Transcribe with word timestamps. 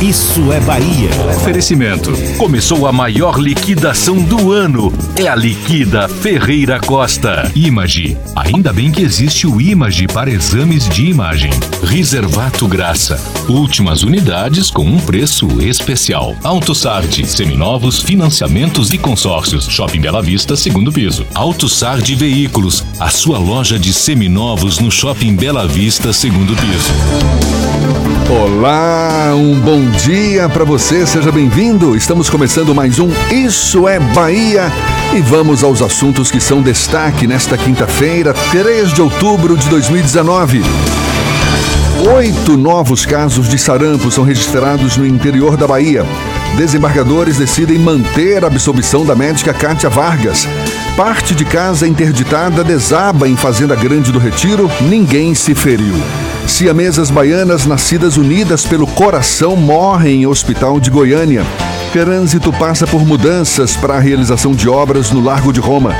Isso 0.00 0.52
é 0.52 0.60
Bahia. 0.60 1.10
Oferecimento. 1.36 2.12
Começou 2.38 2.86
a 2.86 2.92
maior 2.92 3.38
liquidação 3.38 4.16
do 4.16 4.52
ano. 4.52 4.92
É 5.16 5.28
a 5.28 5.34
Liquida 5.34 6.08
Ferreira 6.08 6.80
Costa. 6.80 7.50
Image. 7.54 8.16
Ainda 8.34 8.72
bem 8.72 8.90
que 8.90 9.02
existe 9.02 9.46
o 9.46 9.60
Image 9.60 10.06
para 10.06 10.30
exames 10.30 10.88
de 10.88 11.06
imagem. 11.06 11.50
Reservato 11.82 12.66
Graça. 12.66 13.20
Últimas 13.48 14.02
unidades 14.02 14.70
com 14.70 14.84
um 14.84 14.98
preço 14.98 15.60
especial. 15.60 16.34
AutoSard. 16.42 17.26
Seminovos, 17.26 18.00
financiamentos 18.00 18.92
e 18.92 18.98
consórcios. 18.98 19.66
Shopping 19.66 20.00
Bela 20.00 20.22
Vista, 20.22 20.56
segundo 20.56 20.90
piso. 20.90 21.26
AutoSard 21.34 22.14
Veículos. 22.14 22.84
A 22.98 23.10
sua 23.10 23.38
loja 23.38 23.78
de 23.78 23.92
seminovos 23.92 24.78
no 24.78 24.90
Shopping 24.90 25.34
Bela 25.34 25.66
Vista, 25.66 26.12
segundo 26.12 26.54
piso. 26.56 28.09
Olá, 28.30 29.32
um 29.34 29.58
bom 29.58 29.90
dia 29.90 30.48
para 30.48 30.64
você, 30.64 31.04
seja 31.04 31.32
bem-vindo. 31.32 31.96
Estamos 31.96 32.30
começando 32.30 32.72
mais 32.72 33.00
um 33.00 33.10
Isso 33.28 33.88
é 33.88 33.98
Bahia 33.98 34.70
e 35.12 35.20
vamos 35.20 35.64
aos 35.64 35.82
assuntos 35.82 36.30
que 36.30 36.40
são 36.40 36.62
destaque 36.62 37.26
nesta 37.26 37.58
quinta-feira, 37.58 38.32
3 38.52 38.92
de 38.92 39.02
outubro 39.02 39.56
de 39.56 39.68
2019. 39.68 40.62
Oito 42.14 42.56
novos 42.56 43.04
casos 43.04 43.48
de 43.48 43.58
sarampo 43.58 44.12
são 44.12 44.22
registrados 44.22 44.96
no 44.96 45.04
interior 45.04 45.56
da 45.56 45.66
Bahia. 45.66 46.06
Desembargadores 46.56 47.36
decidem 47.36 47.80
manter 47.80 48.44
a 48.44 48.46
absolvição 48.46 49.04
da 49.04 49.16
médica 49.16 49.52
Kátia 49.52 49.90
Vargas. 49.90 50.46
Parte 50.96 51.34
de 51.34 51.44
casa 51.44 51.84
interditada 51.84 52.62
desaba 52.62 53.28
em 53.28 53.34
Fazenda 53.34 53.74
Grande 53.74 54.12
do 54.12 54.20
Retiro, 54.20 54.70
ninguém 54.82 55.34
se 55.34 55.52
feriu. 55.52 55.96
Siamesas 56.60 57.10
baianas 57.10 57.64
nascidas 57.64 58.18
unidas 58.18 58.66
pelo 58.66 58.86
coração 58.86 59.56
morrem 59.56 60.24
em 60.24 60.26
hospital 60.26 60.78
de 60.78 60.90
Goiânia. 60.90 61.42
Trânsito 61.90 62.52
passa 62.52 62.86
por 62.86 63.02
mudanças 63.02 63.74
para 63.74 63.96
a 63.96 63.98
realização 63.98 64.52
de 64.52 64.68
obras 64.68 65.10
no 65.10 65.22
Largo 65.22 65.54
de 65.54 65.58
Roma. 65.58 65.94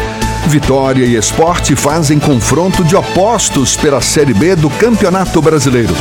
Vitória 0.48 1.06
e 1.06 1.16
Esporte 1.16 1.74
fazem 1.74 2.18
confronto 2.18 2.84
de 2.84 2.94
opostos 2.94 3.74
pela 3.74 4.02
Série 4.02 4.34
B 4.34 4.54
do 4.54 4.68
Campeonato 4.68 5.40
Brasileiro. 5.40 5.94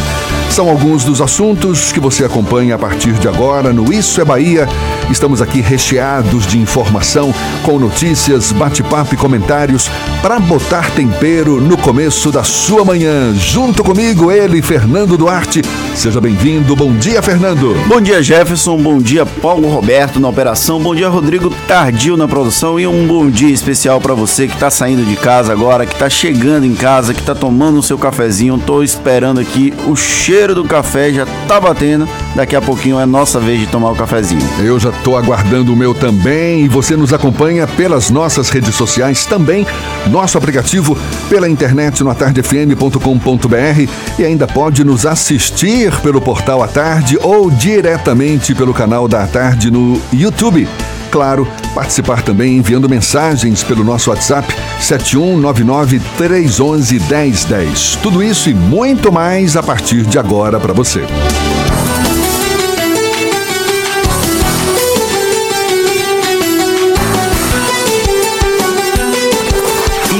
São 0.49 0.67
alguns 0.67 1.05
dos 1.05 1.21
assuntos 1.21 1.91
que 1.91 1.99
você 1.99 2.25
acompanha 2.25 2.75
a 2.75 2.77
partir 2.77 3.13
de 3.13 3.27
agora 3.27 3.71
no 3.71 3.93
Isso 3.93 4.19
é 4.19 4.25
Bahia. 4.25 4.67
Estamos 5.09 5.41
aqui 5.41 5.61
recheados 5.61 6.45
de 6.45 6.57
informação, 6.57 7.33
com 7.63 7.79
notícias, 7.79 8.51
bate-papo 8.51 9.13
e 9.13 9.17
comentários 9.17 9.89
para 10.21 10.39
botar 10.39 10.91
tempero 10.91 11.61
no 11.61 11.77
começo 11.77 12.31
da 12.31 12.43
sua 12.43 12.83
manhã. 12.83 13.33
Junto 13.35 13.83
comigo, 13.83 14.31
ele, 14.31 14.61
Fernando 14.61 15.17
Duarte. 15.17 15.61
Seja 15.95 16.19
bem-vindo. 16.19 16.75
Bom 16.75 16.93
dia, 16.93 17.21
Fernando. 17.21 17.75
Bom 17.87 18.01
dia, 18.01 18.21
Jefferson. 18.21 18.77
Bom 18.77 18.97
dia, 18.97 19.25
Paulo 19.25 19.69
Roberto 19.69 20.19
na 20.19 20.27
operação. 20.27 20.79
Bom 20.79 20.95
dia, 20.95 21.09
Rodrigo 21.09 21.49
Tardio 21.67 22.17
na 22.17 22.27
produção. 22.27 22.79
E 22.79 22.87
um 22.87 23.07
bom 23.07 23.29
dia 23.29 23.53
especial 23.53 24.01
para 24.01 24.13
você 24.13 24.47
que 24.47 24.55
está 24.55 24.69
saindo 24.69 25.05
de 25.05 25.15
casa 25.15 25.53
agora, 25.53 25.85
que 25.85 25.93
está 25.93 26.09
chegando 26.09 26.65
em 26.65 26.75
casa, 26.75 27.13
que 27.13 27.19
está 27.19 27.35
tomando 27.35 27.79
o 27.79 27.83
seu 27.83 27.97
cafezinho. 27.97 28.55
Estou 28.55 28.83
esperando 28.83 29.39
aqui 29.39 29.73
o 29.87 29.95
cheiro 29.95 30.38
cheiro 30.39 30.55
do 30.55 30.63
café 30.63 31.11
já 31.11 31.25
tá 31.49 31.59
batendo. 31.59 32.07
Daqui 32.33 32.55
a 32.55 32.61
pouquinho 32.61 32.97
é 32.97 33.05
nossa 33.05 33.41
vez 33.41 33.59
de 33.59 33.67
tomar 33.67 33.91
o 33.91 33.95
cafezinho. 33.95 34.41
Eu 34.59 34.79
já 34.79 34.89
tô 34.89 35.17
aguardando 35.17 35.73
o 35.73 35.75
meu 35.75 35.93
também 35.93 36.63
e 36.63 36.67
você 36.69 36.95
nos 36.95 37.11
acompanha 37.11 37.67
pelas 37.67 38.09
nossas 38.09 38.47
redes 38.47 38.73
sociais 38.73 39.25
também, 39.25 39.67
nosso 40.07 40.37
aplicativo 40.37 40.97
pela 41.27 41.49
internet 41.49 42.01
no 42.05 42.09
atardefm.com.br 42.09 43.91
e 44.17 44.23
ainda 44.23 44.47
pode 44.47 44.85
nos 44.85 45.05
assistir 45.05 45.93
pelo 45.99 46.21
portal 46.21 46.63
à 46.63 46.69
tarde 46.69 47.19
ou 47.21 47.51
diretamente 47.51 48.55
pelo 48.55 48.73
canal 48.73 49.09
da 49.09 49.27
tarde 49.27 49.69
no 49.69 50.01
YouTube. 50.13 50.69
Claro, 51.11 51.47
participar 51.73 52.21
também 52.21 52.57
enviando 52.57 52.89
mensagens 52.89 53.63
pelo 53.63 53.83
nosso 53.83 54.09
WhatsApp 54.09 54.53
7199 54.79 55.99
311 56.17 56.99
1010. 56.99 57.95
Tudo 58.01 58.23
isso 58.23 58.49
e 58.49 58.53
muito 58.53 59.11
mais 59.11 59.57
a 59.57 59.63
partir 59.63 60.03
de 60.05 60.19
agora 60.19 60.59
para 60.59 60.73
você. 60.73 61.05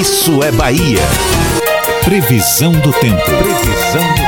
Isso 0.00 0.42
é 0.42 0.50
Bahia. 0.50 1.02
Previsão 2.04 2.72
do 2.72 2.92
tempo. 2.92 3.22
Previsão 3.24 4.02
do 4.02 4.14
tempo. 4.14 4.19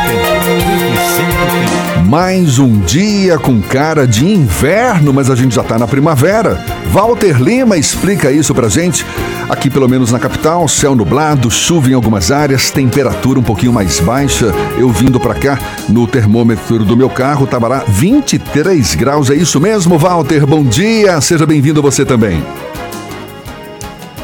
Mais 2.13 2.59
um 2.59 2.79
dia 2.81 3.39
com 3.39 3.63
cara 3.63 4.07
de 4.07 4.27
inverno, 4.27 5.15
mas 5.15 5.31
a 5.31 5.35
gente 5.35 5.55
já 5.55 5.63
tá 5.63 5.79
na 5.79 5.89
primavera. 5.89 6.63
Walter 6.91 7.41
Lima 7.41 7.79
explica 7.79 8.31
isso 8.31 8.55
pra 8.55 8.69
gente. 8.69 9.07
Aqui, 9.49 9.71
pelo 9.71 9.89
menos 9.89 10.13
na 10.13 10.19
capital, 10.19 10.69
céu 10.69 10.95
nublado, 10.95 11.51
chuva 11.51 11.89
em 11.89 11.95
algumas 11.95 12.31
áreas, 12.31 12.71
temperatura 12.71 13.39
um 13.39 13.43
pouquinho 13.43 13.73
mais 13.73 13.99
baixa. 13.99 14.53
Eu 14.79 14.91
vindo 14.91 15.19
pra 15.19 15.35
cá, 15.35 15.59
no 15.89 16.07
termômetro 16.07 16.85
do 16.85 16.97
meu 16.97 17.09
carro, 17.09 17.47
tava 17.47 17.67
lá 17.67 17.85
23 17.89 18.95
graus. 18.95 19.31
É 19.31 19.35
isso 19.35 19.59
mesmo, 19.59 19.97
Walter? 19.97 20.45
Bom 20.47 20.63
dia, 20.63 21.19
seja 21.23 21.47
bem-vindo 21.47 21.81
você 21.81 22.05
também. 22.05 22.45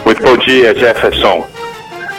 Muito 0.05 0.23
bom 0.23 0.37
dia, 0.37 0.75
Jefferson. 0.75 1.58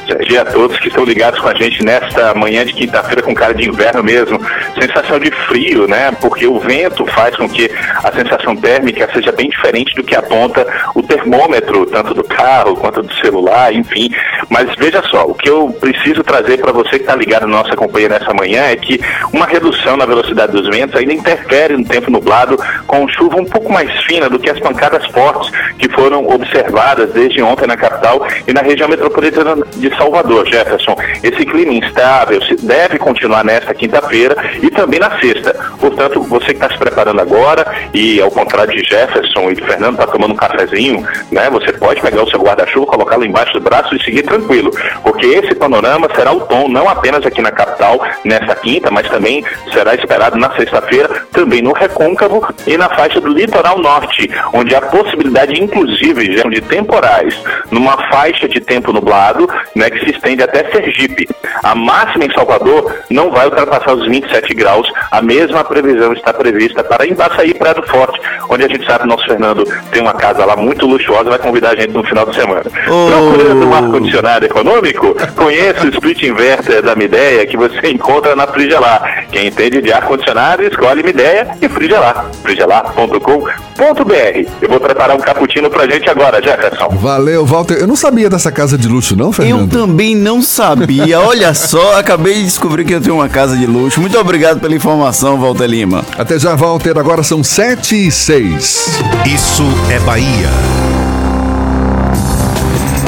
Bom 0.10 0.26
dia 0.26 0.42
a 0.42 0.46
todos 0.46 0.80
que 0.80 0.88
estão 0.88 1.04
ligados 1.04 1.40
com 1.40 1.48
a 1.48 1.54
gente 1.54 1.86
nesta 1.86 2.34
manhã 2.34 2.66
de 2.66 2.74
quinta-feira 2.74 3.22
com 3.22 3.32
cara 3.36 3.54
de 3.54 3.70
inverno 3.70 4.04
mesmo. 4.04 4.40
Sensação 4.80 5.20
de 5.20 5.30
frio, 5.30 5.88
né? 5.88 6.12
Porque 6.20 6.48
o 6.48 6.60
vento 6.60 7.06
faz 7.06 7.36
com 7.36 7.48
que 7.48 7.70
a 8.04 8.12
sensação 8.12 8.56
térmica 8.56 9.08
seja 9.14 9.32
bem 9.32 9.50
diferente 9.50 9.94
do 9.94 10.04
que 10.04 10.16
aponta 10.16 10.66
o 10.96 11.04
termômetro, 11.04 11.86
tanto 11.86 12.16
do 12.16 12.24
carro 12.24 12.76
quanto 12.76 13.04
do 13.04 13.14
celular, 13.16 13.72
enfim. 13.72 14.10
Mas 14.50 14.74
veja 14.80 15.04
só, 15.04 15.26
o 15.26 15.36
que 15.36 15.48
eu 15.48 15.72
preciso 15.80 16.24
trazer 16.24 16.58
para 16.58 16.72
você 16.72 16.92
que 16.92 17.04
está 17.04 17.16
ligado 17.16 17.46
na 17.46 17.58
nossa 17.58 17.76
companhia 17.76 18.10
nessa 18.10 18.34
manhã 18.34 18.64
é 18.64 18.76
que 18.76 19.00
uma 19.32 19.46
redução 19.46 19.96
na 19.96 20.08
velocidade 20.08 20.52
dos 20.52 20.68
ventos 20.76 20.96
ainda 20.96 21.14
interfere 21.14 21.78
no 21.78 21.86
tempo 21.86 22.10
nublado 22.10 22.58
com 22.88 23.08
chuva 23.10 23.40
um 23.40 23.46
pouco 23.46 23.72
mais 23.72 23.92
fina 24.06 24.28
do 24.28 24.40
que 24.40 24.50
as 24.50 24.60
pancadas 24.60 25.06
fortes 25.08 25.52
que 25.78 25.88
foram 25.90 26.28
observadas 26.28 27.12
desde 27.14 27.44
ontem 27.44 27.68
na 27.68 27.78
capital 27.78 28.26
e 28.48 28.54
na 28.54 28.62
região 28.62 28.90
metropolitana 28.90 29.56
de 29.76 29.99
Salvador, 30.00 30.48
Jefferson. 30.48 30.96
Esse 31.22 31.46
clima 31.46 31.74
instável 31.74 32.40
deve 32.62 32.98
continuar 32.98 33.44
nesta 33.44 33.74
quinta-feira 33.74 34.36
e 34.64 34.72
também 34.72 35.00
na 35.00 35.20
sexta. 35.20 35.54
Portanto, 35.80 36.22
você 36.24 36.48
que 36.48 36.54
está 36.54 36.70
se 36.70 36.78
preparando 36.78 37.20
agora 37.20 37.66
e 37.94 38.22
ao 38.22 38.32
contrário 38.32 38.74
de 38.74 38.88
Jefferson 38.88 39.52
e 39.52 39.56
de 39.56 39.62
Fernando 39.62 39.96
está 39.96 40.08
tomando 40.08 40.34
um 40.34 40.38
cafezinho, 40.38 41.06
né? 41.32 41.50
Você 41.50 41.74
pode 41.74 42.02
pegar 42.02 42.24
o 42.24 42.30
seu 42.30 42.40
guarda-chuva, 42.40 42.86
colocá-lo 42.86 43.26
embaixo 43.26 43.54
do 43.54 43.62
braço 43.62 43.94
e 43.96 44.04
seguir 44.04 44.24
tranquilo, 44.24 44.72
porque 45.04 45.26
esse 45.26 45.54
panorama 45.54 46.08
será 46.16 46.32
o 46.32 46.42
tom 46.42 46.70
não 46.70 46.88
apenas 46.88 47.26
aqui 47.26 47.42
na 47.42 47.52
capital 47.52 48.00
nesta 48.24 48.56
quinta, 48.56 48.90
mas 48.90 49.08
também 49.10 49.44
será 49.74 49.94
esperado 49.96 50.38
na 50.38 50.50
sexta-feira 50.56 51.10
também 51.32 51.62
no 51.62 51.74
Recôncavo 51.74 52.48
e 52.66 52.78
na 52.78 52.90
faixa 52.90 53.20
do 53.20 53.28
litoral 53.28 53.80
norte, 53.80 54.30
onde 54.54 54.74
há 54.74 54.82
possibilidade 54.82 55.62
inclusive 55.62 56.30
de 56.30 56.62
temporais, 56.62 57.42
numa 57.70 57.98
faixa 58.10 58.48
de 58.48 58.60
tempo 58.60 58.94
nublado, 58.94 59.50
né, 59.76 59.89
que 59.92 60.06
se 60.06 60.12
estende 60.12 60.44
até 60.44 60.70
Sergipe. 60.72 61.28
A 61.64 61.76
máxima 61.76 62.26
em 62.26 62.34
Salvador 62.34 62.94
não 63.10 63.32
vai 63.32 63.46
ultrapassar 63.46 63.94
os 63.94 64.08
27 64.08 64.54
graus, 64.54 64.88
a 65.12 65.22
mesma 65.22 65.64
previsão 65.64 66.14
está 66.14 66.34
prevista 66.34 66.84
para 66.84 67.08
Embaçaí 67.08 67.52
e 67.52 67.54
Praia 67.54 67.76
do 67.76 67.88
Forte, 67.88 68.20
onde 68.50 68.64
a 68.64 68.68
gente 68.68 68.86
sabe 68.86 69.00
que 69.00 69.06
o 69.06 69.10
nosso 69.10 69.26
Fernando 69.26 69.66
tem 69.92 70.02
uma 70.02 70.14
casa 70.14 70.46
lá 70.46 70.56
muito 70.56 70.86
luxuosa 70.86 71.26
e 71.26 71.30
vai 71.30 71.40
convidar 71.40 71.72
a 71.72 71.76
gente 71.76 71.92
no 71.92 72.04
final 72.04 72.26
de 72.26 72.36
semana. 72.36 72.64
Oh. 72.88 73.10
Procurando 73.10 73.68
um 73.68 73.74
ar-condicionado 73.74 74.46
econômico? 74.46 75.16
Conheça 75.36 75.86
o 75.86 75.90
split 75.90 76.24
inverter 76.24 76.82
da 76.82 76.96
Mideia 76.96 77.46
que 77.46 77.58
você 77.58 77.92
encontra 77.92 78.36
na 78.36 78.48
Frigelar. 78.48 79.26
Quem 79.32 79.48
entende 79.48 79.82
de 79.82 79.92
ar-condicionado, 79.92 80.64
escolhe 80.64 81.04
Mideia 81.04 81.48
e 81.62 81.70
Frigelar. 81.70 82.26
frigelar.com.br 82.42 84.50
Eu 84.62 84.70
vou 84.70 84.80
preparar 84.80 85.16
um 85.16 85.20
cappuccino 85.20 85.70
pra 85.70 85.88
gente 85.88 86.10
agora, 86.10 86.42
Jefferson. 86.42 86.90
Valeu, 86.90 87.46
Walter. 87.46 87.76
Eu 87.76 87.88
não 87.88 87.96
sabia 87.96 88.30
dessa 88.30 88.52
casa 88.52 88.78
de 88.78 88.88
luxo, 88.88 89.16
não, 89.16 89.32
Fernando? 89.32 89.74
Eu 89.74 89.79
também 89.80 90.14
não 90.14 90.42
sabia. 90.42 91.22
Olha 91.22 91.54
só, 91.54 91.98
acabei 91.98 92.34
de 92.34 92.44
descobrir 92.44 92.84
que 92.84 92.94
eu 92.94 93.00
tenho 93.00 93.16
uma 93.16 93.30
casa 93.30 93.56
de 93.56 93.66
luxo. 93.66 94.02
Muito 94.02 94.20
obrigado 94.20 94.60
pela 94.60 94.76
informação, 94.76 95.40
Walter 95.40 95.68
Lima. 95.68 96.04
Até 96.18 96.38
já, 96.38 96.54
Walter. 96.54 96.98
Agora 96.98 97.24
são 97.24 97.42
7 97.42 98.08
e 98.08 98.12
6. 98.12 99.00
Isso 99.26 99.64
é 99.90 99.98
Bahia. 100.00 100.89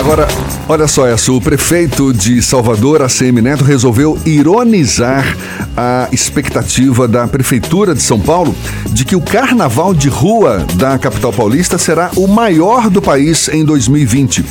Agora, 0.02 0.28
olha 0.68 0.88
só, 0.88 1.06
essa, 1.06 1.32
o 1.32 1.40
prefeito 1.40 2.12
de 2.12 2.42
Salvador, 2.42 3.04
ACM 3.04 3.40
Neto, 3.40 3.64
resolveu 3.64 4.18
ironizar 4.26 5.38
a 5.78 6.10
expectativa 6.12 7.08
da 7.08 7.28
Prefeitura 7.28 7.94
de 7.94 8.02
São 8.02 8.20
Paulo 8.20 8.56
de 8.90 9.06
que 9.06 9.16
o 9.16 9.22
carnaval 9.22 9.94
de 9.94 10.10
rua 10.10 10.66
da 10.74 10.98
capital 10.98 11.32
paulista 11.32 11.78
será 11.78 12.10
o 12.16 12.28
maior 12.28 12.90
do 12.90 13.00
país 13.00 13.48
em 13.50 13.64
2020. 13.64 14.44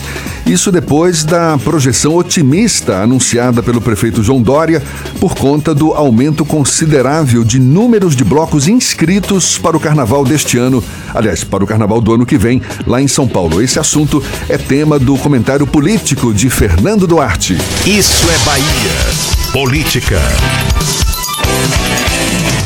Isso 0.46 0.72
depois 0.72 1.24
da 1.24 1.58
projeção 1.58 2.16
otimista 2.16 3.02
anunciada 3.02 3.62
pelo 3.62 3.80
prefeito 3.80 4.22
João 4.22 4.40
Dória 4.40 4.82
por 5.20 5.34
conta 5.34 5.74
do 5.74 5.92
aumento 5.92 6.44
considerável 6.44 7.44
de 7.44 7.60
números 7.60 8.16
de 8.16 8.24
blocos 8.24 8.66
inscritos 8.66 9.58
para 9.58 9.76
o 9.76 9.80
carnaval 9.80 10.24
deste 10.24 10.58
ano, 10.58 10.82
aliás, 11.14 11.44
para 11.44 11.62
o 11.62 11.66
carnaval 11.66 12.00
do 12.00 12.14
ano 12.14 12.24
que 12.24 12.38
vem, 12.38 12.62
lá 12.86 13.02
em 13.02 13.08
São 13.08 13.28
Paulo. 13.28 13.60
Esse 13.60 13.78
assunto 13.78 14.22
é 14.48 14.56
tema 14.56 14.98
do 14.98 15.16
comentário 15.16 15.39
político 15.66 16.34
de 16.34 16.50
Fernando 16.50 17.06
Duarte. 17.06 17.56
Isso 17.86 18.28
é 18.30 18.38
Bahia. 18.44 19.52
Política. 19.52 20.20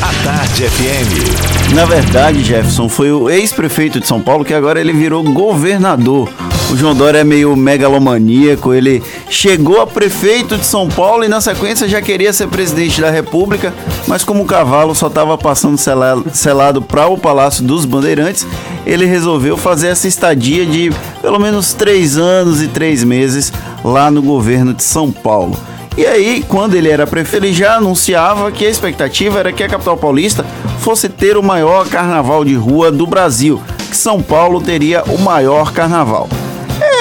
A 0.03 0.25
Tarde 0.25 0.65
FM. 0.65 1.73
Na 1.75 1.85
verdade, 1.85 2.43
Jefferson, 2.43 2.89
foi 2.89 3.13
o 3.13 3.31
ex-prefeito 3.31 4.01
de 4.01 4.07
São 4.09 4.21
Paulo 4.21 4.45
que 4.45 4.53
agora 4.53 4.81
ele 4.81 4.93
virou 4.93 5.23
governador. 5.23 6.29
O 6.71 6.77
João 6.77 6.95
Dória 6.95 7.19
é 7.19 7.25
meio 7.25 7.55
megalomaníaco, 7.55 8.73
ele 8.73 9.03
chegou 9.29 9.81
a 9.81 9.87
prefeito 9.87 10.57
de 10.57 10.65
São 10.67 10.89
Paulo 10.89 11.25
e 11.25 11.29
na 11.29 11.41
sequência 11.41 11.87
já 11.87 12.01
queria 12.01 12.33
ser 12.33 12.49
presidente 12.49 13.01
da 13.01 13.11
República, 13.11 13.73
mas 14.09 14.25
como 14.25 14.43
o 14.43 14.47
cavalo 14.47 14.95
só 14.95 15.07
estava 15.07 15.37
passando 15.39 15.79
selado, 15.79 16.83
para 16.83 17.07
o 17.07 17.19
Palácio 17.19 17.65
dos 17.65 17.85
Bandeirantes, 17.85 18.47
ele 18.87 19.05
resolveu 19.05 19.57
fazer 19.57 19.89
essa 19.89 20.09
estadia 20.09 20.67
de 20.67 20.91
pelo 21.21 21.39
menos 21.39 21.75
três 21.75 22.17
anos 22.17 22.61
e 22.61 22.67
três 22.67 23.05
meses 23.05 23.53
lá 23.85 24.11
no 24.11 24.23
governo 24.23 24.75
de 24.75 24.83
São 24.83 25.13
Paulo. 25.13 25.57
E 25.97 26.05
aí, 26.05 26.45
quando 26.49 26.75
ele 26.75 26.89
era 26.89 27.07
prefeito, 27.07 27.45
ele 27.45 27.55
já 27.55 27.77
anunciava 27.77 28.51
que 28.51 28.67
a 28.67 28.71
expectativa 28.71 29.39
era 29.39 29.53
que 29.53 29.63
a 29.63 29.69
capital 29.69 29.97
paulista 29.97 30.45
fosse 30.81 31.09
ter 31.09 31.37
o 31.37 31.43
maior 31.43 31.87
carnaval 31.89 32.45
de 32.45 32.55
rua 32.55 32.91
do 32.91 33.07
Brasil, 33.07 33.63
que 33.89 33.97
São 33.97 34.21
Paulo 34.21 34.61
teria 34.61 35.05
o 35.05 35.19
maior 35.19 35.73
carnaval 35.73 36.29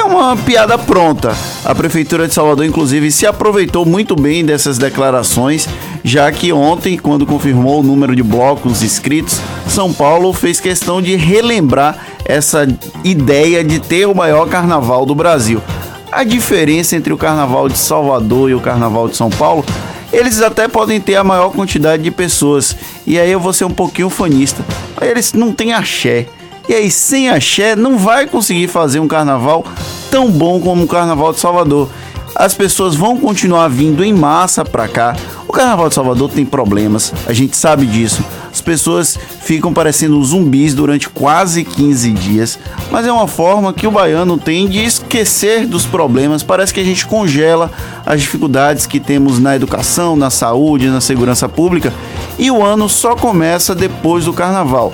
é 0.04 0.06
uma 0.06 0.36
piada 0.36 0.78
pronta. 0.78 1.34
A 1.64 1.74
Prefeitura 1.74 2.28
de 2.28 2.34
Salvador, 2.34 2.66
inclusive, 2.66 3.10
se 3.10 3.26
aproveitou 3.26 3.86
muito 3.86 4.16
bem 4.16 4.44
dessas 4.44 4.78
declarações, 4.78 5.68
já 6.04 6.30
que 6.30 6.52
ontem, 6.52 6.98
quando 6.98 7.26
confirmou 7.26 7.80
o 7.80 7.84
número 7.84 8.14
de 8.14 8.22
blocos 8.22 8.84
inscritos, 8.84 9.40
São 9.68 9.94
Paulo 9.94 10.34
fez 10.34 10.60
questão 10.60 11.02
de 11.02 11.16
relembrar 11.16 11.98
essa 12.26 12.68
ideia 13.04 13.64
de 13.64 13.80
ter 13.80 14.06
o 14.06 14.14
maior 14.14 14.48
carnaval 14.50 15.06
do 15.06 15.16
Brasil. 15.16 15.62
A 16.12 16.24
diferença 16.24 16.96
entre 16.96 17.14
o 17.14 17.18
carnaval 17.18 17.70
de 17.70 17.78
Salvador 17.78 18.50
e 18.50 18.54
o 18.54 18.60
carnaval 18.60 19.08
de 19.08 19.16
São 19.16 19.30
Paulo 19.30 19.64
eles 20.12 20.44
até 20.44 20.68
podem 20.68 21.02
ter 21.02 21.16
a 21.16 21.24
maior 21.24 21.50
quantidade 21.50 22.04
de 22.04 22.12
pessoas. 22.12 22.76
E 23.08 23.20
aí 23.20 23.32
eu 23.32 23.40
vou 23.40 23.52
ser 23.52 23.66
um 23.66 23.72
pouquinho 23.72 24.12
fanista. 24.12 24.64
Eles 25.02 25.34
não 25.34 25.52
têm 25.52 25.74
axé. 25.74 26.28
E 26.68 26.74
aí, 26.74 26.90
sem 26.90 27.30
axé, 27.30 27.76
não 27.76 27.98
vai 27.98 28.26
conseguir 28.26 28.68
fazer 28.68 29.00
um 29.00 29.08
carnaval 29.08 29.66
tão 30.10 30.32
bom 30.32 30.60
como 30.62 30.84
o 30.84 30.88
Carnaval 30.88 31.34
de 31.34 31.40
Salvador. 31.40 31.90
As 32.36 32.54
pessoas 32.54 32.96
vão 32.96 33.18
continuar 33.18 33.68
vindo 33.68 34.04
em 34.04 34.14
massa 34.14 34.64
para 34.64 34.88
cá. 34.88 35.16
O 35.48 35.52
Carnaval 35.52 35.90
de 35.90 35.96
Salvador 35.96 36.32
tem 36.32 36.46
problemas, 36.46 37.14
a 37.28 37.34
gente 37.34 37.56
sabe 37.56 37.86
disso. 37.86 38.24
As 38.52 38.62
pessoas 38.62 39.20
ficam 39.42 39.74
parecendo 39.74 40.24
zumbis 40.24 40.74
durante 40.74 41.10
quase 41.10 41.64
15 41.64 42.12
dias, 42.12 42.58
mas 42.90 43.06
é 43.06 43.12
uma 43.12 43.28
forma 43.28 43.74
que 43.74 43.86
o 43.86 43.92
baiano 43.92 44.38
tem 44.38 44.68
de 44.68 44.84
esquecer 44.84 45.68
dos 45.68 45.86
problemas. 45.86 46.42
Parece 46.42 46.74
que 46.74 46.80
a 46.80 46.84
gente 46.84 47.06
congela 47.06 47.70
as 48.06 48.22
dificuldades 48.22 48.86
que 48.88 49.00
temos 49.00 49.38
na 49.38 49.56
educação, 49.56 50.16
na 50.16 50.30
saúde, 50.30 50.88
na 50.88 51.02
segurança 51.02 51.48
pública 51.50 51.94
e 52.40 52.50
o 52.50 52.64
ano 52.64 52.90
só 52.90 53.16
começa 53.16 53.76
depois 53.76 54.26
do 54.26 54.34
carnaval. 54.34 54.94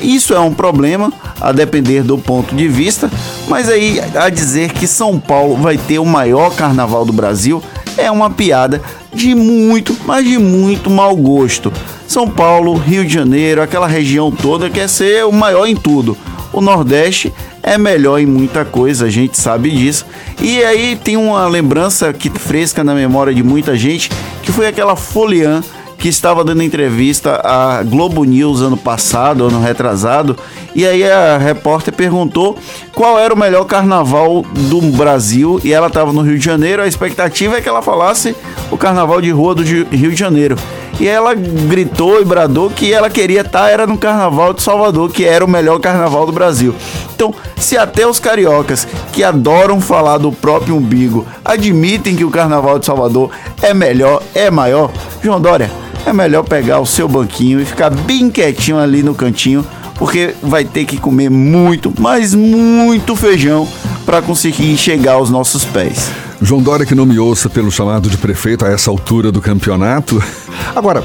Isso 0.00 0.34
é 0.34 0.40
um 0.40 0.52
problema, 0.52 1.12
a 1.40 1.52
depender 1.52 2.02
do 2.02 2.16
ponto 2.16 2.54
de 2.54 2.66
vista, 2.68 3.10
mas 3.48 3.68
aí 3.68 4.00
a 4.14 4.28
dizer 4.28 4.72
que 4.72 4.86
São 4.86 5.18
Paulo 5.18 5.56
vai 5.56 5.76
ter 5.76 5.98
o 5.98 6.06
maior 6.06 6.54
carnaval 6.54 7.04
do 7.04 7.12
Brasil 7.12 7.62
é 7.96 8.10
uma 8.10 8.30
piada 8.30 8.80
de 9.12 9.34
muito, 9.34 9.96
mas 10.06 10.24
de 10.24 10.38
muito 10.38 10.88
mau 10.88 11.14
gosto. 11.16 11.72
São 12.06 12.28
Paulo, 12.28 12.74
Rio 12.74 13.04
de 13.04 13.12
Janeiro, 13.12 13.62
aquela 13.62 13.86
região 13.86 14.30
toda 14.30 14.70
quer 14.70 14.88
ser 14.88 15.24
o 15.24 15.32
maior 15.32 15.66
em 15.66 15.76
tudo. 15.76 16.16
O 16.52 16.60
Nordeste 16.60 17.32
é 17.62 17.78
melhor 17.78 18.18
em 18.18 18.26
muita 18.26 18.64
coisa, 18.64 19.06
a 19.06 19.10
gente 19.10 19.38
sabe 19.38 19.70
disso. 19.70 20.06
E 20.40 20.62
aí 20.64 20.96
tem 20.96 21.16
uma 21.16 21.46
lembrança 21.46 22.12
que 22.12 22.30
fresca 22.30 22.82
na 22.82 22.94
memória 22.94 23.32
de 23.32 23.42
muita 23.42 23.76
gente, 23.76 24.10
que 24.42 24.50
foi 24.50 24.66
aquela 24.66 24.96
foliã 24.96 25.62
que 26.00 26.08
estava 26.08 26.42
dando 26.42 26.62
entrevista 26.62 27.42
à 27.44 27.82
Globo 27.82 28.24
News 28.24 28.62
ano 28.62 28.76
passado, 28.76 29.44
ano 29.44 29.60
retrasado, 29.60 30.34
e 30.74 30.86
aí 30.86 31.04
a 31.04 31.36
repórter 31.36 31.92
perguntou 31.92 32.56
qual 32.94 33.18
era 33.18 33.34
o 33.34 33.38
melhor 33.38 33.64
carnaval 33.64 34.42
do 34.42 34.80
Brasil 34.80 35.60
e 35.62 35.74
ela 35.74 35.88
estava 35.88 36.10
no 36.10 36.22
Rio 36.22 36.38
de 36.38 36.44
Janeiro. 36.44 36.80
A 36.80 36.86
expectativa 36.86 37.58
é 37.58 37.60
que 37.60 37.68
ela 37.68 37.82
falasse 37.82 38.34
o 38.70 38.78
carnaval 38.78 39.20
de 39.20 39.30
rua 39.30 39.54
do 39.54 39.62
Rio 39.62 40.10
de 40.10 40.16
Janeiro. 40.16 40.56
E 40.98 41.06
ela 41.06 41.34
gritou 41.34 42.20
e 42.20 42.24
bradou 42.24 42.70
que 42.70 42.92
ela 42.92 43.10
queria 43.10 43.42
estar 43.42 43.68
era 43.68 43.86
no 43.86 43.98
carnaval 43.98 44.54
de 44.54 44.62
Salvador, 44.62 45.10
que 45.10 45.24
era 45.24 45.44
o 45.44 45.48
melhor 45.48 45.80
carnaval 45.80 46.24
do 46.24 46.32
Brasil. 46.32 46.74
Então, 47.14 47.34
se 47.56 47.76
até 47.76 48.06
os 48.06 48.18
cariocas 48.18 48.86
que 49.12 49.22
adoram 49.22 49.80
falar 49.80 50.16
do 50.16 50.32
próprio 50.32 50.76
umbigo 50.76 51.26
admitem 51.44 52.16
que 52.16 52.24
o 52.24 52.30
carnaval 52.30 52.78
de 52.78 52.86
Salvador 52.86 53.30
é 53.62 53.74
melhor, 53.74 54.22
é 54.34 54.50
maior, 54.50 54.90
João 55.22 55.40
Dória, 55.40 55.70
é 56.06 56.12
melhor 56.12 56.42
pegar 56.42 56.80
o 56.80 56.86
seu 56.86 57.08
banquinho 57.08 57.60
e 57.60 57.64
ficar 57.64 57.90
bem 57.90 58.30
quietinho 58.30 58.78
ali 58.78 59.02
no 59.02 59.14
cantinho, 59.14 59.64
porque 59.96 60.34
vai 60.42 60.64
ter 60.64 60.84
que 60.84 60.96
comer 60.96 61.30
muito, 61.30 61.92
mas 61.98 62.34
muito 62.34 63.14
feijão 63.14 63.68
para 64.04 64.22
conseguir 64.22 64.76
chegar 64.76 65.12
aos 65.12 65.30
nossos 65.30 65.64
pés. 65.64 66.10
João 66.42 66.62
Dória 66.62 66.86
que 66.86 66.94
não 66.94 67.04
me 67.04 67.18
ouça 67.18 67.50
pelo 67.50 67.70
chamado 67.70 68.08
de 68.08 68.16
prefeito 68.16 68.64
a 68.64 68.68
essa 68.68 68.90
altura 68.90 69.30
do 69.30 69.40
campeonato. 69.40 70.22
Agora, 70.74 71.04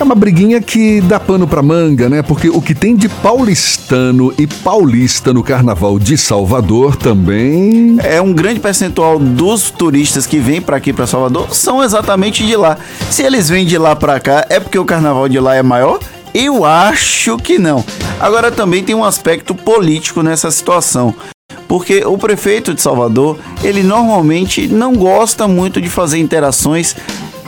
É 0.00 0.02
uma 0.02 0.14
briguinha 0.14 0.62
que 0.62 0.98
dá 1.02 1.20
pano 1.20 1.46
pra 1.46 1.60
manga, 1.60 2.08
né? 2.08 2.22
Porque 2.22 2.48
o 2.48 2.62
que 2.62 2.74
tem 2.74 2.96
de 2.96 3.06
paulistano 3.06 4.32
e 4.38 4.46
paulista 4.46 5.30
no 5.30 5.42
carnaval 5.42 5.98
de 5.98 6.16
Salvador 6.16 6.96
também. 6.96 7.98
É 8.02 8.18
um 8.18 8.32
grande 8.32 8.60
percentual 8.60 9.18
dos 9.18 9.70
turistas 9.70 10.26
que 10.26 10.38
vêm 10.38 10.62
para 10.62 10.78
aqui 10.78 10.90
para 10.90 11.06
Salvador 11.06 11.54
são 11.54 11.84
exatamente 11.84 12.46
de 12.46 12.56
lá. 12.56 12.78
Se 13.10 13.22
eles 13.22 13.50
vêm 13.50 13.66
de 13.66 13.76
lá 13.76 13.94
para 13.94 14.18
cá, 14.18 14.46
é 14.48 14.58
porque 14.58 14.78
o 14.78 14.86
carnaval 14.86 15.28
de 15.28 15.38
lá 15.38 15.54
é 15.54 15.62
maior? 15.62 16.00
Eu 16.32 16.64
acho 16.64 17.36
que 17.36 17.58
não. 17.58 17.84
Agora 18.18 18.50
também 18.50 18.82
tem 18.82 18.94
um 18.94 19.04
aspecto 19.04 19.54
político 19.54 20.22
nessa 20.22 20.50
situação 20.50 21.14
porque 21.68 22.04
o 22.04 22.18
prefeito 22.18 22.74
de 22.74 22.82
Salvador, 22.82 23.38
ele 23.62 23.84
normalmente 23.84 24.66
não 24.66 24.92
gosta 24.92 25.46
muito 25.46 25.80
de 25.80 25.88
fazer 25.88 26.18
interações 26.18 26.96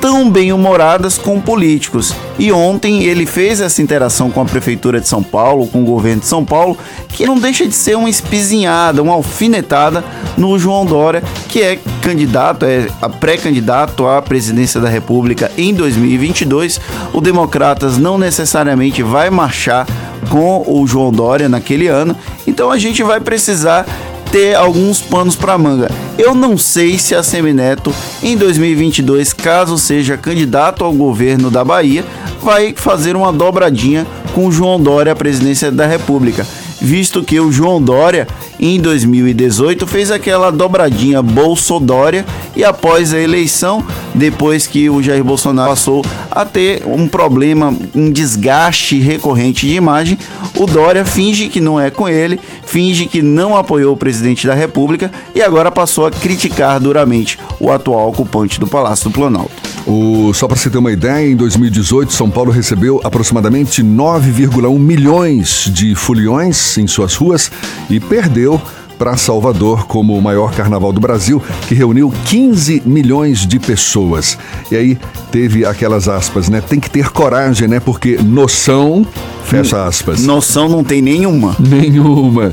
tão 0.02 0.28
bem-humoradas 0.28 1.16
com 1.16 1.40
políticos. 1.40 2.12
E 2.36 2.50
ontem 2.50 3.04
ele 3.04 3.24
fez 3.24 3.60
essa 3.60 3.80
interação 3.80 4.32
com 4.32 4.40
a 4.40 4.44
Prefeitura 4.44 5.00
de 5.00 5.06
São 5.06 5.22
Paulo, 5.22 5.68
com 5.68 5.80
o 5.82 5.84
governo 5.86 6.20
de 6.20 6.26
São 6.26 6.44
Paulo, 6.44 6.76
que 7.08 7.24
não 7.24 7.38
deixa 7.38 7.68
de 7.68 7.74
ser 7.74 7.96
uma 7.96 8.10
espizinhada, 8.10 9.00
uma 9.00 9.12
alfinetada 9.12 10.04
no 10.36 10.58
João 10.58 10.84
Dória, 10.84 11.22
que 11.48 11.62
é 11.62 11.78
candidato, 12.02 12.66
é 12.66 12.88
pré-candidato 13.20 14.04
à 14.04 14.20
presidência 14.20 14.80
da 14.80 14.88
República 14.88 15.52
em 15.56 15.72
2022. 15.72 16.80
O 17.12 17.20
Democratas 17.20 17.96
não 17.96 18.18
necessariamente 18.18 19.04
vai 19.04 19.30
marchar 19.30 19.86
com 20.28 20.64
o 20.66 20.84
João 20.84 21.12
Dória 21.12 21.48
naquele 21.48 21.86
ano, 21.86 22.16
então 22.44 22.72
a 22.72 22.78
gente 22.78 23.04
vai 23.04 23.20
precisar 23.20 23.86
ter 24.32 24.54
alguns 24.56 25.02
panos 25.02 25.36
para 25.36 25.58
manga. 25.58 25.90
Eu 26.18 26.34
não 26.34 26.56
sei 26.56 26.98
se 26.98 27.14
a 27.14 27.22
Semineto 27.22 27.94
em 28.22 28.34
2022, 28.34 29.34
caso 29.34 29.76
seja 29.76 30.16
candidato 30.16 30.82
ao 30.82 30.92
governo 30.92 31.50
da 31.50 31.62
Bahia, 31.62 32.02
vai 32.40 32.72
fazer 32.74 33.14
uma 33.14 33.30
dobradinha 33.30 34.06
com 34.34 34.50
João 34.50 34.80
Dória 34.80 35.12
à 35.12 35.16
presidência 35.16 35.70
da 35.70 35.86
República, 35.86 36.46
visto 36.82 37.22
que 37.22 37.38
o 37.38 37.52
João 37.52 37.80
Dória 37.80 38.26
em 38.58 38.80
2018 38.80 39.86
fez 39.86 40.10
aquela 40.10 40.50
dobradinha 40.50 41.22
Bolsodória 41.22 42.26
e 42.56 42.64
após 42.64 43.14
a 43.14 43.20
eleição, 43.20 43.84
depois 44.14 44.66
que 44.66 44.90
o 44.90 45.02
Jair 45.02 45.22
Bolsonaro 45.22 45.70
passou 45.70 46.04
a 46.30 46.44
ter 46.44 46.82
um 46.86 47.06
problema, 47.06 47.74
um 47.94 48.10
desgaste 48.10 48.98
recorrente 48.98 49.66
de 49.66 49.74
imagem, 49.74 50.18
o 50.56 50.66
Dória 50.66 51.04
finge 51.04 51.48
que 51.48 51.60
não 51.60 51.80
é 51.80 51.90
com 51.90 52.08
ele, 52.08 52.38
finge 52.66 53.06
que 53.06 53.22
não 53.22 53.56
apoiou 53.56 53.94
o 53.94 53.96
presidente 53.96 54.46
da 54.46 54.54
República 54.54 55.10
e 55.34 55.40
agora 55.40 55.70
passou 55.70 56.06
a 56.06 56.10
criticar 56.10 56.80
duramente 56.80 57.38
o 57.60 57.70
atual 57.70 58.08
ocupante 58.08 58.58
do 58.58 58.66
Palácio 58.66 59.08
do 59.08 59.14
Planalto. 59.14 59.71
O, 59.86 60.32
só 60.32 60.46
para 60.46 60.56
você 60.56 60.70
ter 60.70 60.78
uma 60.78 60.92
ideia, 60.92 61.30
em 61.30 61.36
2018, 61.36 62.12
São 62.12 62.30
Paulo 62.30 62.52
recebeu 62.52 63.00
aproximadamente 63.02 63.82
9,1 63.82 64.78
milhões 64.78 65.70
de 65.72 65.94
foliões 65.94 66.78
em 66.78 66.86
suas 66.86 67.14
ruas 67.14 67.50
e 67.90 67.98
perdeu 67.98 68.60
para 69.02 69.16
Salvador 69.16 69.86
como 69.86 70.16
o 70.16 70.22
maior 70.22 70.54
carnaval 70.54 70.92
do 70.92 71.00
Brasil, 71.00 71.42
que 71.66 71.74
reuniu 71.74 72.12
15 72.26 72.84
milhões 72.86 73.44
de 73.44 73.58
pessoas. 73.58 74.38
E 74.70 74.76
aí 74.76 74.98
teve 75.32 75.64
aquelas 75.64 76.06
aspas, 76.06 76.48
né? 76.48 76.60
Tem 76.60 76.78
que 76.78 76.88
ter 76.88 77.10
coragem, 77.10 77.66
né? 77.66 77.80
Porque 77.80 78.16
noção, 78.22 79.04
fecha 79.44 79.84
aspas. 79.84 80.22
Noção 80.22 80.68
não 80.68 80.84
tem 80.84 81.02
nenhuma. 81.02 81.56
Nenhuma. 81.58 82.52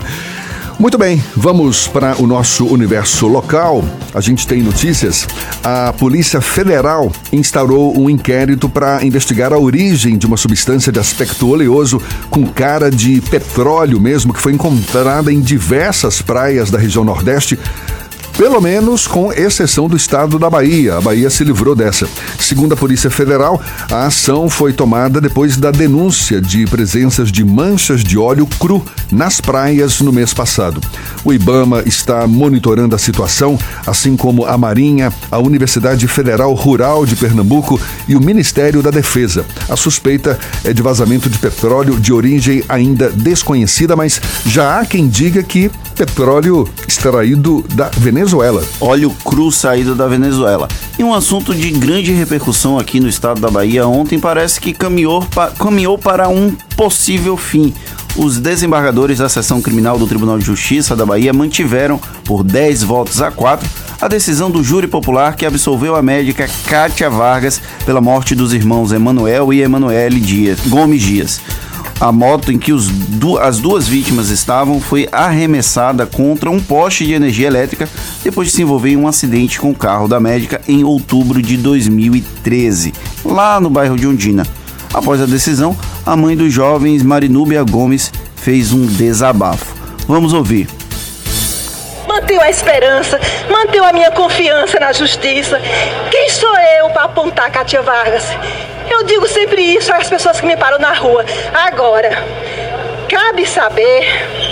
Muito 0.80 0.98
bem, 0.98 1.22
vamos 1.36 1.90
para 1.90 2.16
o 2.22 2.26
nosso 2.26 2.66
universo 2.66 3.28
local. 3.28 3.84
A 4.14 4.22
gente 4.22 4.48
tem 4.48 4.64
notícias. 4.64 5.28
A 5.62 5.92
Polícia 5.92 6.40
Federal 6.40 7.12
instaurou 7.34 8.00
um 8.00 8.10
inquérito 8.10 8.70
para 8.70 9.06
investigar 9.06 9.52
a 9.52 9.58
origem 9.58 10.18
de 10.18 10.26
uma 10.26 10.38
substância 10.38 10.90
de 10.90 10.98
aspecto 10.98 11.50
oleoso 11.50 12.02
com 12.30 12.48
cara 12.48 12.90
de 12.90 13.20
petróleo 13.20 14.00
mesmo, 14.00 14.34
que 14.34 14.40
foi 14.40 14.54
encontrada 14.54 15.34
em 15.34 15.42
diversas 15.42 16.22
praias 16.22 16.72
da 16.72 16.80
região 16.80 17.04
Nordeste 17.04 17.60
pelo 18.40 18.62
menos 18.62 19.06
com 19.06 19.34
exceção 19.34 19.90
do 19.90 19.98
estado 19.98 20.40
da 20.40 20.50
Bahia. 20.50 20.96
A 20.96 21.02
Bahia 21.02 21.30
se 21.30 21.44
livrou 21.44 21.76
dessa. 21.76 22.08
Segundo 22.40 22.72
a 22.72 22.78
Polícia 22.78 23.10
Federal, 23.10 23.62
a 23.92 24.06
ação 24.06 24.50
foi 24.50 24.72
tomada 24.72 25.20
depois 25.20 25.58
da 25.58 25.72
denúncia 25.72 26.40
de 26.40 26.66
presenças 26.66 27.34
de 27.34 27.44
manchas 27.44 28.02
de 28.02 28.18
óleo 28.18 28.48
cru 28.58 28.82
nas 29.12 29.42
praias 29.42 30.00
no 30.00 30.14
mês 30.14 30.34
passado. 30.34 30.80
O 31.24 31.34
Ibama 31.34 31.84
está 31.86 32.26
monitorando 32.28 32.96
a 32.96 33.00
situação, 33.00 33.58
assim 33.86 34.16
como 34.16 34.46
a 34.46 34.58
Marinha, 34.58 35.12
a 35.30 35.38
Universidade 35.40 36.08
Federal 36.08 36.54
Rural 36.54 37.06
de 37.06 37.16
Pernambuco 37.16 37.80
e 38.08 38.16
o 38.16 38.22
Ministério 38.22 38.82
da 38.82 38.92
Defesa. 38.92 39.46
A 39.68 39.76
suspeita 39.76 40.40
é 40.64 40.74
de 40.74 40.82
vazamento 40.82 41.30
de 41.30 41.38
petróleo 41.38 42.00
de 42.00 42.14
origem 42.14 42.64
ainda 42.70 43.10
desconhecida, 43.10 43.96
mas 43.96 44.22
já 44.46 44.80
há 44.80 44.86
quem 44.86 45.08
diga 45.08 45.44
que 45.44 45.70
petróleo 45.96 46.68
extraído 46.88 47.66
da 47.74 47.90
Venezuela. 47.90 48.64
Óleo 48.80 49.14
cru 49.26 49.52
saído 49.52 49.96
da 49.96 50.08
Venezuela. 50.08 50.68
E 50.98 51.04
um 51.04 51.14
assunto 51.14 51.54
de 51.54 51.70
grande 51.72 52.14
repercussão 52.14 52.80
aqui 52.80 53.00
no 53.00 53.10
estado 53.10 53.42
da 53.42 53.50
Bahia 53.50 53.86
ontem 53.86 54.20
parece 54.20 54.62
que 54.62 54.74
caminhou, 54.74 55.22
pa 55.26 55.48
caminhou 55.52 55.98
para 55.98 56.30
um 56.30 56.52
possível 56.78 57.36
fim. 57.36 57.74
Os 58.16 58.40
desembargadores 58.40 59.20
da 59.20 59.30
seção 59.30 59.62
criminal 59.62 59.98
do 59.98 60.08
Tribunal 60.08 60.38
de 60.38 60.46
Justiça 60.46 60.96
da 60.96 61.06
Bahia 61.06 61.32
mantiveram, 61.32 62.00
por 62.26 62.44
10 62.44 62.84
votos 62.84 63.22
a 63.22 63.32
4, 63.32 63.68
a 64.02 64.08
decisão 64.08 64.50
do 64.50 64.64
júri 64.64 64.88
popular 64.88 65.36
que 65.36 65.46
absolveu 65.46 65.96
a 65.96 66.02
médica 66.02 66.50
Kátia 66.68 67.10
Vargas 67.10 67.62
pela 67.86 68.02
morte 68.02 68.36
dos 68.36 68.54
irmãos 68.54 68.92
Emanuel 68.92 69.54
e 69.54 69.62
Emanuele 69.62 70.20
Dias, 70.20 70.60
Gomes 70.68 71.02
Dias. 71.02 71.42
A 72.00 72.14
moto 72.14 72.50
em 72.50 72.58
que 72.58 72.72
os, 72.72 72.90
as 73.42 73.60
duas 73.60 73.86
vítimas 73.86 74.30
estavam 74.30 74.80
foi 74.80 75.08
arremessada 75.12 76.06
contra 76.06 76.50
um 76.50 76.60
poste 76.60 77.06
de 77.06 77.12
energia 77.12 77.48
elétrica 77.48 77.90
depois 78.24 78.48
de 78.48 78.54
se 78.54 78.62
envolver 78.62 78.92
em 78.92 78.96
um 78.96 79.08
acidente 79.08 79.60
com 79.60 79.70
o 79.70 79.76
carro 79.76 80.08
da 80.08 80.18
médica 80.18 80.62
em 80.66 80.86
outubro 80.86 81.42
de 81.42 81.58
2013, 81.58 82.94
lá 83.26 83.60
no 83.60 83.70
bairro 83.70 83.98
de 83.98 84.08
Ondina. 84.08 84.46
Após 84.94 85.22
a 85.22 85.26
decisão, 85.26 85.78
a 86.06 86.16
mãe 86.16 86.36
dos 86.36 86.52
jovens, 86.52 87.04
Marinúbia 87.04 87.64
Gomes, 87.64 88.12
fez 88.36 88.74
um 88.74 88.86
desabafo. 88.86 89.76
Vamos 90.08 90.34
ouvir. 90.34 90.68
Mantenho 92.08 92.42
a 92.42 92.50
esperança, 92.50 93.20
mantenho 93.50 93.86
a 93.86 93.94
minha 93.94 94.12
confiança 94.12 94.80
na 94.80 94.92
justiça. 94.92 95.62
Quem 96.10 96.30
sou 96.30 96.54
eu 96.80 96.90
para 96.90 97.04
apontar 97.04 97.52
Cátia 97.52 97.82
Vargas? 97.82 98.26
Eu 98.90 99.04
digo 99.04 99.28
sempre 99.28 99.62
isso 99.62 99.94
às 99.94 100.10
pessoas 100.10 100.42
que 100.42 100.48
me 100.48 100.58
param 100.58 100.80
na 100.80 100.94
rua. 100.94 101.24
Agora, 101.54 102.24
cabe 103.08 103.46
saber 103.46 104.49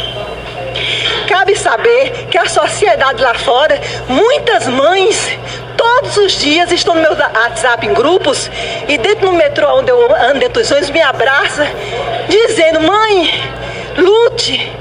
Cabe 1.27 1.55
saber 1.55 2.27
que 2.31 2.37
a 2.37 2.47
sociedade 2.47 3.21
lá 3.21 3.33
fora, 3.33 3.79
muitas 4.07 4.67
mães, 4.67 5.37
todos 5.75 6.17
os 6.17 6.39
dias 6.39 6.71
estão 6.71 6.95
no 6.95 7.01
meu 7.01 7.11
WhatsApp 7.11 7.85
em 7.85 7.93
grupos 7.93 8.49
e 8.87 8.97
dentro 8.97 9.27
do 9.27 9.33
metrô 9.33 9.77
onde 9.77 9.91
eu 9.91 10.15
ando 10.15 10.39
dentro 10.39 10.61
dos 10.61 10.71
ônibus 10.71 10.89
me 10.89 11.01
abraça, 11.01 11.67
dizendo: 12.29 12.81
mãe, 12.81 13.43
lute, 13.97 14.71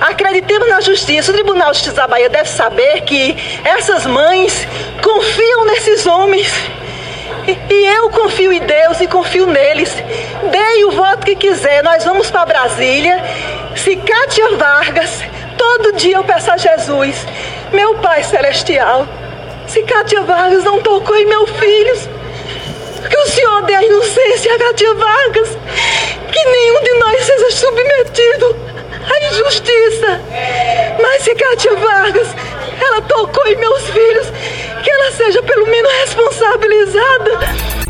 acreditemos 0.00 0.68
na 0.68 0.80
justiça. 0.80 1.30
O 1.30 1.34
Tribunal 1.34 1.70
de 1.70 1.78
Justiça 1.78 1.96
da 1.96 2.06
Bahia 2.06 2.28
deve 2.28 2.48
saber 2.48 3.00
que 3.02 3.36
essas 3.64 4.06
mães 4.06 4.66
confiam 5.02 5.64
nesses 5.64 6.06
homens 6.06 6.52
e 7.46 7.86
eu 7.96 8.10
confio 8.10 8.52
em 8.52 8.60
Deus 8.60 9.00
e 9.00 9.06
confio 9.06 9.46
neles. 9.46 9.90
Dei 10.50 10.84
o 10.84 10.92
voto 10.92 11.26
que 11.26 11.36
quiser. 11.36 11.82
Nós 11.82 12.04
vamos 12.04 12.30
para 12.30 12.46
Brasília. 12.46 13.22
Se 13.76 13.96
Cátia 13.96 14.56
Vargas, 14.56 15.22
todo 15.64 15.92
dia 15.92 16.16
eu 16.16 16.24
peço 16.24 16.50
a 16.50 16.58
Jesus, 16.58 17.26
meu 17.72 17.94
Pai 17.94 18.22
Celestial, 18.22 19.08
se 19.66 19.82
Cátia 19.82 20.20
Vargas 20.20 20.62
não 20.62 20.82
tocou 20.82 21.16
em 21.16 21.24
meus 21.24 21.48
filhos, 21.52 22.06
que 23.08 23.16
o 23.16 23.26
Senhor 23.28 23.62
dê 23.62 23.74
a 23.74 23.82
inocência 23.82 24.54
a 24.54 24.58
Cátia 24.58 24.94
Vargas, 24.94 25.48
que 26.30 26.44
nenhum 26.44 26.82
de 26.82 26.92
nós 26.98 27.24
seja 27.24 27.50
submetido 27.50 28.56
à 29.10 29.26
injustiça. 29.32 30.20
Mas 31.00 31.22
se 31.22 31.34
Cátia 31.34 31.74
Vargas, 31.76 32.28
ela 32.78 33.00
tocou 33.00 33.46
em 33.46 33.56
meus 33.56 33.88
filhos, 33.88 34.26
que 34.82 34.90
ela 34.90 35.10
seja 35.12 35.42
pelo 35.42 35.66
menos 35.66 35.90
responsabilizada. 35.92 37.83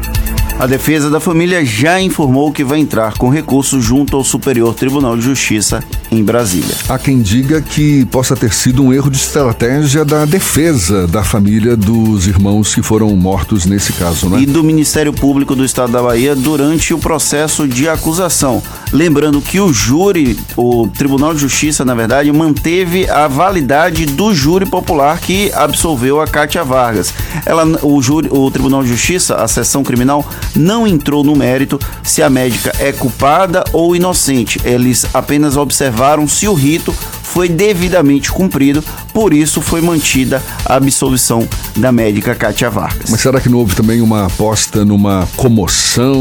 A 0.57 0.67
defesa 0.67 1.11
da 1.11 1.19
família 1.19 1.65
já 1.65 2.01
informou 2.01 2.53
que 2.53 2.63
vai 2.63 2.79
entrar 2.79 3.19
com 3.19 3.29
recurso 3.29 3.81
junto 3.81 4.17
ao 4.17 4.23
Superior 4.23 4.73
Tribunal 4.73 5.17
de 5.17 5.23
Justiça 5.23 5.83
em 6.13 6.23
Brasília. 6.23 6.77
Há 6.89 6.97
quem 6.97 7.21
diga 7.21 7.61
que 7.61 8.05
possa 8.07 8.37
ter 8.37 8.53
sido 8.53 8.83
um 8.83 8.93
erro 8.93 9.11
de 9.11 9.17
estratégia 9.17 10.05
da 10.05 10.25
defesa 10.25 11.09
da 11.09 11.25
família 11.25 11.77
dos 11.77 12.29
irmãos 12.29 12.73
que 12.73 12.83
foram 12.83 13.15
mortos 13.17 13.67
nesse 13.67 13.93
caso, 13.95 14.31
né? 14.31 14.41
E 14.41 14.47
do 14.47 14.63
Ministério 14.63 15.13
Público 15.13 15.57
do 15.57 15.65
Estado 15.65 15.93
da 15.93 16.01
Bahia 16.01 16.37
durante 16.37 16.95
o 16.95 16.99
processo 16.99 17.67
de 17.67 17.89
acusação. 17.89 18.63
Lembrando 18.93 19.41
que 19.41 19.59
o 19.59 19.73
júri, 19.73 20.39
o 20.57 20.87
Tribunal 20.87 21.35
de 21.35 21.41
Justiça, 21.41 21.85
na 21.85 21.97
verdade, 21.97 22.31
manteve 22.31 23.11
a 23.11 23.27
validade 23.27 24.07
do 24.07 24.33
júri 24.33 24.67
popular 24.67 25.19
que 25.19 25.51
absolveu 25.53 26.21
a 26.21 26.29
Cátia 26.29 26.63
Vargas. 26.63 27.13
Ela, 27.45 27.67
o, 27.83 28.01
júri, 28.01 28.29
o 28.31 28.49
Tribunal 28.53 28.85
de 28.85 28.91
Justiça, 28.91 29.35
a 29.35 29.49
sessão 29.49 29.83
criminal, 29.83 30.25
não 30.55 30.87
entrou 30.87 31.25
no 31.25 31.35
mérito 31.35 31.79
se 32.03 32.23
a 32.23 32.31
médica 32.31 32.73
é 32.79 32.93
culpada 32.93 33.65
ou 33.73 33.95
inocente. 33.95 34.61
Eles 34.65 35.07
apenas 35.13 35.57
observaram 35.57 36.27
se 36.29 36.47
o 36.49 36.55
rito 36.55 36.95
foi 37.23 37.49
devidamente 37.49 38.31
cumprido, 38.31 38.85
por 39.13 39.35
isso 39.35 39.61
foi 39.61 39.81
mantida 39.81 40.41
a 40.65 40.77
absolvição 40.77 41.49
da 41.77 41.91
médica 41.91 42.35
Kátia 42.35 42.71
Vargas. 42.71 43.11
Mas 43.11 43.21
será 43.21 43.41
que 43.41 43.49
não 43.49 43.59
houve 43.59 43.75
também 43.75 44.01
uma 44.01 44.27
aposta 44.27 44.85
numa 44.85 45.29
comoção 45.37 46.15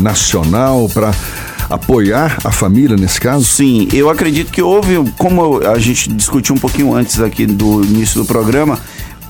nacional 0.00 0.88
para 0.88 1.12
apoiar 1.68 2.38
a 2.44 2.50
família 2.50 2.96
nesse 2.96 3.20
caso? 3.20 3.44
Sim, 3.44 3.88
eu 3.92 4.08
acredito 4.08 4.50
que 4.50 4.62
houve, 4.62 5.04
como 5.18 5.60
a 5.66 5.78
gente 5.78 6.08
discutiu 6.10 6.54
um 6.54 6.58
pouquinho 6.58 6.94
antes 6.94 7.20
aqui 7.20 7.44
do 7.46 7.84
início 7.84 8.20
do 8.20 8.24
programa, 8.24 8.78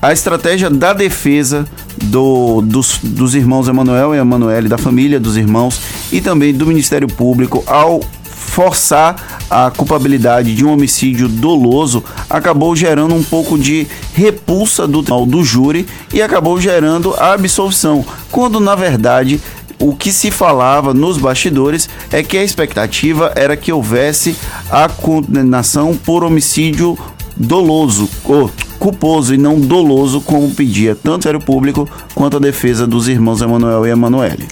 a 0.01 0.13
estratégia 0.13 0.69
da 0.69 0.93
defesa 0.93 1.65
do, 2.05 2.61
dos, 2.61 2.99
dos 3.03 3.35
irmãos 3.35 3.67
Emanuel 3.67 4.15
e 4.15 4.17
Emanuele, 4.17 4.69
da 4.69 4.77
família 4.77 5.19
dos 5.19 5.35
irmãos 5.35 5.79
e 6.11 6.21
também 6.21 6.53
do 6.53 6.65
Ministério 6.65 7.07
Público 7.07 7.63
ao 7.67 8.01
forçar 8.23 9.39
a 9.49 9.69
culpabilidade 9.69 10.55
de 10.55 10.65
um 10.65 10.71
homicídio 10.71 11.27
doloso 11.27 12.03
acabou 12.29 12.75
gerando 12.75 13.13
um 13.13 13.23
pouco 13.23 13.57
de 13.57 13.87
repulsa 14.13 14.87
do, 14.87 15.01
do 15.01 15.43
júri 15.43 15.87
e 16.13 16.21
acabou 16.21 16.59
gerando 16.59 17.13
a 17.15 17.33
absolvição, 17.33 18.05
quando 18.31 18.59
na 18.59 18.75
verdade 18.75 19.39
o 19.79 19.95
que 19.95 20.11
se 20.11 20.29
falava 20.29 20.93
nos 20.93 21.17
bastidores 21.17 21.87
é 22.11 22.21
que 22.21 22.37
a 22.37 22.43
expectativa 22.43 23.31
era 23.35 23.55
que 23.55 23.71
houvesse 23.71 24.35
a 24.69 24.89
condenação 24.89 25.95
por 25.95 26.23
homicídio 26.23 26.97
doloso, 27.37 28.09
ou 28.25 28.51
culposo 28.79 29.33
e 29.33 29.37
não 29.37 29.59
doloso, 29.59 30.21
como 30.21 30.49
pedia 30.55 30.95
tanto 30.95 31.25
o 31.25 31.29
Ministério 31.29 31.39
Público 31.39 31.87
quanto 32.15 32.37
a 32.37 32.39
defesa 32.39 32.87
dos 32.87 33.07
irmãos 33.07 33.41
Emanuel 33.41 33.85
e 33.85 33.89
Emanuele. 33.89 34.47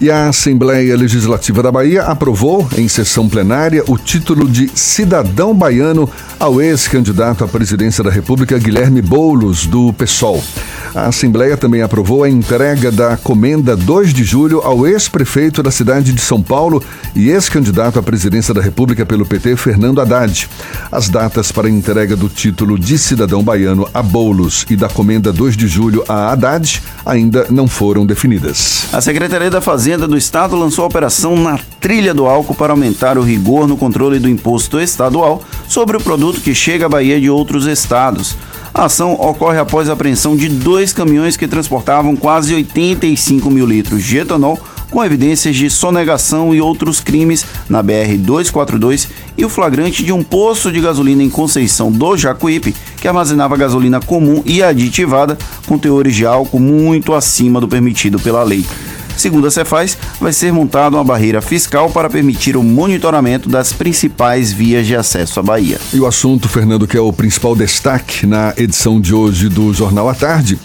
E 0.00 0.10
a 0.10 0.28
Assembleia 0.28 0.96
Legislativa 0.96 1.62
da 1.62 1.70
Bahia 1.70 2.02
aprovou, 2.02 2.68
em 2.76 2.88
sessão 2.88 3.28
plenária, 3.28 3.82
o 3.86 3.96
título 3.96 4.48
de 4.48 4.68
cidadão 4.74 5.54
baiano 5.54 6.08
ao 6.38 6.60
ex-candidato 6.60 7.44
à 7.44 7.48
presidência 7.48 8.02
da 8.02 8.10
República, 8.10 8.58
Guilherme 8.58 9.00
Boulos, 9.00 9.66
do 9.66 9.92
PSOL. 9.92 10.42
A 10.94 11.06
Assembleia 11.06 11.56
também 11.56 11.82
aprovou 11.82 12.22
a 12.22 12.28
entrega 12.28 12.90
da 12.92 13.16
Comenda 13.16 13.76
2 13.76 14.12
de 14.12 14.22
julho 14.22 14.60
ao 14.60 14.86
ex-prefeito 14.86 15.62
da 15.62 15.70
cidade 15.70 16.12
de 16.12 16.20
São 16.20 16.40
Paulo 16.40 16.82
e 17.16 17.30
ex-candidato 17.30 17.98
à 17.98 18.02
presidência 18.02 18.54
da 18.54 18.60
República 18.60 19.04
pelo 19.04 19.26
PT, 19.26 19.56
Fernando 19.56 20.00
Haddad. 20.00 20.48
As 20.92 21.08
datas 21.08 21.50
para 21.50 21.66
a 21.66 21.70
entrega 21.70 22.14
do 22.14 22.28
título 22.28 22.78
de 22.78 22.96
cidadão 22.96 23.42
baiano 23.42 23.88
a 23.92 24.02
Boulos 24.02 24.66
e 24.70 24.76
da 24.76 24.88
Comenda 24.88 25.32
2 25.32 25.56
de 25.56 25.66
julho 25.66 26.04
a 26.08 26.32
Haddad 26.32 26.82
ainda 27.04 27.46
não 27.50 27.66
foram 27.66 28.06
definidas. 28.06 28.86
A 28.92 29.00
Secretaria 29.00 29.50
da 29.50 29.60
Fazenda 29.84 30.08
do 30.08 30.16
Estado 30.16 30.56
lançou 30.56 30.82
a 30.82 30.86
operação 30.86 31.36
na 31.36 31.60
trilha 31.78 32.14
do 32.14 32.24
álcool 32.24 32.54
para 32.54 32.72
aumentar 32.72 33.18
o 33.18 33.22
rigor 33.22 33.68
no 33.68 33.76
controle 33.76 34.18
do 34.18 34.30
imposto 34.30 34.80
estadual 34.80 35.44
sobre 35.68 35.94
o 35.94 36.00
produto 36.00 36.40
que 36.40 36.54
chega 36.54 36.86
à 36.86 36.88
Bahia 36.88 37.20
de 37.20 37.28
outros 37.28 37.66
estados. 37.66 38.34
A 38.72 38.86
ação 38.86 39.12
ocorre 39.12 39.58
após 39.58 39.90
a 39.90 39.92
apreensão 39.92 40.34
de 40.34 40.48
dois 40.48 40.94
caminhões 40.94 41.36
que 41.36 41.46
transportavam 41.46 42.16
quase 42.16 42.54
85 42.54 43.50
mil 43.50 43.66
litros 43.66 44.02
de 44.02 44.16
etanol 44.16 44.58
com 44.90 45.04
evidências 45.04 45.54
de 45.54 45.68
sonegação 45.68 46.54
e 46.54 46.62
outros 46.62 47.00
crimes 47.00 47.44
na 47.68 47.84
BR-242 47.84 49.08
e 49.36 49.44
o 49.44 49.50
flagrante 49.50 50.02
de 50.02 50.12
um 50.12 50.22
poço 50.22 50.72
de 50.72 50.80
gasolina 50.80 51.22
em 51.22 51.28
Conceição 51.28 51.92
do 51.92 52.16
Jacuípe, 52.16 52.74
que 52.96 53.06
armazenava 53.06 53.54
gasolina 53.54 54.00
comum 54.00 54.42
e 54.46 54.62
aditivada 54.62 55.36
com 55.66 55.76
teores 55.76 56.16
de 56.16 56.24
álcool 56.24 56.58
muito 56.58 57.12
acima 57.12 57.60
do 57.60 57.68
permitido 57.68 58.18
pela 58.18 58.42
lei. 58.42 58.64
Segundo 59.16 59.46
a 59.46 59.50
Cefaz, 59.50 59.96
vai 60.20 60.32
ser 60.32 60.52
montada 60.52 60.96
uma 60.96 61.04
barreira 61.04 61.40
fiscal 61.40 61.90
para 61.90 62.10
permitir 62.10 62.56
o 62.56 62.62
monitoramento 62.62 63.48
das 63.48 63.72
principais 63.72 64.52
vias 64.52 64.86
de 64.86 64.96
acesso 64.96 65.40
à 65.40 65.42
Bahia. 65.42 65.78
E 65.92 66.00
o 66.00 66.06
assunto, 66.06 66.48
Fernando, 66.48 66.86
que 66.86 66.96
é 66.96 67.00
o 67.00 67.12
principal 67.12 67.54
destaque 67.54 68.26
na 68.26 68.52
edição 68.56 69.00
de 69.00 69.14
hoje 69.14 69.48
do 69.48 69.72
Jornal 69.72 70.08
à 70.08 70.14
Tarde, 70.14 70.58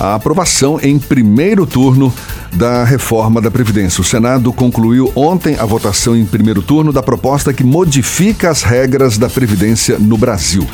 a 0.00 0.14
aprovação 0.14 0.80
em 0.82 0.98
primeiro 0.98 1.66
turno 1.66 2.10
da 2.54 2.84
reforma 2.84 3.38
da 3.38 3.50
Previdência. 3.50 4.00
O 4.00 4.04
Senado 4.04 4.50
concluiu 4.50 5.12
ontem 5.14 5.56
a 5.58 5.66
votação 5.66 6.16
em 6.16 6.24
primeiro 6.24 6.62
turno 6.62 6.90
da 6.90 7.02
proposta 7.02 7.52
que 7.52 7.62
modifica 7.62 8.48
as 8.48 8.62
regras 8.62 9.18
da 9.18 9.28
Previdência 9.28 9.98
no 9.98 10.16
Brasil. 10.16 10.66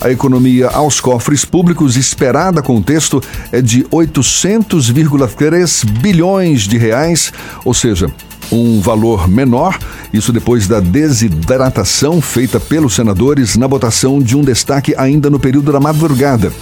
A 0.00 0.10
economia 0.10 0.68
aos 0.68 1.00
cofres 1.00 1.44
públicos 1.44 1.96
esperada 1.96 2.60
com 2.60 2.76
o 2.76 2.82
texto 2.82 3.22
é 3.52 3.62
de 3.62 3.84
800,3 3.84 5.84
bilhões 6.00 6.62
de 6.62 6.76
reais, 6.76 7.32
ou 7.64 7.72
seja, 7.72 8.10
um 8.50 8.80
valor 8.80 9.28
menor, 9.28 9.78
isso 10.12 10.32
depois 10.32 10.66
da 10.66 10.80
desidratação 10.80 12.20
feita 12.20 12.58
pelos 12.58 12.94
senadores 12.94 13.56
na 13.56 13.68
votação 13.68 14.20
de 14.20 14.36
um 14.36 14.42
destaque 14.42 14.92
ainda 14.98 15.30
no 15.30 15.38
período 15.38 15.72
da 15.72 15.78
madrugada. 15.78 16.52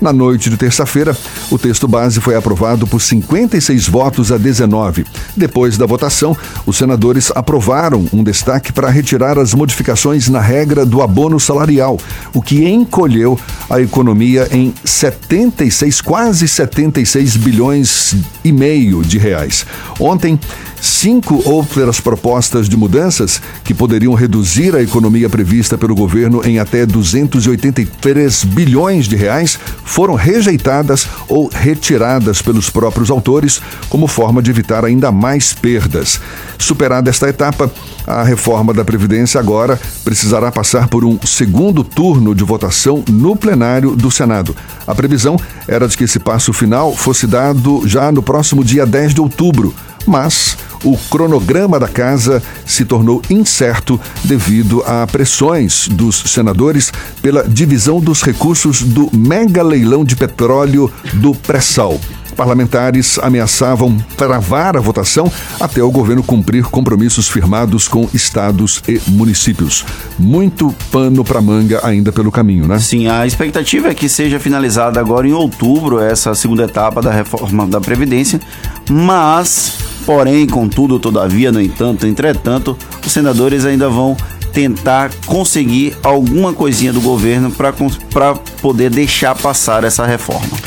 Na 0.00 0.14
noite 0.14 0.48
de 0.48 0.56
terça-feira, 0.56 1.14
o 1.50 1.58
texto 1.58 1.86
base 1.86 2.22
foi 2.22 2.34
aprovado 2.34 2.86
por 2.86 3.02
56 3.02 3.86
votos 3.86 4.32
a 4.32 4.38
19. 4.38 5.04
Depois 5.36 5.76
da 5.76 5.84
votação, 5.84 6.34
os 6.64 6.78
senadores 6.78 7.30
aprovaram 7.34 8.06
um 8.10 8.24
destaque 8.24 8.72
para 8.72 8.88
retirar 8.88 9.38
as 9.38 9.52
modificações 9.52 10.28
na 10.30 10.40
regra 10.40 10.86
do 10.86 11.02
abono 11.02 11.38
salarial, 11.38 11.98
o 12.32 12.40
que 12.40 12.66
encolheu 12.66 13.38
a 13.68 13.78
economia 13.78 14.48
em 14.50 14.72
76, 14.82 16.00
quase 16.00 16.48
76 16.48 17.36
bilhões 17.36 18.16
e 18.42 18.52
meio 18.52 19.02
de 19.02 19.18
reais. 19.18 19.66
Ontem, 19.98 20.38
cinco 20.80 21.42
outras 21.44 22.00
propostas 22.00 22.68
de 22.68 22.76
mudanças 22.76 23.40
que 23.62 23.74
poderiam 23.74 24.14
reduzir 24.14 24.74
a 24.74 24.82
economia 24.82 25.28
prevista 25.28 25.76
pelo 25.76 25.94
governo 25.94 26.42
em 26.44 26.58
até 26.58 26.86
283 26.86 28.44
bilhões 28.44 29.06
de 29.06 29.16
reais 29.16 29.58
foram 29.90 30.14
rejeitadas 30.14 31.08
ou 31.28 31.50
retiradas 31.52 32.40
pelos 32.40 32.70
próprios 32.70 33.10
autores 33.10 33.60
como 33.88 34.06
forma 34.06 34.40
de 34.40 34.48
evitar 34.48 34.84
ainda 34.84 35.10
mais 35.10 35.52
perdas. 35.52 36.20
Superada 36.56 37.10
esta 37.10 37.28
etapa, 37.28 37.68
a 38.06 38.22
reforma 38.22 38.72
da 38.72 38.84
Previdência 38.84 39.40
agora 39.40 39.80
precisará 40.04 40.52
passar 40.52 40.86
por 40.86 41.04
um 41.04 41.18
segundo 41.26 41.82
turno 41.82 42.36
de 42.36 42.44
votação 42.44 43.02
no 43.10 43.34
plenário 43.34 43.96
do 43.96 44.12
Senado. 44.12 44.54
A 44.86 44.94
previsão 44.94 45.36
era 45.66 45.88
de 45.88 45.96
que 45.96 46.04
esse 46.04 46.20
passo 46.20 46.52
final 46.52 46.94
fosse 46.94 47.26
dado 47.26 47.82
já 47.84 48.12
no 48.12 48.22
próximo 48.22 48.62
dia 48.62 48.86
10 48.86 49.14
de 49.14 49.20
outubro, 49.20 49.74
mas 50.06 50.56
o 50.84 50.96
cronograma 51.10 51.78
da 51.78 51.88
casa 51.88 52.42
se 52.66 52.84
tornou 52.84 53.22
incerto 53.28 54.00
devido 54.24 54.82
a 54.86 55.06
pressões 55.06 55.88
dos 55.88 56.16
senadores 56.26 56.92
pela 57.20 57.46
divisão 57.48 58.00
dos 58.00 58.22
recursos 58.22 58.82
do 58.82 59.10
mega 59.12 59.62
leilão 59.62 60.04
de 60.04 60.16
petróleo 60.16 60.90
do 61.14 61.34
pré-sal. 61.34 61.98
Parlamentares 62.36 63.18
ameaçavam 63.18 63.98
travar 64.16 64.76
a 64.76 64.80
votação 64.80 65.30
até 65.60 65.82
o 65.82 65.90
governo 65.90 66.22
cumprir 66.22 66.64
compromissos 66.64 67.28
firmados 67.28 67.86
com 67.86 68.08
estados 68.14 68.82
e 68.88 68.98
municípios. 69.08 69.84
Muito 70.18 70.74
pano 70.90 71.22
para 71.22 71.42
manga 71.42 71.80
ainda 71.86 72.10
pelo 72.10 72.32
caminho, 72.32 72.66
né? 72.66 72.78
Sim, 72.78 73.08
a 73.08 73.26
expectativa 73.26 73.88
é 73.88 73.94
que 73.94 74.08
seja 74.08 74.40
finalizada 74.40 74.98
agora 74.98 75.28
em 75.28 75.32
outubro 75.32 76.00
essa 76.00 76.34
segunda 76.34 76.64
etapa 76.64 77.02
da 77.02 77.10
reforma 77.10 77.66
da 77.66 77.80
Previdência, 77.80 78.40
mas 78.88 79.76
Porém, 80.10 80.44
contudo, 80.44 80.98
todavia, 80.98 81.52
no 81.52 81.60
entanto, 81.60 82.04
entretanto, 82.04 82.76
os 83.06 83.12
senadores 83.12 83.64
ainda 83.64 83.88
vão 83.88 84.16
tentar 84.52 85.08
conseguir 85.24 85.96
alguma 86.02 86.52
coisinha 86.52 86.92
do 86.92 87.00
governo 87.00 87.48
para 87.52 88.34
poder 88.60 88.90
deixar 88.90 89.36
passar 89.36 89.84
essa 89.84 90.04
reforma. 90.04 90.58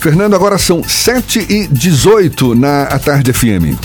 Fernando, 0.00 0.32
agora 0.34 0.56
são 0.56 0.82
7 0.82 1.46
e 1.50 1.66
18 1.66 2.54
na 2.54 2.86
Tarde 2.98 3.30
FM. 3.30 3.76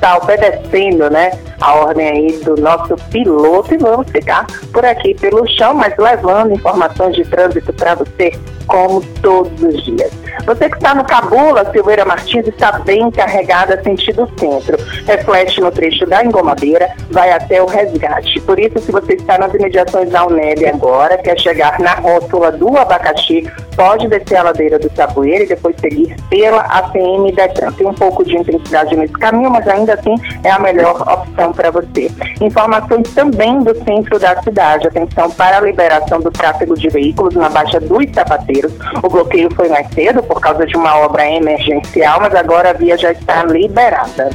tá 0.00 0.16
obedecendo, 0.18 1.10
né, 1.10 1.32
a 1.60 1.74
ordem 1.74 2.08
aí 2.08 2.32
do 2.44 2.56
nosso 2.60 2.94
piloto 3.10 3.74
e 3.74 3.78
vamos 3.78 4.08
ficar 4.08 4.46
por 4.72 4.84
aqui 4.84 5.14
pelo 5.14 5.44
chão, 5.48 5.74
mas 5.74 5.96
levando 5.98 6.52
informações 6.52 7.16
de 7.16 7.24
trânsito 7.24 7.72
para 7.72 7.96
você 7.96 8.32
como 8.66 9.00
todos 9.20 9.60
os 9.62 9.84
dias. 9.84 10.12
Você 10.46 10.68
que 10.68 10.76
está 10.76 10.94
no 10.94 11.04
Cabula, 11.04 11.70
Silveira 11.72 12.04
Martins, 12.04 12.46
está 12.46 12.72
bem 12.80 13.10
carregada 13.10 13.82
sentido 13.82 14.28
centro. 14.38 14.76
Reflete 15.06 15.60
no 15.60 15.70
trecho 15.70 16.03
da 16.06 16.24
engomadeira, 16.24 16.90
vai 17.10 17.30
até 17.30 17.62
o 17.62 17.66
resgate. 17.66 18.40
Por 18.40 18.58
isso, 18.58 18.78
se 18.80 18.92
você 18.92 19.14
está 19.14 19.38
nas 19.38 19.52
imediações 19.54 20.10
da 20.10 20.26
Uneb 20.26 20.66
agora, 20.66 21.18
quer 21.18 21.38
chegar 21.38 21.78
na 21.80 21.94
rótula 21.94 22.52
do 22.52 22.76
abacaxi, 22.76 23.50
pode 23.76 24.08
descer 24.08 24.36
a 24.36 24.44
ladeira 24.44 24.78
do 24.78 24.90
Saboeiro 24.94 25.44
e 25.44 25.48
depois 25.48 25.76
seguir 25.80 26.14
pela 26.30 26.60
APM 26.62 27.32
Detran. 27.32 27.72
Tem 27.72 27.86
um 27.86 27.94
pouco 27.94 28.24
de 28.24 28.36
intensidade 28.36 28.96
nesse 28.96 29.12
caminho, 29.14 29.50
mas 29.50 29.66
ainda 29.68 29.94
assim 29.94 30.14
é 30.42 30.50
a 30.50 30.58
melhor 30.58 31.00
opção 31.00 31.52
para 31.52 31.70
você. 31.70 32.10
Informações 32.40 33.12
também 33.14 33.62
do 33.62 33.74
centro 33.84 34.18
da 34.18 34.40
cidade. 34.42 34.88
Atenção 34.88 35.30
para 35.30 35.58
a 35.58 35.60
liberação 35.60 36.20
do 36.20 36.30
tráfego 36.30 36.76
de 36.76 36.88
veículos 36.88 37.34
na 37.34 37.48
Baixa 37.48 37.80
dos 37.80 38.04
Sapateiros. 38.12 38.72
O 39.02 39.08
bloqueio 39.08 39.52
foi 39.54 39.68
mais 39.68 39.86
cedo 39.94 40.22
por 40.22 40.40
causa 40.40 40.66
de 40.66 40.76
uma 40.76 40.98
obra 40.98 41.28
emergencial, 41.28 42.20
mas 42.20 42.34
agora 42.34 42.70
a 42.70 42.72
via 42.72 42.96
já 42.96 43.12
está 43.12 43.44
liberada. 43.44 44.30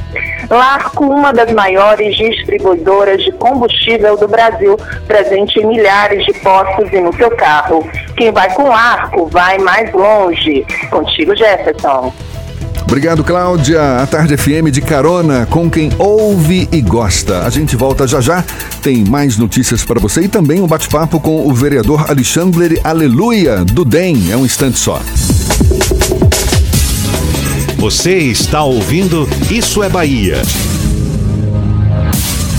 Larco, 0.50 1.04
uma 1.04 1.32
das 1.32 1.49
maiores 1.52 2.16
distribuidoras 2.16 3.22
de 3.22 3.32
combustível 3.32 4.16
do 4.16 4.28
Brasil, 4.28 4.76
presente 5.06 5.58
em 5.60 5.66
milhares 5.66 6.24
de 6.24 6.32
postos 6.34 6.92
e 6.92 7.00
no 7.00 7.14
seu 7.16 7.30
carro. 7.32 7.88
Quem 8.16 8.32
vai 8.32 8.52
com 8.54 8.70
Arco 8.70 9.26
vai 9.26 9.58
mais 9.58 9.92
longe. 9.92 10.64
Contigo, 10.90 11.34
Jefferson. 11.36 12.12
Obrigado, 12.90 13.22
Cláudia. 13.22 14.02
A 14.02 14.06
Tarde 14.06 14.36
FM 14.36 14.68
de 14.72 14.80
carona 14.80 15.46
com 15.46 15.70
quem 15.70 15.90
ouve 15.96 16.68
e 16.72 16.80
gosta. 16.80 17.46
A 17.46 17.48
gente 17.50 17.76
volta 17.76 18.04
já 18.04 18.20
já. 18.20 18.44
Tem 18.82 19.04
mais 19.04 19.38
notícias 19.38 19.84
para 19.84 20.00
você 20.00 20.22
e 20.22 20.28
também 20.28 20.60
um 20.60 20.66
bate-papo 20.66 21.20
com 21.20 21.46
o 21.46 21.54
vereador 21.54 22.10
Alexandre 22.10 22.80
Aleluia, 22.82 23.64
do 23.64 23.84
DEM. 23.84 24.32
É 24.32 24.36
um 24.36 24.44
instante 24.44 24.76
só. 24.76 25.00
Você 27.78 28.18
está 28.18 28.64
ouvindo 28.64 29.28
Isso 29.48 29.84
é 29.84 29.88
Bahia. 29.88 30.42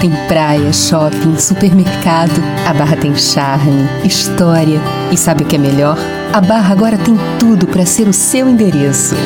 Tem 0.00 0.10
praia, 0.28 0.72
shopping, 0.72 1.36
supermercado. 1.38 2.40
A 2.68 2.72
Barra 2.72 2.96
tem 2.96 3.16
charme, 3.16 3.88
história. 4.04 4.80
E 5.10 5.16
sabe 5.16 5.42
o 5.42 5.46
que 5.46 5.56
é 5.56 5.58
melhor? 5.58 5.98
A 6.32 6.40
Barra 6.40 6.72
agora 6.72 6.96
tem 6.96 7.18
tudo 7.36 7.66
para 7.66 7.84
ser 7.84 8.06
o 8.06 8.12
seu 8.12 8.48
endereço. 8.48 9.16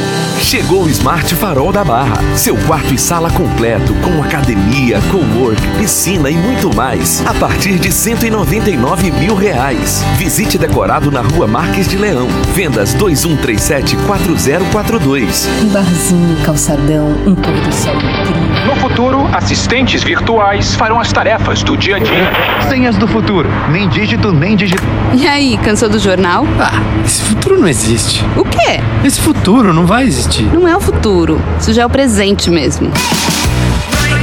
Chegou 0.40 0.84
o 0.84 0.88
Smart 0.88 1.34
Farol 1.34 1.72
da 1.72 1.84
Barra. 1.84 2.16
Seu 2.36 2.56
quarto 2.66 2.94
e 2.94 2.98
sala 2.98 3.30
completo, 3.30 3.92
com 3.96 4.22
academia, 4.22 4.98
co-work, 5.10 5.60
piscina 5.78 6.30
e 6.30 6.36
muito 6.36 6.74
mais. 6.74 7.22
A 7.26 7.34
partir 7.34 7.78
de 7.78 7.92
199 7.92 9.10
mil 9.10 9.34
reais. 9.34 10.02
Visite 10.16 10.56
decorado 10.56 11.10
na 11.10 11.20
rua 11.20 11.46
Marques 11.46 11.86
de 11.86 11.98
Leão. 11.98 12.28
Vendas 12.54 12.94
2137-4042. 12.94 15.46
Um 15.62 15.68
barzinho, 15.68 16.36
calçadão, 16.44 17.08
um 17.26 17.34
pôr 17.34 17.60
do 17.60 17.74
sol 17.74 17.96
incrível. 17.96 18.51
No 18.72 18.80
futuro, 18.80 19.28
assistentes 19.34 20.02
virtuais 20.02 20.74
farão 20.74 20.98
as 20.98 21.12
tarefas 21.12 21.62
do 21.62 21.76
dia 21.76 21.96
a 21.96 21.98
dia. 21.98 22.32
Senhas 22.70 22.96
do 22.96 23.06
futuro. 23.06 23.46
Nem 23.70 23.86
dígito, 23.86 24.32
nem 24.32 24.56
dígito. 24.56 24.82
E 25.12 25.28
aí, 25.28 25.58
cansou 25.58 25.90
do 25.90 25.98
jornal? 25.98 26.46
Ah, 26.58 26.80
esse 27.04 27.20
futuro 27.20 27.60
não 27.60 27.68
existe. 27.68 28.24
O 28.34 28.42
quê? 28.42 28.80
Esse 29.04 29.20
futuro 29.20 29.74
não 29.74 29.84
vai 29.84 30.04
existir. 30.04 30.44
Não 30.44 30.66
é 30.66 30.74
o 30.74 30.80
futuro. 30.80 31.38
Isso 31.60 31.74
já 31.74 31.82
é 31.82 31.86
o 31.86 31.90
presente 31.90 32.50
mesmo. 32.50 32.90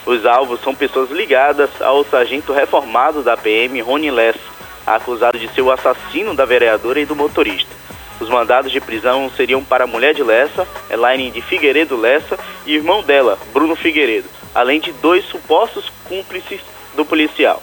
Os 0.05 0.25
alvos 0.25 0.61
são 0.61 0.73
pessoas 0.73 1.11
ligadas 1.11 1.69
ao 1.81 2.05
sargento 2.05 2.53
reformado 2.53 3.21
da 3.21 3.35
PM, 3.35 3.81
Rony 3.81 4.09
Lessa, 4.09 4.39
acusado 4.87 5.37
de 5.37 5.49
ser 5.49 5.63
o 5.63 5.71
assassino 5.71 6.33
da 6.33 6.45
vereadora 6.45 7.01
e 7.01 7.05
do 7.05 7.13
motorista. 7.13 7.75
Os 8.21 8.29
mandados 8.29 8.71
de 8.71 8.79
prisão 8.79 9.29
seriam 9.35 9.61
para 9.61 9.83
a 9.83 9.87
mulher 9.87 10.13
de 10.13 10.23
Lessa, 10.23 10.65
Elaine 10.89 11.29
de 11.29 11.41
Figueiredo 11.41 11.97
Lessa, 11.97 12.39
e 12.65 12.73
irmão 12.73 13.03
dela, 13.03 13.37
Bruno 13.51 13.75
Figueiredo, 13.75 14.29
além 14.55 14.79
de 14.79 14.91
dois 14.93 15.25
supostos 15.25 15.91
cúmplices 16.05 16.61
do 16.95 17.05
policial. 17.05 17.61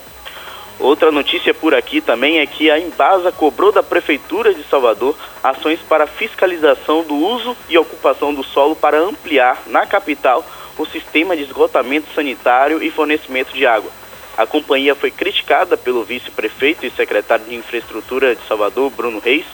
Outra 0.78 1.10
notícia 1.10 1.54
por 1.54 1.74
aqui 1.74 2.00
também 2.00 2.40
é 2.40 2.46
que 2.46 2.70
a 2.70 2.78
Embasa 2.78 3.30
cobrou 3.32 3.72
da 3.72 3.82
Prefeitura 3.82 4.52
de 4.52 4.62
Salvador 4.64 5.16
ações 5.42 5.80
para 5.80 6.06
fiscalização 6.06 7.02
do 7.02 7.14
uso 7.14 7.56
e 7.68 7.78
ocupação 7.78 8.34
do 8.34 8.42
solo 8.42 8.74
para 8.76 8.98
ampliar, 8.98 9.62
na 9.66 9.86
capital, 9.86 10.44
o 10.76 10.86
sistema 10.86 11.36
de 11.36 11.42
esgotamento 11.42 12.12
sanitário 12.14 12.82
e 12.82 12.90
fornecimento 12.90 13.52
de 13.52 13.66
água. 13.66 13.90
A 14.36 14.46
companhia 14.46 14.94
foi 14.94 15.10
criticada 15.10 15.76
pelo 15.76 16.04
vice-prefeito 16.04 16.86
e 16.86 16.90
secretário 16.90 17.44
de 17.44 17.54
Infraestrutura 17.54 18.34
de 18.34 18.46
Salvador, 18.48 18.90
Bruno 18.90 19.18
Reis, 19.18 19.44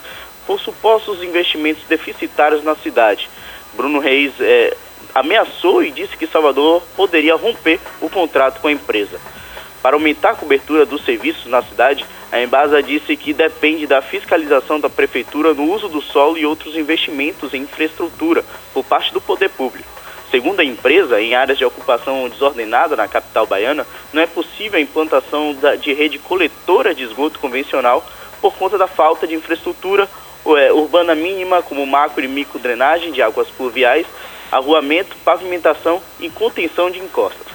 por 0.47 0.59
supostos 0.59 1.21
investimentos 1.21 1.83
deficitários 1.87 2.63
na 2.63 2.75
cidade. 2.75 3.29
Bruno 3.73 3.99
Reis 3.99 4.33
é, 4.39 4.75
ameaçou 5.13 5.83
e 5.83 5.91
disse 5.91 6.17
que 6.17 6.27
Salvador 6.27 6.81
poderia 6.95 7.35
romper 7.35 7.79
o 8.01 8.09
contrato 8.09 8.59
com 8.59 8.67
a 8.67 8.71
empresa. 8.71 9.19
Para 9.81 9.95
aumentar 9.95 10.31
a 10.31 10.35
cobertura 10.35 10.85
dos 10.85 11.05
serviços 11.05 11.45
na 11.45 11.61
cidade, 11.61 12.05
a 12.31 12.41
Embasa 12.41 12.83
disse 12.83 13.15
que 13.15 13.33
depende 13.33 13.87
da 13.87 14.01
fiscalização 14.01 14.79
da 14.79 14.89
prefeitura 14.89 15.53
no 15.53 15.63
uso 15.71 15.87
do 15.87 16.01
solo 16.01 16.37
e 16.37 16.45
outros 16.45 16.75
investimentos 16.75 17.53
em 17.53 17.61
infraestrutura 17.61 18.43
por 18.73 18.83
parte 18.83 19.13
do 19.13 19.21
poder 19.21 19.49
público. 19.49 19.87
Segundo 20.29 20.59
a 20.59 20.65
empresa, 20.65 21.19
em 21.19 21.33
áreas 21.33 21.57
de 21.57 21.65
ocupação 21.65 22.29
desordenada 22.29 22.95
na 22.95 23.07
capital 23.07 23.47
baiana, 23.47 23.87
não 24.13 24.21
é 24.21 24.27
possível 24.27 24.77
a 24.77 24.81
implantação 24.81 25.55
de 25.81 25.91
rede 25.93 26.19
coletora 26.19 26.93
de 26.93 27.03
esgoto 27.03 27.39
convencional 27.39 28.05
por 28.39 28.53
conta 28.55 28.77
da 28.77 28.85
falta 28.85 29.25
de 29.25 29.33
infraestrutura 29.33 30.07
é, 30.57 30.71
urbana 30.71 31.15
mínima, 31.15 31.63
como 31.63 31.85
macro 31.85 32.23
e 32.23 32.27
micro 32.27 32.59
drenagem 32.59 33.11
de 33.11 33.21
águas 33.21 33.49
pluviais, 33.49 34.05
arruamento, 34.51 35.15
pavimentação 35.23 36.01
e 36.19 36.29
contenção 36.29 36.89
de 36.89 36.99
encostas. 36.99 37.47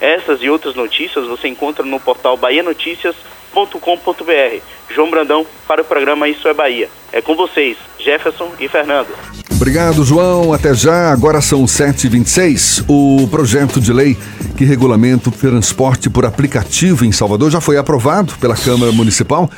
Essas 0.00 0.42
e 0.42 0.50
outras 0.50 0.74
notícias 0.74 1.26
você 1.26 1.48
encontra 1.48 1.84
no 1.84 2.00
portal 2.00 2.36
bahianoticias.com.br. 2.36 4.62
João 4.90 5.10
Brandão 5.10 5.46
para 5.66 5.82
o 5.82 5.84
programa 5.84 6.28
Isso 6.28 6.48
é 6.48 6.54
Bahia. 6.54 6.90
É 7.12 7.22
com 7.22 7.36
vocês, 7.36 7.78
Jefferson 7.98 8.52
e 8.58 8.68
Fernando. 8.68 9.14
Obrigado, 9.62 10.04
João. 10.04 10.52
Até 10.52 10.74
já. 10.74 11.12
Agora 11.12 11.40
são 11.40 11.64
7h26. 11.64 12.84
O 12.88 13.28
projeto 13.28 13.80
de 13.80 13.92
lei 13.92 14.18
que 14.56 14.64
regulamenta 14.64 15.28
o 15.28 15.32
transporte 15.32 16.10
por 16.10 16.26
aplicativo 16.26 17.04
em 17.04 17.12
Salvador 17.12 17.48
já 17.48 17.60
foi 17.60 17.76
aprovado 17.76 18.34
pela 18.40 18.56
Câmara 18.56 18.90
Municipal, 18.90 19.48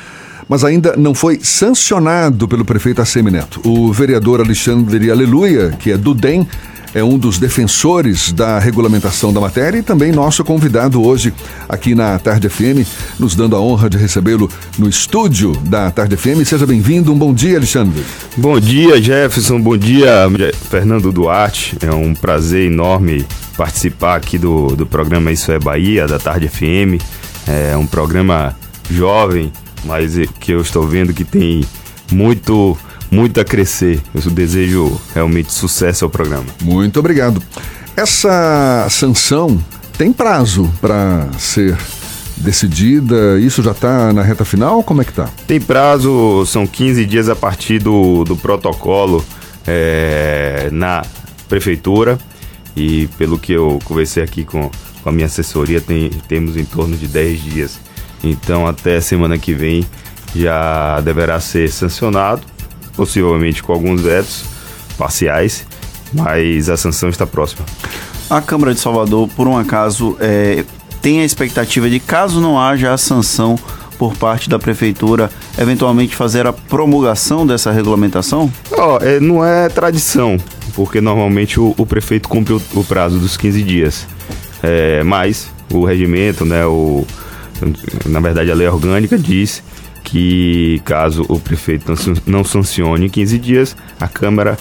mas 0.46 0.62
ainda 0.62 0.94
não 0.94 1.14
foi 1.14 1.40
sancionado 1.42 2.46
pelo 2.46 2.66
prefeito 2.66 3.00
Assemineto. 3.00 3.62
O 3.64 3.90
vereador 3.94 4.42
Alexandre 4.42 5.10
Aleluia, 5.10 5.74
que 5.78 5.90
é 5.90 5.96
do 5.96 6.12
DEM, 6.12 6.46
é 6.94 7.02
um 7.02 7.18
dos 7.18 7.38
defensores 7.38 8.32
da 8.32 8.58
regulamentação 8.60 9.32
da 9.32 9.40
matéria 9.40 9.78
e 9.78 9.82
também 9.82 10.12
nosso 10.12 10.44
convidado 10.44 11.02
hoje 11.02 11.34
aqui 11.68 11.92
na 11.92 12.16
Tarde 12.20 12.48
FM, 12.48 12.86
nos 13.18 13.34
dando 13.34 13.56
a 13.56 13.60
honra 13.60 13.90
de 13.90 13.98
recebê-lo 13.98 14.48
no 14.78 14.88
estúdio 14.88 15.52
da 15.64 15.90
Tarde 15.90 16.16
FM. 16.16 16.44
Seja 16.46 16.64
bem-vindo. 16.64 17.12
Um 17.12 17.18
bom 17.18 17.34
dia, 17.34 17.56
Alexandre. 17.56 18.00
Bom 18.36 18.60
dia, 18.60 19.02
Jefferson. 19.02 19.60
Bom 19.60 19.76
dia, 19.76 20.28
Fernando 20.70 21.10
Duarte. 21.10 21.76
É 21.82 21.92
um 21.92 22.14
prazer 22.14 22.70
enorme 22.70 23.26
participar 23.56 24.16
aqui 24.16 24.38
do, 24.38 24.68
do 24.76 24.86
programa 24.86 25.32
Isso 25.32 25.50
é 25.50 25.58
Bahia, 25.58 26.06
da 26.06 26.20
Tarde 26.20 26.48
FM. 26.48 27.02
É 27.48 27.76
um 27.76 27.86
programa 27.86 28.56
jovem, 28.88 29.52
mas 29.84 30.14
que 30.38 30.52
eu 30.52 30.60
estou 30.60 30.86
vendo 30.86 31.12
que 31.12 31.24
tem 31.24 31.64
muito 32.12 32.78
muito 33.14 33.40
a 33.40 33.44
crescer. 33.44 34.00
Eu 34.12 34.20
desejo 34.30 35.00
realmente 35.14 35.52
sucesso 35.52 36.04
ao 36.04 36.10
programa. 36.10 36.46
Muito 36.60 36.98
obrigado. 36.98 37.40
Essa 37.96 38.88
sanção 38.90 39.62
tem 39.96 40.12
prazo 40.12 40.68
para 40.80 41.28
ser 41.38 41.76
decidida? 42.36 43.38
Isso 43.38 43.62
já 43.62 43.70
está 43.70 44.12
na 44.12 44.22
reta 44.22 44.44
final? 44.44 44.82
Como 44.82 45.00
é 45.00 45.04
que 45.04 45.12
está? 45.12 45.30
Tem 45.46 45.60
prazo, 45.60 46.44
são 46.46 46.66
15 46.66 47.06
dias 47.06 47.28
a 47.28 47.36
partir 47.36 47.78
do, 47.78 48.24
do 48.24 48.36
protocolo 48.36 49.24
é, 49.64 50.68
na 50.72 51.04
prefeitura 51.48 52.18
e 52.76 53.06
pelo 53.16 53.38
que 53.38 53.52
eu 53.52 53.78
conversei 53.84 54.24
aqui 54.24 54.42
com, 54.44 54.68
com 55.02 55.08
a 55.08 55.12
minha 55.12 55.26
assessoria, 55.26 55.80
tem, 55.80 56.10
temos 56.26 56.56
em 56.56 56.64
torno 56.64 56.96
de 56.96 57.06
10 57.06 57.42
dias. 57.44 57.78
Então 58.24 58.66
até 58.66 59.00
semana 59.00 59.38
que 59.38 59.54
vem 59.54 59.86
já 60.34 61.00
deverá 61.00 61.38
ser 61.38 61.70
sancionado 61.70 62.53
possivelmente 62.96 63.62
com 63.62 63.72
alguns 63.72 64.00
vetos 64.00 64.44
parciais, 64.96 65.66
mas 66.12 66.68
a 66.68 66.76
sanção 66.76 67.08
está 67.08 67.26
próxima. 67.26 67.64
A 68.30 68.40
Câmara 68.40 68.72
de 68.72 68.80
Salvador, 68.80 69.28
por 69.36 69.46
um 69.46 69.56
acaso, 69.56 70.16
é, 70.20 70.64
tem 71.02 71.20
a 71.20 71.24
expectativa 71.24 71.88
de, 71.90 72.00
caso 72.00 72.40
não 72.40 72.58
haja 72.58 72.92
a 72.92 72.96
sanção 72.96 73.58
por 73.98 74.16
parte 74.16 74.48
da 74.48 74.58
prefeitura, 74.58 75.30
eventualmente 75.58 76.16
fazer 76.16 76.46
a 76.46 76.52
promulgação 76.52 77.46
dessa 77.46 77.70
regulamentação? 77.70 78.52
Oh, 78.72 78.98
é, 79.00 79.20
não 79.20 79.44
é 79.44 79.68
tradição, 79.68 80.36
porque 80.74 81.00
normalmente 81.00 81.60
o, 81.60 81.74
o 81.76 81.86
prefeito 81.86 82.28
cumpre 82.28 82.54
o, 82.54 82.62
o, 82.74 82.84
prazo 82.84 83.18
dos 83.18 83.36
15 83.36 83.62
dias. 83.62 84.06
É, 84.62 85.02
mas 85.04 85.50
o 85.70 85.84
regimento, 85.84 86.44
né, 86.44 86.64
o, 86.66 87.06
na 88.06 88.20
verdade 88.20 88.50
a 88.50 88.54
lei 88.54 88.66
orgânica 88.66 89.18
diz 89.18 89.62
que 90.04 90.80
caso 90.84 91.24
o 91.28 91.40
prefeito 91.40 91.92
não 92.26 92.44
sancione 92.44 93.06
em 93.06 93.08
15 93.08 93.38
dias, 93.38 93.76
a 93.98 94.06
Câmara 94.06 94.56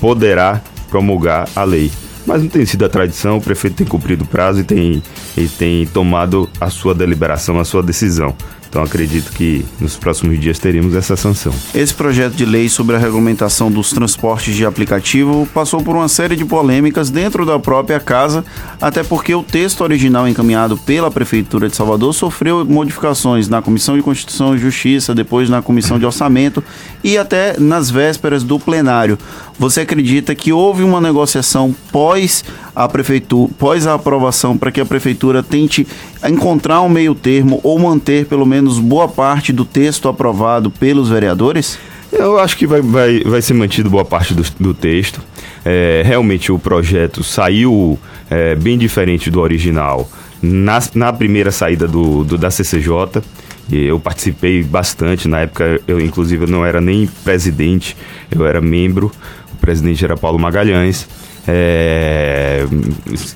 poderá 0.00 0.60
promulgar 0.88 1.48
a 1.54 1.62
lei. 1.62 1.92
Mas 2.26 2.42
não 2.42 2.48
tem 2.48 2.66
sido 2.66 2.84
a 2.84 2.88
tradição, 2.88 3.36
o 3.36 3.40
prefeito 3.40 3.76
tem 3.76 3.86
cumprido 3.86 4.24
o 4.24 4.26
prazo 4.26 4.60
e 4.60 4.64
tem, 4.64 5.02
e 5.36 5.46
tem 5.46 5.86
tomado 5.86 6.50
a 6.60 6.68
sua 6.70 6.92
deliberação, 6.92 7.60
a 7.60 7.64
sua 7.64 7.82
decisão. 7.82 8.34
Então 8.76 8.84
acredito 8.84 9.32
que 9.32 9.64
nos 9.80 9.96
próximos 9.96 10.38
dias 10.38 10.58
teremos 10.58 10.94
essa 10.94 11.16
sanção. 11.16 11.50
Esse 11.74 11.94
projeto 11.94 12.34
de 12.34 12.44
lei 12.44 12.68
sobre 12.68 12.94
a 12.94 12.98
regulamentação 12.98 13.72
dos 13.72 13.88
transportes 13.88 14.54
de 14.54 14.66
aplicativo 14.66 15.48
passou 15.54 15.82
por 15.82 15.96
uma 15.96 16.08
série 16.08 16.36
de 16.36 16.44
polêmicas 16.44 17.08
dentro 17.08 17.46
da 17.46 17.58
própria 17.58 17.98
casa, 17.98 18.44
até 18.78 19.02
porque 19.02 19.34
o 19.34 19.42
texto 19.42 19.80
original 19.80 20.28
encaminhado 20.28 20.76
pela 20.76 21.10
Prefeitura 21.10 21.70
de 21.70 21.74
Salvador 21.74 22.12
sofreu 22.12 22.66
modificações 22.66 23.48
na 23.48 23.62
Comissão 23.62 23.96
de 23.96 24.02
Constituição 24.02 24.54
e 24.54 24.58
Justiça, 24.58 25.14
depois 25.14 25.48
na 25.48 25.62
Comissão 25.62 25.98
de 25.98 26.04
Orçamento 26.04 26.62
e 27.02 27.16
até 27.16 27.58
nas 27.58 27.88
vésperas 27.88 28.44
do 28.44 28.58
plenário. 28.58 29.18
Você 29.58 29.80
acredita 29.80 30.34
que 30.34 30.52
houve 30.52 30.82
uma 30.82 31.00
negociação 31.00 31.74
pós 31.90 32.44
a 32.74 32.86
prefeitura, 32.86 33.50
pós 33.58 33.86
a 33.86 33.94
aprovação, 33.94 34.56
para 34.56 34.70
que 34.70 34.80
a 34.80 34.84
prefeitura 34.84 35.42
tente 35.42 35.86
encontrar 36.28 36.82
um 36.82 36.88
meio 36.88 37.14
termo 37.14 37.60
ou 37.62 37.78
manter 37.78 38.26
pelo 38.26 38.44
menos 38.44 38.78
boa 38.78 39.08
parte 39.08 39.52
do 39.52 39.64
texto 39.64 40.08
aprovado 40.08 40.70
pelos 40.70 41.08
vereadores? 41.08 41.78
Eu 42.12 42.38
acho 42.38 42.56
que 42.56 42.66
vai, 42.66 42.82
vai, 42.82 43.20
vai 43.20 43.40
ser 43.40 43.54
mantido 43.54 43.88
boa 43.88 44.04
parte 44.04 44.34
do, 44.34 44.44
do 44.60 44.74
texto. 44.74 45.20
É, 45.64 46.02
realmente 46.04 46.52
o 46.52 46.58
projeto 46.58 47.24
saiu 47.24 47.98
é, 48.30 48.54
bem 48.54 48.76
diferente 48.76 49.30
do 49.30 49.40
original 49.40 50.08
na, 50.42 50.78
na 50.94 51.12
primeira 51.12 51.50
saída 51.50 51.88
do, 51.88 52.24
do, 52.24 52.38
da 52.38 52.50
CCJ 52.50 53.22
eu 53.70 53.98
participei 53.98 54.62
bastante. 54.62 55.26
Na 55.26 55.40
época, 55.40 55.80
eu 55.86 56.00
inclusive 56.00 56.46
não 56.46 56.64
era 56.64 56.80
nem 56.80 57.06
presidente, 57.24 57.96
eu 58.30 58.46
era 58.46 58.60
membro. 58.60 59.10
O 59.56 59.60
presidente 59.60 60.04
era 60.04 60.16
Paulo 60.16 60.38
Magalhães. 60.38 61.08
É, 61.48 62.64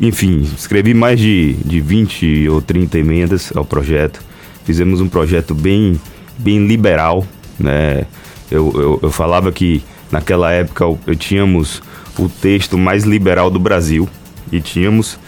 enfim, 0.00 0.40
escrevi 0.56 0.94
mais 0.94 1.18
de, 1.18 1.54
de 1.64 1.80
20 1.80 2.48
ou 2.48 2.60
30 2.60 2.98
emendas 2.98 3.52
ao 3.54 3.64
projeto. 3.64 4.22
Fizemos 4.64 5.00
um 5.00 5.08
projeto 5.08 5.54
bem, 5.54 6.00
bem 6.38 6.66
liberal. 6.66 7.26
Né? 7.58 8.06
Eu, 8.50 8.72
eu, 8.74 9.00
eu 9.02 9.10
falava 9.10 9.52
que 9.52 9.82
naquela 10.10 10.52
época 10.52 10.84
eu, 10.84 11.16
tínhamos 11.16 11.82
o 12.18 12.28
texto 12.28 12.76
mais 12.76 13.04
liberal 13.04 13.50
do 13.50 13.58
Brasil 13.58 14.08
e 14.50 14.60
tínhamos 14.60 15.18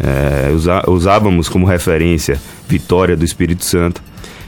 é, 0.00 0.50
usa, 0.52 0.88
usávamos 0.88 1.48
como 1.48 1.66
referência 1.66 2.40
Vitória 2.68 3.16
do 3.16 3.24
Espírito 3.24 3.64
Santo 3.64 4.02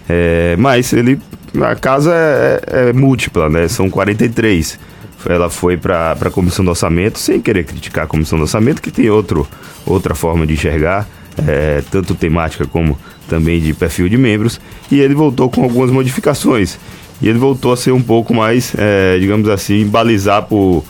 é, 0.09 0.55
mas 0.57 0.93
ele 0.93 1.21
a 1.61 1.75
casa 1.75 2.15
é, 2.15 2.91
é, 2.91 2.93
múltipla 2.93 3.49
né 3.49 3.67
são 3.67 3.91
43 3.91 4.79
ela 5.27 5.51
foi 5.51 5.77
para 5.77 6.13
a 6.13 6.31
comissão 6.31 6.65
do 6.65 6.71
orçamento 6.71 7.19
sem 7.19 7.41
querer 7.41 7.65
criticar 7.65 8.05
a 8.05 8.07
comissão 8.07 8.39
do 8.39 8.43
orçamento 8.43 8.81
que 8.81 8.91
tem 8.91 9.11
outro 9.11 9.47
outra 9.85 10.15
forma 10.15 10.47
de 10.47 10.55
enxergar 10.55 11.07
é, 11.47 11.83
tanto 11.91 12.15
temática 12.15 12.67
como 12.67 12.99
também 13.29 13.61
de 13.61 13.73
perfil 13.75 14.09
de 14.09 14.17
membros 14.17 14.61
e 14.91 15.01
ele 15.01 15.15
voltou 15.15 15.51
com 15.51 15.63
algumas 15.63 15.91
modificações 15.91 16.79
e 17.21 17.29
ele 17.29 17.39
voltou 17.39 17.73
a 17.73 17.77
ser 17.77 17.93
um 17.93 18.03
pouco 18.03 18.35
mais 18.35 18.75
é, 18.77 19.19
digamos 19.19 19.49
assim 19.49 19.87
balizar 19.87 20.43
por, 20.43 20.85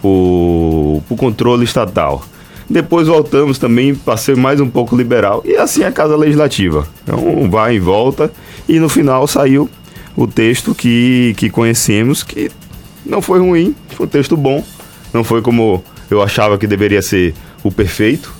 por 0.00 1.16
controle 1.16 1.64
estatal. 1.64 2.24
Depois 2.68 3.08
voltamos 3.08 3.58
também 3.58 3.94
para 3.94 4.16
ser 4.16 4.36
mais 4.36 4.60
um 4.60 4.70
pouco 4.70 4.96
liberal. 4.96 5.42
E 5.44 5.56
assim 5.56 5.82
é 5.82 5.86
a 5.86 5.92
Casa 5.92 6.16
Legislativa. 6.16 6.86
Então 7.02 7.50
vai 7.50 7.74
e 7.74 7.80
volta. 7.80 8.32
E 8.68 8.78
no 8.78 8.88
final 8.88 9.26
saiu 9.26 9.68
o 10.16 10.26
texto 10.26 10.72
que, 10.72 11.34
que 11.36 11.50
conhecemos, 11.50 12.22
que 12.22 12.48
não 13.10 13.20
foi 13.20 13.40
ruim, 13.40 13.74
foi 13.88 14.06
um 14.06 14.08
texto 14.08 14.36
bom. 14.36 14.64
Não 15.12 15.24
foi 15.24 15.42
como 15.42 15.82
eu 16.10 16.22
achava 16.22 16.56
que 16.56 16.66
deveria 16.66 17.02
ser 17.02 17.34
o 17.62 17.70
perfeito, 17.70 18.32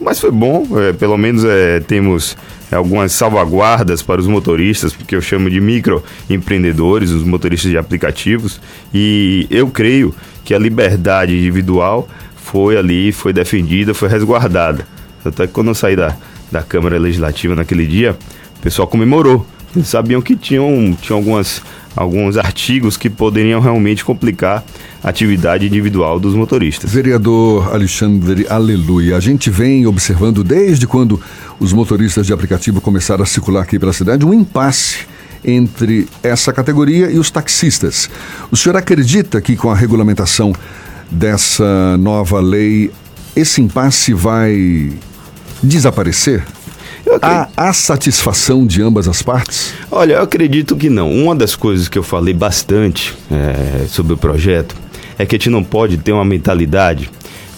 mas 0.00 0.18
foi 0.18 0.30
bom. 0.30 0.66
É, 0.78 0.92
pelo 0.92 1.16
menos 1.16 1.44
é, 1.44 1.80
temos 1.80 2.36
algumas 2.72 3.12
salvaguardas 3.12 4.02
para 4.02 4.20
os 4.20 4.26
motoristas, 4.26 4.92
porque 4.92 5.14
eu 5.14 5.20
chamo 5.20 5.50
de 5.50 5.60
microempreendedores, 5.60 7.10
os 7.10 7.24
motoristas 7.24 7.70
de 7.70 7.78
aplicativos. 7.78 8.60
E 8.92 9.46
eu 9.50 9.68
creio 9.68 10.14
que 10.44 10.54
a 10.54 10.58
liberdade 10.58 11.36
individual 11.36 12.08
foi 12.36 12.76
ali, 12.76 13.12
foi 13.12 13.32
defendida, 13.32 13.92
foi 13.92 14.08
resguardada. 14.08 14.86
Até 15.24 15.46
que 15.46 15.52
quando 15.52 15.68
eu 15.68 15.74
saí 15.74 15.96
da, 15.96 16.16
da 16.50 16.62
Câmara 16.62 16.98
Legislativa 16.98 17.54
naquele 17.54 17.86
dia, 17.86 18.16
o 18.58 18.60
pessoal 18.60 18.88
comemorou. 18.88 19.46
Eles 19.74 19.88
sabiam 19.88 20.22
que 20.22 20.34
tinham, 20.34 20.96
tinham 21.00 21.18
algumas, 21.18 21.62
alguns 21.98 22.36
artigos 22.36 22.96
que 22.96 23.10
poderiam 23.10 23.60
realmente 23.60 24.04
complicar 24.04 24.64
a 25.02 25.08
atividade 25.08 25.66
individual 25.66 26.20
dos 26.20 26.32
motoristas. 26.34 26.92
Vereador 26.92 27.74
Alexandre 27.74 28.46
Aleluia, 28.48 29.16
a 29.16 29.20
gente 29.20 29.50
vem 29.50 29.84
observando 29.84 30.44
desde 30.44 30.86
quando 30.86 31.20
os 31.58 31.72
motoristas 31.72 32.26
de 32.26 32.32
aplicativo 32.32 32.80
começaram 32.80 33.24
a 33.24 33.26
circular 33.26 33.62
aqui 33.62 33.78
pela 33.78 33.92
cidade 33.92 34.24
um 34.24 34.32
impasse 34.32 35.06
entre 35.44 36.06
essa 36.22 36.52
categoria 36.52 37.10
e 37.10 37.18
os 37.18 37.30
taxistas. 37.30 38.08
O 38.50 38.56
senhor 38.56 38.76
acredita 38.76 39.40
que 39.40 39.56
com 39.56 39.70
a 39.70 39.74
regulamentação 39.74 40.52
dessa 41.10 41.96
nova 41.96 42.40
lei, 42.40 42.92
esse 43.34 43.60
impasse 43.60 44.12
vai 44.12 44.92
desaparecer? 45.62 46.44
Há, 47.22 47.48
há, 47.56 47.72
satisfação 47.72 48.66
de 48.66 48.82
ambas 48.82 49.08
as 49.08 49.22
partes? 49.22 49.72
Olha, 49.90 50.14
eu 50.14 50.22
acredito 50.22 50.76
que 50.76 50.90
não. 50.90 51.12
Uma 51.12 51.34
das 51.34 51.56
coisas 51.56 51.88
que 51.88 51.98
eu 51.98 52.02
falei 52.02 52.34
bastante 52.34 53.14
é, 53.30 53.86
sobre 53.86 54.12
o 54.12 54.16
projeto 54.16 54.76
é 55.18 55.26
que 55.26 55.34
a 55.34 55.38
gente 55.38 55.50
não 55.50 55.64
pode 55.64 55.96
ter 55.98 56.12
uma 56.12 56.24
mentalidade 56.24 57.10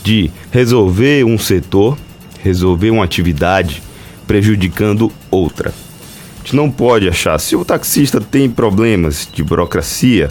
de 0.02 0.30
resolver 0.50 1.24
um 1.24 1.38
setor, 1.38 1.98
resolver 2.42 2.90
uma 2.90 3.04
atividade 3.04 3.82
prejudicando 4.26 5.12
outra. 5.30 5.70
A 5.70 6.42
gente 6.42 6.56
não 6.56 6.70
pode 6.70 7.08
achar, 7.08 7.38
se 7.38 7.54
o 7.54 7.64
taxista 7.64 8.20
tem 8.20 8.48
problemas 8.48 9.28
de 9.30 9.42
burocracia, 9.42 10.30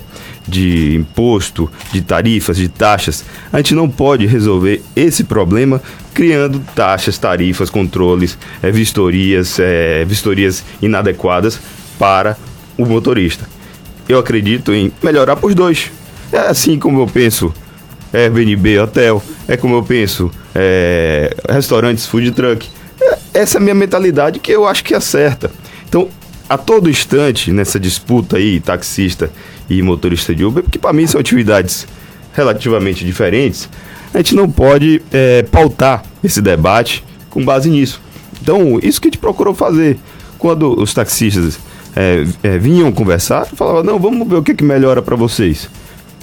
de 0.50 0.96
imposto, 0.96 1.72
de 1.92 2.02
tarifas, 2.02 2.58
de 2.58 2.68
taxas, 2.68 3.24
a 3.54 3.58
gente 3.58 3.76
não 3.76 3.90
pode 3.90 4.26
resolver 4.26 4.82
esse 4.96 5.24
problema 5.24 5.82
criando 6.14 6.60
taxas, 6.76 7.18
tarifas, 7.18 7.70
controles, 7.70 8.38
é, 8.62 8.72
vistorias, 8.72 9.60
é, 9.60 10.04
vistorias 10.06 10.64
inadequadas 10.82 11.60
para 11.98 12.36
o 12.78 12.86
motorista. 12.86 13.48
Eu 14.08 14.20
acredito 14.20 14.74
em 14.74 14.92
melhorar 15.02 15.36
para 15.36 15.48
os 15.48 15.56
dois. 15.56 15.92
É 16.32 16.40
assim 16.40 16.78
como 16.80 17.00
eu 17.02 17.08
penso 17.08 17.54
Airbnb, 18.12 18.80
hotel, 18.80 19.24
é 19.48 19.56
como 19.56 19.76
eu 19.76 19.84
penso 19.84 20.32
é, 20.56 21.36
restaurantes, 21.48 22.06
food 22.06 22.32
truck. 22.32 22.68
É, 23.00 23.18
essa 23.34 23.58
é 23.58 23.60
a 23.60 23.62
minha 23.62 23.76
mentalidade 23.76 24.40
que 24.40 24.52
eu 24.52 24.68
acho 24.68 24.84
que 24.84 24.94
é 24.94 25.00
certa. 25.00 25.52
Então, 25.88 26.10
a 26.50 26.58
todo 26.58 26.90
instante, 26.90 27.52
nessa 27.52 27.80
disputa 27.80 28.38
aí, 28.38 28.60
taxista 28.60 29.32
e 29.70 29.82
motorista 29.82 30.34
de 30.34 30.44
Uber, 30.44 30.64
porque 30.64 30.80
para 30.80 30.94
mim 30.94 31.06
são 31.06 31.20
atividades 31.20 31.88
relativamente 32.34 33.06
diferentes, 33.06 33.70
a 34.14 34.18
gente 34.18 34.36
não 34.36 34.50
pode 34.50 35.02
é, 35.12 35.44
pautar 35.44 36.04
esse 36.24 36.42
debate 36.42 37.04
com 37.30 37.44
base 37.44 37.70
nisso. 37.70 38.02
Então, 38.42 38.80
isso 38.82 39.00
que 39.00 39.08
a 39.08 39.12
gente 39.12 39.20
procurou 39.20 39.54
fazer. 39.54 39.98
Quando 40.38 40.80
os 40.80 40.94
taxistas 40.94 41.60
é, 41.96 42.26
é, 42.42 42.58
vinham 42.58 42.92
conversar, 42.92 43.46
falava, 43.46 43.84
não, 43.84 44.00
vamos 44.00 44.28
ver 44.28 44.36
o 44.36 44.44
que, 44.44 44.54
que 44.54 44.64
melhora 44.64 45.02
para 45.02 45.16
vocês. 45.16 45.70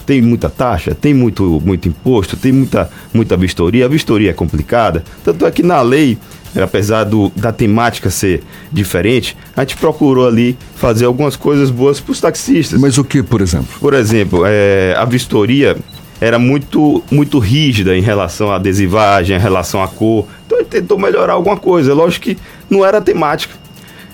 Tem 0.05 0.23
muita 0.23 0.49
taxa, 0.49 0.95
tem 0.95 1.13
muito, 1.13 1.61
muito 1.65 1.89
imposto, 1.89 2.37
tem 2.37 2.53
muita, 2.53 2.91
muita 3.13 3.37
vistoria. 3.37 3.85
A 3.85 3.89
vistoria 3.89 4.31
é 4.31 4.33
complicada. 4.33 5.05
Tanto 5.25 5.45
é 5.45 5.51
que 5.51 5.63
na 5.63 5.83
lei 5.83 6.17
apesar 6.63 7.05
do, 7.05 7.31
da 7.37 7.53
temática 7.53 8.11
ser 8.11 8.43
diferente, 8.73 9.37
a 9.57 9.61
gente 9.61 9.77
procurou 9.77 10.27
ali 10.27 10.57
fazer 10.77 11.05
algumas 11.05 11.37
coisas 11.37 11.71
boas 11.71 12.01
para 12.01 12.13
os 12.13 12.21
taxistas. 12.21 12.81
Mas 12.81 12.99
o 12.99 13.05
que, 13.05 13.23
por 13.23 13.41
exemplo? 13.41 13.69
Por 13.81 13.95
exemplo, 13.95 14.43
é, 14.47 14.95
a 14.97 15.05
vistoria 15.05 15.77
era 16.21 16.39
muito, 16.39 17.03
muito 17.11 17.39
rígida 17.39 17.97
em 17.97 18.01
relação 18.01 18.51
à 18.51 18.57
adesivagem, 18.57 19.37
em 19.37 19.41
relação 19.41 19.83
à 19.83 19.89
cor. 19.89 20.27
Então 20.47 20.59
ele 20.59 20.69
tentou 20.69 20.99
melhorar 20.99 21.35
alguma 21.35 21.57
coisa. 21.57 21.93
Lógico 21.93 22.25
que 22.25 22.39
não 22.71 22.85
era 22.85 23.01
temática. 23.01 23.55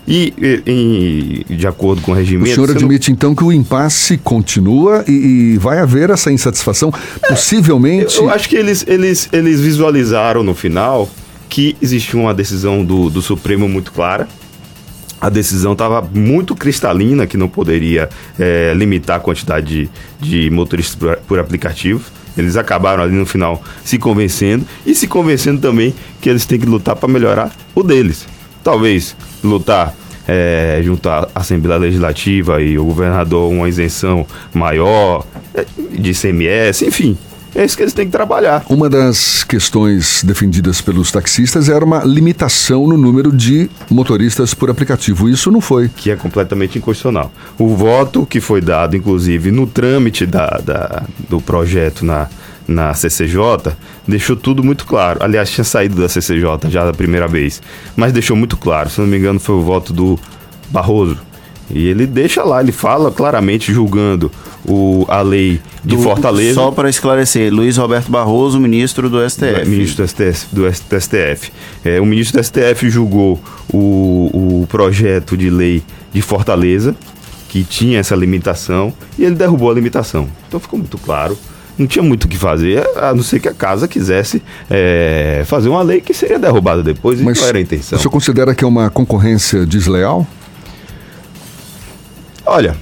E, 0.07 0.35
e, 0.37 1.45
e, 1.49 1.55
de 1.55 1.67
acordo 1.67 2.03
com 2.03 2.11
o 2.11 2.15
regimento. 2.15 2.51
O 2.51 2.55
senhor 2.55 2.71
admite 2.71 3.09
não... 3.09 3.15
então 3.15 3.35
que 3.37 3.45
o 3.45 3.53
impasse 3.53 4.19
continua 4.19 5.05
e, 5.07 5.13
e 5.55 5.59
vai 5.59 5.79
haver 5.79 6.11
essa 6.11 6.33
insatisfação? 6.33 6.93
É, 7.23 7.29
Possivelmente. 7.29 8.17
Eu, 8.17 8.25
eu 8.25 8.31
acho 8.31 8.49
que 8.49 8.57
eles, 8.57 8.85
eles, 8.89 9.29
eles 9.33 9.61
visualizaram 9.61 10.43
no 10.43 10.57
final 10.57 11.09
que 11.53 11.77
existia 11.83 12.19
uma 12.19 12.33
decisão 12.33 12.83
do, 12.83 13.11
do 13.11 13.21
Supremo 13.21 13.69
muito 13.69 13.93
clara. 13.93 14.27
A 15.21 15.29
decisão 15.29 15.73
estava 15.73 16.01
muito 16.01 16.57
cristalina, 16.57 17.27
que 17.27 17.37
não 17.37 17.47
poderia 17.47 18.09
é, 18.39 18.73
limitar 18.75 19.19
a 19.19 19.21
quantidade 19.21 19.91
de, 20.19 20.47
de 20.47 20.51
motoristas 20.51 20.95
por, 20.95 21.15
por 21.29 21.39
aplicativo. 21.39 22.11
Eles 22.39 22.57
acabaram 22.57 23.03
ali 23.03 23.13
no 23.13 23.27
final 23.27 23.63
se 23.85 23.99
convencendo 23.99 24.67
e 24.87 24.95
se 24.95 25.07
convencendo 25.07 25.61
também 25.61 25.95
que 26.23 26.31
eles 26.31 26.47
têm 26.47 26.59
que 26.59 26.65
lutar 26.65 26.97
para 26.97 27.07
melhorar 27.07 27.55
o 27.75 27.83
deles. 27.83 28.27
Talvez 28.65 29.15
lutar 29.45 29.95
é, 30.27 30.81
junto 30.83 31.07
à 31.11 31.29
Assembleia 31.35 31.79
Legislativa 31.79 32.63
e 32.63 32.79
o 32.79 32.85
governador 32.87 33.53
uma 33.53 33.69
isenção 33.69 34.27
maior 34.55 35.27
é, 35.55 35.67
de 35.91 36.15
CMS, 36.15 36.81
enfim, 36.81 37.19
é 37.55 37.65
isso 37.65 37.77
que 37.77 37.83
eles 37.83 37.93
têm 37.93 38.07
que 38.07 38.13
trabalhar. 38.13 38.65
Uma 38.69 38.89
das 38.89 39.45
questões 39.45 40.23
defendidas 40.25 40.81
pelos 40.81 41.13
taxistas 41.13 41.69
era 41.69 41.85
uma 41.85 42.03
limitação 42.05 42.87
no 42.87 42.97
número 42.97 43.31
de 43.31 43.69
motoristas 43.91 44.55
por 44.55 44.71
aplicativo. 44.71 45.29
Isso 45.29 45.51
não 45.51 45.61
foi. 45.61 45.89
Que 45.89 46.11
é 46.11 46.17
completamente 46.17 46.79
inconstitucional. 46.79 47.31
O 47.59 47.77
voto 47.77 48.25
que 48.25 48.41
foi 48.41 48.61
dado, 48.61 48.97
inclusive, 48.97 49.51
no 49.51 49.67
trâmite 49.67 50.25
da, 50.25 50.47
da 50.65 51.03
do 51.29 51.41
projeto 51.41 52.05
na, 52.05 52.29
na 52.67 52.95
CCJ, 52.95 53.73
deixou 54.07 54.37
tudo 54.37 54.65
muito 54.65 54.87
claro. 54.87 55.23
Aliás, 55.23 55.51
tinha 55.51 55.65
saído 55.65 56.01
da 56.01 56.09
CCJ 56.09 56.71
já 56.71 56.85
da 56.85 56.93
primeira 56.93 57.29
vez, 57.29 57.61
mas 57.95 58.13
deixou 58.13 58.37
muito 58.37 58.57
claro. 58.57 58.89
Se 58.89 59.01
não 59.01 59.07
me 59.07 59.19
engano, 59.19 59.39
foi 59.39 59.57
o 59.57 59.63
voto 59.63 59.93
do 59.93 60.19
Barroso. 60.71 61.19
E 61.71 61.89
ele 61.89 62.07
deixa 62.07 62.43
lá, 62.43 62.61
ele 62.61 62.73
fala 62.73 63.11
claramente 63.11 63.73
julgando 63.73 64.31
o, 64.65 65.05
a 65.09 65.23
lei 65.23 65.61
de 65.85 65.97
do, 65.97 66.03
Fortaleza. 66.03 66.55
Só 66.55 66.71
para 66.71 66.89
esclarecer, 66.89 67.53
Luiz 67.53 67.77
Roberto 67.77 68.11
Barroso, 68.11 68.61
ministro 68.61 69.09
do 69.09 69.19
STF. 69.29 69.69
ministro 69.69 70.05
do 70.05 70.09
STF. 70.09 70.47
Do 70.53 70.73
STF. 70.73 71.53
É, 71.85 72.01
o 72.01 72.07
ministro 72.07 72.41
do 72.41 72.45
STF 72.45 72.89
julgou 72.89 73.41
o, 73.73 74.63
o 74.63 74.67
projeto 74.69 75.37
de 75.37 75.51
lei 75.51 75.83
de 76.13 76.23
Fortaleza, 76.23 76.95
que 77.49 77.65
tinha 77.65 77.99
essa 77.99 78.15
limitação, 78.15 78.93
e 79.19 79.25
ele 79.25 79.35
derrubou 79.35 79.71
a 79.71 79.75
limitação. 79.75 80.29
Então 80.49 80.61
ficou 80.61 80.79
muito 80.79 80.99
claro. 80.99 81.37
Não 81.79 81.87
tinha 81.87 82.03
muito 82.03 82.25
o 82.25 82.29
que 82.29 82.37
fazer, 82.37 82.87
a 82.97 83.15
não 83.15 83.23
ser 83.23 83.41
que 83.41 83.49
a 83.49 83.55
casa 83.55 83.89
quisesse 83.89 84.43
é, 84.71 85.43
fazer 85.47 85.71
uma 85.71 85.83
lei 85.83 86.03
que 86.03 86.13
seria 86.13 86.39
derrubada 86.39 86.83
depois, 86.83 87.19
Mas 87.21 87.39
e 87.39 87.41
não 87.41 87.49
era 87.49 87.59
a 87.59 87.61
intenção. 87.61 87.99
O 87.99 88.01
senhor 88.01 88.11
considera 88.11 88.55
que 88.55 88.63
é 88.63 88.67
uma 88.67 88.91
concorrência 88.91 89.65
desleal? 89.65 90.27
Olha, 92.45 92.77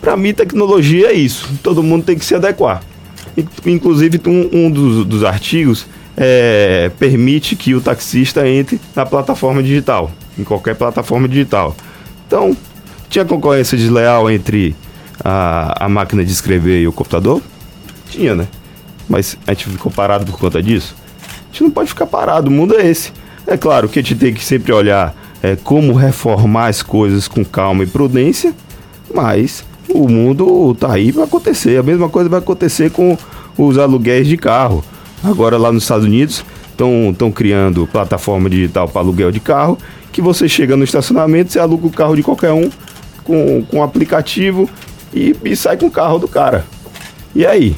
para 0.00 0.16
mim 0.16 0.32
tecnologia 0.32 1.08
é 1.08 1.12
isso. 1.12 1.48
Todo 1.62 1.82
mundo 1.82 2.04
tem 2.04 2.18
que 2.18 2.24
se 2.24 2.34
adequar. 2.34 2.82
Inclusive, 3.64 4.20
um, 4.26 4.48
um 4.52 4.70
dos, 4.70 5.04
dos, 5.04 5.24
artigos 5.24 5.86
é, 6.16 6.90
permite 6.98 7.54
que 7.54 7.74
o 7.74 7.80
taxista 7.80 8.46
entre 8.48 8.80
na 8.94 9.06
plataforma 9.06 9.62
digital, 9.62 10.10
em 10.38 10.44
qualquer 10.44 10.74
plataforma 10.74 11.28
digital. 11.28 11.76
Então, 12.26 12.56
tinha 13.08 13.24
concorrência 13.24 13.78
desleal 13.78 14.30
entre 14.30 14.74
a, 15.22 15.84
a 15.84 15.88
máquina 15.88 16.24
de 16.24 16.32
escrever 16.32 16.82
e 16.82 16.88
o 16.88 16.92
computador? 16.92 17.42
Tinha, 18.08 18.34
né? 18.34 18.48
Mas 19.08 19.36
a 19.46 19.52
gente 19.52 19.68
ficou 19.68 19.90
parado 19.90 20.24
por 20.24 20.38
conta 20.38 20.62
disso? 20.62 20.94
A 21.22 21.52
gente 21.52 21.64
não 21.64 21.70
pode 21.70 21.88
ficar 21.88 22.06
parado, 22.06 22.48
o 22.48 22.52
mundo 22.52 22.74
é 22.76 22.86
esse. 22.86 23.12
É 23.46 23.56
claro 23.56 23.88
que 23.88 23.98
a 23.98 24.02
gente 24.02 24.14
tem 24.14 24.32
que 24.32 24.44
sempre 24.44 24.72
olhar 24.72 25.14
é, 25.42 25.56
como 25.56 25.92
reformar 25.92 26.66
as 26.66 26.82
coisas 26.82 27.26
com 27.26 27.44
calma 27.44 27.82
e 27.82 27.86
prudência, 27.86 28.54
mas 29.14 29.64
o 29.88 30.08
mundo 30.08 30.74
tá 30.74 30.92
aí 30.92 31.12
para 31.12 31.24
acontecer. 31.24 31.78
A 31.78 31.82
mesma 31.82 32.08
coisa 32.08 32.28
vai 32.28 32.38
acontecer 32.38 32.90
com 32.90 33.16
os 33.56 33.78
aluguéis 33.78 34.26
de 34.26 34.36
carro. 34.36 34.84
Agora 35.22 35.56
lá 35.58 35.70
nos 35.72 35.82
Estados 35.82 36.06
Unidos 36.06 36.44
estão 36.72 37.30
criando 37.30 37.86
plataforma 37.86 38.48
digital 38.48 38.88
para 38.88 39.02
aluguel 39.02 39.30
de 39.30 39.40
carro, 39.40 39.76
que 40.10 40.22
você 40.22 40.48
chega 40.48 40.76
no 40.76 40.84
estacionamento, 40.84 41.52
você 41.52 41.58
aluga 41.58 41.86
o 41.86 41.90
carro 41.90 42.16
de 42.16 42.22
qualquer 42.22 42.52
um 42.52 42.70
com, 43.22 43.62
com 43.62 43.82
aplicativo 43.82 44.68
e, 45.12 45.36
e 45.44 45.54
sai 45.54 45.76
com 45.76 45.86
o 45.86 45.90
carro 45.90 46.18
do 46.18 46.26
cara. 46.26 46.64
E 47.34 47.46
aí? 47.46 47.76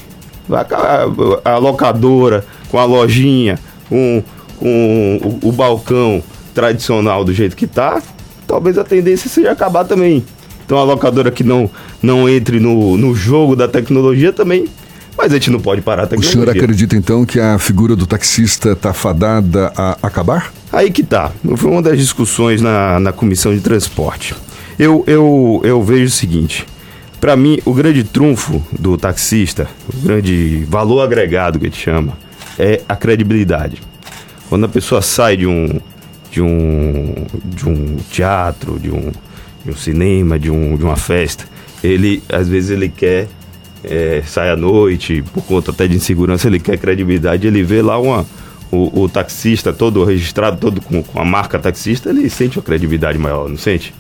A, 0.51 1.53
a 1.53 1.59
locadora 1.59 2.45
com 2.69 2.79
a 2.79 2.85
lojinha, 2.85 3.59
com, 3.89 4.23
com 4.59 5.39
o, 5.43 5.49
o 5.49 5.53
balcão 5.53 6.23
tradicional 6.55 7.25
do 7.25 7.33
jeito 7.33 7.57
que 7.57 7.67
tá, 7.67 8.03
talvez 8.47 8.79
a 8.79 8.85
tendência 8.85 9.29
seja 9.29 9.51
acabar 9.51 9.85
também. 9.85 10.25
Então 10.65 10.79
a 10.79 10.85
locadora 10.85 11.31
que 11.31 11.45
não, 11.45 11.71
não 12.03 12.29
entre 12.29 12.61
no, 12.61 12.97
no 12.97 13.15
jogo 13.15 13.55
da 13.57 13.69
tecnologia 13.69 14.33
também. 14.33 14.67
Mas 15.17 15.31
a 15.31 15.35
gente 15.35 15.51
não 15.51 15.61
pode 15.61 15.83
parar 15.83 16.05
a 16.05 16.07
tecnologia. 16.07 16.41
O 16.41 16.45
senhor 16.45 16.57
acredita 16.57 16.97
então 16.97 17.25
que 17.25 17.39
a 17.39 17.59
figura 17.59 17.95
do 17.95 18.07
taxista 18.07 18.71
está 18.73 18.95
fadada 18.95 19.71
a 19.77 19.99
acabar? 20.03 20.53
Aí 20.73 20.91
que 20.91 21.03
tá. 21.03 21.31
Foi 21.57 21.71
uma 21.71 21.83
das 21.83 21.99
discussões 21.99 22.63
na, 22.63 22.99
na 22.99 23.13
comissão 23.13 23.55
de 23.55 23.61
transporte. 23.61 24.35
Eu, 24.79 25.05
eu, 25.07 25.61
eu 25.65 25.83
vejo 25.83 26.07
o 26.07 26.11
seguinte: 26.11 26.67
para 27.21 27.37
mim, 27.37 27.59
o 27.65 27.75
grande 27.75 28.05
trunfo 28.05 28.61
do 28.77 28.97
taxista, 28.97 29.69
o 29.93 29.97
grande 29.99 30.65
valor 30.69 31.03
agregado 31.03 31.59
que 31.59 31.67
a 31.67 31.69
gente 31.69 31.81
chama, 31.81 32.17
é 32.59 32.81
a 32.89 32.97
credibilidade. 32.97 33.83
Quando 34.49 34.65
a 34.65 34.69
pessoa 34.69 35.01
sai 35.03 35.37
de 35.37 35.47
um, 35.47 35.79
de 36.31 36.43
um, 36.43 37.15
de 37.45 37.69
um 37.69 37.97
teatro, 38.11 38.79
de 38.79 38.91
um, 38.91 39.13
de 39.65 39.71
um 39.71 39.77
cinema, 39.77 40.39
de, 40.39 40.51
um, 40.51 40.77
de 40.77 40.85
uma 40.85 40.97
festa, 40.97 41.45
ele 41.83 42.23
às 42.29 42.49
vezes 42.49 42.71
ele 42.71 42.89
quer 42.89 43.29
é, 43.85 44.23
sai 44.27 44.51
à 44.51 44.57
noite, 44.57 45.25
por 45.33 45.43
conta 45.45 45.71
até 45.71 45.87
de 45.87 45.97
insegurança, 45.97 46.47
ele 46.47 46.61
quer 46.61 46.79
credibilidade, 46.79 47.47
ele 47.47 47.63
vê 47.63 47.83
lá 47.83 47.99
uma, 47.99 48.25
o, 48.71 49.03
o 49.03 49.09
taxista 49.09 49.73
todo 49.73 50.05
registrado, 50.05 50.59
todo 50.59 50.81
com, 50.81 51.03
com, 51.03 51.21
a 51.21 51.25
marca 51.25 51.59
taxista, 51.59 52.11
ele 52.11 52.29
sente 52.31 52.59
uma 52.59 52.65
credibilidade 52.65 53.19
maior, 53.19 53.49
não 53.49 53.59
sente? 53.59 53.95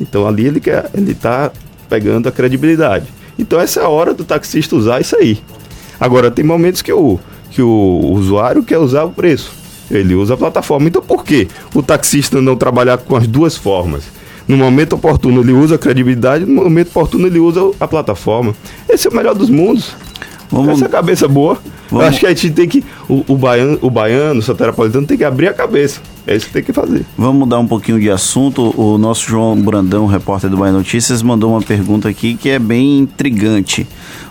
Então 0.00 0.26
ali 0.26 0.46
ele 0.46 0.60
quer, 0.60 0.90
ele 0.94 1.14
tá 1.14 1.52
pegando 1.88 2.28
a 2.28 2.32
credibilidade. 2.32 3.06
Então 3.38 3.60
essa 3.60 3.80
é 3.80 3.84
a 3.84 3.88
hora 3.88 4.14
do 4.14 4.24
taxista 4.24 4.74
usar 4.74 5.00
isso 5.00 5.16
aí. 5.16 5.38
Agora 6.00 6.30
tem 6.30 6.44
momentos 6.44 6.82
que 6.82 6.92
o, 6.92 7.18
que 7.50 7.62
o 7.62 8.10
usuário 8.12 8.62
quer 8.62 8.78
usar 8.78 9.04
o 9.04 9.10
preço. 9.10 9.52
Ele 9.90 10.14
usa 10.14 10.34
a 10.34 10.36
plataforma. 10.36 10.88
Então 10.88 11.00
por 11.00 11.24
que 11.24 11.48
o 11.74 11.82
taxista 11.82 12.40
não 12.40 12.56
trabalhar 12.56 12.98
com 12.98 13.16
as 13.16 13.26
duas 13.26 13.56
formas? 13.56 14.04
No 14.46 14.56
momento 14.56 14.94
oportuno 14.94 15.40
ele 15.40 15.52
usa 15.52 15.74
a 15.74 15.78
credibilidade, 15.78 16.44
no 16.44 16.64
momento 16.64 16.88
oportuno 16.88 17.26
ele 17.26 17.38
usa 17.38 17.60
a 17.80 17.88
plataforma. 17.88 18.54
Esse 18.88 19.08
é 19.08 19.10
o 19.10 19.14
melhor 19.14 19.34
dos 19.34 19.50
mundos. 19.50 19.94
Vamos... 20.50 20.74
Essa 20.74 20.84
é 20.84 20.86
a 20.86 20.90
cabeça 20.90 21.26
boa. 21.26 21.58
Vamos... 21.90 22.04
Eu 22.04 22.08
acho 22.08 22.20
que 22.20 22.26
a 22.26 22.28
gente 22.30 22.50
tem 22.50 22.68
que. 22.68 22.84
O, 23.08 23.24
o 23.28 23.36
baiano, 23.36 23.78
o 23.80 23.90
baiano, 23.90 24.40
o 24.40 24.42
soteropolitano 24.42 25.06
tem 25.06 25.16
que 25.16 25.24
abrir 25.24 25.48
a 25.48 25.52
cabeça. 25.52 26.00
É 26.26 26.34
isso 26.34 26.46
que 26.46 26.52
tem 26.52 26.62
que 26.62 26.72
fazer. 26.72 27.04
Vamos 27.16 27.36
mudar 27.36 27.58
um 27.58 27.66
pouquinho 27.66 28.00
de 28.00 28.10
assunto. 28.10 28.74
O 28.76 28.98
nosso 28.98 29.28
João 29.28 29.60
Brandão, 29.60 30.06
repórter 30.06 30.50
do 30.50 30.56
Bahia 30.56 30.72
Notícias, 30.72 31.22
mandou 31.22 31.50
uma 31.50 31.62
pergunta 31.62 32.08
aqui 32.08 32.34
que 32.34 32.48
é 32.48 32.58
bem 32.58 33.00
intrigante. 33.00 33.86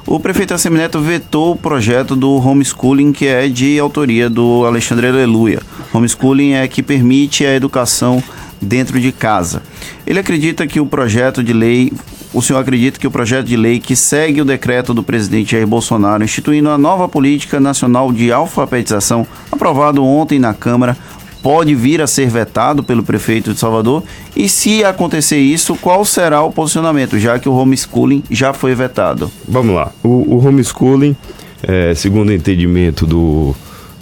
O 0.05 0.19
prefeito 0.19 0.53
Assemineto 0.53 0.99
vetou 0.99 1.53
o 1.53 1.55
projeto 1.55 2.15
do 2.15 2.35
homeschooling, 2.35 3.11
que 3.11 3.27
é 3.27 3.47
de 3.47 3.79
autoria 3.79 4.29
do 4.29 4.65
Alexandre 4.65 5.07
Aleluia. 5.07 5.61
Homeschooling 5.93 6.53
é 6.53 6.67
que 6.67 6.83
permite 6.83 7.45
a 7.45 7.55
educação 7.55 8.21
dentro 8.61 8.99
de 8.99 9.11
casa. 9.11 9.61
Ele 10.05 10.19
acredita 10.19 10.67
que 10.67 10.79
o 10.79 10.85
projeto 10.85 11.43
de 11.43 11.53
lei, 11.53 11.91
o 12.33 12.41
senhor 12.41 12.59
acredita 12.59 12.99
que 12.99 13.07
o 13.07 13.11
projeto 13.11 13.45
de 13.45 13.57
lei 13.57 13.79
que 13.79 13.95
segue 13.95 14.41
o 14.41 14.45
decreto 14.45 14.93
do 14.93 15.03
presidente 15.03 15.51
Jair 15.51 15.67
Bolsonaro 15.67 16.23
instituindo 16.23 16.69
a 16.69 16.77
nova 16.77 17.07
política 17.07 17.59
nacional 17.59 18.11
de 18.11 18.31
alfabetização, 18.31 19.25
aprovado 19.51 20.03
ontem 20.03 20.39
na 20.39 20.53
Câmara, 20.53 20.97
pode 21.45 21.75
vir 21.75 22.01
a 22.01 22.07
ser 22.07 22.27
vetado 22.27 22.83
pelo 22.83 23.03
prefeito 23.03 23.53
de 23.53 23.59
Salvador? 23.59 24.03
E 24.35 24.49
se 24.49 24.83
acontecer 24.83 25.37
isso, 25.37 25.75
qual 25.75 26.03
será 26.03 26.41
o 26.41 26.51
posicionamento, 26.51 27.19
já 27.19 27.37
que 27.37 27.47
o 27.47 27.53
homeschooling 27.53 28.23
já 28.31 28.51
foi 28.51 28.73
vetado? 28.73 29.31
Vamos 29.47 29.75
lá. 29.75 29.91
O, 30.03 30.37
o 30.37 30.47
homeschooling, 30.47 31.15
é, 31.61 31.93
segundo 31.93 32.29
o 32.29 32.33
entendimento 32.33 33.05
do, 33.05 33.55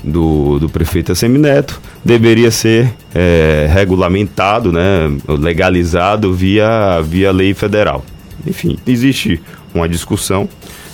do, 0.03 0.59
do 0.59 0.69
prefeito 0.69 1.11
Assemineto, 1.11 1.81
deveria 2.03 2.51
ser 2.51 2.93
é, 3.15 3.67
regulamentado, 3.71 4.71
né, 4.71 5.15
legalizado 5.27 6.33
via, 6.33 7.01
via 7.01 7.31
lei 7.31 7.53
federal. 7.53 8.03
Enfim, 8.45 8.77
existe 8.85 9.41
uma 9.73 9.87
discussão 9.87 10.49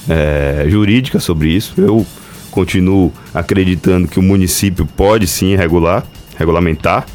é, 0.08 0.66
jurídica 0.68 1.20
sobre 1.20 1.50
isso. 1.50 1.74
Eu 1.78 2.06
continuo 2.52 3.12
acreditando 3.34 4.08
que 4.08 4.20
o 4.20 4.24
município 4.24 4.86
pode 4.86 5.28
sim 5.28 5.56
regular, 5.56 6.06
regulamentar. 6.38 7.06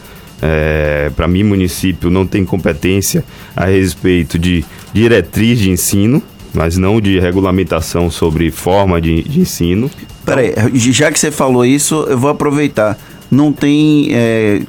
É, 0.42 1.11
Para 1.16 1.28
mim, 1.28 1.42
município 1.42 2.11
não 2.11 2.26
tem 2.26 2.45
competência 2.45 3.24
a 3.55 3.66
respeito 3.66 4.38
de 4.38 4.64
diretriz 4.92 5.59
de 5.59 5.70
ensino, 5.70 6.22
mas 6.55 6.78
não 6.78 7.00
de 7.00 7.18
regulamentação 7.18 8.11
sobre 8.11 8.50
forma 8.50 9.00
de, 9.00 9.22
de 9.22 9.40
ensino. 9.40 9.90
Peraí, 10.24 10.55
já 10.74 11.11
que 11.12 11.18
você 11.18 11.30
falou 11.30 11.66
isso, 11.66 12.07
eu 12.09 12.16
vou 12.16 12.30
aproveitar 12.30 12.96
não 13.30 13.52
tem 13.52 14.11
é, 14.12 14.62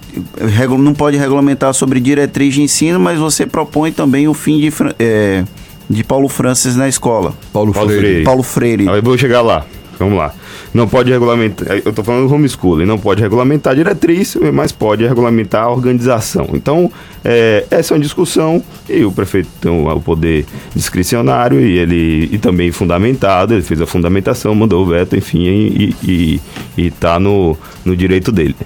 não 0.79 0.93
pode 0.93 1.17
regulamentar 1.17 1.73
sobre 1.73 1.99
diretriz 1.99 2.55
de 2.55 2.63
ensino, 2.63 2.99
mas 2.99 3.19
você 3.19 3.45
propõe 3.45 3.91
também 3.91 4.27
o 4.27 4.33
fim 4.33 4.59
de, 4.59 4.73
é, 4.97 5.43
de 5.89 6.03
Paulo 6.03 6.27
Francis 6.27 6.75
na 6.75 6.87
escola. 6.87 7.33
Paulo, 7.53 7.71
Paulo 7.71 7.89
Freire. 7.89 8.07
Freire. 8.07 8.23
Paulo 8.23 8.43
Freire. 8.43 8.85
eu 8.87 9.03
vou 9.03 9.17
chegar 9.17 9.41
lá. 9.41 9.65
Vamos 9.99 10.17
lá. 10.17 10.33
Não 10.75 10.89
pode 10.89 11.09
regulamentar, 11.09 11.77
eu 11.85 11.89
estou 11.89 12.03
falando 12.03 12.27
do 12.27 12.35
homeschooling, 12.35 12.85
não 12.85 12.97
pode 12.97 13.21
regulamentar 13.21 13.71
a 13.71 13.75
diretriz, 13.77 14.35
mas 14.53 14.73
pode 14.73 15.07
regulamentar 15.07 15.63
a 15.63 15.69
organização. 15.69 16.49
Então, 16.51 16.91
é, 17.23 17.65
essa 17.71 17.93
é 17.93 17.95
uma 17.95 18.03
discussão 18.03 18.61
e 18.89 19.05
o 19.05 19.09
prefeito 19.09 19.47
tem 19.61 19.71
o 19.71 20.01
poder 20.01 20.45
discricionário 20.75 21.61
e 21.61 21.77
ele 21.77 22.29
e 22.29 22.37
também 22.37 22.73
fundamentado, 22.73 23.53
ele 23.53 23.61
fez 23.61 23.79
a 23.79 23.87
fundamentação, 23.87 24.53
mandou 24.53 24.83
o 24.83 24.85
veto, 24.85 25.15
enfim, 25.15 25.93
e 26.03 26.41
está 26.75 27.21
no, 27.21 27.57
no 27.85 27.95
direito 27.95 28.29
dele. 28.29 28.57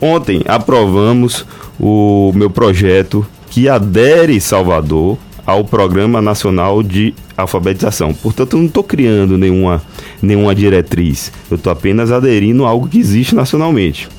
Ontem 0.00 0.42
aprovamos 0.44 1.46
o 1.78 2.32
meu 2.34 2.50
projeto 2.50 3.24
que 3.48 3.68
adere 3.68 4.40
Salvador 4.40 5.16
ao 5.48 5.64
Programa 5.64 6.20
Nacional 6.20 6.82
de 6.82 7.14
Alfabetização. 7.34 8.12
Portanto, 8.12 8.52
eu 8.52 8.58
não 8.58 8.66
estou 8.66 8.84
criando 8.84 9.38
nenhuma, 9.38 9.80
nenhuma 10.20 10.54
diretriz, 10.54 11.32
eu 11.50 11.56
estou 11.56 11.72
apenas 11.72 12.12
aderindo 12.12 12.66
a 12.66 12.68
algo 12.68 12.86
que 12.86 12.98
existe 12.98 13.34
nacionalmente. 13.34 14.10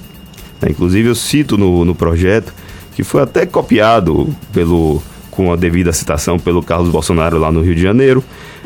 É, 0.60 0.72
inclusive, 0.72 1.08
eu 1.08 1.14
cito 1.14 1.56
no, 1.56 1.86
no 1.86 1.94
projeto, 1.94 2.52
que 2.96 3.04
foi 3.04 3.22
até 3.22 3.46
copiado 3.46 4.28
pelo, 4.52 5.04
com 5.30 5.54
a 5.54 5.56
devida 5.56 5.94
citação 5.94 6.40
pelo 6.40 6.64
Carlos 6.64 6.90
Bolsonaro 6.90 7.38
lá 7.38 7.52
no 7.52 7.62
Rio 7.62 7.76
de 7.76 7.84
Janeiro. 7.84 8.24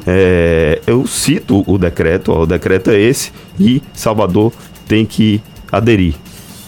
É, 0.07 0.79
eu 0.87 1.05
cito 1.05 1.65
o 1.67 1.77
decreto, 1.77 2.31
ó, 2.31 2.43
o 2.43 2.45
decreto 2.45 2.91
é 2.91 2.97
esse, 2.97 3.33
e 3.59 3.83
Salvador 3.93 4.53
tem 4.87 5.05
que 5.05 5.41
aderir, 5.69 6.15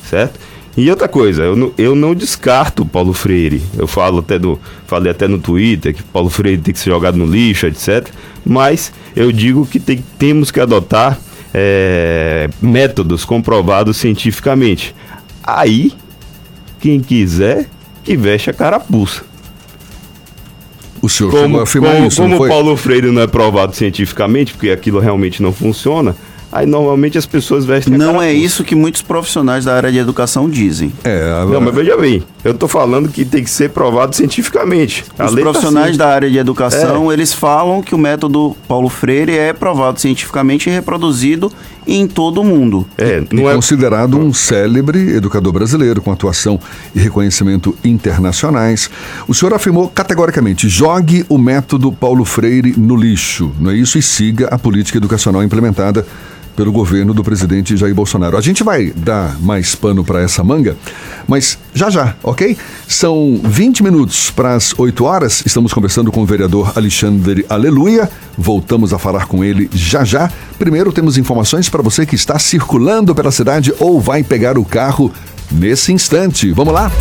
certo? 0.04 0.38
E 0.78 0.90
outra 0.90 1.08
coisa, 1.08 1.44
eu 1.44 1.56
não, 1.56 1.72
eu 1.78 1.96
não 1.96 2.14
descarto 2.14 2.86
Paulo 2.86 3.14
Freire. 3.14 3.62
Eu 3.78 3.88
falo 3.88 4.20
até 4.20 4.38
no, 4.38 4.60
falei 4.86 5.12
até 5.12 5.28
no 5.28 5.40
Twitter 5.40 5.94
que 5.94 6.04
Paulo 6.04 6.30
Freire 6.30 6.62
tem 6.62 6.74
que 6.74 6.80
ser 6.80 6.90
jogado 6.90 7.18
no 7.18 7.26
lixo, 7.26 7.66
etc. 7.66 8.10
Mas 8.46 8.92
eu 9.16 9.32
digo 9.32 9.66
que 9.66 9.80
tem, 9.80 10.04
temos 10.20 10.52
que 10.52 10.60
adotar 10.60 11.18
é, 11.54 12.50
métodos 12.62 13.24
comprovados 13.24 13.96
cientificamente. 13.96 14.94
Aí, 15.42 15.94
quem 16.82 17.00
quiser, 17.00 17.68
que 18.04 18.18
veste 18.18 18.50
a 18.50 18.54
carapuça. 18.54 19.24
O 21.02 21.08
senhor 21.08 21.32
como, 21.32 21.60
afirmar 21.60 21.96
como, 21.96 22.08
isso, 22.08 22.22
como 22.22 22.48
Paulo 22.48 22.76
Freire 22.76 23.12
não 23.12 23.22
é 23.22 23.28
provado 23.28 23.74
cientificamente, 23.76 24.54
porque 24.54 24.72
aquilo 24.72 25.00
realmente 25.00 25.42
não 25.42 25.54
funciona, 25.54 26.16
Aí 26.56 26.66
normalmente 26.66 27.18
as 27.18 27.26
pessoas 27.26 27.66
vestem 27.66 27.96
a 27.96 27.98
Não 27.98 28.22
é 28.22 28.32
isso 28.32 28.64
que 28.64 28.74
muitos 28.76 29.02
profissionais 29.02 29.66
da 29.66 29.76
área 29.76 29.92
de 29.92 29.98
educação 29.98 30.50
dizem. 30.50 30.90
É, 31.04 31.44
Não, 31.52 31.60
mas 31.60 31.76
veja 31.76 31.98
bem, 31.98 32.24
eu 32.46 32.54
tô 32.54 32.66
falando 32.66 33.10
que 33.10 33.26
tem 33.26 33.44
que 33.44 33.50
ser 33.50 33.72
provado 33.72 34.16
cientificamente. 34.16 35.04
A 35.20 35.26
Os 35.26 35.36
tá 35.36 35.42
profissionais 35.42 35.90
assim. 35.90 35.98
da 35.98 36.08
área 36.08 36.32
de 36.32 36.38
educação, 36.38 37.12
eles 37.12 37.34
falam 37.34 37.82
que 37.82 37.94
o 37.94 37.98
método 37.98 38.56
Paulo 38.70 38.88
Freire 38.88 39.38
é 39.38 39.52
provado 39.52 40.00
cientificamente 40.00 40.70
e 40.70 40.72
reproduzido 40.72 41.52
em 41.86 42.08
todo 42.08 42.40
o 42.40 42.44
mundo. 42.44 42.88
É, 42.98 43.22
e 43.30 43.42
considerado 43.42 44.18
um 44.18 44.32
célebre 44.32 45.14
educador 45.14 45.52
brasileiro 45.52 46.02
com 46.02 46.10
atuação 46.10 46.58
e 46.96 47.00
reconhecimento 47.00 47.78
internacionais. 47.84 48.90
O 49.28 49.34
senhor 49.34 49.54
afirmou 49.54 49.90
categoricamente: 49.90 50.70
jogue 50.70 51.26
o 51.28 51.38
método 51.38 51.92
Paulo 51.92 52.24
Freire 52.24 52.74
no 52.78 52.96
lixo, 52.96 53.52
não 53.60 53.72
é 53.72 53.76
isso? 53.76 53.98
E 53.98 54.02
siga 54.02 54.48
a 54.48 54.58
política 54.58 54.98
educacional 54.98 55.44
implementada 55.44 56.08
pelo 56.56 56.72
governo 56.72 57.14
do 57.14 57.24
presidente 57.24 57.76
Jair 57.76 57.94
Bolsonaro. 57.94 58.38
A 58.38 58.42
gente 58.42 58.64
vai 58.64 58.92
dar 58.96 59.40
mais 59.42 59.76
pano 59.76 60.04
para 60.04 60.22
essa 60.22 60.44
manga, 60.44 60.76
mas 61.28 61.58
já 61.74 61.90
já, 61.90 62.16
ok? 62.24 62.58
São 62.88 63.40
20 63.44 63.84
minutos 63.84 64.32
para 64.32 64.54
as 64.54 64.74
8 64.78 65.04
horas. 65.04 65.44
Estamos 65.46 65.74
conversando 65.74 66.12
com 66.12 66.22
o 66.22 66.26
vereador 66.26 66.72
Alexandre 66.76 67.46
Aleluia. 67.50 68.10
Voltamos 68.38 68.94
a 68.94 69.00
falar 69.00 69.28
com 69.28 69.44
ele 69.44 69.70
já 69.74 70.04
já. 70.04 70.32
Primeiro 70.58 70.92
temos 70.92 71.18
informações 71.18 71.70
para 71.70 71.82
você 71.82 72.06
que 72.06 72.16
está 72.16 72.40
circulando 72.40 73.14
pela 73.14 73.32
cidade 73.32 73.74
ou 73.80 74.00
vai 74.00 74.24
pegar 74.24 74.58
o 74.58 74.66
carro 74.66 75.12
nesse 75.52 75.92
instante. 75.92 76.52
Vamos 76.52 76.74
lá? 76.74 76.92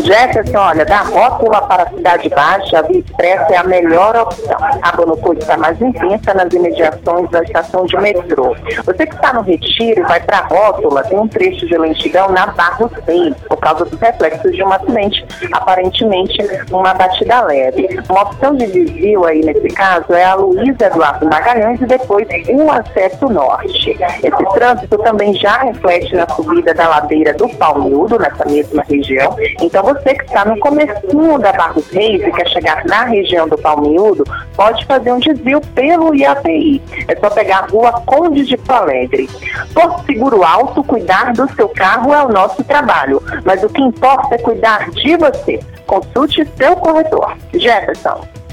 Jefferson, 0.05 0.59
olha, 0.59 0.85
da 0.85 0.99
rótula 1.01 1.63
para 1.63 1.85
a 1.85 1.89
Cidade 1.89 2.29
Baixa, 2.29 2.79
a 2.79 2.83
Via 2.83 2.99
Expressa 2.99 3.55
é 3.55 3.57
a 3.57 3.65
melhor 3.65 4.15
opção. 4.15 4.57
A 4.83 4.93
Bonocô 4.93 5.33
está 5.33 5.57
mais 5.57 5.81
intensa 5.81 6.35
nas 6.35 6.53
imediações 6.53 7.31
da 7.31 7.43
estação 7.43 7.87
de 7.87 7.97
metrô. 7.97 8.55
Você 8.85 9.07
que 9.07 9.15
está 9.15 9.33
no 9.33 9.41
Retiro 9.41 10.01
e 10.01 10.03
vai 10.03 10.21
para 10.21 10.41
a 10.41 10.47
rótula, 10.47 11.03
tem 11.05 11.19
um 11.19 11.27
trecho 11.27 11.67
de 11.67 11.79
lentidão 11.79 12.29
na 12.29 12.49
Barro 12.49 12.91
6, 13.07 13.35
por 13.49 13.57
causa 13.57 13.87
dos 13.87 13.99
reflexos 13.99 14.53
de 14.53 14.63
um 14.63 14.71
acidente, 14.71 15.27
aparentemente 15.53 16.37
uma 16.71 16.93
batida 16.93 17.41
leve. 17.41 17.99
Uma 18.11 18.25
opção 18.25 18.55
de 18.57 18.67
desvio 18.67 19.25
aí 19.25 19.43
nesse 19.43 19.69
caso 19.69 20.13
é 20.13 20.25
a 20.25 20.35
Luísa 20.35 20.85
Eduardo 20.85 21.25
Magalhães 21.25 21.81
e 21.81 21.87
depois 21.87 22.29
o 22.51 22.71
acesso 22.71 23.27
norte. 23.31 23.97
Esse 24.23 24.45
trânsito 24.53 24.99
também 24.99 25.33
já 25.33 25.63
reflete 25.63 26.15
na 26.15 26.29
subida 26.29 26.75
da 26.75 26.89
ladeira 26.89 27.33
do 27.33 27.49
Palmudo, 27.49 28.19
nessa 28.19 28.45
mesma 28.45 28.85
região. 28.87 29.35
Então 29.63 29.94
você 29.95 30.15
que 30.15 30.25
está 30.25 30.45
no 30.45 30.59
comecinho 30.59 31.39
da 31.39 31.53
Barros 31.53 31.89
Reis 31.91 32.23
e 32.23 32.31
quer 32.31 32.49
chegar 32.49 32.85
na 32.85 33.05
região 33.05 33.49
do 33.49 33.57
Palmiúdo, 33.57 34.25
pode 34.57 34.85
fazer 34.85 35.13
um 35.13 35.19
desvio 35.19 35.61
pelo 35.75 36.15
IAPI. 36.15 36.83
É 37.09 37.17
só 37.17 37.31
pegar 37.31 37.59
a 37.59 37.67
rua 37.67 37.93
Conde 38.05 38.45
de 38.45 38.57
Porto 38.57 38.75
Alegre. 38.75 39.29
Por 39.73 40.05
seguro 40.05 40.43
alto, 40.43 40.83
cuidar 40.83 41.33
do 41.33 41.49
seu 41.55 41.69
carro 41.69 42.13
é 42.13 42.25
o 42.25 42.29
nosso 42.29 42.63
trabalho, 42.65 43.23
mas 43.45 43.63
o 43.63 43.69
que 43.69 43.81
importa 43.81 44.35
é 44.35 44.39
cuidar 44.39 44.91
de 44.91 45.17
você. 45.17 45.61
Consulte 45.87 46.47
seu 46.57 46.77
corretor. 46.77 47.37
Jefferson. 47.53 48.44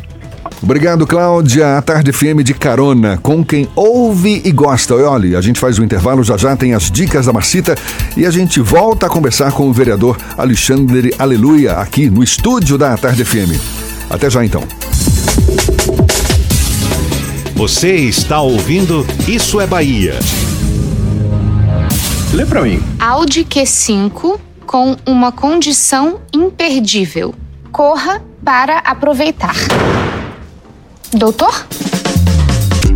Obrigado, 0.61 1.07
Cláudia. 1.07 1.77
A 1.77 1.81
Tarde 1.81 2.11
FM 2.11 2.43
de 2.43 2.53
carona 2.53 3.17
com 3.17 3.43
quem 3.43 3.67
ouve 3.75 4.41
e 4.45 4.51
gosta. 4.51 4.95
Olha, 4.95 5.37
a 5.37 5.41
gente 5.41 5.59
faz 5.59 5.79
o 5.79 5.83
intervalo, 5.83 6.23
já 6.23 6.37
já 6.37 6.55
tem 6.55 6.73
as 6.73 6.91
dicas 6.91 7.25
da 7.25 7.33
Marcita 7.33 7.75
e 8.15 8.25
a 8.25 8.31
gente 8.31 8.59
volta 8.59 9.07
a 9.07 9.09
conversar 9.09 9.51
com 9.51 9.69
o 9.69 9.73
vereador 9.73 10.17
Alexandre 10.37 11.13
Aleluia 11.17 11.73
aqui 11.73 12.09
no 12.09 12.23
estúdio 12.23 12.77
da 12.77 12.95
Tarde 12.97 13.25
FM. 13.25 13.59
Até 14.09 14.29
já 14.29 14.45
então. 14.45 14.63
Você 17.55 17.95
está 17.95 18.41
ouvindo 18.41 19.05
Isso 19.27 19.59
é 19.59 19.67
Bahia. 19.67 20.19
Lê 22.33 22.45
pra 22.45 22.61
mim. 22.61 22.81
Audi 22.99 23.43
Q5 23.43 24.39
com 24.65 24.95
uma 25.05 25.31
condição 25.31 26.21
imperdível. 26.33 27.35
Corra 27.71 28.21
para 28.43 28.79
aproveitar. 28.79 29.55
Doutor? 31.13 31.67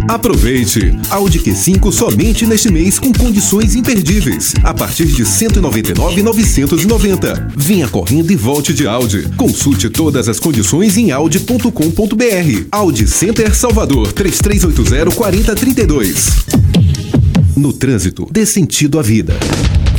Aproveite! 0.07 0.97
Audi 1.09 1.39
Q5 1.39 1.91
somente 1.91 2.45
neste 2.45 2.72
mês 2.72 2.97
com 2.97 3.11
condições 3.11 3.76
imperdíveis. 3.76 4.53
A 4.63 4.74
partir 4.74 5.07
de 5.07 5.24
R$ 5.24 5.30
199,990. 5.30 7.49
Venha 7.55 7.89
correndo 7.89 8.32
e 8.32 8.36
volte 8.36 8.74
de 8.74 8.88
Audi. 8.88 9.28
Consulte 9.36 9.89
todas 9.89 10.30
as 10.30 10.39
condições 10.39 10.95
em 10.95 11.11
audi.com.br. 11.11 12.68
Audi 12.72 13.07
Center 13.07 13.53
Salvador 13.53 14.13
3380-4032. 14.13 16.45
No 17.57 17.74
trânsito, 17.74 18.30
dê 18.32 18.45
sentido 18.45 18.97
à 18.99 19.01
vida. 19.01 19.36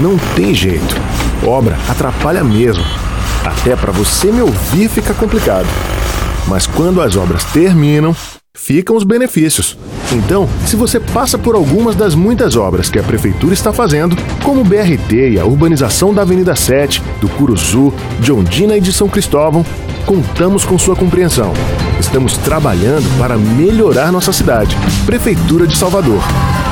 Não 0.02 0.18
tem 0.36 0.54
jeito. 0.54 0.96
Obra 1.46 1.78
atrapalha 1.88 2.44
mesmo. 2.44 2.84
Até 3.44 3.76
para 3.76 3.92
você 3.92 4.32
me 4.32 4.42
ouvir 4.42 4.90
fica 4.90 5.14
complicado. 5.14 5.68
Mas 6.48 6.68
quando 6.68 7.02
as 7.02 7.16
obras 7.16 7.44
terminam, 7.46 8.16
ficam 8.54 8.96
os 8.96 9.04
benefícios. 9.04 9.78
Então, 10.12 10.50
se 10.66 10.76
você 10.76 11.00
passa 11.00 11.38
por 11.38 11.56
algumas 11.56 11.96
das 11.96 12.16
muitas 12.16 12.56
obras 12.56 12.90
que 12.90 13.00
a 13.00 13.04
prefeitura 13.04 13.54
está 13.54 13.72
fazendo, 13.72 14.16
como 14.44 14.62
o 14.62 14.66
BRT 14.66 15.32
e 15.32 15.40
a 15.40 15.46
urbanização 15.46 16.14
da 16.14 16.24
Avenida 16.24 16.56
7, 16.56 17.02
do 17.22 17.30
Curuzu, 17.30 17.94
de 18.20 18.32
Ondina 18.32 18.76
e 18.76 18.82
de 18.82 18.92
São 18.92 19.08
Cristóvão, 19.08 19.66
contamos 20.06 20.66
com 20.66 20.78
sua 20.78 20.96
compreensão. 20.96 21.54
Estamos 22.00 22.38
trabalhando 22.38 23.08
para 23.18 23.38
melhorar 23.38 24.12
nossa 24.12 24.34
cidade. 24.34 24.76
Prefeitura 25.06 25.68
de 25.68 25.78
Salvador. 25.78 26.22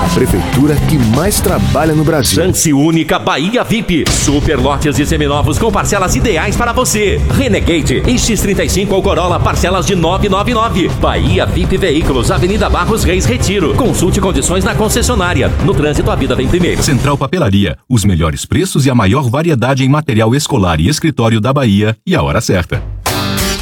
A 0.07 0.09
prefeitura 0.09 0.75
que 0.87 0.97
mais 0.97 1.41
trabalha 1.41 1.93
no 1.93 2.03
Brasil. 2.03 2.41
Chance 2.41 2.71
única 2.71 3.19
Bahia 3.19 3.63
VIP. 3.63 4.05
Super 4.09 4.57
lotes 4.57 4.97
e 4.97 5.05
seminovos 5.05 5.59
com 5.59 5.69
parcelas 5.71 6.15
ideais 6.15 6.55
para 6.55 6.71
você. 6.71 7.21
Renegade 7.35 8.01
X35 8.01 8.91
ou 8.91 9.03
Corolla 9.03 9.39
parcelas 9.39 9.85
de 9.85 9.95
999. 9.95 10.87
Bahia 11.01 11.45
VIP 11.45 11.77
Veículos, 11.77 12.31
Avenida 12.31 12.69
Barros 12.69 13.03
Reis 13.03 13.25
Retiro. 13.25 13.75
Consulte 13.75 14.21
condições 14.21 14.63
na 14.63 14.73
concessionária. 14.73 15.49
No 15.65 15.73
trânsito 15.73 16.09
a 16.09 16.15
vida 16.15 16.35
vem 16.35 16.47
primeiro. 16.47 16.81
Central 16.81 17.17
Papelaria, 17.17 17.77
os 17.89 18.05
melhores 18.05 18.45
preços 18.45 18.85
e 18.85 18.89
a 18.89 18.95
maior 18.95 19.29
variedade 19.29 19.83
em 19.83 19.89
material 19.89 20.33
escolar 20.33 20.79
e 20.79 20.87
escritório 20.87 21.41
da 21.41 21.51
Bahia 21.51 21.97
e 22.05 22.15
a 22.15 22.21
hora 22.21 22.39
certa. 22.39 22.81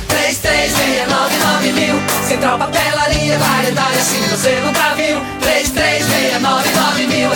3369 0.07 1.71
mil. 1.73 1.95
Central 2.27 2.59
Papelaria, 2.59 3.39
variedade 3.39 3.97
assim 3.97 4.21
você 4.29 4.59
nunca 4.61 4.89
viu. 4.89 4.94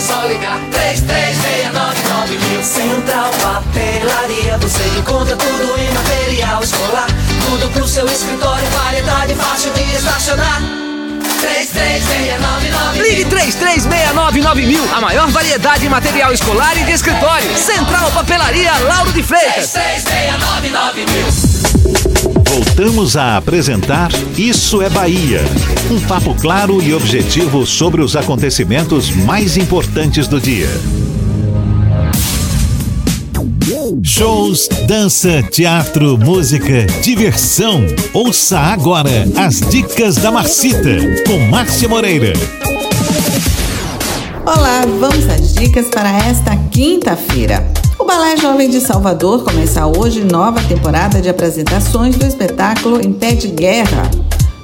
mil, 0.00 0.08
é 0.08 0.08
só 0.08 0.26
ligar. 0.26 0.58
3369 0.70 2.38
mil. 2.38 2.62
Central 2.62 3.30
Papelaria, 3.40 4.58
você 4.58 4.82
encontra 4.98 5.36
tudo 5.36 5.78
em 5.78 5.90
material 5.92 6.62
escolar. 6.62 7.06
Tudo 7.48 7.68
pro 7.72 7.86
seu 7.86 8.06
escritório, 8.06 8.66
variedade 8.70 9.34
fácil 9.34 9.72
de 9.72 9.82
estacionar. 9.94 10.62
3369 11.40 13.02
Ligue 13.02 13.24
3369 13.24 14.66
mil, 14.66 14.84
a 14.94 15.00
maior 15.00 15.28
variedade 15.30 15.86
em 15.86 15.88
material 15.88 16.32
escolar 16.32 16.76
e 16.76 16.84
de 16.84 16.92
escritório. 16.92 17.56
Central 17.56 18.10
Papelaria 18.12 18.72
Lauro 18.80 19.12
de 19.12 19.22
Freitas. 19.22 19.72
3369 19.72 21.06
mil. 21.06 22.29
Voltamos 22.50 23.16
a 23.16 23.36
apresentar 23.36 24.10
Isso 24.36 24.82
é 24.82 24.90
Bahia. 24.90 25.40
Um 25.88 26.00
papo 26.00 26.34
claro 26.34 26.82
e 26.82 26.92
objetivo 26.92 27.64
sobre 27.64 28.02
os 28.02 28.16
acontecimentos 28.16 29.08
mais 29.08 29.56
importantes 29.56 30.26
do 30.26 30.40
dia. 30.40 30.68
Shows, 34.02 34.68
dança, 34.88 35.44
teatro, 35.44 36.18
música, 36.18 36.86
diversão. 37.02 37.86
Ouça 38.12 38.58
agora 38.58 39.28
as 39.36 39.60
dicas 39.70 40.16
da 40.16 40.32
Marcita 40.32 40.98
com 41.28 41.38
Márcia 41.46 41.88
Moreira. 41.88 42.32
Olá, 44.44 44.80
vamos 44.98 45.28
às 45.28 45.54
dicas 45.54 45.86
para 45.86 46.10
esta 46.26 46.56
quinta-feira. 46.72 47.69
Balé 48.10 48.36
Jovem 48.36 48.68
de 48.68 48.80
Salvador 48.80 49.44
começa 49.44 49.86
hoje 49.86 50.24
nova 50.24 50.60
temporada 50.64 51.22
de 51.22 51.28
apresentações 51.28 52.16
do 52.16 52.26
espetáculo 52.26 53.00
Em 53.00 53.12
Pé 53.12 53.36
de 53.36 53.46
Guerra. 53.46 54.10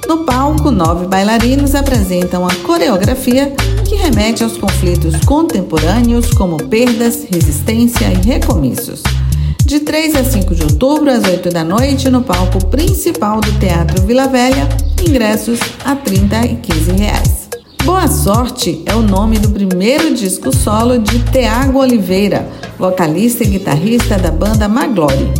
No 0.09 0.25
palco, 0.25 0.73
nove 0.73 1.07
bailarinos 1.07 1.77
apresentam 1.77 2.45
a 2.45 2.53
coreografia 2.67 3.55
que 3.85 3.95
remete 3.95 4.43
aos 4.43 4.57
conflitos 4.57 5.15
contemporâneos 5.25 6.33
como 6.33 6.57
perdas, 6.57 7.25
resistência 7.31 8.07
e 8.07 8.17
recomeços. 8.17 9.05
De 9.65 9.79
3 9.79 10.17
a 10.17 10.25
5 10.25 10.53
de 10.53 10.65
outubro, 10.65 11.09
às 11.09 11.23
8 11.23 11.49
da 11.49 11.63
noite, 11.63 12.11
no 12.11 12.25
palco 12.25 12.67
principal 12.67 13.41
do 13.41 13.53
Teatro 13.61 14.03
Vila 14.03 14.27
Velha, 14.27 14.69
ingressos 15.09 15.61
a 15.85 15.93
R$ 15.93 16.01
30 16.05 16.47
e 16.47 16.57
15 16.57 16.93
reais. 16.95 17.46
Boa 17.85 18.09
Sorte 18.09 18.83
é 18.87 18.95
o 18.95 19.03
nome 19.03 19.39
do 19.39 19.51
primeiro 19.51 20.15
disco 20.15 20.55
solo 20.55 20.99
de 20.99 21.19
Teago 21.31 21.79
Oliveira, 21.79 22.49
vocalista 22.79 23.45
e 23.45 23.49
guitarrista 23.49 24.19
da 24.19 24.31
banda 24.31 24.69
Maglore. 24.69 25.33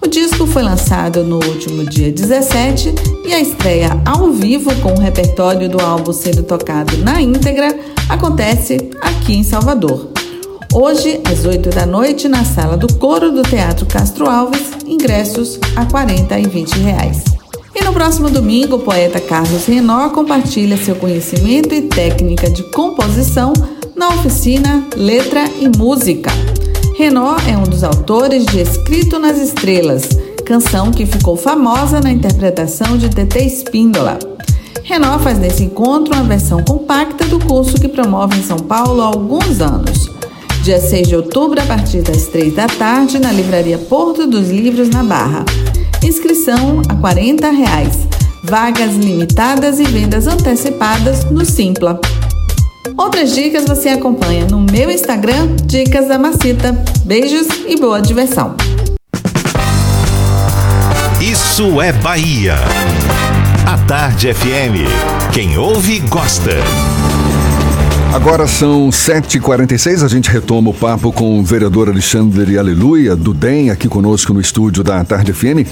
O 0.00 0.06
disco 0.08 0.46
foi 0.46 0.62
lançado 0.62 1.22
no 1.24 1.36
último 1.36 1.84
dia 1.84 2.10
17 2.10 2.94
e 3.26 3.34
a 3.34 3.40
estreia 3.40 3.90
ao 4.06 4.32
vivo 4.32 4.74
com 4.76 4.92
o 4.94 5.00
repertório 5.00 5.68
do 5.68 5.80
álbum 5.80 6.12
sendo 6.12 6.42
tocado 6.42 6.96
na 6.98 7.20
íntegra 7.20 7.78
acontece 8.08 8.90
aqui 9.00 9.34
em 9.34 9.44
Salvador. 9.44 10.10
Hoje, 10.72 11.20
às 11.24 11.44
8 11.44 11.68
da 11.70 11.84
noite, 11.84 12.28
na 12.28 12.44
sala 12.44 12.76
do 12.76 12.92
coro 12.94 13.32
do 13.32 13.42
Teatro 13.42 13.84
Castro 13.86 14.28
Alves, 14.28 14.70
ingressos 14.86 15.58
a 15.74 15.84
40 15.84 16.38
e 16.38 16.46
20 16.46 16.78
reais. 16.78 17.39
E 17.74 17.84
no 17.84 17.92
próximo 17.92 18.28
domingo, 18.28 18.76
o 18.76 18.80
poeta 18.80 19.20
Carlos 19.20 19.64
Renó 19.66 20.08
compartilha 20.10 20.76
seu 20.76 20.96
conhecimento 20.96 21.72
e 21.72 21.82
técnica 21.82 22.50
de 22.50 22.64
composição 22.64 23.52
na 23.94 24.08
oficina 24.08 24.86
Letra 24.96 25.44
e 25.60 25.68
Música. 25.68 26.30
Renó 26.96 27.36
é 27.48 27.56
um 27.56 27.62
dos 27.62 27.84
autores 27.84 28.44
de 28.46 28.60
Escrito 28.60 29.18
nas 29.18 29.38
Estrelas, 29.38 30.08
canção 30.44 30.90
que 30.90 31.06
ficou 31.06 31.36
famosa 31.36 32.00
na 32.00 32.10
interpretação 32.10 32.98
de 32.98 33.08
TT 33.08 33.38
Espíndola. 33.44 34.18
Renó 34.82 35.18
faz 35.20 35.38
nesse 35.38 35.62
encontro 35.62 36.12
uma 36.12 36.24
versão 36.24 36.64
compacta 36.64 37.24
do 37.26 37.38
curso 37.38 37.76
que 37.76 37.88
promove 37.88 38.36
em 38.36 38.42
São 38.42 38.58
Paulo 38.58 39.00
há 39.00 39.06
alguns 39.06 39.60
anos. 39.60 40.10
Dia 40.64 40.80
6 40.80 41.08
de 41.08 41.16
outubro, 41.16 41.60
a 41.60 41.64
partir 41.64 42.02
das 42.02 42.26
3 42.26 42.52
da 42.54 42.66
tarde, 42.66 43.20
na 43.20 43.30
Livraria 43.30 43.78
Porto 43.78 44.26
dos 44.26 44.50
Livros, 44.50 44.90
na 44.90 45.04
Barra. 45.04 45.44
Inscrição 46.02 46.80
a 46.88 46.94
40 46.94 47.50
reais. 47.50 48.08
Vagas 48.42 48.96
limitadas 48.96 49.78
e 49.78 49.84
vendas 49.84 50.26
antecipadas 50.26 51.24
no 51.24 51.44
Simpla. 51.44 52.00
Outras 52.96 53.34
dicas 53.34 53.66
você 53.66 53.90
acompanha 53.90 54.46
no 54.46 54.60
meu 54.60 54.90
Instagram, 54.90 55.54
Dicas 55.64 56.08
da 56.08 56.18
Macita. 56.18 56.72
Beijos 57.04 57.46
e 57.66 57.76
boa 57.78 58.00
diversão. 58.00 58.56
Isso 61.20 61.82
é 61.82 61.92
Bahia. 61.92 62.54
A 63.66 63.76
Tarde 63.86 64.32
FM. 64.32 64.88
Quem 65.32 65.58
ouve, 65.58 66.00
gosta. 66.00 66.52
Agora 68.12 68.44
são 68.48 68.90
7h46, 68.90 70.04
a 70.04 70.08
gente 70.08 70.28
retoma 70.28 70.70
o 70.70 70.74
papo 70.74 71.12
com 71.12 71.38
o 71.38 71.44
vereador 71.44 71.88
Alexandre 71.88 72.58
Aleluia, 72.58 73.14
do 73.14 73.32
DEM, 73.32 73.70
aqui 73.70 73.88
conosco 73.88 74.34
no 74.34 74.40
estúdio 74.40 74.82
da 74.82 75.04
Tarde 75.04 75.32
FM. 75.32 75.64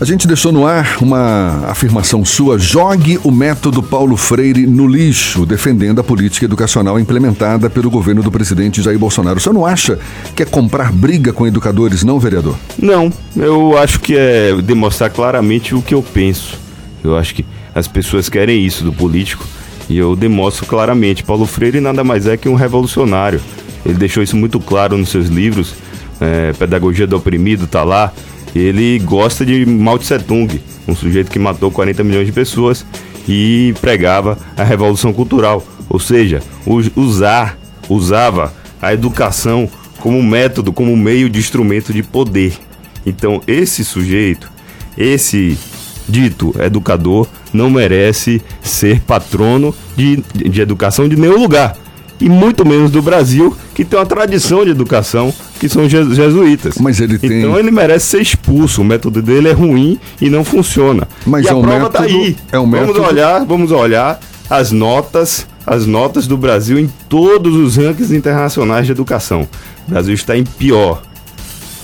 A 0.00 0.04
gente 0.04 0.26
deixou 0.26 0.50
no 0.50 0.66
ar 0.66 0.96
uma 1.02 1.66
afirmação 1.68 2.24
sua: 2.24 2.58
jogue 2.58 3.20
o 3.22 3.30
método 3.30 3.82
Paulo 3.82 4.16
Freire 4.16 4.66
no 4.66 4.88
lixo, 4.88 5.44
defendendo 5.44 6.00
a 6.00 6.04
política 6.04 6.46
educacional 6.46 6.98
implementada 6.98 7.68
pelo 7.68 7.90
governo 7.90 8.22
do 8.22 8.32
presidente 8.32 8.80
Jair 8.80 8.98
Bolsonaro. 8.98 9.36
O 9.36 9.40
senhor 9.40 9.52
não 9.52 9.66
acha 9.66 9.98
que 10.34 10.42
é 10.42 10.46
comprar 10.46 10.90
briga 10.90 11.34
com 11.34 11.46
educadores, 11.46 12.02
não, 12.02 12.18
vereador? 12.18 12.56
Não, 12.78 13.12
eu 13.36 13.76
acho 13.76 14.00
que 14.00 14.16
é 14.16 14.56
demonstrar 14.62 15.10
claramente 15.10 15.74
o 15.74 15.82
que 15.82 15.94
eu 15.94 16.02
penso. 16.02 16.58
Eu 17.04 17.14
acho 17.14 17.34
que 17.34 17.44
as 17.74 17.86
pessoas 17.86 18.30
querem 18.30 18.64
isso 18.64 18.82
do 18.84 18.92
político 18.92 19.44
e 19.88 19.96
eu 19.96 20.14
demonstro 20.14 20.66
claramente. 20.66 21.24
Paulo 21.24 21.46
Freire 21.46 21.80
nada 21.80 22.04
mais 22.04 22.26
é 22.26 22.36
que 22.36 22.48
um 22.48 22.54
revolucionário. 22.54 23.40
Ele 23.84 23.94
deixou 23.94 24.22
isso 24.22 24.36
muito 24.36 24.60
claro 24.60 24.96
nos 24.96 25.08
seus 25.08 25.28
livros. 25.28 25.74
É, 26.20 26.52
Pedagogia 26.52 27.06
do 27.06 27.16
Oprimido 27.16 27.64
está 27.64 27.84
lá. 27.84 28.12
Ele 28.54 28.98
gosta 28.98 29.44
de 29.44 29.64
Mao 29.64 29.98
Tse 29.98 30.18
Tung, 30.18 30.60
um 30.86 30.94
sujeito 30.94 31.30
que 31.30 31.38
matou 31.38 31.70
40 31.70 32.02
milhões 32.02 32.26
de 32.26 32.32
pessoas 32.32 32.84
e 33.28 33.74
pregava 33.80 34.38
a 34.56 34.64
revolução 34.64 35.12
cultural, 35.12 35.62
ou 35.88 36.00
seja, 36.00 36.42
usar, 36.96 37.58
usava 37.88 38.54
a 38.80 38.92
educação 38.94 39.68
como 40.00 40.22
método, 40.22 40.72
como 40.72 40.96
meio 40.96 41.28
de 41.28 41.38
instrumento 41.38 41.92
de 41.92 42.02
poder. 42.02 42.54
Então, 43.04 43.42
esse 43.46 43.84
sujeito, 43.84 44.50
esse 44.96 45.58
dito 46.08 46.54
educador, 46.58 47.26
não 47.52 47.68
merece 47.68 48.42
ser 48.62 49.00
patrono 49.00 49.74
de, 49.96 50.22
de 50.34 50.60
educação 50.60 51.08
de 51.08 51.16
nenhum 51.16 51.38
lugar. 51.38 51.76
E 52.20 52.28
muito 52.28 52.66
menos 52.66 52.90
do 52.90 53.00
Brasil, 53.00 53.56
que 53.74 53.84
tem 53.84 53.98
uma 53.98 54.04
tradição 54.06 54.64
de 54.64 54.72
educação, 54.72 55.32
que 55.60 55.68
são 55.68 55.88
jesuítas. 55.88 56.74
Mas 56.78 57.00
ele 57.00 57.16
tem. 57.16 57.38
Então 57.38 57.56
ele 57.56 57.70
merece 57.70 58.06
ser 58.06 58.20
expulso. 58.20 58.82
O 58.82 58.84
método 58.84 59.22
dele 59.22 59.48
é 59.48 59.52
ruim 59.52 60.00
e 60.20 60.28
não 60.28 60.44
funciona. 60.44 61.06
Mas 61.24 61.44
e 61.44 61.48
é 61.48 61.52
a 61.52 61.54
prova 61.54 61.68
método, 61.68 61.92
tá 61.92 62.02
aí. 62.02 62.36
É 62.50 62.58
um 62.58 62.68
vamos 62.68 62.88
método... 62.88 63.02
olhar, 63.02 63.44
vamos 63.44 63.70
olhar 63.70 64.18
as 64.50 64.72
notas, 64.72 65.46
as 65.64 65.86
notas 65.86 66.26
do 66.26 66.36
Brasil 66.36 66.78
em 66.78 66.90
todos 67.08 67.54
os 67.54 67.76
rankings 67.76 68.12
internacionais 68.12 68.86
de 68.86 68.92
educação. 68.92 69.46
O 69.86 69.90
Brasil 69.90 70.14
está 70.14 70.36
em 70.36 70.44
pior. 70.44 71.02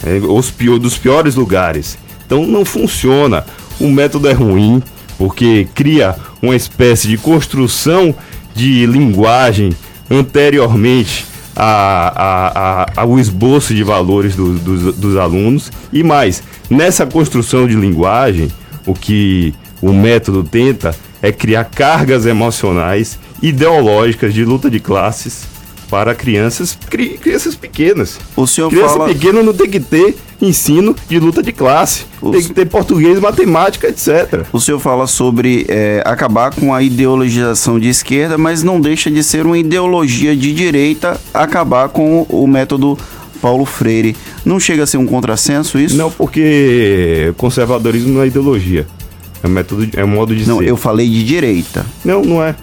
É, 0.04 0.18
os 0.18 0.50
pior, 0.50 0.80
dos 0.80 0.98
piores 0.98 1.36
lugares. 1.36 1.96
Então 2.26 2.44
não 2.44 2.64
funciona. 2.64 3.44
O 3.80 3.90
método 3.90 4.28
é 4.28 4.32
ruim, 4.32 4.82
porque 5.18 5.66
cria 5.74 6.14
uma 6.40 6.54
espécie 6.54 7.08
de 7.08 7.16
construção 7.16 8.14
de 8.54 8.86
linguagem 8.86 9.70
anteriormente 10.10 11.26
a, 11.56 12.12
a, 12.16 12.82
a, 12.82 12.86
ao 12.96 13.18
esboço 13.18 13.74
de 13.74 13.82
valores 13.82 14.34
do, 14.36 14.58
dos, 14.58 14.94
dos 14.96 15.16
alunos. 15.16 15.70
E 15.92 16.02
mais, 16.02 16.42
nessa 16.68 17.06
construção 17.06 17.66
de 17.66 17.74
linguagem, 17.74 18.50
o 18.86 18.94
que 18.94 19.54
o 19.80 19.92
método 19.92 20.42
tenta 20.42 20.94
é 21.22 21.32
criar 21.32 21.64
cargas 21.64 22.26
emocionais, 22.26 23.18
ideológicas 23.42 24.32
de 24.34 24.44
luta 24.44 24.70
de 24.70 24.80
classes 24.80 25.46
para 25.90 26.14
crianças, 26.14 26.76
cri, 26.88 27.18
crianças 27.18 27.54
pequenas. 27.54 28.18
O 28.36 28.46
senhor 28.46 28.70
Criança 28.70 28.94
fala... 28.94 29.08
pequena 29.08 29.42
não 29.42 29.52
tem 29.52 29.68
que 29.68 29.80
ter 29.80 30.16
ensino 30.44 30.94
de 31.08 31.18
luta 31.18 31.42
de 31.42 31.52
classe. 31.52 32.06
Tem 32.20 32.42
que 32.42 32.52
ter 32.52 32.66
português, 32.66 33.18
matemática, 33.18 33.88
etc. 33.88 34.46
O 34.52 34.60
senhor 34.60 34.78
fala 34.78 35.06
sobre 35.06 35.66
é, 35.68 36.02
acabar 36.04 36.54
com 36.54 36.74
a 36.74 36.82
ideologização 36.82 37.78
de 37.78 37.88
esquerda, 37.88 38.38
mas 38.38 38.62
não 38.62 38.80
deixa 38.80 39.10
de 39.10 39.22
ser 39.22 39.46
uma 39.46 39.58
ideologia 39.58 40.36
de 40.36 40.52
direita 40.52 41.20
acabar 41.32 41.88
com 41.88 42.22
o 42.28 42.46
método 42.46 42.98
Paulo 43.40 43.64
Freire. 43.64 44.16
Não 44.44 44.58
chega 44.58 44.84
a 44.84 44.86
ser 44.86 44.96
um 44.96 45.06
contrassenso 45.06 45.78
isso? 45.78 45.96
Não, 45.96 46.10
porque 46.10 47.32
conservadorismo 47.36 48.14
não 48.14 48.22
é 48.22 48.26
ideologia. 48.26 48.86
É 49.42 49.48
método, 49.48 49.86
é 49.92 50.04
modo 50.04 50.34
de 50.34 50.48
não, 50.48 50.56
ser. 50.56 50.62
Não, 50.62 50.68
eu 50.68 50.76
falei 50.76 51.06
de 51.08 51.22
direita. 51.22 51.84
Não, 52.02 52.22
não 52.22 52.42
é. 52.42 52.54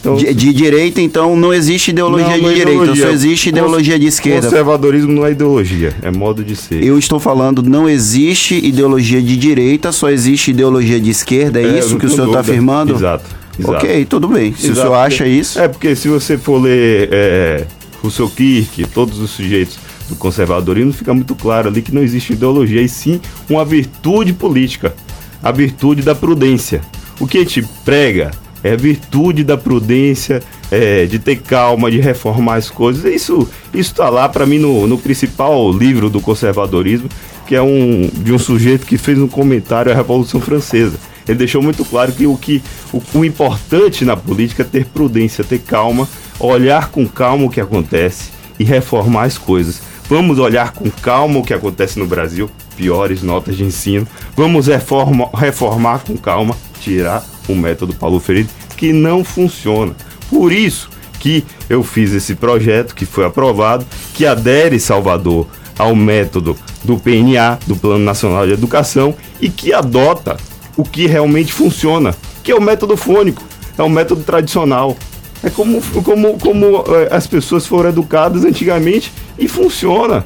Então, 0.00 0.16
de, 0.16 0.32
de, 0.32 0.52
direita, 0.54 1.00
então, 1.00 1.36
não 1.36 1.52
existe 1.52 1.90
ideologia 1.90 2.28
não, 2.28 2.38
não 2.38 2.48
de 2.48 2.54
direita, 2.54 2.70
ideologia. 2.70 3.06
só 3.06 3.12
existe 3.12 3.48
ideologia 3.50 3.98
de 3.98 4.06
esquerda. 4.06 4.48
Conservadorismo 4.48 5.12
não 5.12 5.26
é 5.26 5.32
ideologia, 5.32 5.94
é 6.00 6.10
modo 6.10 6.42
de 6.42 6.56
ser. 6.56 6.82
Eu 6.82 6.98
estou 6.98 7.20
falando, 7.20 7.62
não 7.62 7.86
existe 7.86 8.54
ideologia 8.54 9.20
de 9.20 9.36
direita, 9.36 9.92
só 9.92 10.08
existe 10.08 10.52
ideologia 10.52 10.98
de 10.98 11.10
esquerda, 11.10 11.60
é, 11.60 11.64
é 11.64 11.78
isso 11.78 11.98
que 11.98 12.06
o 12.06 12.10
senhor 12.10 12.28
está 12.28 12.40
afirmando? 12.40 12.94
Exato, 12.94 13.26
exato. 13.58 13.76
Ok, 13.76 14.06
tudo 14.06 14.26
bem. 14.28 14.54
Se 14.54 14.70
exato, 14.70 14.80
o 14.80 14.82
senhor 14.82 14.94
acha 14.94 15.26
isso. 15.26 15.60
É, 15.60 15.68
porque 15.68 15.94
se 15.94 16.08
você 16.08 16.38
for 16.38 16.62
ler 16.62 17.10
é, 17.12 17.66
Rousseau 18.02 18.30
Kirk, 18.30 18.86
todos 18.94 19.18
os 19.18 19.30
sujeitos 19.30 19.78
do 20.08 20.16
conservadorismo, 20.16 20.94
fica 20.94 21.12
muito 21.12 21.34
claro 21.34 21.68
ali 21.68 21.82
que 21.82 21.94
não 21.94 22.02
existe 22.02 22.32
ideologia, 22.32 22.80
e 22.80 22.88
sim 22.88 23.20
uma 23.50 23.66
virtude 23.66 24.32
política, 24.32 24.94
a 25.42 25.52
virtude 25.52 26.00
da 26.00 26.14
prudência. 26.14 26.80
O 27.20 27.26
que 27.26 27.36
a 27.36 27.40
gente 27.42 27.62
prega 27.84 28.30
é 28.62 28.76
virtude 28.76 29.42
da 29.42 29.56
prudência, 29.56 30.42
é, 30.70 31.06
de 31.06 31.18
ter 31.18 31.36
calma, 31.36 31.90
de 31.90 32.00
reformar 32.00 32.56
as 32.56 32.70
coisas. 32.70 33.04
Isso 33.04 33.48
está 33.72 34.08
lá 34.08 34.28
para 34.28 34.46
mim 34.46 34.58
no, 34.58 34.86
no 34.86 34.98
principal 34.98 35.72
livro 35.72 36.08
do 36.08 36.20
conservadorismo, 36.20 37.08
que 37.46 37.54
é 37.54 37.62
um 37.62 38.08
de 38.12 38.32
um 38.32 38.38
sujeito 38.38 38.86
que 38.86 38.98
fez 38.98 39.18
um 39.18 39.28
comentário 39.28 39.90
à 39.90 39.94
Revolução 39.94 40.40
Francesa. 40.40 40.98
Ele 41.26 41.38
deixou 41.38 41.62
muito 41.62 41.84
claro 41.84 42.12
que 42.12 42.26
o 42.26 42.36
que 42.36 42.62
o, 42.92 43.02
o 43.14 43.24
importante 43.24 44.04
na 44.04 44.16
política 44.16 44.62
é 44.62 44.66
ter 44.66 44.86
prudência, 44.86 45.44
ter 45.44 45.60
calma, 45.60 46.08
olhar 46.38 46.88
com 46.90 47.06
calma 47.06 47.46
o 47.46 47.50
que 47.50 47.60
acontece 47.60 48.30
e 48.58 48.64
reformar 48.64 49.24
as 49.24 49.38
coisas. 49.38 49.80
Vamos 50.08 50.38
olhar 50.38 50.72
com 50.72 50.90
calma 50.90 51.38
o 51.38 51.44
que 51.44 51.54
acontece 51.54 51.98
no 51.98 52.06
Brasil, 52.06 52.50
piores 52.76 53.22
notas 53.22 53.56
de 53.56 53.64
ensino. 53.64 54.06
Vamos 54.36 54.66
reforma, 54.66 55.30
reformar 55.32 56.00
com 56.00 56.16
calma, 56.16 56.56
tirar 56.80 57.24
o 57.52 57.56
método 57.56 57.94
Paulo 57.94 58.20
Freire, 58.20 58.48
que 58.76 58.92
não 58.92 59.24
funciona. 59.24 59.94
Por 60.28 60.52
isso 60.52 60.88
que 61.18 61.44
eu 61.68 61.84
fiz 61.84 62.12
esse 62.12 62.34
projeto, 62.34 62.94
que 62.94 63.04
foi 63.04 63.24
aprovado, 63.24 63.84
que 64.14 64.24
adere 64.26 64.80
Salvador 64.80 65.46
ao 65.78 65.94
método 65.94 66.56
do 66.82 66.98
PNA, 66.98 67.58
do 67.66 67.76
Plano 67.76 68.04
Nacional 68.04 68.46
de 68.46 68.52
Educação, 68.52 69.14
e 69.40 69.48
que 69.48 69.72
adota 69.72 70.36
o 70.76 70.82
que 70.82 71.06
realmente 71.06 71.52
funciona, 71.52 72.14
que 72.42 72.50
é 72.50 72.54
o 72.54 72.60
método 72.60 72.96
fônico, 72.96 73.42
é 73.76 73.82
o 73.82 73.88
método 73.88 74.22
tradicional. 74.22 74.96
É 75.42 75.48
como, 75.48 75.80
como, 76.02 76.38
como 76.38 76.84
é, 76.94 77.14
as 77.14 77.26
pessoas 77.26 77.66
foram 77.66 77.88
educadas 77.88 78.44
antigamente 78.44 79.12
e 79.38 79.48
funciona. 79.48 80.24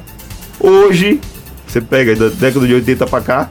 Hoje, 0.59 1.21
você 1.65 1.79
pega 1.79 2.15
da 2.15 2.27
década 2.29 2.67
de 2.67 2.73
80 2.73 3.05
para 3.07 3.23
cá, 3.23 3.49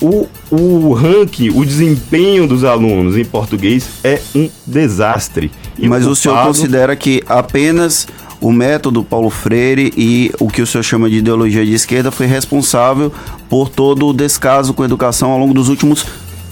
o, 0.00 0.26
o 0.50 0.92
ranking, 0.92 1.50
o 1.50 1.64
desempenho 1.64 2.46
dos 2.46 2.64
alunos 2.64 3.16
em 3.16 3.24
português 3.24 3.88
é 4.02 4.20
um 4.34 4.48
desastre. 4.66 5.50
E 5.78 5.88
Mas 5.88 6.06
o, 6.06 6.10
o 6.10 6.16
senhor 6.16 6.42
considera 6.42 6.96
que 6.96 7.22
apenas 7.26 8.08
o 8.40 8.50
método 8.50 9.04
Paulo 9.04 9.28
Freire 9.28 9.92
e 9.96 10.32
o 10.40 10.48
que 10.48 10.62
o 10.62 10.66
senhor 10.66 10.82
chama 10.82 11.10
de 11.10 11.16
ideologia 11.16 11.64
de 11.64 11.74
esquerda 11.74 12.10
foi 12.10 12.26
responsável 12.26 13.12
por 13.48 13.68
todo 13.68 14.06
o 14.06 14.12
descaso 14.12 14.72
com 14.72 14.82
a 14.82 14.86
educação 14.86 15.30
ao 15.30 15.38
longo 15.38 15.52
dos 15.52 15.68
últimos 15.68 16.06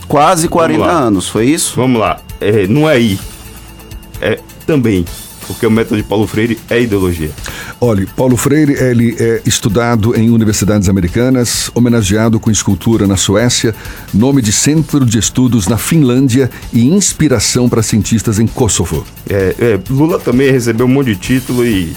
quase 0.07 0.49
40 0.49 0.85
anos, 0.85 1.29
foi 1.29 1.47
isso? 1.47 1.75
Vamos 1.77 2.01
lá, 2.01 2.21
é, 2.41 2.67
não 2.67 2.89
é 2.89 2.95
aí, 2.95 3.19
é 4.21 4.39
também 4.67 5.05
porque 5.49 5.67
o 5.67 5.71
método 5.71 5.97
de 5.97 6.03
Paulo 6.03 6.27
Freire 6.27 6.59
é 6.69 6.81
ideologia. 6.81 7.31
Olha, 7.81 8.07
Paulo 8.15 8.37
Freire 8.37 8.75
ele 8.75 9.17
é 9.19 9.41
estudado 9.47 10.15
em 10.15 10.31
universidades 10.31 10.89
americanas, 10.89 11.71
homenageado 11.75 12.39
com 12.39 12.51
escultura 12.51 13.07
na 13.07 13.17
Suécia, 13.17 13.75
nome 14.13 14.43
de 14.43 14.53
centro 14.53 15.05
de 15.07 15.19
estudos 15.19 15.67
na 15.67 15.79
Finlândia 15.79 16.51
e 16.73 16.87
inspiração 16.87 17.69
para 17.69 17.83
cientistas 17.83 18.39
em 18.39 18.47
Kosovo. 18.47 19.07
É, 19.29 19.55
é, 19.59 19.81
Lula 19.91 20.19
também 20.19 20.53
recebeu 20.53 20.87
um 20.87 20.91
monte 20.91 21.15
de 21.15 21.17
título 21.17 21.67
e, 21.67 21.97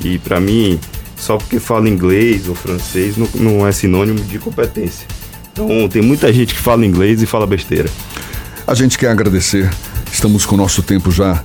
e 0.00 0.18
para 0.18 0.40
mim, 0.40 0.78
só 1.16 1.36
porque 1.36 1.58
fala 1.58 1.88
inglês 1.88 2.48
ou 2.48 2.54
francês 2.54 3.16
não, 3.16 3.28
não 3.34 3.66
é 3.66 3.72
sinônimo 3.72 4.20
de 4.20 4.38
competência. 4.38 5.06
Então 5.52 5.88
tem 5.88 6.02
muita 6.02 6.32
gente 6.32 6.54
que 6.54 6.60
fala 6.60 6.86
inglês 6.86 7.20
e 7.20 7.26
fala 7.26 7.46
besteira. 7.46 7.90
A 8.66 8.74
gente 8.74 8.96
quer 8.98 9.10
agradecer. 9.10 9.70
Estamos 10.12 10.46
com 10.46 10.54
o 10.54 10.58
nosso 10.58 10.82
tempo 10.82 11.10
já 11.10 11.42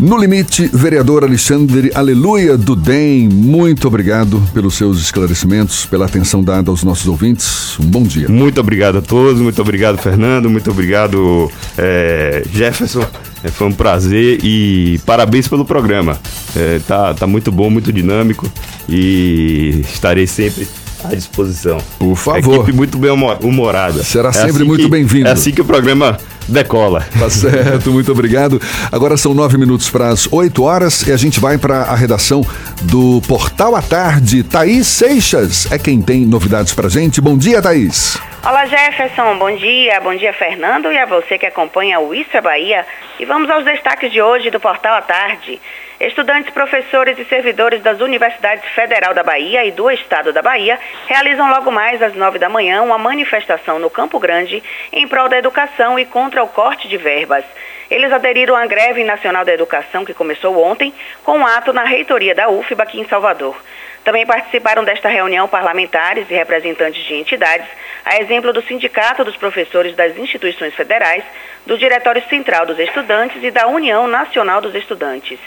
no 0.00 0.16
limite, 0.16 0.66
vereador 0.72 1.24
Alexandre 1.24 1.90
Aleluia 1.94 2.56
do 2.56 2.74
DEM, 2.74 3.28
muito 3.28 3.86
obrigado 3.86 4.42
pelos 4.54 4.74
seus 4.74 4.98
esclarecimentos, 4.98 5.84
pela 5.84 6.06
atenção 6.06 6.42
dada 6.42 6.70
aos 6.70 6.82
nossos 6.82 7.06
ouvintes. 7.06 7.78
Um 7.78 7.84
bom 7.84 8.02
dia. 8.02 8.26
Muito 8.26 8.58
obrigado 8.58 8.96
a 8.96 9.02
todos, 9.02 9.42
muito 9.42 9.60
obrigado, 9.60 9.98
Fernando, 9.98 10.48
muito 10.48 10.70
obrigado, 10.70 11.50
é, 11.76 12.42
Jefferson. 12.50 13.04
É, 13.44 13.48
foi 13.48 13.66
um 13.66 13.72
prazer 13.72 14.40
e 14.42 14.98
parabéns 15.04 15.46
pelo 15.46 15.66
programa. 15.66 16.18
É, 16.56 16.80
tá, 16.86 17.12
tá 17.12 17.26
muito 17.26 17.52
bom, 17.52 17.68
muito 17.68 17.92
dinâmico 17.92 18.50
e 18.88 19.84
estarei 19.92 20.26
sempre 20.26 20.66
à 21.04 21.14
disposição. 21.14 21.78
Por 21.98 22.16
favor. 22.16 22.62
Equipe 22.62 22.72
muito 22.72 22.98
bem 22.98 23.10
humorada. 23.42 24.02
Será 24.02 24.30
é 24.30 24.32
sempre 24.32 24.50
assim 24.50 24.64
muito 24.64 24.88
bem-vindo. 24.88 25.28
É 25.28 25.32
assim 25.32 25.50
que 25.50 25.60
o 25.60 25.64
programa 25.64 26.18
decola. 26.50 27.06
Tá 27.18 27.30
certo, 27.30 27.90
muito 27.90 28.12
obrigado. 28.12 28.60
Agora 28.90 29.16
são 29.16 29.32
nove 29.34 29.56
minutos 29.56 29.88
para 29.88 30.08
as 30.08 30.30
oito 30.32 30.64
horas 30.64 31.06
e 31.06 31.12
a 31.12 31.16
gente 31.16 31.40
vai 31.40 31.58
para 31.58 31.82
a 31.82 31.94
redação 31.94 32.44
do 32.82 33.20
Portal 33.26 33.74
à 33.76 33.82
Tarde. 33.82 34.42
Thaís 34.42 34.86
Seixas 34.86 35.70
é 35.70 35.78
quem 35.78 36.00
tem 36.00 36.26
novidades 36.26 36.74
para 36.74 36.88
gente. 36.88 37.20
Bom 37.20 37.36
dia, 37.36 37.62
Thaís. 37.62 38.18
Olá, 38.42 38.66
Jefferson. 38.66 39.36
Bom 39.38 39.54
dia. 39.54 40.00
Bom 40.00 40.14
dia, 40.14 40.32
Fernando, 40.32 40.90
e 40.90 40.98
a 40.98 41.06
você 41.06 41.38
que 41.38 41.46
acompanha 41.46 42.00
o 42.00 42.14
Isso 42.14 42.34
é 42.34 42.40
Bahia. 42.40 42.86
E 43.18 43.24
vamos 43.24 43.50
aos 43.50 43.64
destaques 43.64 44.10
de 44.10 44.22
hoje 44.22 44.50
do 44.50 44.58
Portal 44.58 44.96
à 44.96 45.02
Tarde. 45.02 45.60
Estudantes, 46.00 46.48
professores 46.54 47.18
e 47.18 47.26
servidores 47.26 47.82
das 47.82 48.00
Universidades 48.00 48.64
Federal 48.70 49.12
da 49.12 49.22
Bahia 49.22 49.66
e 49.66 49.70
do 49.70 49.90
Estado 49.90 50.32
da 50.32 50.40
Bahia 50.40 50.78
realizam 51.06 51.50
logo 51.50 51.70
mais 51.70 52.00
às 52.00 52.14
nove 52.14 52.38
da 52.38 52.48
manhã 52.48 52.80
uma 52.80 52.96
manifestação 52.96 53.78
no 53.78 53.90
Campo 53.90 54.18
Grande 54.18 54.62
em 54.94 55.06
prol 55.06 55.28
da 55.28 55.36
educação 55.36 55.98
e 55.98 56.06
contra 56.06 56.42
o 56.42 56.48
corte 56.48 56.88
de 56.88 56.96
verbas. 56.96 57.44
Eles 57.90 58.10
aderiram 58.10 58.56
à 58.56 58.64
greve 58.64 59.04
nacional 59.04 59.44
da 59.44 59.52
educação 59.52 60.02
que 60.02 60.14
começou 60.14 60.56
ontem 60.64 60.90
com 61.22 61.36
um 61.36 61.46
ato 61.46 61.70
na 61.70 61.84
reitoria 61.84 62.34
da 62.34 62.48
UFBA 62.48 62.82
aqui 62.82 62.98
em 62.98 63.06
Salvador. 63.06 63.54
Também 64.02 64.24
participaram 64.24 64.82
desta 64.82 65.10
reunião 65.10 65.46
parlamentares 65.46 66.30
e 66.30 66.34
representantes 66.34 67.04
de 67.04 67.12
entidades, 67.12 67.68
a 68.06 68.18
exemplo 68.18 68.54
do 68.54 68.62
Sindicato 68.62 69.22
dos 69.22 69.36
Professores 69.36 69.94
das 69.94 70.16
Instituições 70.16 70.74
Federais, 70.74 71.24
do 71.66 71.76
Diretório 71.76 72.26
Central 72.30 72.64
dos 72.64 72.78
Estudantes 72.78 73.42
e 73.42 73.50
da 73.50 73.66
União 73.66 74.06
Nacional 74.06 74.62
dos 74.62 74.74
Estudantes. 74.74 75.38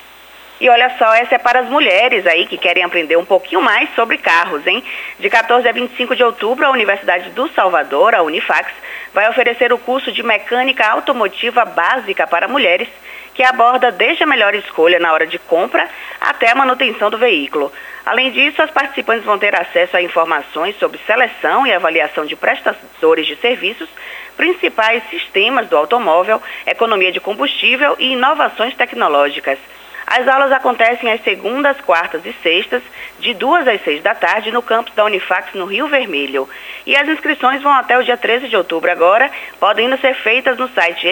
E 0.64 0.70
olha 0.70 0.90
só, 0.98 1.14
essa 1.14 1.36
é 1.36 1.38
para 1.38 1.60
as 1.60 1.68
mulheres 1.68 2.26
aí 2.26 2.46
que 2.46 2.58
querem 2.58 2.86
aprender 2.86 3.18
um 3.18 3.26
pouquinho 3.26 3.62
mais 3.62 3.94
sobre 3.96 4.18
carros, 4.18 4.66
hein? 4.66 4.82
De 5.20 5.30
14 5.30 5.68
a 5.68 5.74
25 5.74 6.16
de 6.16 6.24
outubro, 6.24 6.66
a 6.66 6.70
Universidade 6.70 7.32
do 7.32 7.50
Salvador, 7.50 8.16
a 8.16 8.24
Unifax, 8.24 8.72
vai 9.14 9.30
oferecer 9.30 9.74
o 9.74 9.78
curso 9.78 10.10
de 10.10 10.24
mecânica 10.24 10.88
automotiva 10.88 11.66
básica 11.66 12.26
para 12.26 12.48
mulheres, 12.48 12.88
que 13.34 13.44
aborda 13.44 13.92
desde 13.92 14.24
a 14.24 14.26
melhor 14.26 14.56
escolha 14.56 15.00
na 15.00 15.12
hora 15.12 15.28
de 15.28 15.38
compra 15.38 15.86
até 16.22 16.50
a 16.50 16.56
manutenção 16.56 17.10
do 17.10 17.18
veículo. 17.18 17.70
Além 18.06 18.32
disso, 18.32 18.62
as 18.62 18.72
participantes 18.72 19.26
vão 19.26 19.38
ter 19.38 19.54
acesso 19.54 19.98
a 19.98 20.02
informações 20.02 20.80
sobre 20.80 20.98
seleção 21.06 21.68
e 21.68 21.74
avaliação 21.74 22.26
de 22.26 22.38
prestadores 22.38 23.28
de 23.28 23.36
serviços, 23.36 23.90
principais 24.38 25.04
sistemas 25.10 25.68
do 25.68 25.76
automóvel, 25.76 26.42
economia 26.66 27.12
de 27.12 27.20
combustível 27.20 27.98
e 28.00 28.14
inovações 28.14 28.74
tecnológicas. 28.78 29.60
As 30.06 30.28
aulas 30.28 30.52
acontecem 30.52 31.12
às 31.12 31.24
segundas, 31.24 31.80
quartas 31.82 32.26
e 32.26 32.34
sextas, 32.44 32.84
de 33.20 33.34
2 33.34 33.68
às 33.68 33.82
6 33.84 34.04
da 34.04 34.14
tarde, 34.14 34.52
no 34.52 34.62
campus 34.62 34.94
da 34.94 35.06
Unifax, 35.06 35.54
no 35.54 35.66
Rio 35.66 35.88
Vermelho. 35.88 36.48
E 36.86 36.96
as 36.96 37.08
inscrições 37.08 37.62
vão 37.62 37.74
até 37.74 37.98
o 37.98 38.04
dia 38.04 38.18
13 38.18 38.50
de 38.50 38.56
outubro 38.56 38.92
agora, 38.92 39.32
podem 39.60 39.86
ainda 39.86 39.98
ser 39.98 40.14
feitas 40.16 40.58
no 40.58 40.68
site 40.70 41.08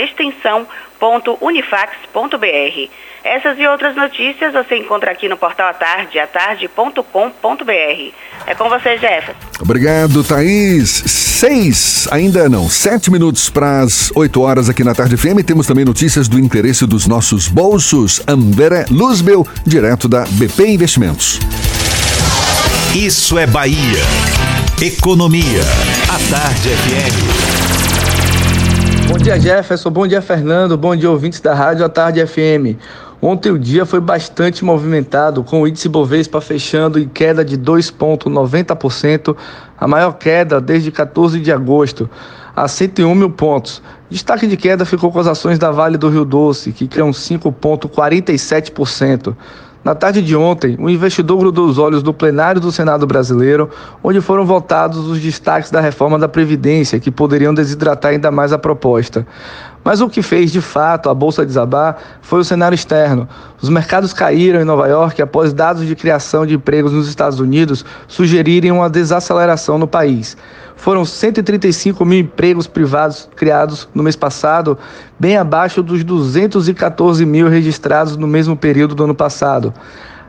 extensão.unifax.br. 1.02 2.92
Essas 3.24 3.58
e 3.60 3.68
outras 3.68 3.96
notícias 3.96 4.54
você 4.54 4.78
encontra 4.78 5.12
aqui 5.12 5.28
no 5.28 5.38
portal 5.38 5.70
atarde, 5.70 6.18
atarde.com.br. 6.20 7.02
É 8.48 8.56
com 8.56 8.70
você, 8.70 8.98
Jefferson. 8.98 9.34
Obrigado, 9.60 10.24
Thaís. 10.24 10.90
Seis, 10.90 12.08
ainda 12.12 12.48
não, 12.50 12.70
sete 12.70 13.12
minutos 13.12 13.50
para 13.50 13.82
as 13.82 14.12
oito 14.16 14.42
horas 14.42 14.70
aqui 14.70 14.84
na 14.84 14.94
Tarde 14.94 15.18
FM. 15.18 15.44
Temos 15.46 15.66
também 15.68 15.86
notícias 15.86 16.28
do 16.28 16.40
interesse 16.40 16.86
dos 16.86 17.08
nossos 17.08 17.48
bolsos. 17.48 18.22
André 18.28 18.86
Luzbel, 18.90 19.46
direto 19.66 20.08
da 20.08 20.24
BP 20.24 20.68
Investimentos. 20.68 21.40
Isso 22.96 23.38
é 23.38 23.48
Bahia. 23.48 24.02
Economia. 24.82 25.62
A 26.10 26.18
Tarde 26.30 26.70
FM. 26.70 27.81
Bom 29.12 29.18
dia, 29.18 29.38
Jefferson. 29.38 29.90
Bom 29.90 30.08
dia, 30.08 30.22
Fernando. 30.22 30.78
Bom 30.78 30.96
dia, 30.96 31.12
ouvintes 31.12 31.42
da 31.42 31.54
Rádio 31.54 31.84
A 31.84 31.90
Tarde 31.90 32.26
FM. 32.26 32.80
Ontem 33.22 33.52
o 33.52 33.60
dia 33.60 33.86
foi 33.86 34.00
bastante 34.00 34.64
movimentado, 34.64 35.44
com 35.44 35.62
o 35.62 35.68
índice 35.68 35.90
Bovespa 35.90 36.40
fechando 36.40 36.98
em 36.98 37.10
queda 37.10 37.44
de 37.44 37.58
2,90%, 37.58 39.36
a 39.78 39.86
maior 39.86 40.14
queda 40.14 40.62
desde 40.62 40.92
14 40.92 41.42
de 41.42 41.52
agosto, 41.52 42.10
a 42.56 42.70
101 42.70 43.14
mil 43.14 43.32
pontos. 43.32 43.84
Destaque 44.10 44.48
de 44.48 44.56
queda 44.56 44.86
ficou 44.86 45.12
com 45.12 45.20
as 45.20 45.28
ações 45.28 45.60
da 45.60 45.72
Vale 45.72 45.98
do 45.98 46.08
Rio 46.08 46.24
Doce, 46.24 46.72
que 46.72 46.88
criam 46.88 47.12
5,47%. 47.12 49.36
Na 49.84 49.96
tarde 49.96 50.22
de 50.22 50.36
ontem, 50.36 50.78
o 50.80 50.88
investidor 50.88 51.40
grudou 51.40 51.68
os 51.68 51.80
olhos 51.80 52.04
do 52.04 52.14
plenário 52.14 52.62
do 52.62 52.72
Senado 52.72 53.08
brasileiro, 53.08 53.68
onde 54.04 54.22
foram 54.22 54.46
votados 54.46 55.08
os 55.08 55.20
destaques 55.20 55.72
da 55.72 55.82
reforma 55.82 56.20
da 56.20 56.28
Previdência, 56.28 57.00
que 57.00 57.10
poderiam 57.10 57.52
desidratar 57.52 58.12
ainda 58.12 58.30
mais 58.30 58.54
a 58.54 58.60
proposta. 58.60 59.26
Mas 59.84 60.00
o 60.00 60.08
que 60.08 60.22
fez 60.22 60.52
de 60.52 60.62
fato 60.62 61.10
a 61.10 61.14
bolsa 61.16 61.44
desabar 61.44 61.98
foi 62.22 62.42
o 62.42 62.44
cenário 62.44 62.76
externo. 62.76 63.28
Os 63.60 63.70
mercados 63.70 64.14
caíram 64.14 64.62
em 64.62 64.66
Nova 64.66 64.88
York 64.88 65.20
após 65.20 65.52
dados 65.52 65.88
de 65.88 65.96
criação 65.96 66.46
de 66.46 66.54
empregos 66.54 66.94
nos 66.94 67.08
Estados 67.08 67.40
Unidos 67.40 67.84
sugerirem 68.08 68.72
uma 68.72 68.88
desaceleração 68.88 69.80
no 69.80 69.88
país. 69.88 70.38
Foram 70.82 71.06
135 71.06 72.04
mil 72.04 72.18
empregos 72.18 72.66
privados 72.66 73.30
criados 73.36 73.88
no 73.94 74.02
mês 74.02 74.16
passado, 74.16 74.80
bem 75.20 75.38
abaixo 75.38 75.84
dos 75.84 76.04
214 76.04 77.24
mil 77.24 77.48
registrados 77.48 78.18
no 78.18 78.26
mesmo 78.26 78.58
período 78.58 78.96
do 78.96 79.04
ano 79.04 79.14
passado. 79.14 79.72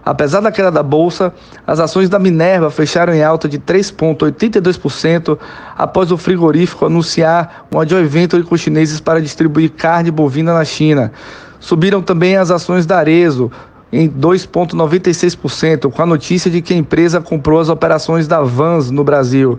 Apesar 0.05 0.41
da 0.41 0.53
queda 0.53 0.71
da 0.71 0.83
bolsa, 0.83 1.33
as 1.67 1.81
ações 1.81 2.11
da 2.11 2.19
Minerva 2.19 2.71
fecharam 2.71 3.15
em 3.15 3.25
alta 3.25 3.49
de 3.49 3.59
3,82% 3.59 5.39
após 5.75 6.13
o 6.13 6.19
frigorífico 6.19 6.85
anunciar 6.85 7.67
um 7.75 7.89
joint 7.89 8.07
venture 8.07 8.43
com 8.43 8.55
chineses 8.55 9.01
para 9.01 9.23
distribuir 9.23 9.71
carne 9.71 10.11
bovina 10.11 10.53
na 10.53 10.67
China. 10.67 11.13
Subiram 11.61 12.03
também 12.03 12.37
as 12.37 12.51
ações 12.51 12.85
da 12.85 12.99
Arezo 12.99 13.51
em 13.91 14.07
2,96%, 14.07 15.91
com 15.91 16.03
a 16.03 16.07
notícia 16.07 16.51
de 16.51 16.61
que 16.61 16.75
a 16.75 16.77
empresa 16.77 17.23
comprou 17.23 17.59
as 17.59 17.71
operações 17.71 18.29
da 18.29 18.43
Vans 18.43 18.91
no 18.91 19.03
Brasil. 19.03 19.59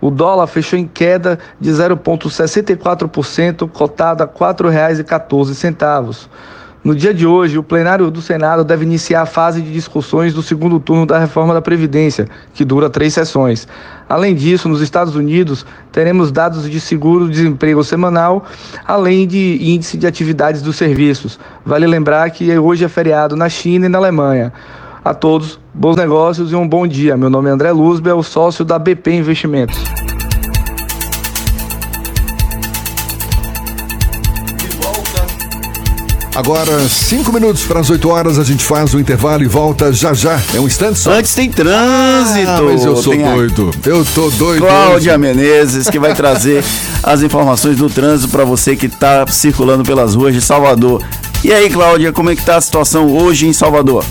O 0.00 0.10
dólar 0.10 0.46
fechou 0.46 0.78
em 0.78 0.86
queda 0.86 1.38
de 1.60 1.70
0,64%, 1.70 3.68
cotado 3.68 4.22
a 4.22 4.26
R$ 4.26 4.32
4,14. 4.32 6.28
No 6.82 6.94
dia 6.94 7.12
de 7.12 7.26
hoje, 7.26 7.58
o 7.58 7.62
plenário 7.62 8.10
do 8.10 8.22
Senado 8.22 8.64
deve 8.64 8.86
iniciar 8.86 9.20
a 9.20 9.26
fase 9.26 9.60
de 9.60 9.70
discussões 9.70 10.32
do 10.32 10.42
segundo 10.42 10.80
turno 10.80 11.04
da 11.04 11.18
reforma 11.18 11.52
da 11.52 11.60
Previdência, 11.60 12.26
que 12.54 12.64
dura 12.64 12.88
três 12.88 13.12
sessões. 13.12 13.68
Além 14.08 14.34
disso, 14.34 14.66
nos 14.66 14.80
Estados 14.80 15.14
Unidos, 15.14 15.66
teremos 15.92 16.32
dados 16.32 16.68
de 16.70 16.80
seguro-desemprego 16.80 17.84
semanal, 17.84 18.46
além 18.86 19.28
de 19.28 19.58
índice 19.60 19.98
de 19.98 20.06
atividades 20.06 20.62
dos 20.62 20.76
serviços. 20.76 21.38
Vale 21.66 21.86
lembrar 21.86 22.30
que 22.30 22.58
hoje 22.58 22.82
é 22.82 22.88
feriado 22.88 23.36
na 23.36 23.50
China 23.50 23.84
e 23.84 23.88
na 23.90 23.98
Alemanha. 23.98 24.50
A 25.04 25.14
todos, 25.14 25.58
bons 25.72 25.96
negócios 25.96 26.52
e 26.52 26.54
um 26.54 26.68
bom 26.68 26.86
dia. 26.86 27.16
Meu 27.16 27.30
nome 27.30 27.48
é 27.48 27.52
André 27.52 27.72
Luzbel, 27.72 28.22
sócio 28.22 28.64
da 28.64 28.78
BP 28.78 29.12
Investimentos. 29.12 29.78
Agora, 36.34 36.78
cinco 36.88 37.32
minutos 37.32 37.64
para 37.64 37.80
as 37.80 37.90
8 37.90 38.08
horas, 38.08 38.38
a 38.38 38.44
gente 38.44 38.64
faz 38.64 38.94
o 38.94 39.00
intervalo 39.00 39.42
e 39.42 39.46
volta 39.48 39.92
já 39.92 40.14
já. 40.14 40.40
É 40.54 40.60
um 40.60 40.66
instante 40.66 40.98
só. 40.98 41.12
Antes 41.12 41.34
tem 41.34 41.50
trânsito. 41.50 42.48
Ah, 42.48 42.62
mas 42.62 42.84
eu 42.84 42.96
sou 42.96 43.12
Tem 43.12 43.24
a- 43.26 43.34
doido. 43.34 43.70
Eu 43.84 44.04
tô 44.14 44.30
doido. 44.30 44.60
Cláudia 44.64 45.12
hoje. 45.12 45.18
Menezes, 45.18 45.90
que 45.90 45.98
vai 45.98 46.14
trazer 46.14 46.62
as 47.02 47.22
informações 47.22 47.76
do 47.76 47.90
trânsito 47.90 48.30
para 48.30 48.44
você 48.44 48.76
que 48.76 48.86
está 48.86 49.26
circulando 49.26 49.82
pelas 49.82 50.14
ruas 50.14 50.32
de 50.32 50.40
Salvador. 50.40 51.02
E 51.42 51.52
aí, 51.52 51.68
Cláudia, 51.68 52.12
como 52.12 52.30
é 52.30 52.36
que 52.36 52.44
tá 52.44 52.56
a 52.56 52.60
situação 52.60 53.08
hoje 53.12 53.46
em 53.48 53.52
Salvador? 53.52 54.04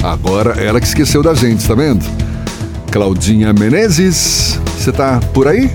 Agora 0.00 0.52
ela 0.62 0.80
que 0.80 0.86
esqueceu 0.86 1.24
da 1.24 1.34
gente, 1.34 1.66
tá 1.66 1.74
vendo? 1.74 2.04
Claudinha 2.92 3.52
Menezes, 3.52 4.60
você 4.78 4.92
tá 4.92 5.18
por 5.34 5.48
aí? 5.48 5.72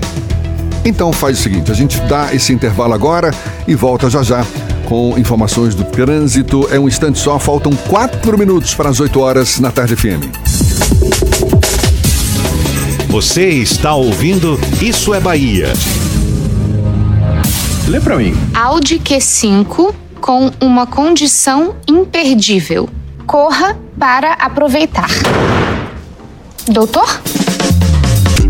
Então 0.82 1.12
faz 1.12 1.38
o 1.38 1.42
seguinte, 1.42 1.70
a 1.70 1.74
gente 1.74 2.00
dá 2.08 2.34
esse 2.34 2.54
intervalo 2.54 2.94
agora 2.94 3.34
e 3.68 3.74
volta 3.74 4.08
já 4.08 4.22
já 4.22 4.46
com 4.86 5.18
informações 5.18 5.74
do 5.74 5.84
trânsito. 5.84 6.66
É 6.72 6.80
um 6.80 6.88
instante 6.88 7.18
só, 7.18 7.38
faltam 7.38 7.72
quatro 7.86 8.38
minutos 8.38 8.74
para 8.74 8.88
as 8.88 8.98
8 8.98 9.20
horas 9.20 9.60
na 9.60 9.70
tarde 9.70 9.94
FM. 9.94 10.24
Você 13.08 13.46
está 13.48 13.94
ouvindo 13.94 14.58
Isso 14.80 15.12
é 15.12 15.20
Bahia. 15.20 15.74
Lê 17.88 18.00
pra 18.00 18.16
mim. 18.16 18.34
Audi 18.52 18.98
Q5 18.98 19.94
com 20.20 20.50
uma 20.60 20.86
condição 20.86 21.76
imperdível. 21.88 22.88
Corra 23.26 23.78
para 23.98 24.32
aproveitar. 24.32 25.08
Doutor? 26.66 27.20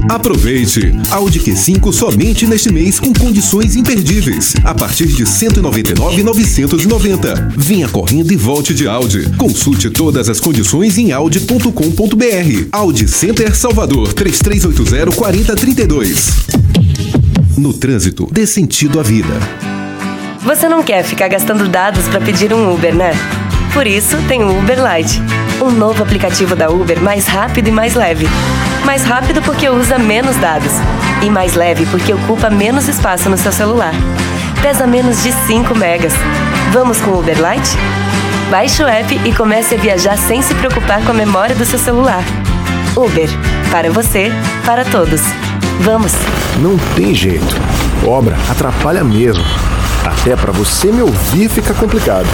Aproveite! 0.08 0.94
Audi 1.10 1.40
Q5 1.40 1.92
somente 1.92 2.46
neste 2.46 2.72
mês 2.72 2.98
com 3.00 3.12
condições 3.12 3.76
imperdíveis. 3.76 4.54
A 4.64 4.72
partir 4.72 5.08
de 5.08 5.24
R$ 5.24 5.28
199,990. 5.28 7.52
Venha 7.56 7.88
correndo 7.88 8.32
e 8.32 8.36
volte 8.36 8.72
de 8.72 8.86
Audi. 8.86 9.28
Consulte 9.36 9.90
todas 9.90 10.28
as 10.28 10.38
condições 10.38 10.96
em 10.96 11.10
audi.com.br. 11.12 12.68
Audi 12.72 13.08
Center 13.08 13.56
Salvador 13.56 14.14
3380-4032. 14.14 16.65
No 17.56 17.72
trânsito, 17.72 18.28
dê 18.30 18.46
sentido 18.46 19.00
à 19.00 19.02
vida. 19.02 19.32
Você 20.40 20.68
não 20.68 20.82
quer 20.82 21.02
ficar 21.02 21.26
gastando 21.26 21.66
dados 21.66 22.06
para 22.06 22.20
pedir 22.20 22.52
um 22.52 22.74
Uber, 22.74 22.94
né? 22.94 23.12
Por 23.72 23.86
isso, 23.86 24.18
tem 24.28 24.44
o 24.44 24.58
Uber 24.58 24.76
Lite, 24.78 25.22
um 25.62 25.70
novo 25.70 26.02
aplicativo 26.02 26.54
da 26.54 26.68
Uber 26.68 27.00
mais 27.00 27.26
rápido 27.26 27.68
e 27.68 27.72
mais 27.72 27.94
leve. 27.94 28.28
Mais 28.84 29.04
rápido 29.04 29.40
porque 29.40 29.70
usa 29.70 29.98
menos 29.98 30.36
dados 30.36 30.72
e 31.22 31.30
mais 31.30 31.54
leve 31.54 31.86
porque 31.86 32.12
ocupa 32.12 32.50
menos 32.50 32.88
espaço 32.88 33.30
no 33.30 33.38
seu 33.38 33.50
celular. 33.50 33.94
Pesa 34.60 34.86
menos 34.86 35.22
de 35.22 35.32
5 35.32 35.74
megas. 35.74 36.12
Vamos 36.72 37.00
com 37.00 37.12
o 37.12 37.20
Uber 37.20 37.36
Lite? 37.36 37.70
Baixe 38.50 38.82
o 38.82 38.86
app 38.86 39.18
e 39.24 39.34
comece 39.34 39.76
a 39.76 39.78
viajar 39.78 40.18
sem 40.18 40.42
se 40.42 40.54
preocupar 40.54 41.02
com 41.02 41.10
a 41.10 41.14
memória 41.14 41.56
do 41.56 41.64
seu 41.64 41.78
celular. 41.78 42.22
Uber, 42.94 43.28
para 43.70 43.90
você, 43.90 44.30
para 44.64 44.84
todos. 44.84 45.22
Vamos! 45.80 46.12
Não 46.60 46.76
tem 46.94 47.14
jeito. 47.14 47.44
Obra 48.06 48.36
atrapalha 48.50 49.04
mesmo. 49.04 49.44
Até 50.04 50.36
para 50.36 50.52
você 50.52 50.90
me 50.90 51.02
ouvir 51.02 51.48
fica 51.48 51.74
complicado. 51.74 52.26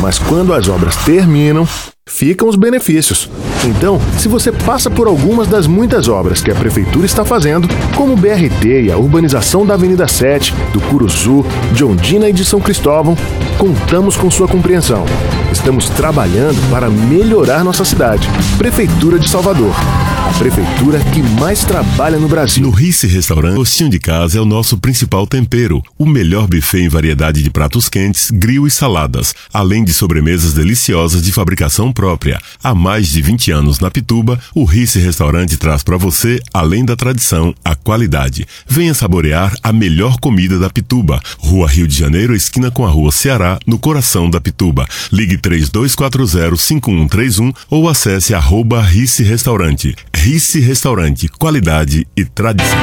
Mas 0.00 0.18
quando 0.18 0.52
as 0.54 0.68
obras 0.68 0.96
terminam, 0.96 1.66
ficam 2.06 2.48
os 2.48 2.56
benefícios. 2.56 3.28
Então, 3.64 4.00
se 4.18 4.28
você 4.28 4.52
passa 4.52 4.88
por 4.88 5.06
algumas 5.06 5.48
das 5.48 5.66
muitas 5.66 6.08
obras 6.08 6.40
que 6.40 6.50
a 6.50 6.54
prefeitura 6.54 7.06
está 7.06 7.24
fazendo, 7.24 7.68
como 7.96 8.12
o 8.12 8.16
BRT 8.16 8.82
e 8.84 8.92
a 8.92 8.96
urbanização 8.96 9.66
da 9.66 9.74
Avenida 9.74 10.06
7, 10.06 10.54
do 10.72 10.80
Curuzu, 10.80 11.44
de 11.72 11.84
Ondina 11.84 12.28
e 12.28 12.32
de 12.32 12.44
São 12.44 12.60
Cristóvão, 12.60 13.16
contamos 13.58 14.16
com 14.16 14.30
sua 14.30 14.46
compreensão. 14.46 15.04
Estamos 15.52 15.88
trabalhando 15.90 16.58
para 16.70 16.90
melhorar 16.90 17.64
nossa 17.64 17.84
cidade. 17.84 18.28
Prefeitura 18.58 19.18
de 19.18 19.28
Salvador. 19.28 19.74
a 20.28 20.32
prefeitura 20.38 21.00
que 21.00 21.22
mais 21.40 21.64
trabalha 21.64 22.18
no 22.18 22.28
Brasil. 22.28 22.62
No 22.62 22.70
Rice 22.70 23.06
Restaurante, 23.06 23.56
gostinho 23.56 23.88
de 23.88 23.98
casa 23.98 24.36
é 24.36 24.40
o 24.40 24.44
nosso 24.44 24.76
principal 24.76 25.26
tempero. 25.26 25.82
O 25.96 26.04
melhor 26.04 26.46
buffet 26.46 26.82
em 26.82 26.88
variedade 26.88 27.42
de 27.42 27.48
pratos 27.48 27.88
quentes, 27.88 28.30
grill 28.30 28.66
e 28.66 28.70
saladas, 28.70 29.34
além 29.52 29.82
de 29.84 29.92
sobremesas 29.94 30.52
deliciosas 30.52 31.22
de 31.22 31.32
fabricação 31.32 31.90
própria. 31.90 32.38
Há 32.62 32.74
mais 32.74 33.08
de 33.08 33.22
20 33.22 33.50
anos 33.52 33.80
na 33.80 33.90
Pituba, 33.90 34.38
o 34.54 34.64
Rice 34.64 34.98
Restaurante 34.98 35.56
traz 35.56 35.82
para 35.82 35.96
você, 35.96 36.38
além 36.52 36.84
da 36.84 36.94
tradição, 36.94 37.54
a 37.64 37.74
qualidade. 37.74 38.46
Venha 38.66 38.92
saborear 38.92 39.54
a 39.62 39.72
melhor 39.72 40.18
comida 40.20 40.58
da 40.58 40.68
Pituba. 40.68 41.22
Rua 41.38 41.66
Rio 41.66 41.88
de 41.88 41.96
Janeiro, 41.96 42.36
esquina 42.36 42.70
com 42.70 42.84
a 42.84 42.90
Rua 42.90 43.10
Ceará, 43.12 43.58
no 43.66 43.78
coração 43.78 44.28
da 44.28 44.40
Pituba. 44.40 44.86
Ligue 45.10 45.37
3240-5131 45.38 47.54
ou 47.70 47.88
acesse 47.88 48.34
arroba 48.34 48.82
Rice 48.82 49.22
Restaurante. 49.22 49.94
Rice 50.14 50.60
Restaurante, 50.60 51.28
qualidade 51.28 52.06
e 52.16 52.24
tradição. 52.24 52.78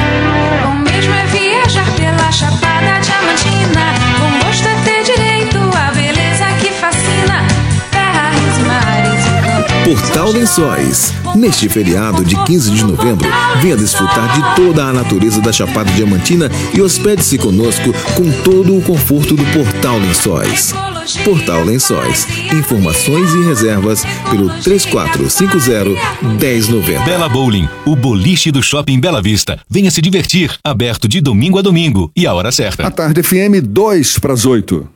O 0.64 0.78
mesmo 0.78 1.12
é 1.12 1.26
viajar 1.26 1.94
pela 1.96 2.32
Chapada 2.32 2.98
Diamantina. 3.00 3.94
Com 4.18 4.38
gosto 4.46 4.66
é 4.66 4.74
ter 4.82 5.04
direito 5.04 5.58
à 5.76 5.90
beleza 5.92 6.46
que 6.60 6.70
fascina. 6.72 7.46
Terra, 7.90 8.30
rios 8.30 8.58
e 8.58 8.62
mares 8.62 9.26
e. 9.26 9.36
Portal 9.84 10.30
Lençóis. 10.32 11.12
Neste 11.36 11.68
feriado 11.68 12.24
de 12.24 12.34
15 12.44 12.70
de 12.70 12.82
novembro, 12.84 13.28
venha 13.60 13.76
desfrutar 13.76 14.32
de 14.34 14.42
toda 14.56 14.84
a 14.84 14.92
natureza 14.92 15.40
da 15.40 15.52
Chapada 15.52 15.90
Diamantina 15.92 16.50
e 16.74 16.80
hospede-se 16.80 17.38
conosco 17.38 17.92
com 18.14 18.30
todo 18.42 18.76
o 18.76 18.82
conforto 18.82 19.36
do 19.36 19.44
Portal 19.52 19.98
Lençóis. 19.98 20.74
Portal 21.24 21.64
Lençóis. 21.64 22.26
Informações 22.52 23.32
e 23.34 23.42
reservas 23.44 24.04
pelo 24.30 24.48
3450-1090. 24.60 27.04
Bela 27.04 27.28
Bowling, 27.28 27.68
o 27.84 27.94
boliche 27.94 28.50
do 28.50 28.62
Shopping 28.62 28.98
Bela 28.98 29.20
Vista. 29.22 29.60
Venha 29.68 29.90
se 29.90 30.00
divertir, 30.00 30.58
aberto 30.64 31.06
de 31.06 31.20
domingo 31.20 31.58
a 31.58 31.62
domingo 31.62 32.10
e 32.16 32.26
a 32.26 32.32
hora 32.34 32.50
certa. 32.50 32.86
A 32.86 32.90
tarde 32.90 33.22
FM 33.22 33.60
2 33.62 34.18
para 34.18 34.32
as 34.32 34.46
8. 34.46 34.95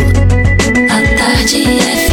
A 0.89 1.01
tarde 1.15 1.63
FM. 1.79 2.10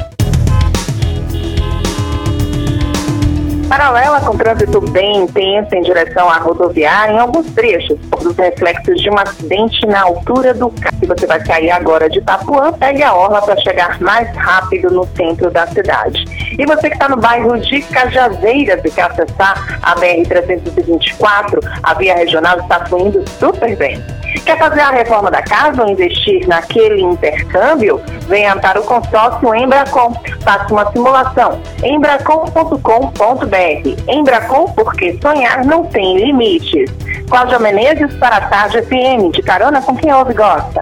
Paralela 3.69 4.19
com 4.21 4.35
trânsito 4.35 4.81
bem 4.81 5.17
intenso 5.17 5.75
em 5.75 5.83
direção 5.83 6.27
à 6.27 6.39
rodoviária, 6.39 7.13
em 7.13 7.19
alguns 7.19 7.45
trechos, 7.51 7.99
por 8.09 8.19
dos 8.23 8.35
reflexos 8.35 8.99
de 8.99 9.11
um 9.11 9.17
acidente 9.19 9.85
na 9.85 10.01
altura 10.01 10.55
do 10.55 10.71
carro. 10.71 10.97
Se 10.99 11.05
você 11.05 11.27
vai 11.27 11.45
sair 11.45 11.69
agora 11.69 12.09
de 12.09 12.17
Itapuã, 12.17 12.73
pegue 12.73 13.03
a 13.03 13.13
orla 13.13 13.39
para 13.43 13.55
chegar 13.57 14.01
mais 14.01 14.27
rápido 14.35 14.89
no 14.89 15.05
centro 15.15 15.51
da 15.51 15.67
cidade. 15.67 16.25
E 16.57 16.65
você 16.65 16.89
que 16.89 16.95
está 16.95 17.07
no 17.07 17.17
bairro 17.17 17.59
de 17.59 17.83
Cajazeiras 17.83 18.81
e 18.83 18.89
quer 18.89 19.03
acessar 19.03 19.79
a 19.83 19.95
BR-324, 19.95 21.59
a 21.83 21.93
via 21.93 22.15
regional 22.15 22.59
está 22.59 22.83
fluindo 22.87 23.23
super 23.39 23.75
bem. 23.77 24.18
Quer 24.45 24.57
fazer 24.57 24.81
a 24.81 24.91
reforma 24.91 25.31
da 25.31 25.41
casa 25.41 25.83
ou 25.83 25.89
investir 25.89 26.47
naquele 26.47 27.01
intercâmbio? 27.01 28.01
Venha 28.27 28.55
para 28.55 28.79
o 28.79 28.83
consórcio 28.83 29.55
Embracom. 29.55 30.13
Faça 30.41 30.73
uma 30.73 30.91
simulação. 30.91 31.59
embracom.com.br. 31.83 34.03
Embracom, 34.07 34.65
porque 34.73 35.17
sonhar 35.21 35.65
não 35.65 35.85
tem 35.85 36.17
limites. 36.17 36.91
Cláudia 37.29 37.59
Menezes 37.59 38.13
para 38.15 38.37
a 38.37 38.41
Tarde 38.41 38.81
FM, 38.81 39.31
de 39.33 39.43
carona 39.43 39.81
com 39.81 39.95
quem 39.95 40.13
ouve 40.13 40.31
e 40.31 40.35
gosta. 40.35 40.81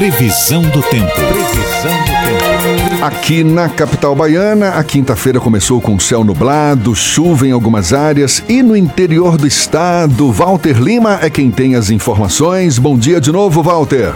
Previsão 0.00 0.62
do 0.62 0.80
tempo. 0.84 1.12
Previsão 1.12 1.92
do 1.92 2.06
tempo. 2.06 3.04
Aqui 3.04 3.44
na 3.44 3.68
capital 3.68 4.14
baiana, 4.14 4.70
a 4.70 4.82
quinta-feira 4.82 5.38
começou 5.38 5.78
com 5.78 5.98
céu 5.98 6.24
nublado, 6.24 6.94
chuva 6.94 7.46
em 7.46 7.50
algumas 7.50 7.92
áreas 7.92 8.42
e 8.48 8.62
no 8.62 8.74
interior 8.74 9.36
do 9.36 9.46
estado. 9.46 10.32
Walter 10.32 10.80
Lima 10.80 11.18
é 11.20 11.28
quem 11.28 11.50
tem 11.50 11.74
as 11.74 11.90
informações. 11.90 12.78
Bom 12.78 12.96
dia 12.96 13.20
de 13.20 13.30
novo, 13.30 13.62
Walter. 13.62 14.14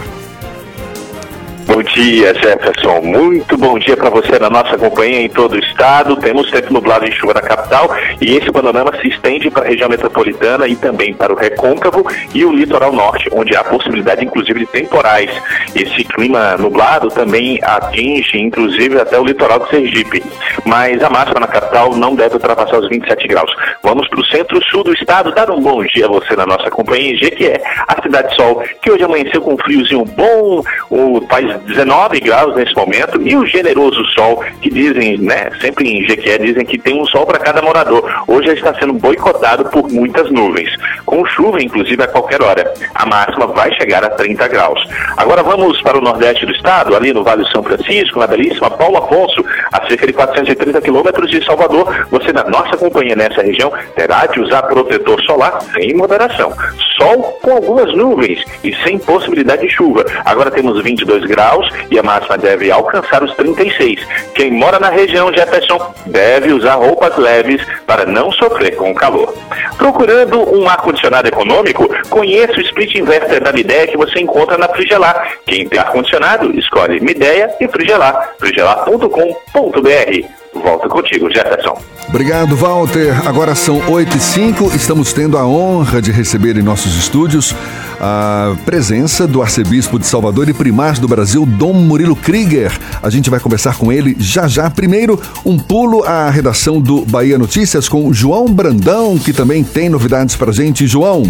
Dia, 1.95 2.33
Jefferson. 2.33 2.99
Muito 3.03 3.57
bom 3.57 3.79
dia 3.79 3.95
para 3.95 4.09
você 4.09 4.37
na 4.37 4.49
nossa 4.49 4.77
companhia 4.77 5.21
em 5.21 5.29
todo 5.29 5.53
o 5.53 5.59
estado. 5.59 6.17
Temos 6.17 6.51
tempo 6.51 6.73
nublado 6.73 7.07
e 7.07 7.11
chuva 7.13 7.35
na 7.35 7.41
capital 7.41 7.89
e 8.19 8.35
esse 8.35 8.51
panorama 8.51 8.91
se 8.99 9.07
estende 9.07 9.49
para 9.49 9.63
a 9.63 9.69
região 9.69 9.87
metropolitana 9.87 10.67
e 10.67 10.75
também 10.75 11.13
para 11.13 11.31
o 11.31 11.37
Recôncavo 11.37 12.05
e 12.33 12.43
o 12.43 12.51
litoral 12.51 12.91
norte, 12.91 13.29
onde 13.31 13.55
há 13.55 13.63
possibilidade 13.63 14.25
inclusive 14.25 14.59
de 14.59 14.65
temporais. 14.65 15.31
Esse 15.73 16.03
clima 16.03 16.57
nublado 16.57 17.07
também 17.07 17.61
atinge 17.63 18.39
inclusive 18.39 18.99
até 18.99 19.17
o 19.17 19.23
litoral 19.23 19.59
do 19.59 19.69
Sergipe. 19.69 20.21
Mas 20.65 21.01
a 21.01 21.09
máxima 21.09 21.39
na 21.39 21.47
capital 21.47 21.95
não 21.95 22.13
deve 22.13 22.33
ultrapassar 22.33 22.77
os 22.77 22.89
27 22.89 23.25
graus. 23.25 23.55
Vamos 23.81 24.05
para 24.09 24.19
o 24.19 24.25
centro-sul 24.25 24.83
do 24.83 24.93
estado 24.93 25.31
dar 25.31 25.49
um 25.49 25.61
bom 25.61 25.81
dia 25.85 26.07
a 26.07 26.09
você 26.09 26.35
na 26.35 26.45
nossa 26.45 26.69
companhia 26.69 27.13
em 27.13 27.17
Jequié, 27.17 27.61
a 27.87 28.01
cidade 28.01 28.35
sol, 28.35 28.61
que 28.81 28.91
hoje 28.91 29.05
amanheceu 29.05 29.41
com 29.41 29.57
friozinho 29.57 30.03
bom, 30.03 30.61
o 30.89 31.21
país 31.21 31.55
19 31.61 31.84
graus 32.25 32.55
nesse 32.55 32.75
momento 32.75 33.21
e 33.21 33.35
o 33.35 33.45
generoso 33.45 34.03
sol 34.13 34.43
que 34.61 34.69
dizem, 34.69 35.17
né, 35.17 35.49
sempre 35.61 35.87
em 35.87 36.07
Jequié 36.07 36.37
dizem 36.37 36.65
que 36.65 36.77
tem 36.77 36.99
um 36.99 37.05
sol 37.05 37.25
para 37.25 37.39
cada 37.39 37.61
morador. 37.61 38.03
Hoje 38.27 38.49
está 38.49 38.73
sendo 38.75 38.93
boicotado 38.93 39.65
por 39.65 39.89
muitas 39.91 40.29
nuvens, 40.31 40.69
com 41.05 41.25
chuva 41.25 41.61
inclusive 41.61 42.01
a 42.03 42.07
qualquer 42.07 42.41
hora. 42.41 42.73
A 42.93 43.05
máxima 43.05 43.47
vai 43.47 43.73
chegar 43.75 44.03
a 44.03 44.09
30 44.09 44.47
graus. 44.47 44.81
Agora 45.17 45.43
vamos 45.43 45.81
para 45.81 45.97
o 45.97 46.01
nordeste 46.01 46.45
do 46.45 46.51
estado, 46.51 46.95
ali 46.95 47.13
no 47.13 47.23
Vale 47.23 47.43
do 47.43 47.49
São 47.49 47.63
Francisco, 47.63 48.19
na 48.19 48.27
belíssima 48.27 48.69
Paulo 48.71 48.97
Afonso, 48.97 49.43
a 49.71 49.87
cerca 49.87 50.07
de 50.07 50.13
430 50.13 50.81
quilômetros 50.81 51.29
de 51.29 51.43
Salvador. 51.45 52.07
Você 52.11 52.33
na 52.33 52.43
nossa 52.45 52.77
companhia 52.77 53.15
nessa 53.15 53.41
região 53.41 53.71
terá 53.95 54.25
de 54.25 54.39
usar 54.39 54.63
protetor 54.63 55.21
solar 55.23 55.61
sem 55.73 55.93
moderação. 55.95 56.51
Sol 56.97 57.39
com 57.41 57.51
algumas 57.51 57.93
nuvens 57.95 58.43
e 58.63 58.75
sem 58.83 58.97
possibilidade 58.97 59.61
de 59.61 59.69
chuva. 59.69 60.05
Agora 60.23 60.49
temos 60.49 60.81
22 60.81 61.25
graus 61.25 61.69
e 61.89 61.99
a 61.99 62.03
máxima 62.03 62.37
deve 62.37 62.71
alcançar 62.71 63.23
os 63.23 63.33
36. 63.35 63.99
Quem 64.33 64.51
mora 64.51 64.79
na 64.79 64.89
região 64.89 65.33
Jefferson 65.33 65.93
deve 66.05 66.53
usar 66.53 66.75
roupas 66.75 67.17
leves 67.17 67.61
para 67.85 68.05
não 68.05 68.31
sofrer 68.31 68.75
com 68.75 68.91
o 68.91 68.95
calor. 68.95 69.33
Procurando 69.77 70.39
um 70.55 70.67
ar-condicionado 70.67 71.27
econômico, 71.27 71.89
conheça 72.09 72.53
o 72.53 72.61
split 72.61 72.95
inverter 72.95 73.43
da 73.43 73.51
Midea 73.51 73.87
que 73.87 73.97
você 73.97 74.19
encontra 74.19 74.57
na 74.57 74.69
Frigelar. 74.69 75.37
Quem 75.45 75.67
tem 75.67 75.79
ar-condicionado, 75.79 76.57
escolhe 76.57 76.99
Midea 76.99 77.53
e 77.59 77.67
Frigelar. 77.67 78.31
frigelar.com.br. 78.39 80.44
Volto 80.55 80.87
contigo, 80.87 81.29
Jefferson. 81.29 81.77
Obrigado, 82.07 82.55
Walter. 82.55 83.27
Agora 83.27 83.53
são 83.55 83.91
8 83.91 84.15
e 84.15 84.19
5 84.21 84.75
Estamos 84.75 85.11
tendo 85.11 85.37
a 85.37 85.45
honra 85.45 86.01
de 86.01 86.11
receber 86.11 86.55
em 86.55 86.61
nossos 86.61 86.95
estúdios 86.95 87.53
a 87.99 88.55
presença 88.65 89.27
do 89.27 89.41
arcebispo 89.41 89.99
de 89.99 90.05
Salvador 90.05 90.47
e 90.47 90.53
primaz 90.53 90.99
do 90.99 91.07
Brasil, 91.07 91.45
Dom 91.45 91.73
Murilo 91.73 92.15
Krieger. 92.15 92.71
A 93.01 93.09
gente 93.09 93.29
vai 93.29 93.39
conversar 93.39 93.77
com 93.77 93.91
ele 93.91 94.15
já 94.17 94.47
já. 94.47 94.69
Primeiro, 94.69 95.21
um 95.45 95.57
pulo 95.57 96.03
à 96.03 96.29
redação 96.29 96.79
do 96.79 97.01
Bahia 97.05 97.37
Notícias 97.37 97.89
com 97.89 98.13
João 98.13 98.45
Brandão, 98.45 99.17
que 99.17 99.33
também 99.33 99.63
tem 99.63 99.89
novidades 99.89 100.35
pra 100.35 100.51
gente. 100.51 100.87
João. 100.87 101.23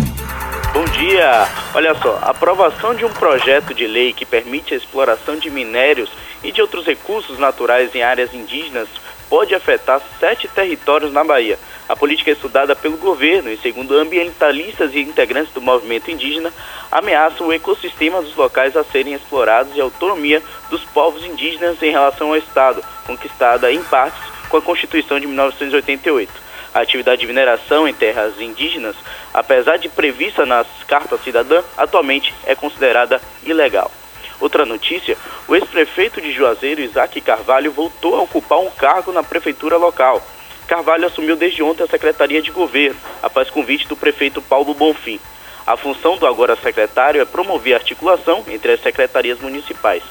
Bom 0.74 0.86
dia! 0.86 1.48
Olha 1.74 1.96
só, 1.96 2.20
a 2.22 2.32
aprovação 2.32 2.94
de 2.94 3.06
um 3.06 3.10
projeto 3.10 3.74
de 3.74 3.88
lei 3.88 4.12
que 4.12 4.26
permite 4.26 4.74
a 4.74 4.78
exploração 4.78 5.38
de 5.38 5.50
minérios 5.50 6.10
e 6.44 6.52
de 6.52 6.62
outros 6.62 6.86
recursos 6.86 7.40
naturais 7.40 7.96
em 7.96 8.04
áreas 8.04 8.34
indígenas 8.34 8.88
pode 9.36 9.54
afetar 9.54 10.02
sete 10.18 10.48
territórios 10.48 11.12
na 11.12 11.22
Bahia. 11.22 11.60
A 11.90 11.96
política 11.96 12.32
estudada 12.32 12.74
pelo 12.74 12.96
governo 12.96 13.52
e, 13.52 13.58
segundo 13.58 13.94
ambientalistas 13.94 14.94
e 14.94 15.02
integrantes 15.02 15.54
do 15.54 15.60
movimento 15.60 16.10
indígena, 16.10 16.54
ameaça 16.90 17.44
o 17.44 17.52
ecossistema 17.52 18.22
dos 18.22 18.34
locais 18.34 18.78
a 18.78 18.84
serem 18.86 19.14
explorados 19.14 19.76
e 19.76 19.82
a 19.82 19.84
autonomia 19.84 20.42
dos 20.70 20.86
povos 20.86 21.26
indígenas 21.26 21.84
em 21.84 21.92
relação 21.92 22.30
ao 22.30 22.38
Estado, 22.38 22.82
conquistada 23.06 23.70
em 23.74 23.84
partes 23.84 24.22
com 24.48 24.56
a 24.56 24.62
Constituição 24.62 25.20
de 25.20 25.28
1988. 25.28 26.32
A 26.74 26.80
atividade 26.80 27.20
de 27.20 27.28
mineração 27.28 27.86
em 27.86 27.94
terras 27.94 28.40
indígenas, 28.40 28.96
apesar 29.34 29.76
de 29.76 29.90
prevista 29.90 30.46
nas 30.46 30.66
cartas 30.88 31.22
cidadã, 31.26 31.62
atualmente 31.76 32.34
é 32.46 32.56
considerada 32.56 33.20
ilegal. 33.44 33.92
Outra 34.40 34.66
notícia: 34.66 35.18
o 35.48 35.56
ex-prefeito 35.56 36.22
de 36.22 36.32
Juazeiro, 36.32 36.82
Isaac 36.82 37.20
Carvalho, 37.22 37.72
voltou 37.72 38.16
a 38.16 38.22
ocupar 38.22 38.60
um 38.60 38.70
cargo 38.70 39.12
na 39.12 39.24
prefeitura 39.24 39.78
local. 39.78 40.22
Carvalho 40.68 41.06
assumiu 41.06 41.36
desde 41.36 41.62
ontem 41.62 41.84
a 41.84 41.88
Secretaria 41.88 42.42
de 42.42 42.52
Governo, 42.52 43.00
após 43.22 43.50
convite 43.50 43.88
do 43.88 43.96
prefeito 43.96 44.42
Paulo 44.42 44.74
Bonfim. 44.74 45.20
A 45.66 45.78
função 45.78 46.18
do 46.18 46.28
agora 46.28 46.56
secretário 46.56 47.22
é 47.22 47.26
promover 47.26 47.74
a 47.74 47.78
articulação 47.78 48.44
entre 48.48 48.74
as 48.74 48.82
secretarias 48.82 49.40
municipais. 49.40 50.04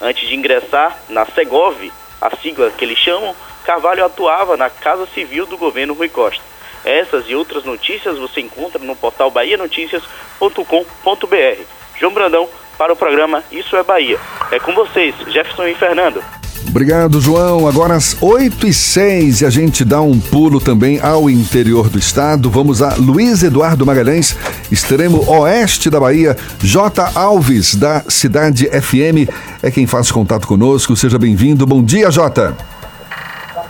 Antes 0.00 0.28
de 0.28 0.34
ingressar 0.34 0.98
na 1.08 1.26
Segov, 1.26 1.92
a 2.20 2.36
sigla 2.36 2.70
que 2.70 2.84
eles 2.84 2.98
chamam, 2.98 3.34
Carvalho 3.64 4.04
atuava 4.04 4.56
na 4.56 4.70
Casa 4.70 5.06
Civil 5.06 5.46
do 5.46 5.58
governo 5.58 5.94
Rui 5.94 6.08
Costa. 6.08 6.42
Essas 6.84 7.28
e 7.28 7.34
outras 7.34 7.64
notícias 7.64 8.18
você 8.18 8.40
encontra 8.40 8.82
no 8.82 8.96
portal 8.96 9.30
bahianoticias.com.br. 9.30 11.81
João 12.02 12.12
Brandão 12.12 12.48
para 12.76 12.92
o 12.92 12.96
programa 12.96 13.44
Isso 13.52 13.76
é 13.76 13.82
Bahia. 13.84 14.18
É 14.50 14.58
com 14.58 14.74
vocês, 14.74 15.14
Jefferson 15.28 15.68
e 15.68 15.74
Fernando. 15.76 16.20
Obrigado, 16.66 17.20
João. 17.20 17.68
Agora 17.68 17.94
às 17.94 18.20
8 18.20 18.66
e 18.66 18.74
6 18.74 19.42
e 19.42 19.46
a 19.46 19.50
gente 19.50 19.84
dá 19.84 20.00
um 20.00 20.18
pulo 20.18 20.60
também 20.60 20.98
ao 21.00 21.30
interior 21.30 21.88
do 21.88 22.00
estado. 22.00 22.50
Vamos 22.50 22.82
a 22.82 22.96
Luiz 22.96 23.44
Eduardo 23.44 23.86
Magalhães, 23.86 24.36
extremo 24.68 25.24
oeste 25.30 25.88
da 25.88 26.00
Bahia. 26.00 26.36
J. 26.60 27.12
Alves, 27.14 27.76
da 27.76 28.02
Cidade 28.08 28.66
FM, 28.66 29.30
é 29.62 29.70
quem 29.70 29.86
faz 29.86 30.10
contato 30.10 30.48
conosco. 30.48 30.96
Seja 30.96 31.20
bem-vindo. 31.20 31.64
Bom 31.66 31.84
dia, 31.84 32.10
J. 32.10 32.52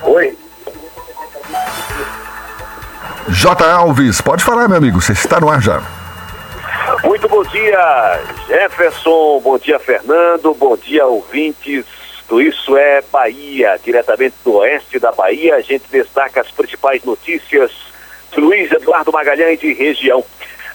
Oi. 0.04 0.38
J. 3.28 3.70
Alves, 3.70 4.22
pode 4.22 4.42
falar, 4.42 4.68
meu 4.68 4.78
amigo. 4.78 5.02
Você 5.02 5.12
está 5.12 5.38
no 5.38 5.50
ar 5.50 5.60
já. 5.60 6.01
Muito 7.04 7.28
bom 7.28 7.42
dia, 7.42 8.20
Jefferson. 8.46 9.40
Bom 9.40 9.58
dia, 9.58 9.78
Fernando. 9.78 10.54
Bom 10.54 10.76
dia, 10.76 11.04
ouvintes 11.04 11.84
do 12.28 12.40
Isso 12.40 12.76
é 12.76 13.02
Bahia, 13.10 13.78
diretamente 13.82 14.36
do 14.44 14.54
oeste 14.54 15.00
da 15.00 15.10
Bahia. 15.10 15.56
A 15.56 15.60
gente 15.60 15.84
destaca 15.90 16.40
as 16.40 16.50
principais 16.50 17.02
notícias 17.02 17.72
de 18.32 18.40
Luiz 18.40 18.70
Eduardo 18.70 19.10
Magalhães 19.10 19.60
e 19.62 19.74
região. 19.74 20.24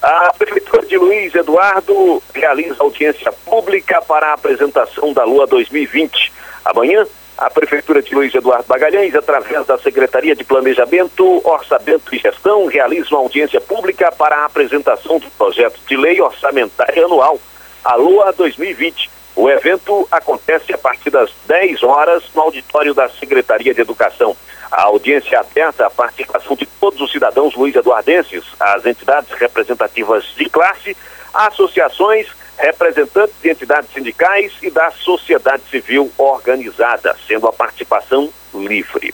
A 0.02 0.34
Prefeitura 0.38 0.86
de 0.86 0.98
Luiz 0.98 1.34
Eduardo 1.34 2.22
realiza 2.34 2.84
audiência 2.84 3.32
pública 3.32 4.02
para 4.02 4.28
a 4.28 4.34
apresentação 4.34 5.14
da 5.14 5.24
Lua 5.24 5.48
2020. 5.48 6.32
Amanhã, 6.66 7.08
a 7.38 7.50
Prefeitura 7.52 8.02
de 8.02 8.16
Luiz 8.16 8.34
Eduardo 8.34 8.66
Magalhães, 8.68 9.14
através 9.14 9.66
da 9.68 9.78
Secretaria 9.78 10.36
de 10.36 10.44
Planejamento, 10.44 11.48
Orçamento 11.48 12.16
e 12.16 12.18
Gestão, 12.18 12.66
realiza 12.66 13.10
uma 13.12 13.20
audiência 13.20 13.62
pública 13.62 14.12
para 14.12 14.38
a 14.38 14.46
apresentação 14.46 15.20
do 15.20 15.30
projeto 15.32 15.80
de 15.88 15.96
lei 15.96 16.20
orçamentária 16.20 17.06
anual, 17.06 17.40
a 17.84 17.96
Lua 17.96 18.34
2020. 18.34 19.10
O 19.36 19.48
evento 19.48 20.08
acontece 20.10 20.74
a 20.74 20.78
partir 20.80 21.12
das 21.12 21.30
10 21.46 21.84
horas 21.84 22.24
no 22.34 22.42
auditório 22.42 22.96
da 22.96 23.08
Secretaria 23.08 23.72
de 23.72 23.82
Educação. 23.82 24.36
A 24.72 24.84
audiência 24.84 25.36
é 25.36 25.40
aberta 25.40 25.86
à 25.86 25.90
participação 25.92 26.56
de 26.56 26.66
todos 26.66 27.00
os 27.00 27.12
cidadãos 27.12 27.54
luiz 27.54 27.76
eduardenses, 27.76 28.44
as 28.60 28.84
entidades 28.84 29.32
representativas 29.34 30.24
de 30.36 30.50
classe, 30.50 30.98
associações, 31.32 32.28
representantes 32.58 33.36
de 33.42 33.50
entidades 33.50 33.92
sindicais 33.94 34.52
e 34.62 34.70
da 34.70 34.92
sociedade 34.92 35.64
civil 35.70 36.12
organizada, 36.18 37.16
sendo 37.28 37.48
a 37.48 37.54
participação 37.54 38.32
livre. 38.54 39.14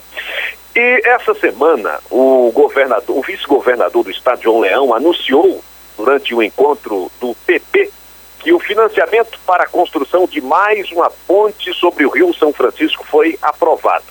E 0.75 1.01
essa 1.05 1.33
semana, 1.35 1.99
o 2.09 2.51
governador, 2.51 3.17
o 3.17 3.21
vice-governador 3.21 4.03
do 4.03 4.11
estado, 4.11 4.41
João 4.41 4.61
Leão, 4.61 4.93
anunciou, 4.93 5.63
durante 5.95 6.33
o 6.33 6.41
encontro 6.41 7.11
do 7.19 7.35
PP, 7.45 7.91
que 8.39 8.51
o 8.51 8.59
financiamento 8.59 9.39
para 9.45 9.63
a 9.63 9.67
construção 9.67 10.25
de 10.25 10.41
mais 10.41 10.91
uma 10.91 11.09
ponte 11.27 11.73
sobre 11.75 12.05
o 12.05 12.09
Rio 12.09 12.33
São 12.33 12.51
Francisco 12.51 13.05
foi 13.05 13.37
aprovado. 13.41 14.03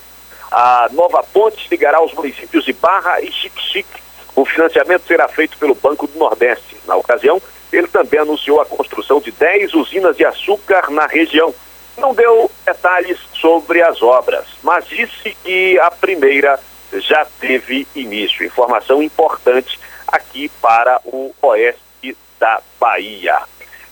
A 0.51 0.89
nova 0.93 1.23
ponte 1.23 1.67
ligará 1.71 2.03
os 2.03 2.13
municípios 2.15 2.65
de 2.65 2.73
Barra 2.73 3.21
e 3.21 3.33
Chique-Chique. 3.33 4.03
O 4.35 4.45
financiamento 4.45 5.07
será 5.07 5.29
feito 5.29 5.59
pelo 5.59 5.75
Banco 5.75 6.07
do 6.07 6.19
Nordeste. 6.19 6.77
Na 6.87 6.97
ocasião, 6.97 7.43
ele 7.73 7.89
também 7.89 8.21
anunciou 8.21 8.61
a 8.61 8.67
construção 8.67 9.21
de 9.21 9.33
10 9.33 9.75
usinas 9.75 10.17
de 10.17 10.25
açúcar 10.25 10.91
na 10.91 11.07
região. 11.07 11.55
Não 11.97 12.15
deu 12.15 12.51
detalhes 12.65 13.19
sobre 13.35 13.83
as 13.83 14.03
obras, 14.03 14.47
mas 14.63 14.87
disse 14.87 15.37
que 15.43 15.79
a 15.81 15.91
primeira 15.91 16.59
já 16.93 17.25
teve 17.41 17.87
início. 17.95 18.45
Informação 18.45 19.03
importante 19.03 19.79
aqui 20.07 20.51
para 20.61 21.01
o 21.05 21.35
oeste 21.43 22.17
da 22.39 22.61
Bahia. 22.79 23.41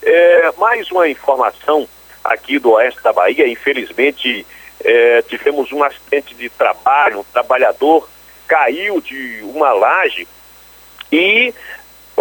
É, 0.03 0.51
mais 0.57 0.89
uma 0.91 1.07
informação 1.07 1.87
aqui 2.23 2.59
do 2.59 2.71
oeste 2.71 3.01
da 3.01 3.13
Bahia, 3.13 3.47
infelizmente 3.47 4.45
é, 4.83 5.21
tivemos 5.23 5.71
um 5.71 5.83
acidente 5.83 6.33
de 6.35 6.49
trabalho, 6.49 7.19
um 7.19 7.23
trabalhador 7.23 8.07
caiu 8.47 8.99
de 8.99 9.41
uma 9.43 9.71
laje 9.71 10.27
e 11.11 11.53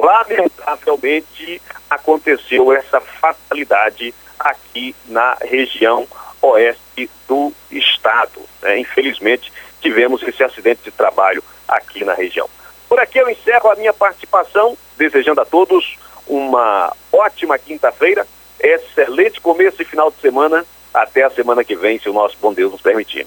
lamentavelmente 0.00 1.60
aconteceu 1.88 2.72
essa 2.72 3.00
fatalidade 3.00 4.14
aqui 4.38 4.94
na 5.06 5.36
região 5.40 6.06
oeste 6.40 7.10
do 7.28 7.52
estado. 7.70 8.40
Né? 8.62 8.78
Infelizmente, 8.80 9.52
tivemos 9.80 10.22
esse 10.22 10.42
acidente 10.42 10.82
de 10.84 10.90
trabalho 10.90 11.42
aqui 11.68 12.04
na 12.04 12.14
região. 12.14 12.48
Por 12.88 12.98
aqui 12.98 13.18
eu 13.18 13.28
encerro 13.28 13.70
a 13.70 13.76
minha 13.76 13.92
participação, 13.92 14.76
desejando 14.96 15.40
a 15.40 15.44
todos 15.44 15.96
uma 16.26 16.92
ótima 17.12 17.58
quinta-feira, 17.58 18.26
excelente 18.58 19.40
começo 19.40 19.80
e 19.82 19.84
final 19.84 20.10
de 20.10 20.20
semana. 20.20 20.64
Até 20.92 21.22
a 21.22 21.30
semana 21.30 21.62
que 21.62 21.76
vem, 21.76 22.00
se 22.00 22.08
o 22.08 22.12
nosso 22.12 22.36
bom 22.40 22.52
Deus 22.52 22.72
nos 22.72 22.80
permitir. 22.80 23.26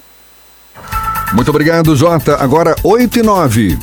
Muito 1.32 1.48
obrigado, 1.48 1.96
Jota. 1.96 2.36
Agora 2.36 2.74
8 2.84 3.18
e 3.18 3.22
9. 3.22 3.78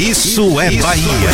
Isso 0.00 0.60
é 0.60 0.70
Bahia. 0.76 1.28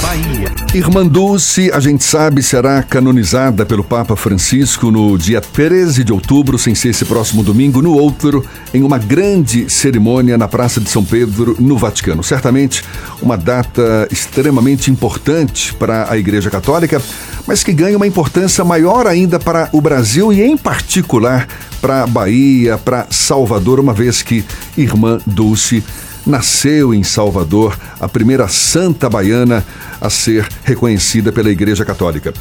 Bahia. 0.00 0.52
Irmã 0.72 1.04
Dulce, 1.04 1.68
a 1.72 1.80
gente 1.80 2.04
sabe, 2.04 2.40
será 2.40 2.80
canonizada 2.80 3.66
pelo 3.66 3.82
Papa 3.82 4.14
Francisco 4.14 4.88
no 4.88 5.18
dia 5.18 5.40
13 5.40 6.04
de 6.04 6.12
outubro, 6.12 6.56
sem 6.56 6.76
ser 6.76 6.90
esse 6.90 7.04
próximo 7.04 7.42
domingo, 7.42 7.82
no 7.82 7.92
outro, 7.92 8.46
em 8.72 8.84
uma 8.84 8.98
grande 8.98 9.68
cerimônia 9.68 10.38
na 10.38 10.46
Praça 10.46 10.80
de 10.80 10.88
São 10.88 11.04
Pedro, 11.04 11.56
no 11.58 11.76
Vaticano. 11.76 12.22
Certamente 12.22 12.84
uma 13.20 13.36
data 13.36 14.06
extremamente 14.12 14.88
importante 14.88 15.74
para 15.74 16.08
a 16.08 16.16
Igreja 16.16 16.50
Católica, 16.50 17.02
mas 17.48 17.64
que 17.64 17.72
ganha 17.72 17.96
uma 17.96 18.06
importância 18.06 18.64
maior 18.64 19.08
ainda 19.08 19.40
para 19.40 19.68
o 19.72 19.80
Brasil 19.80 20.32
e, 20.32 20.40
em 20.40 20.56
particular, 20.56 21.48
para 21.80 22.04
a 22.04 22.06
Bahia, 22.06 22.78
para 22.78 23.08
Salvador, 23.10 23.80
uma 23.80 23.92
vez 23.92 24.22
que 24.22 24.44
Irmã 24.78 25.18
Dulce 25.26 25.82
nasceu 26.26 26.94
em 26.94 27.02
Salvador, 27.02 27.78
a 28.00 28.08
primeira 28.08 28.48
santa 28.48 29.08
baiana 29.08 29.64
a 30.00 30.10
ser 30.10 30.46
reconhecida 30.64 31.32
pela 31.32 31.50
Igreja 31.50 31.84
Católica. 31.84 32.32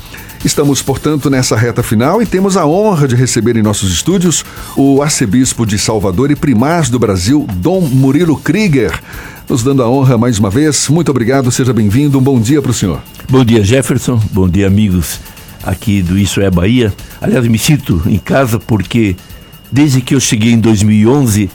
Estamos, 0.43 0.81
portanto, 0.81 1.29
nessa 1.29 1.55
reta 1.55 1.83
final 1.83 2.21
e 2.21 2.25
temos 2.25 2.57
a 2.57 2.65
honra 2.65 3.07
de 3.07 3.15
receber 3.15 3.55
em 3.55 3.61
nossos 3.61 3.91
estúdios 3.91 4.43
o 4.75 5.01
arcebispo 5.01 5.65
de 5.65 5.77
Salvador 5.77 6.31
e 6.31 6.35
primaz 6.35 6.89
do 6.89 6.97
Brasil, 6.97 7.47
Dom 7.55 7.81
Murilo 7.81 8.37
Krieger, 8.37 8.99
nos 9.47 9.63
dando 9.63 9.83
a 9.83 9.89
honra 9.89 10.17
mais 10.17 10.39
uma 10.39 10.49
vez. 10.49 10.87
Muito 10.89 11.11
obrigado, 11.11 11.51
seja 11.51 11.73
bem-vindo. 11.73 12.17
Um 12.17 12.23
bom 12.23 12.39
dia 12.39 12.61
para 12.61 12.71
o 12.71 12.73
senhor. 12.73 13.01
Bom 13.29 13.45
dia, 13.45 13.63
Jefferson. 13.63 14.21
Bom 14.31 14.49
dia, 14.49 14.67
amigos 14.67 15.19
aqui 15.63 16.01
do 16.01 16.17
Isso 16.17 16.41
é 16.41 16.49
Bahia. 16.49 16.93
Aliás, 17.21 17.47
me 17.47 17.57
sinto 17.57 18.01
em 18.05 18.17
casa 18.17 18.59
porque 18.59 19.15
desde 19.71 20.01
que 20.01 20.15
eu 20.15 20.19
cheguei 20.19 20.51
em 20.51 20.59
2011 20.59 21.49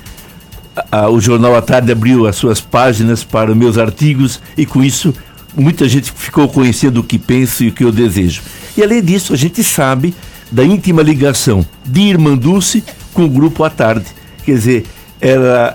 a, 0.90 1.09
o 1.09 1.20
Jornal 1.20 1.57
à 1.57 1.62
Tarde 1.62 1.90
abriu 1.90 2.27
as 2.27 2.36
suas 2.36 2.61
páginas 2.61 3.24
para 3.24 3.55
meus 3.55 3.78
artigos 3.78 4.40
e 4.57 4.66
com 4.66 4.82
isso 4.82 5.15
muita 5.57 5.89
gente 5.89 6.12
ficou 6.12 6.48
conhecendo 6.48 7.01
o 7.01 7.05
que 7.05 7.19
penso 7.19 7.65
e 7.65 7.69
o 7.69 7.73
que 7.73 7.85
eu 7.85 7.90
desejo. 7.90 8.43
E 8.77 8.82
além 8.82 9.03
disso, 9.03 9.32
a 9.32 9.36
gente 9.36 9.65
sabe 9.65 10.15
da 10.51 10.65
íntima 10.65 11.03
ligação 11.03 11.65
de 11.85 12.03
Irmã 12.03 12.36
Dulce 12.36 12.85
com 13.15 13.24
o 13.24 13.31
Grupo 13.31 13.65
à 13.65 13.70
Tarde. 13.70 14.07
Quer 14.44 14.53
dizer, 14.53 14.86
era, 15.20 15.74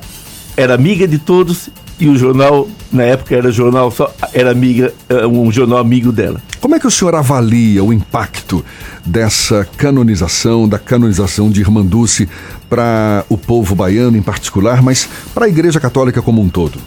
era 0.56 0.76
amiga 0.76 1.08
de 1.08 1.18
todos 1.18 1.70
e 2.02 2.10
o 2.10 2.18
jornal, 2.18 2.68
na 2.92 3.04
época 3.04 3.36
era 3.36 3.52
jornal 3.52 3.92
só, 3.92 4.12
era 4.34 4.50
amiga, 4.50 4.92
eh, 5.08 5.28
um 5.28 5.52
jornal 5.52 5.78
amigo 5.78 6.12
dela. 6.12 6.42
Como 6.60 6.74
é 6.74 6.80
que 6.80 6.88
o 6.88 6.92
senhor 6.92 7.14
avalia 7.14 7.84
o 7.84 7.94
impacto 7.94 8.66
dessa 9.06 9.68
canonização, 9.78 10.68
da 10.68 10.80
canonização 10.80 11.52
de 11.52 11.62
Irmã 11.62 11.86
Dulce 11.86 12.28
para 12.68 13.24
o 13.30 13.38
povo 13.38 13.76
baiano 13.76 14.18
em 14.18 14.22
particular, 14.22 14.82
mas 14.82 15.08
para 15.32 15.46
a 15.46 15.48
Igreja 15.48 15.80
Católica 15.80 16.24
como 16.24 16.42
um 16.42 16.50
todo? 16.50 16.80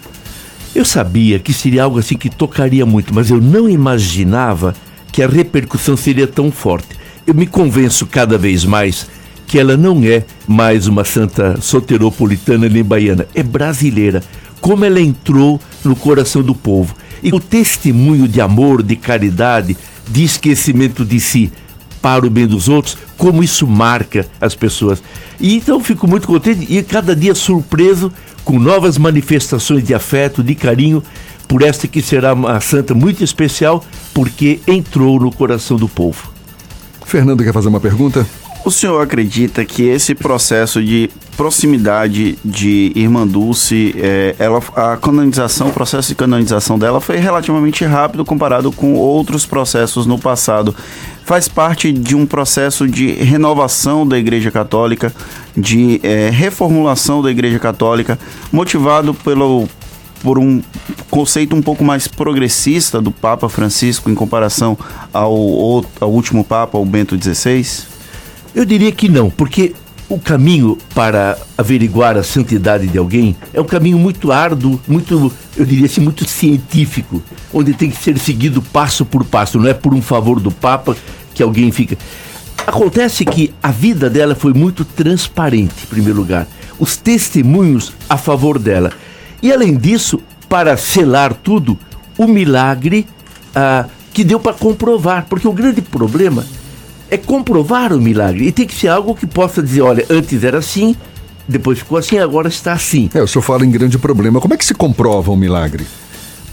Eu 0.74 0.84
sabia 0.84 1.38
que 1.38 1.52
seria 1.52 1.84
algo 1.84 2.00
assim 2.00 2.16
que 2.16 2.28
tocaria 2.28 2.84
muito, 2.84 3.14
mas 3.14 3.30
eu 3.30 3.40
não 3.40 3.70
imaginava 3.70 4.74
que 5.12 5.22
a 5.22 5.28
repercussão 5.28 5.96
seria 5.96 6.26
tão 6.26 6.50
forte. 6.50 6.88
Eu 7.24 7.34
me 7.34 7.46
convenço 7.46 8.04
cada 8.04 8.36
vez 8.36 8.64
mais 8.64 9.06
que 9.46 9.60
ela 9.60 9.76
não 9.76 10.02
é 10.02 10.24
mais 10.48 10.88
uma 10.88 11.04
santa 11.04 11.60
soteropolitana 11.60 12.68
nem 12.68 12.82
baiana, 12.82 13.28
é 13.32 13.44
brasileira 13.44 14.20
como 14.64 14.82
ela 14.82 14.98
entrou 14.98 15.60
no 15.84 15.94
coração 15.94 16.42
do 16.42 16.54
povo. 16.54 16.94
E 17.22 17.30
o 17.34 17.38
testemunho 17.38 18.26
de 18.26 18.40
amor, 18.40 18.82
de 18.82 18.96
caridade, 18.96 19.76
de 20.08 20.24
esquecimento 20.24 21.04
de 21.04 21.20
si 21.20 21.52
para 22.00 22.26
o 22.26 22.30
bem 22.30 22.46
dos 22.46 22.66
outros, 22.66 22.96
como 23.18 23.44
isso 23.44 23.66
marca 23.66 24.26
as 24.40 24.54
pessoas. 24.54 25.02
E 25.38 25.54
então 25.54 25.84
fico 25.84 26.08
muito 26.08 26.26
contente 26.26 26.66
e 26.66 26.82
cada 26.82 27.14
dia 27.14 27.34
surpreso 27.34 28.10
com 28.42 28.58
novas 28.58 28.96
manifestações 28.96 29.84
de 29.84 29.92
afeto, 29.92 30.42
de 30.42 30.54
carinho 30.54 31.02
por 31.46 31.60
esta 31.60 31.86
que 31.86 32.00
será 32.00 32.32
uma 32.32 32.58
santa 32.58 32.94
muito 32.94 33.22
especial, 33.22 33.84
porque 34.14 34.60
entrou 34.66 35.20
no 35.20 35.30
coração 35.30 35.76
do 35.76 35.90
povo. 35.90 36.32
Fernando 37.04 37.44
quer 37.44 37.52
fazer 37.52 37.68
uma 37.68 37.80
pergunta? 37.80 38.26
O 38.64 38.70
senhor 38.70 38.98
acredita 39.02 39.62
que 39.62 39.82
esse 39.82 40.14
processo 40.14 40.82
de 40.82 41.10
proximidade 41.36 42.38
de 42.42 42.92
Irmã 42.94 43.26
Dulce, 43.26 43.94
é, 43.98 44.34
ela, 44.38 44.58
a 44.74 44.96
canonização, 44.96 45.68
o 45.68 45.72
processo 45.72 46.08
de 46.08 46.14
canonização 46.14 46.78
dela 46.78 46.98
foi 46.98 47.18
relativamente 47.18 47.84
rápido 47.84 48.24
comparado 48.24 48.72
com 48.72 48.94
outros 48.94 49.44
processos 49.44 50.06
no 50.06 50.18
passado. 50.18 50.74
Faz 51.26 51.46
parte 51.46 51.92
de 51.92 52.16
um 52.16 52.24
processo 52.24 52.88
de 52.88 53.12
renovação 53.12 54.08
da 54.08 54.18
Igreja 54.18 54.50
Católica, 54.50 55.12
de 55.54 56.00
é, 56.02 56.30
reformulação 56.30 57.20
da 57.20 57.30
Igreja 57.30 57.58
Católica, 57.58 58.18
motivado 58.50 59.12
pelo, 59.12 59.68
por 60.22 60.38
um 60.38 60.62
conceito 61.10 61.54
um 61.54 61.60
pouco 61.60 61.84
mais 61.84 62.08
progressista 62.08 62.98
do 62.98 63.10
Papa 63.10 63.46
Francisco 63.46 64.08
em 64.08 64.14
comparação 64.14 64.78
ao, 65.12 65.84
ao 66.00 66.10
último 66.10 66.42
Papa, 66.42 66.78
o 66.78 66.84
Bento 66.86 67.14
XVI? 67.22 67.93
Eu 68.54 68.64
diria 68.64 68.92
que 68.92 69.08
não, 69.08 69.30
porque 69.30 69.74
o 70.08 70.18
caminho 70.18 70.78
para 70.94 71.36
averiguar 71.58 72.16
a 72.16 72.22
santidade 72.22 72.86
de 72.86 72.96
alguém 72.96 73.34
é 73.52 73.60
um 73.60 73.64
caminho 73.64 73.98
muito 73.98 74.30
árduo, 74.30 74.80
muito, 74.86 75.32
eu 75.56 75.64
diria 75.64 75.86
assim, 75.86 76.00
muito 76.00 76.28
científico, 76.28 77.22
onde 77.52 77.72
tem 77.72 77.90
que 77.90 77.96
ser 77.96 78.16
seguido 78.18 78.62
passo 78.62 79.04
por 79.04 79.24
passo, 79.24 79.58
não 79.58 79.68
é 79.68 79.74
por 79.74 79.92
um 79.92 80.02
favor 80.02 80.38
do 80.38 80.50
Papa 80.52 80.96
que 81.34 81.42
alguém 81.42 81.72
fica. 81.72 81.98
Acontece 82.66 83.24
que 83.24 83.52
a 83.62 83.70
vida 83.70 84.08
dela 84.08 84.34
foi 84.34 84.54
muito 84.54 84.84
transparente, 84.84 85.74
em 85.82 85.86
primeiro 85.86 86.18
lugar. 86.18 86.46
Os 86.78 86.96
testemunhos 86.96 87.92
a 88.08 88.16
favor 88.16 88.58
dela. 88.58 88.92
E 89.42 89.52
além 89.52 89.76
disso, 89.76 90.20
para 90.48 90.76
selar 90.76 91.34
tudo, 91.34 91.78
o 92.16 92.26
milagre 92.26 93.06
ah, 93.54 93.86
que 94.12 94.24
deu 94.24 94.40
para 94.40 94.54
comprovar. 94.54 95.26
Porque 95.28 95.46
o 95.46 95.52
grande 95.52 95.82
problema 95.82 96.46
é 97.14 97.16
comprovar 97.16 97.92
o 97.92 98.00
milagre. 98.00 98.48
E 98.48 98.52
tem 98.52 98.66
que 98.66 98.74
ser 98.74 98.88
algo 98.88 99.14
que 99.14 99.26
possa 99.26 99.62
dizer, 99.62 99.82
olha, 99.82 100.04
antes 100.10 100.42
era 100.42 100.58
assim, 100.58 100.96
depois 101.48 101.78
ficou 101.78 101.96
assim, 101.96 102.18
agora 102.18 102.48
está 102.48 102.72
assim. 102.72 103.08
É, 103.14 103.22
o 103.22 103.26
senhor 103.26 103.42
fala 103.42 103.64
em 103.64 103.70
grande 103.70 103.98
problema. 103.98 104.40
Como 104.40 104.52
é 104.52 104.56
que 104.56 104.64
se 104.64 104.74
comprova 104.74 105.30
um 105.30 105.36
milagre? 105.36 105.86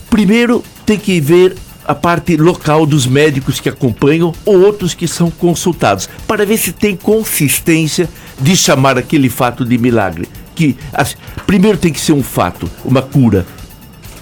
Primeiro, 0.09 0.63
tem 0.85 0.99
que 0.99 1.19
ver 1.19 1.55
a 1.85 1.95
parte 1.95 2.37
local 2.37 2.85
dos 2.85 3.07
médicos 3.07 3.59
que 3.59 3.67
acompanham 3.67 4.31
ou 4.45 4.61
outros 4.61 4.93
que 4.93 5.07
são 5.07 5.31
consultados, 5.31 6.07
para 6.27 6.45
ver 6.45 6.57
se 6.57 6.71
tem 6.71 6.95
consistência 6.95 8.07
de 8.39 8.55
chamar 8.55 8.99
aquele 8.99 9.29
fato 9.29 9.65
de 9.65 9.77
milagre. 9.79 10.29
Que 10.53 10.77
assim, 10.93 11.15
primeiro 11.47 11.77
tem 11.77 11.91
que 11.91 11.99
ser 11.99 12.13
um 12.13 12.21
fato, 12.21 12.69
uma 12.85 13.01
cura 13.01 13.47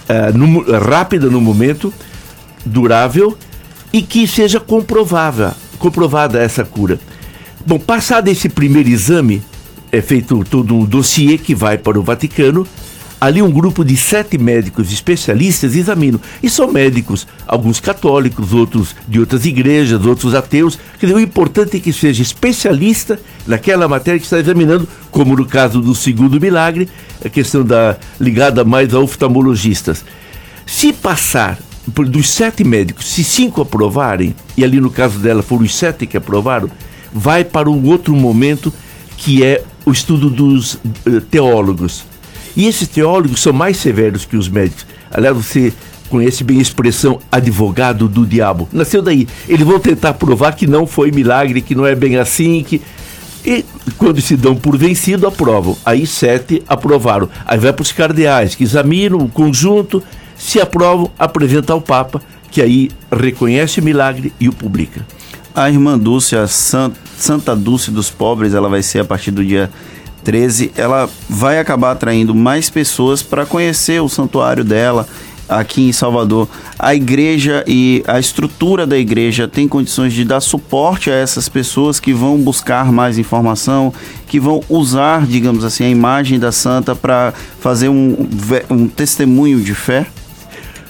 uh, 0.07 0.37
no, 0.37 0.61
rápida 0.79 1.29
no 1.29 1.41
momento, 1.41 1.93
durável 2.65 3.37
e 3.91 4.01
que 4.01 4.25
seja 4.25 4.59
comprovável 4.59 5.51
comprovada 5.79 6.39
essa 6.39 6.63
cura. 6.63 6.99
Bom, 7.65 7.79
passado 7.79 8.27
esse 8.27 8.47
primeiro 8.47 8.89
exame, 8.89 9.41
é 9.91 10.01
feito 10.01 10.43
todo 10.43 10.75
um 10.75 10.85
dossiê 10.85 11.37
que 11.37 11.55
vai 11.55 11.77
para 11.77 11.99
o 11.99 12.03
Vaticano. 12.03 12.67
Ali 13.21 13.41
um 13.41 13.51
grupo 13.51 13.83
de 13.83 13.97
sete 13.97 14.37
médicos 14.37 14.93
especialistas 14.93 15.75
examinam. 15.75 16.21
E 16.41 16.49
são 16.49 16.71
médicos, 16.71 17.27
alguns 17.45 17.79
católicos, 17.79 18.53
outros 18.53 18.95
de 19.07 19.19
outras 19.19 19.45
igrejas, 19.45 20.05
outros 20.05 20.33
ateus. 20.33 20.79
Quer 20.97 21.07
dizer, 21.07 21.17
o 21.17 21.21
importante 21.21 21.75
é 21.75 21.79
que 21.81 21.91
seja 21.91 22.21
especialista 22.21 23.19
naquela 23.45 23.89
matéria 23.89 24.19
que 24.19 24.25
está 24.25 24.39
examinando, 24.39 24.87
como 25.11 25.35
no 25.35 25.45
caso 25.45 25.81
do 25.81 25.93
segundo 25.93 26.39
milagre, 26.39 26.87
a 27.23 27.27
questão 27.27 27.65
da 27.65 27.97
ligada 28.21 28.63
mais 28.63 28.93
a 28.93 28.99
oftalmologistas. 28.99 30.05
Se 30.65 30.93
passar 30.93 31.59
dos 31.87 32.29
sete 32.29 32.63
médicos, 32.63 33.07
se 33.07 33.23
cinco 33.23 33.61
aprovarem, 33.61 34.35
e 34.55 34.63
ali 34.63 34.79
no 34.79 34.91
caso 34.91 35.19
dela 35.19 35.41
foram 35.41 35.63
os 35.63 35.75
sete 35.75 36.05
que 36.05 36.17
aprovaram, 36.17 36.69
vai 37.13 37.43
para 37.43 37.69
um 37.69 37.85
outro 37.87 38.15
momento 38.15 38.71
que 39.17 39.43
é 39.43 39.63
o 39.85 39.91
estudo 39.91 40.29
dos 40.29 40.77
eh, 41.05 41.21
teólogos. 41.29 42.05
E 42.55 42.67
esses 42.67 42.87
teólogos 42.87 43.41
são 43.41 43.53
mais 43.53 43.77
severos 43.77 44.25
que 44.25 44.37
os 44.37 44.47
médicos. 44.47 44.85
Aliás, 45.11 45.35
você 45.35 45.73
conhece 46.09 46.43
bem 46.43 46.59
a 46.59 46.61
expressão 46.61 47.19
advogado 47.31 48.07
do 48.07 48.25
diabo. 48.25 48.67
Nasceu 48.71 49.01
daí. 49.01 49.27
Eles 49.47 49.65
vão 49.65 49.79
tentar 49.79 50.13
provar 50.13 50.53
que 50.53 50.67
não 50.67 50.87
foi 50.87 51.11
milagre, 51.11 51.61
que 51.61 51.75
não 51.75 51.85
é 51.85 51.95
bem 51.95 52.17
assim, 52.17 52.63
que. 52.63 52.81
E 53.45 53.63
quando 53.97 54.19
se 54.19 54.35
dão 54.35 54.55
por 54.55 54.77
vencido, 54.77 55.25
aprovam. 55.25 55.77
Aí 55.85 56.05
sete 56.05 56.61
aprovaram. 56.67 57.29
Aí 57.45 57.57
vai 57.57 57.71
para 57.71 57.83
os 57.83 57.91
cardeais, 57.91 58.55
que 58.55 58.63
examinam 58.63 59.19
o 59.19 59.29
conjunto, 59.29 60.03
se 60.39 60.59
aprovam, 60.59 61.11
apresenta 61.19 61.73
ao 61.73 61.81
Papa, 61.81 62.21
que 62.49 62.61
aí 62.61 62.89
reconhece 63.11 63.79
o 63.79 63.83
milagre 63.83 64.33
e 64.39 64.47
o 64.49 64.53
publica. 64.53 65.05
A 65.53 65.69
irmã 65.69 65.99
Dulce, 65.99 66.35
a 66.35 66.47
San- 66.47 66.93
Santa 67.17 67.55
Dulce 67.55 67.91
dos 67.91 68.09
Pobres, 68.09 68.53
ela 68.53 68.69
vai 68.69 68.81
ser 68.81 68.99
a 68.99 69.05
partir 69.05 69.31
do 69.31 69.43
dia 69.45 69.69
13. 70.23 70.71
Ela 70.77 71.09
vai 71.29 71.59
acabar 71.59 71.91
atraindo 71.91 72.33
mais 72.33 72.69
pessoas 72.69 73.21
para 73.21 73.45
conhecer 73.45 74.01
o 74.01 74.07
santuário 74.07 74.63
dela 74.63 75.05
aqui 75.49 75.89
em 75.89 75.91
Salvador. 75.91 76.47
A 76.77 76.95
igreja 76.95 77.63
e 77.67 78.03
a 78.07 78.19
estrutura 78.19 78.87
da 78.87 78.97
igreja 78.97 79.47
tem 79.47 79.67
condições 79.67 80.13
de 80.13 80.23
dar 80.23 80.39
suporte 80.39 81.09
a 81.09 81.15
essas 81.15 81.49
pessoas 81.49 81.99
que 81.99 82.13
vão 82.13 82.37
buscar 82.37 82.91
mais 82.91 83.17
informação, 83.17 83.91
que 84.27 84.39
vão 84.39 84.61
usar, 84.69 85.25
digamos 85.25 85.65
assim, 85.65 85.83
a 85.83 85.89
imagem 85.89 86.39
da 86.39 86.51
santa 86.51 86.95
para 86.95 87.33
fazer 87.59 87.89
um, 87.89 88.27
um 88.69 88.87
testemunho 88.87 89.59
de 89.59 89.73
fé? 89.73 90.05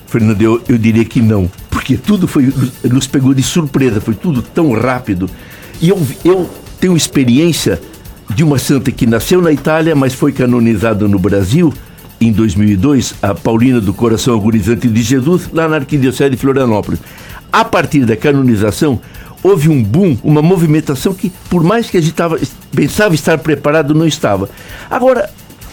Fernando, 0.09 0.41
eu, 0.41 0.61
eu 0.67 0.77
diria 0.77 1.05
que 1.05 1.21
não, 1.21 1.49
porque 1.69 1.95
tudo 1.95 2.27
foi 2.27 2.51
nos 2.83 3.07
pegou 3.07 3.33
de 3.33 3.43
surpresa, 3.43 4.01
foi 4.01 4.15
tudo 4.15 4.41
tão 4.41 4.71
rápido. 4.73 5.29
E 5.81 5.89
eu, 5.89 6.01
eu 6.25 6.49
tenho 6.79 6.97
experiência 6.97 7.79
de 8.33 8.43
uma 8.43 8.57
santa 8.57 8.91
que 8.91 9.05
nasceu 9.05 9.41
na 9.41 9.51
Itália, 9.51 9.95
mas 9.95 10.13
foi 10.13 10.31
canonizada 10.31 11.07
no 11.07 11.19
Brasil 11.19 11.73
em 12.21 12.31
2002, 12.31 13.15
a 13.21 13.33
Paulina 13.33 13.79
do 13.79 13.93
Coração 13.93 14.35
Agonizante 14.35 14.87
de 14.87 15.01
Jesus, 15.01 15.49
lá 15.53 15.69
na 15.69 15.77
Arquidiocese 15.77 16.31
de 16.31 16.37
Florianópolis. 16.37 16.99
A 17.51 17.63
partir 17.63 18.05
da 18.05 18.17
canonização, 18.17 18.99
houve 19.41 19.69
um 19.69 19.81
boom, 19.81 20.17
uma 20.23 20.41
movimentação 20.41 21.13
que, 21.13 21.31
por 21.49 21.63
mais 21.63 21.89
que 21.89 21.97
a 21.97 22.01
gente 22.01 22.13
tava, 22.13 22.37
pensava 22.75 23.15
estar 23.15 23.37
preparado, 23.37 23.95
não 23.95 24.05
estava. 24.05 24.49
Agora, 24.89 25.29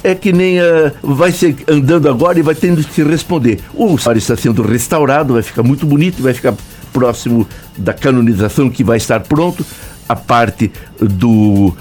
é 0.07 0.15
que 0.15 0.33
nem 0.33 0.61
ah, 0.61 0.93
vai 1.03 1.33
ser 1.33 1.57
andando 1.67 2.09
agora 2.09 2.39
e 2.39 2.43
vai 2.43 2.55
tendo 2.55 2.83
que 2.85 3.03
responder. 3.03 3.59
O 3.75 3.89
santuário 3.99 4.21
está 4.21 4.37
sendo 4.37 4.63
restaurado, 4.63 5.35
vai 5.35 5.43
ficar 5.43 5.65
muito 5.65 5.85
bonito, 5.85 6.23
vai 6.23 6.33
ficar 6.33 6.55
próximo 6.93 7.47
da 7.77 7.93
canonização 7.93 8.71
que 8.71 8.85
vai 8.85 8.99
estar 8.99 9.21
pronto. 9.21 9.67
A 10.09 10.15
parte 10.15 10.71
do, 11.01 11.75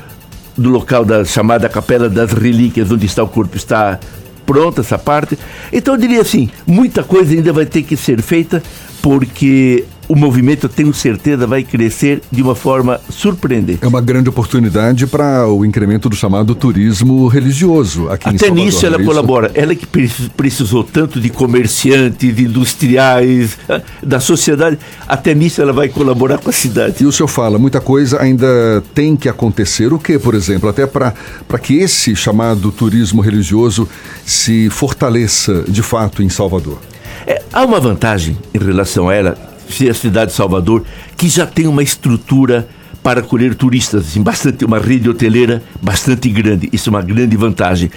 do 0.58 0.70
local 0.72 1.06
da 1.06 1.24
chamada 1.24 1.70
Capela 1.70 2.10
das 2.10 2.32
Relíquias, 2.32 2.92
onde 2.92 3.06
está 3.06 3.22
o 3.22 3.28
corpo, 3.28 3.56
está 3.56 4.00
pronta 4.44 4.82
essa 4.82 4.98
parte. 4.98 5.38
Então 5.72 5.94
eu 5.94 6.00
diria 6.00 6.22
assim, 6.22 6.50
muita 6.66 7.04
coisa 7.04 7.32
ainda 7.32 7.54
vai 7.54 7.68
ter 7.68 7.84
que 7.84 7.96
ser 7.96 8.24
feita, 8.24 8.64
porque 9.04 9.86
o 10.08 10.16
movimento, 10.16 10.66
eu 10.66 10.70
tenho 10.70 10.94
certeza, 10.94 11.48
vai 11.48 11.64
crescer 11.64 12.22
de 12.32 12.42
uma 12.42 12.56
forma 12.56 13.00
surpreendente. 13.10 13.80
É 13.84 13.88
uma 13.88 14.02
grande 14.02 14.30
oportunidade 14.30 15.08
para 15.08 15.48
o 15.48 15.66
incremento 15.66 16.08
do 16.10 16.16
chamado 16.16 16.54
turismo 16.56 17.28
religioso 17.28 18.10
aqui 18.10 18.28
em 18.30 18.36
Até 18.36 18.48
Salvador. 18.48 18.66
nisso 18.66 18.86
ela 18.86 18.98
não 18.98 19.04
é 19.04 19.08
colabora. 19.08 19.52
Ela 19.54 19.74
que 19.76 19.86
precis- 19.86 20.28
precisou 20.30 20.84
tanto 20.84 21.20
de 21.20 21.30
comerciantes, 21.30 22.36
de 22.36 22.44
industriais, 22.44 23.58
ah, 23.70 23.82
da 24.04 24.20
sociedade, 24.20 24.78
até 25.08 25.34
nisso 25.34 25.62
ela 25.62 25.74
vai 25.74 25.90
colaborar 25.90 26.38
com 26.38 26.50
a 26.50 26.54
cidade. 26.54 27.04
E 27.04 27.06
o 27.06 27.12
senhor 27.12 27.28
fala, 27.28 27.58
muita 27.58 27.82
coisa 27.82 28.22
ainda 28.22 28.84
tem 28.94 29.16
que 29.16 29.28
acontecer. 29.28 29.92
O 29.94 30.00
que, 30.00 30.18
por 30.20 30.36
exemplo? 30.36 30.70
Até 30.70 30.86
para 30.86 31.14
que 31.62 31.78
esse 31.80 32.16
chamado 32.16 32.72
turismo 32.72 33.22
religioso 33.22 33.88
se 34.26 34.70
fortaleça 34.70 35.64
de 35.68 35.82
fato 35.82 36.22
em 36.22 36.30
Salvador. 36.30 36.80
É, 37.26 37.42
há 37.52 37.64
uma 37.66 37.80
vantagem 37.80 38.38
em 38.54 38.60
relação 38.60 39.10
a 39.10 39.14
ela, 39.16 39.55
a 39.90 39.94
cidade 39.94 40.32
de 40.32 40.38
Salvador, 40.38 40.84
que 41.18 41.28
já 41.28 41.46
tem 41.46 41.68
uma 41.68 41.84
estrutura 41.84 42.68
para 43.04 43.20
acolher 43.20 43.54
turistas, 43.54 44.08
assim, 44.08 44.22
bastante, 44.22 44.66
uma 44.66 44.80
rede 44.80 45.10
hoteleira 45.10 45.62
bastante 45.82 46.28
grande. 46.30 46.70
Isso 46.74 46.90
é 46.90 46.92
uma 46.92 47.02
grande 47.02 47.38
vantagem. 47.38 47.92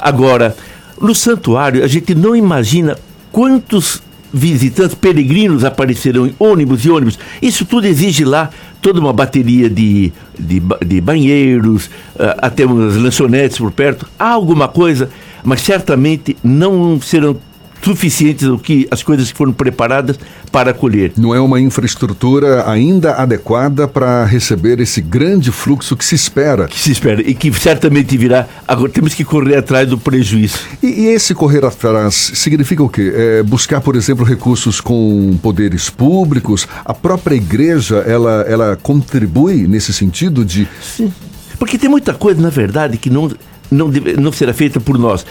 Agora, 0.00 0.56
no 1.00 1.14
santuário, 1.14 1.84
a 1.84 1.86
gente 1.86 2.14
não 2.14 2.34
imagina 2.34 2.96
quantos 3.30 4.02
visitantes, 4.32 4.94
peregrinos 4.94 5.64
aparecerão 5.64 6.26
em 6.26 6.34
ônibus 6.38 6.84
e 6.84 6.90
ônibus. 6.90 7.18
Isso 7.40 7.64
tudo 7.64 7.86
exige 7.86 8.24
lá 8.24 8.50
toda 8.82 8.98
uma 9.00 9.12
bateria 9.12 9.70
de, 9.70 10.12
de, 10.38 10.60
de 10.84 11.00
banheiros, 11.00 11.88
ah, 12.18 12.36
até 12.42 12.66
umas 12.66 12.96
lanchonetes 12.96 13.58
por 13.58 13.70
perto. 13.70 14.06
Há 14.18 14.30
alguma 14.30 14.66
coisa, 14.66 15.08
mas 15.44 15.60
certamente 15.60 16.36
não 16.42 17.00
serão 17.00 17.36
suficientes 17.84 18.48
do 18.48 18.58
que 18.58 18.88
as 18.90 19.02
coisas 19.02 19.30
que 19.30 19.36
foram 19.36 19.52
preparadas 19.52 20.18
para 20.50 20.70
acolher. 20.70 21.12
Não 21.16 21.34
é 21.34 21.40
uma 21.40 21.60
infraestrutura 21.60 22.68
ainda 22.68 23.14
adequada 23.14 23.86
para 23.86 24.24
receber 24.24 24.80
esse 24.80 25.00
grande 25.00 25.50
fluxo 25.52 25.96
que 25.96 26.04
se 26.04 26.14
espera. 26.14 26.66
Que 26.66 26.78
se 26.78 26.92
espera 26.92 27.20
e 27.20 27.34
que 27.34 27.52
certamente 27.52 28.16
virá. 28.16 28.46
Agora 28.66 28.88
temos 28.90 29.14
que 29.14 29.24
correr 29.24 29.56
atrás 29.56 29.88
do 29.88 29.98
prejuízo. 29.98 30.58
E, 30.82 30.86
e 30.86 31.06
esse 31.08 31.34
correr 31.34 31.64
atrás 31.64 32.14
significa 32.34 32.82
o 32.82 32.88
quê? 32.88 33.12
É 33.14 33.42
buscar, 33.42 33.80
por 33.80 33.96
exemplo, 33.96 34.24
recursos 34.24 34.80
com 34.80 35.38
poderes 35.42 35.90
públicos? 35.90 36.66
A 36.84 36.94
própria 36.94 37.34
igreja, 37.36 37.96
ela, 38.06 38.44
ela 38.48 38.78
contribui 38.82 39.66
nesse 39.68 39.92
sentido 39.92 40.44
de... 40.44 40.66
Sim. 40.82 41.12
Porque 41.58 41.78
tem 41.78 41.88
muita 41.88 42.14
coisa, 42.14 42.40
na 42.40 42.50
verdade, 42.50 42.96
que 42.96 43.08
não, 43.10 43.30
não, 43.70 43.88
deve- 43.90 44.14
não 44.14 44.32
será 44.32 44.52
feita 44.52 44.80
por 44.80 44.98
nós. 44.98 45.24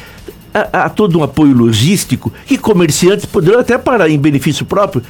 Há, 0.54 0.86
há 0.86 0.90
todo 0.90 1.18
um 1.20 1.24
apoio 1.24 1.54
logístico 1.56 2.32
que 2.46 2.58
comerciantes 2.58 3.26
poderão 3.26 3.60
até 3.60 3.78
parar 3.78 4.10
em 4.10 4.20
benefício 4.20 4.66
próprio. 4.66 5.02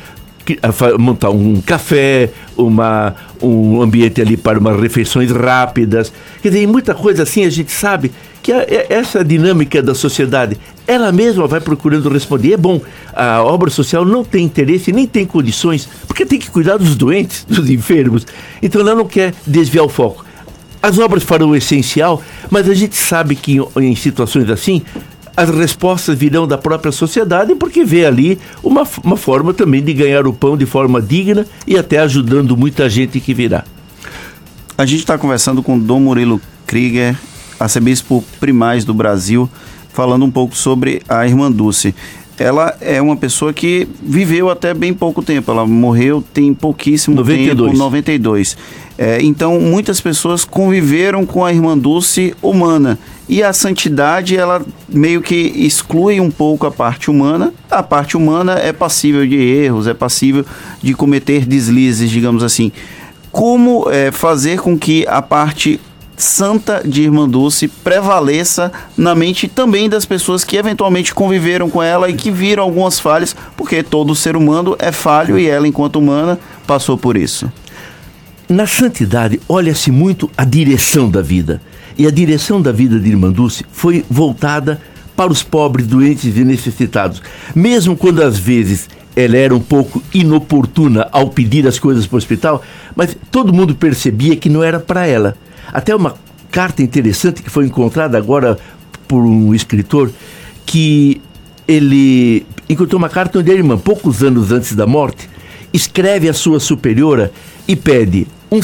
montar 1.00 1.30
um 1.30 1.62
café, 1.62 2.30
uma, 2.58 3.16
um 3.42 3.82
ambiente 3.82 4.22
ali 4.22 4.36
para 4.36 4.60
umas 4.60 4.80
refeições 4.80 5.32
rápidas. 5.32 6.12
Quer 6.42 6.50
dizer, 6.50 6.68
muita 6.68 6.94
coisa 6.94 7.24
assim 7.24 7.46
a 7.46 7.50
gente 7.50 7.72
sabe 7.72 8.12
que 8.42 8.52
a- 8.52 8.66
essa 8.90 9.24
dinâmica 9.24 9.82
da 9.82 9.96
sociedade, 9.96 10.58
ela 10.86 11.14
mesma 11.14 11.48
vai 11.48 11.62
procurando 11.62 12.10
responder. 12.10 12.54
É 12.54 12.58
bom, 12.58 12.82
a 13.14 13.42
obra 13.42 13.70
social 13.70 14.04
não 14.04 14.22
tem 14.24 14.44
interesse, 14.44 14.92
nem 14.92 15.08
tem 15.08 15.26
condições, 15.26 15.88
porque 16.08 16.26
tem 16.26 16.38
que 16.40 16.52
cuidar 16.52 16.76
dos 16.78 16.96
doentes, 16.98 17.46
dos 17.48 17.70
enfermos. 17.70 18.28
Então 18.62 18.82
ela 18.82 18.96
não 18.96 19.06
quer 19.06 19.34
desviar 19.48 19.86
o 19.86 19.90
foco. 19.90 20.26
As 20.82 21.00
obras 21.00 21.24
farão 21.24 21.52
o 21.52 21.56
essencial, 21.56 22.22
mas 22.52 22.68
a 22.70 22.74
gente 22.74 22.98
sabe 22.98 23.38
que 23.38 23.56
em, 23.58 23.66
em 23.92 23.96
situações 23.96 24.50
assim, 24.50 24.82
as 25.36 25.50
respostas 25.50 26.18
virão 26.18 26.48
da 26.48 26.58
própria 26.58 26.92
sociedade, 26.92 27.56
porque 27.56 27.84
vê 27.84 28.06
ali 28.06 28.40
uma, 28.64 28.84
uma 29.04 29.18
forma 29.18 29.54
também 29.54 29.84
de 29.84 29.94
ganhar 29.94 30.28
o 30.28 30.34
pão 30.34 30.56
de 30.56 30.66
forma 30.66 31.02
digna 31.02 31.46
e 31.66 31.78
até 31.78 32.00
ajudando 32.00 32.56
muita 32.56 32.90
gente 32.90 33.20
que 33.20 33.34
virá. 33.34 33.64
A 34.78 34.86
gente 34.86 35.00
está 35.00 35.18
conversando 35.18 35.62
com 35.62 35.78
Dom 35.78 36.00
Murilo 36.00 36.42
Krieger, 36.66 37.18
arcebispo 37.60 38.24
primaz 38.40 38.86
do 38.86 38.94
Brasil, 38.94 39.50
falando 39.92 40.26
um 40.26 40.32
pouco 40.32 40.56
sobre 40.56 41.02
a 41.08 41.26
irmã 41.26 41.52
Dulce. 41.52 41.94
Ela 42.38 42.76
é 42.82 43.00
uma 43.00 43.16
pessoa 43.16 43.54
que 43.54 43.88
viveu 44.02 44.50
até 44.50 44.74
bem 44.74 44.94
pouco 44.94 45.22
tempo. 45.22 45.52
Ela 45.52 45.66
morreu 45.68 46.24
tem 46.34 46.54
pouquíssimo 46.54 47.16
92. 47.16 47.72
tempo, 47.72 47.78
92. 47.84 48.58
É, 48.98 49.22
então, 49.22 49.60
muitas 49.60 50.02
pessoas 50.02 50.44
conviveram 50.44 51.26
com 51.26 51.46
a 51.46 51.54
irmã 51.54 51.78
Dulce 51.78 52.36
humana. 52.42 52.98
E 53.28 53.42
a 53.42 53.54
santidade, 53.54 54.36
ela 54.36 54.62
meio 54.90 55.22
que 55.22 55.36
exclui 55.36 56.20
um 56.20 56.30
pouco 56.30 56.68
a 56.68 56.72
parte 56.72 57.10
humana. 57.10 57.54
A 57.72 57.82
parte 57.82 58.18
humana 58.18 58.54
é 58.54 58.74
passível 58.74 59.26
de 59.26 59.36
erros, 59.36 59.88
é 59.88 59.94
passível 59.94 60.46
de 60.82 60.94
cometer 60.94 61.46
deslizes, 61.46 62.10
digamos 62.10 62.44
assim 62.44 62.72
como 63.34 63.90
é, 63.90 64.12
fazer 64.12 64.60
com 64.60 64.78
que 64.78 65.08
a 65.08 65.20
parte 65.20 65.82
santa 66.16 66.84
de 66.86 67.02
Irmã 67.02 67.28
Dulce 67.28 67.68
prevaleça 67.68 68.72
na 68.96 69.16
mente 69.16 69.48
também 69.48 69.90
das 69.90 70.06
pessoas 70.06 70.44
que 70.44 70.56
eventualmente 70.56 71.16
conviveram 71.16 71.68
com 71.68 71.82
ela 71.82 72.08
e 72.08 72.14
que 72.14 72.30
viram 72.30 72.62
algumas 72.62 73.00
falhas, 73.00 73.36
porque 73.58 73.82
todo 73.82 74.14
ser 74.14 74.36
humano 74.36 74.76
é 74.78 74.92
falho 74.92 75.40
e 75.40 75.48
ela, 75.48 75.68
enquanto 75.68 75.96
humana, 75.96 76.40
passou 76.68 76.96
por 76.96 77.18
isso. 77.18 77.52
Na 78.48 78.68
santidade, 78.68 79.42
olha-se 79.50 79.90
muito 79.90 80.30
a 80.38 80.46
direção 80.46 81.10
da 81.10 81.24
vida. 81.24 81.60
E 81.98 82.08
a 82.08 82.12
direção 82.12 82.62
da 82.62 82.72
vida 82.72 83.00
de 83.00 83.10
Irmã 83.10 83.32
Dulce 83.32 83.66
foi 83.72 84.04
voltada 84.10 84.82
para 85.16 85.32
os 85.32 85.44
pobres, 85.44 85.86
doentes 85.86 86.36
e 86.36 86.44
necessitados. 86.44 87.22
Mesmo 87.56 87.96
quando 87.96 88.22
às 88.22 88.38
vezes 88.38 88.90
ela 89.16 89.38
era 89.38 89.56
um 89.56 89.60
pouco 89.60 90.02
inoportuna 90.14 91.08
ao 91.12 91.30
pedir 91.30 91.68
as 91.68 91.78
coisas 91.78 92.08
para 92.08 92.16
o 92.16 92.18
hospital, 92.18 92.64
mas 92.96 93.16
todo 93.32 93.54
mundo 93.54 93.76
percebia 93.76 94.36
que 94.36 94.50
não 94.50 94.64
era 94.64 94.80
para 94.80 95.06
ela. 95.06 95.36
Até 95.72 95.96
uma 95.96 96.16
carta 96.52 96.82
interessante 96.82 97.42
que 97.42 97.50
foi 97.50 97.66
encontrada 97.66 98.18
agora 98.18 98.58
por 99.08 99.22
um 99.22 99.54
escritor 99.54 100.12
que 100.66 101.22
ele 101.68 102.46
encontrou 102.68 102.98
uma 102.98 103.10
carta 103.10 103.40
onde 103.40 103.52
a 103.52 103.54
irmã, 103.54 103.78
poucos 103.78 104.24
anos 104.24 104.52
antes 104.52 104.76
da 104.76 104.88
morte, 104.88 105.30
escreve 105.72 106.28
à 106.28 106.34
sua 106.34 106.60
superiora 106.60 107.32
e 107.68 107.76
pede 107.76 108.28
um, 108.52 108.60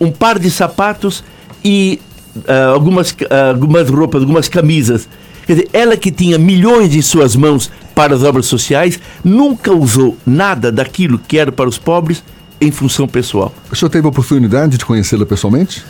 um 0.00 0.10
par 0.10 0.38
de 0.38 0.50
sapatos 0.50 1.24
e 1.64 2.00
uh, 2.36 2.72
algumas, 2.72 3.10
uh, 3.10 3.16
algumas 3.50 3.88
roupas, 3.88 4.22
algumas 4.22 4.48
camisas. 4.48 5.08
Quer 5.46 5.54
dizer, 5.54 5.68
ela 5.72 5.96
que 5.96 6.10
tinha 6.10 6.38
milhões 6.38 6.94
em 6.94 7.02
suas 7.02 7.34
mãos 7.34 7.70
para 7.94 8.14
as 8.14 8.22
obras 8.22 8.46
sociais, 8.46 8.98
nunca 9.24 9.72
usou 9.72 10.16
nada 10.26 10.70
daquilo 10.70 11.18
que 11.18 11.38
era 11.38 11.50
para 11.50 11.68
os 11.68 11.78
pobres 11.78 12.22
em 12.60 12.70
função 12.70 13.08
pessoal. 13.08 13.52
O 13.70 13.76
senhor 13.76 13.90
teve 13.90 14.06
a 14.06 14.10
oportunidade 14.10 14.78
de 14.78 14.84
conhecê-la 14.84 15.26
pessoalmente? 15.26 15.84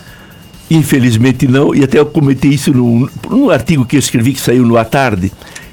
Infelizmente 0.70 1.46
não, 1.46 1.74
e 1.74 1.84
até 1.84 1.98
eu 1.98 2.06
comentei 2.06 2.50
isso 2.52 2.72
num, 2.72 3.06
num 3.28 3.50
artigo 3.50 3.84
que 3.84 3.96
eu 3.96 4.00
escrevi 4.00 4.32
que 4.32 4.40
saiu 4.40 4.64
no 4.64 4.78
À 4.78 4.84
Tarde, 4.84 5.30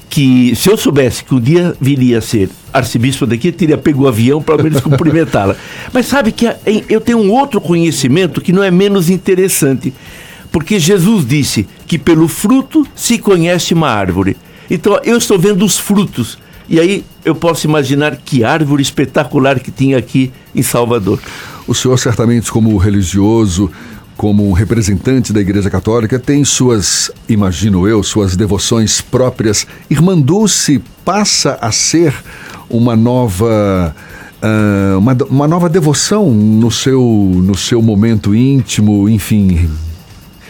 que 0.10 0.54
se 0.56 0.70
eu 0.70 0.76
soubesse 0.76 1.24
que 1.24 1.34
um 1.34 1.40
dia 1.40 1.74
viria 1.80 2.18
a 2.18 2.22
ser 2.22 2.50
arcebispo 2.74 3.26
daqui, 3.26 3.48
eu 3.48 3.54
teria 3.54 3.78
pego 3.78 4.04
o 4.04 4.08
avião 4.08 4.42
para 4.42 4.62
menos 4.62 4.82
cumprimentá-la. 4.82 5.56
Mas 5.94 6.08
sabe 6.08 6.32
que 6.32 6.46
eu 6.90 7.00
tenho 7.00 7.20
um 7.20 7.32
outro 7.32 7.62
conhecimento 7.62 8.42
que 8.42 8.52
não 8.52 8.64
é 8.64 8.70
menos 8.70 9.10
interessante. 9.10 9.94
Porque 10.52 10.80
Jesus 10.80 11.26
disse 11.26 11.68
que 11.86 11.98
pelo 11.98 12.28
fruto 12.28 12.86
se 12.96 13.18
conhece 13.18 13.74
uma 13.74 13.90
árvore. 13.90 14.38
Então 14.70 15.00
eu 15.04 15.18
estou 15.18 15.38
vendo 15.38 15.64
os 15.66 15.78
frutos. 15.78 16.38
E 16.68 16.80
aí 16.80 17.04
eu 17.26 17.34
posso 17.34 17.66
imaginar 17.66 18.16
que 18.18 18.44
árvore 18.44 18.82
espetacular 18.82 19.60
que 19.60 19.72
tinha 19.72 19.98
aqui 19.98 20.32
em 20.54 20.62
Salvador. 20.62 21.20
O 21.68 21.74
senhor, 21.74 21.98
certamente, 21.98 22.52
como 22.52 22.78
religioso, 22.78 23.72
como 24.16 24.52
representante 24.54 25.32
da 25.32 25.40
Igreja 25.40 25.70
Católica, 25.70 26.20
tem 26.20 26.44
suas, 26.44 27.10
imagino 27.28 27.88
eu, 27.88 28.04
suas 28.04 28.36
devoções 28.36 29.02
próprias. 29.02 29.66
Irmã 29.90 30.20
Dulce 30.20 30.82
passa 31.04 31.58
a 31.62 31.72
ser 31.72 32.14
uma 32.70 32.96
nova. 32.96 33.96
Uh, 34.42 34.98
uma, 34.98 35.18
uma 35.30 35.48
nova 35.48 35.68
devoção 35.68 36.32
no 36.32 36.72
seu, 36.72 37.02
no 37.02 37.58
seu 37.58 37.82
momento 37.82 38.34
íntimo, 38.34 39.10
enfim, 39.10 39.70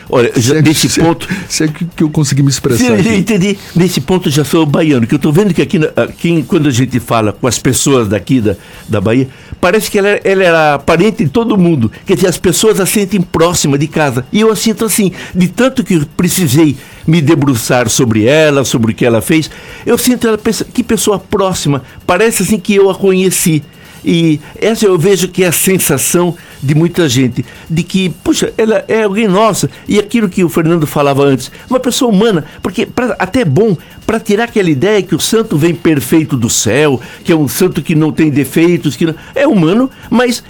Olha, 0.10 0.31
já, 0.36 0.56
se, 0.56 0.61
nesse 0.61 0.90
se, 0.90 0.99
ponto. 0.99 1.27
Se 1.48 1.64
é 1.65 1.68
que, 1.68 1.86
que 1.86 2.03
eu 2.03 2.10
consegui 2.10 2.41
me 2.41 2.49
expressar. 2.49 2.84
Se, 2.84 2.91
aqui. 2.91 3.15
Entendi. 3.15 3.57
Nesse 3.76 4.02
ponto 4.02 4.30
já 4.30 4.44
sou 4.44 4.65
baiano, 4.65 5.06
que 5.06 5.14
eu 5.14 5.18
estou 5.18 5.31
vendo 5.31 5.53
que 5.53 5.61
aqui, 5.61 5.80
aqui, 5.95 6.44
quando 6.48 6.68
a 6.68 6.72
gente 6.72 6.99
fala 6.99 7.31
com 7.31 7.48
as 7.48 7.60
pessoas 7.60 8.07
daqui 8.07 8.41
da, 8.41 8.56
da 8.88 8.99
Bahia, 8.99 9.27
parece 9.61 9.91
que 9.91 9.99
ela, 9.99 10.10
ela 10.23 10.44
era 10.44 10.80
parente 10.80 11.23
de 11.23 11.30
todo 11.30 11.57
mundo. 11.57 11.91
Quer 12.06 12.15
dizer, 12.15 12.27
as 12.27 12.38
pessoas 12.38 12.80
a 12.80 12.86
sentem 12.86 13.22
próxima 13.22 13.77
de 13.77 13.88
casa. 13.88 14.26
E 14.31 14.40
eu 14.40 14.52
a 14.52 14.56
sinto 14.56 14.84
assim, 14.84 15.11
de 15.36 15.48
tanto 15.48 15.84
que 15.84 15.94
eu 15.94 16.06
precisei 16.18 16.76
me 17.06 17.22
debruçar 17.22 17.88
sobre 17.90 18.26
ela, 18.26 18.65
sobre 18.65 18.91
o 18.91 18.95
que 18.95 19.06
ela 19.06 19.22
fez, 19.22 19.49
eu 19.86 19.98
sinto 19.98 20.27
ela, 20.27 20.40
que 20.73 20.84
pessoa 20.84 21.19
próxima. 21.19 21.84
Parece 22.06 22.44
assim 22.44 22.60
que 22.60 22.73
eu 22.73 22.90
a 22.90 22.95
conheci. 22.95 23.64
E 24.03 24.39
essa 24.59 24.85
eu 24.85 24.97
vejo 24.97 25.27
que 25.27 25.43
é 25.43 25.47
a 25.47 25.51
sensação 25.51 26.35
de 26.61 26.76
muita 26.76 27.07
gente, 27.07 27.45
de 27.69 27.84
que, 27.84 28.09
puxa, 28.09 28.53
ela 28.57 28.84
é 28.88 29.03
alguém 29.03 29.27
nossa. 29.27 29.69
E 29.88 29.99
aquilo 29.99 30.30
que 30.30 30.43
o 30.43 30.49
Fernando 30.49 30.85
falava 30.85 31.23
antes, 31.23 31.51
uma 31.69 31.80
pessoa 31.80 32.11
humana, 32.11 32.45
porque 32.61 32.85
pra, 32.85 33.15
até 33.19 33.41
é 33.41 33.45
bom 33.45 33.77
para 34.05 34.19
tirar 34.19 34.45
aquela 34.45 34.69
ideia 34.69 35.01
que 35.01 35.15
o 35.15 35.19
santo 35.19 35.57
vem 35.57 35.73
perfeito 35.73 36.35
do 36.35 36.49
céu, 36.49 36.99
que 37.23 37.31
é 37.31 37.35
um 37.35 37.47
santo 37.47 37.81
que 37.81 37.95
não 37.95 38.11
tem 38.11 38.30
defeitos, 38.30 38.95
que 38.95 39.05
não, 39.05 39.15
é 39.35 39.47
humano, 39.47 39.89
mas 40.09 40.43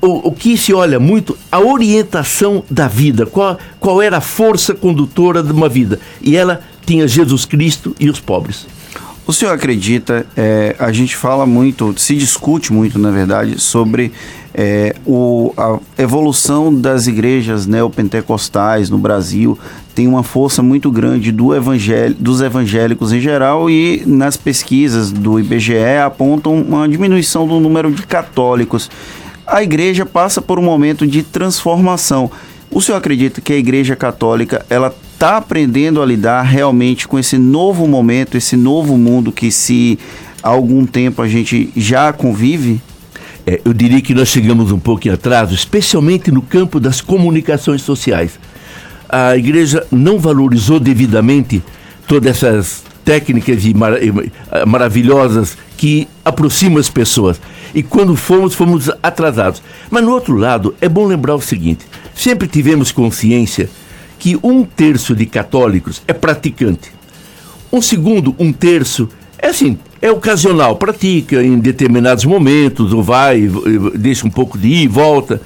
o, 0.00 0.28
o, 0.28 0.32
que 0.32 0.56
se 0.56 0.72
olha 0.72 1.00
muito, 1.00 1.36
a 1.50 1.60
orientação 1.60 2.62
da 2.70 2.86
vida, 2.86 3.24
qual, 3.24 3.58
qual 3.80 4.02
era 4.02 4.18
a 4.18 4.20
força 4.20 4.74
condutora 4.74 5.42
de 5.42 5.52
uma 5.52 5.68
vida. 5.68 5.98
E 6.20 6.36
ela 6.36 6.60
tinha 6.84 7.08
Jesus 7.08 7.44
Cristo 7.44 7.94
e 7.98 8.10
os 8.10 8.20
pobres. 8.20 8.66
O 9.26 9.32
senhor 9.32 9.52
acredita, 9.52 10.26
é, 10.36 10.76
a 10.78 10.92
gente 10.92 11.16
fala 11.16 11.46
muito, 11.46 11.94
se 11.96 12.14
discute 12.14 12.70
muito, 12.70 12.98
na 12.98 13.10
verdade, 13.10 13.58
sobre 13.58 14.12
é, 14.52 14.94
o, 15.06 15.50
a 15.56 15.78
evolução 15.96 16.72
das 16.72 17.06
igrejas 17.06 17.66
neopentecostais 17.66 18.90
no 18.90 18.98
Brasil 18.98 19.58
tem 19.94 20.06
uma 20.06 20.22
força 20.22 20.62
muito 20.62 20.90
grande 20.90 21.32
do 21.32 21.54
evangel 21.54 22.12
dos 22.18 22.42
evangélicos 22.42 23.12
em 23.12 23.20
geral 23.20 23.70
e 23.70 24.02
nas 24.04 24.36
pesquisas 24.36 25.10
do 25.10 25.40
IBGE 25.40 25.98
apontam 26.04 26.60
uma 26.60 26.86
diminuição 26.86 27.48
do 27.48 27.58
número 27.58 27.90
de 27.90 28.06
católicos. 28.06 28.90
A 29.46 29.62
igreja 29.62 30.04
passa 30.04 30.42
por 30.42 30.58
um 30.58 30.62
momento 30.62 31.06
de 31.06 31.22
transformação. 31.22 32.30
O 32.70 32.80
senhor 32.82 32.98
acredita 32.98 33.40
que 33.40 33.52
a 33.52 33.56
igreja 33.56 33.96
católica 33.96 34.66
ela 34.68 34.94
está 35.14 35.36
aprendendo 35.36 36.02
a 36.02 36.06
lidar 36.06 36.42
realmente 36.42 37.06
com 37.08 37.18
esse 37.18 37.38
novo 37.38 37.86
momento, 37.86 38.36
esse 38.36 38.56
novo 38.56 38.98
mundo 38.98 39.32
que 39.32 39.50
se 39.50 39.98
há 40.42 40.48
algum 40.48 40.84
tempo 40.84 41.22
a 41.22 41.28
gente 41.28 41.70
já 41.76 42.12
convive? 42.12 42.82
É, 43.46 43.60
eu 43.64 43.72
diria 43.72 44.00
que 44.00 44.12
nós 44.12 44.28
chegamos 44.28 44.72
um 44.72 44.78
pouco 44.78 45.06
em 45.06 45.10
atraso, 45.10 45.54
especialmente 45.54 46.30
no 46.30 46.42
campo 46.42 46.80
das 46.80 47.00
comunicações 47.00 47.82
sociais. 47.82 48.38
A 49.08 49.36
igreja 49.36 49.86
não 49.90 50.18
valorizou 50.18 50.80
devidamente 50.80 51.62
todas 52.08 52.30
essas 52.36 52.82
técnicas 53.04 53.64
mar 53.74 53.92
maravilhosas 54.66 55.56
que 55.76 56.08
aproximam 56.24 56.78
as 56.78 56.88
pessoas. 56.88 57.40
E 57.74 57.82
quando 57.82 58.16
fomos, 58.16 58.54
fomos 58.54 58.90
atrasados. 59.02 59.62
Mas 59.90 60.02
no 60.02 60.12
outro 60.12 60.36
lado, 60.36 60.74
é 60.80 60.88
bom 60.88 61.06
lembrar 61.06 61.34
o 61.34 61.40
seguinte: 61.40 61.84
sempre 62.14 62.48
tivemos 62.48 62.90
consciência 62.90 63.68
que 64.24 64.38
um 64.42 64.64
terço 64.64 65.14
de 65.14 65.26
católicos 65.26 66.00
é 66.08 66.14
praticante. 66.14 66.90
Um 67.70 67.82
segundo, 67.82 68.34
um 68.38 68.54
terço, 68.54 69.06
é 69.38 69.48
assim, 69.48 69.78
é 70.00 70.10
ocasional, 70.10 70.76
pratica 70.76 71.44
em 71.44 71.58
determinados 71.58 72.24
momentos, 72.24 72.94
ou 72.94 73.02
vai, 73.02 73.46
deixa 73.94 74.26
um 74.26 74.30
pouco 74.30 74.56
de 74.56 74.66
ir 74.66 74.84
e 74.84 74.88
volta. 74.88 75.42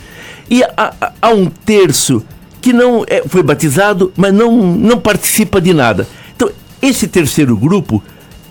E 0.48 0.62
há, 0.62 1.12
há 1.20 1.30
um 1.30 1.46
terço 1.46 2.22
que 2.60 2.72
não 2.72 3.04
é, 3.08 3.24
foi 3.26 3.42
batizado, 3.42 4.12
mas 4.16 4.32
não, 4.32 4.56
não 4.76 5.00
participa 5.00 5.60
de 5.60 5.74
nada. 5.74 6.06
Então, 6.36 6.48
esse 6.80 7.08
terceiro 7.08 7.56
grupo 7.56 8.00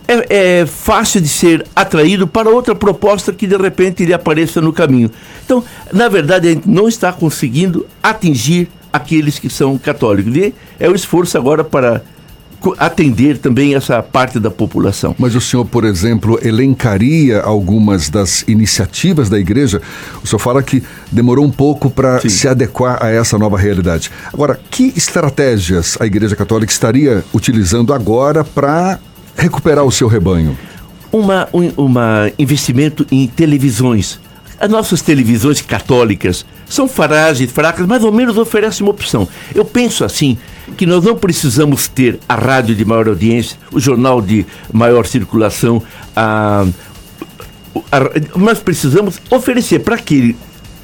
é, 0.09 0.59
é, 0.59 0.65
fácil 0.65 1.21
de 1.21 1.29
ser 1.29 1.65
atraído 1.73 2.27
para 2.27 2.49
outra 2.49 2.75
proposta 2.75 3.31
que 3.31 3.47
de 3.47 3.55
repente 3.55 4.03
lhe 4.03 4.13
apareça 4.13 4.59
no 4.59 4.73
caminho. 4.73 5.09
Então, 5.45 5.63
na 5.93 6.09
verdade, 6.09 6.49
a 6.49 6.51
gente 6.51 6.67
não 6.67 6.89
está 6.89 7.13
conseguindo 7.13 7.85
atingir 8.03 8.67
aqueles 8.91 9.39
que 9.39 9.49
são 9.49 9.77
católicos. 9.77 10.35
E 10.35 10.53
é 10.79 10.89
o 10.89 10.95
esforço 10.95 11.37
agora 11.37 11.63
para 11.63 12.01
atender 12.77 13.37
também 13.37 13.75
essa 13.75 14.01
parte 14.01 14.39
da 14.39 14.49
população. 14.49 15.15
Mas 15.17 15.35
o 15.35 15.41
senhor, 15.41 15.65
por 15.65 15.85
exemplo, 15.85 16.39
elencaria 16.41 17.41
algumas 17.41 18.09
das 18.09 18.43
iniciativas 18.47 19.29
da 19.29 19.39
igreja? 19.39 19.81
O 20.23 20.27
senhor 20.27 20.39
fala 20.39 20.63
que 20.63 20.83
demorou 21.11 21.45
um 21.45 21.51
pouco 21.51 21.89
para 21.89 22.19
se 22.27 22.47
adequar 22.47 23.03
a 23.03 23.09
essa 23.09 23.37
nova 23.37 23.57
realidade. 23.57 24.11
Agora, 24.33 24.59
que 24.69 24.93
estratégias 24.95 25.97
a 25.99 26.05
Igreja 26.05 26.35
Católica 26.35 26.71
estaria 26.71 27.23
utilizando 27.33 27.93
agora 27.93 28.43
para 28.43 28.99
recuperar 29.35 29.85
o 29.85 29.91
seu 29.91 30.07
rebanho? 30.07 30.57
Uma, 31.11 31.47
um 31.53 31.71
uma 31.77 32.31
investimento 32.37 33.05
em 33.11 33.27
televisões. 33.27 34.19
As 34.59 34.69
nossas 34.69 35.01
televisões 35.01 35.61
católicas 35.61 36.45
são 36.65 36.87
frágeis, 36.87 37.51
fracas, 37.51 37.85
mais 37.85 38.03
ou 38.03 38.11
menos 38.11 38.37
oferecem 38.37 38.85
uma 38.85 38.91
opção. 38.91 39.27
Eu 39.53 39.63
penso 39.63 40.03
assim, 40.03 40.37
que 40.75 40.85
nós 40.85 41.03
não 41.03 41.15
precisamos 41.15 41.87
ter 41.87 42.19
a 42.27 42.35
rádio 42.35 42.75
de 42.75 42.83
maior 42.83 43.07
audiência, 43.07 43.57
o 43.71 43.79
jornal 43.79 44.21
de 44.21 44.45
maior 44.73 45.05
circulação, 45.05 45.81
a, 46.15 46.65
a, 47.91 47.99
nós 48.37 48.59
precisamos 48.59 49.19
oferecer 49.29 49.79
para 49.79 49.95
aquele 49.95 50.35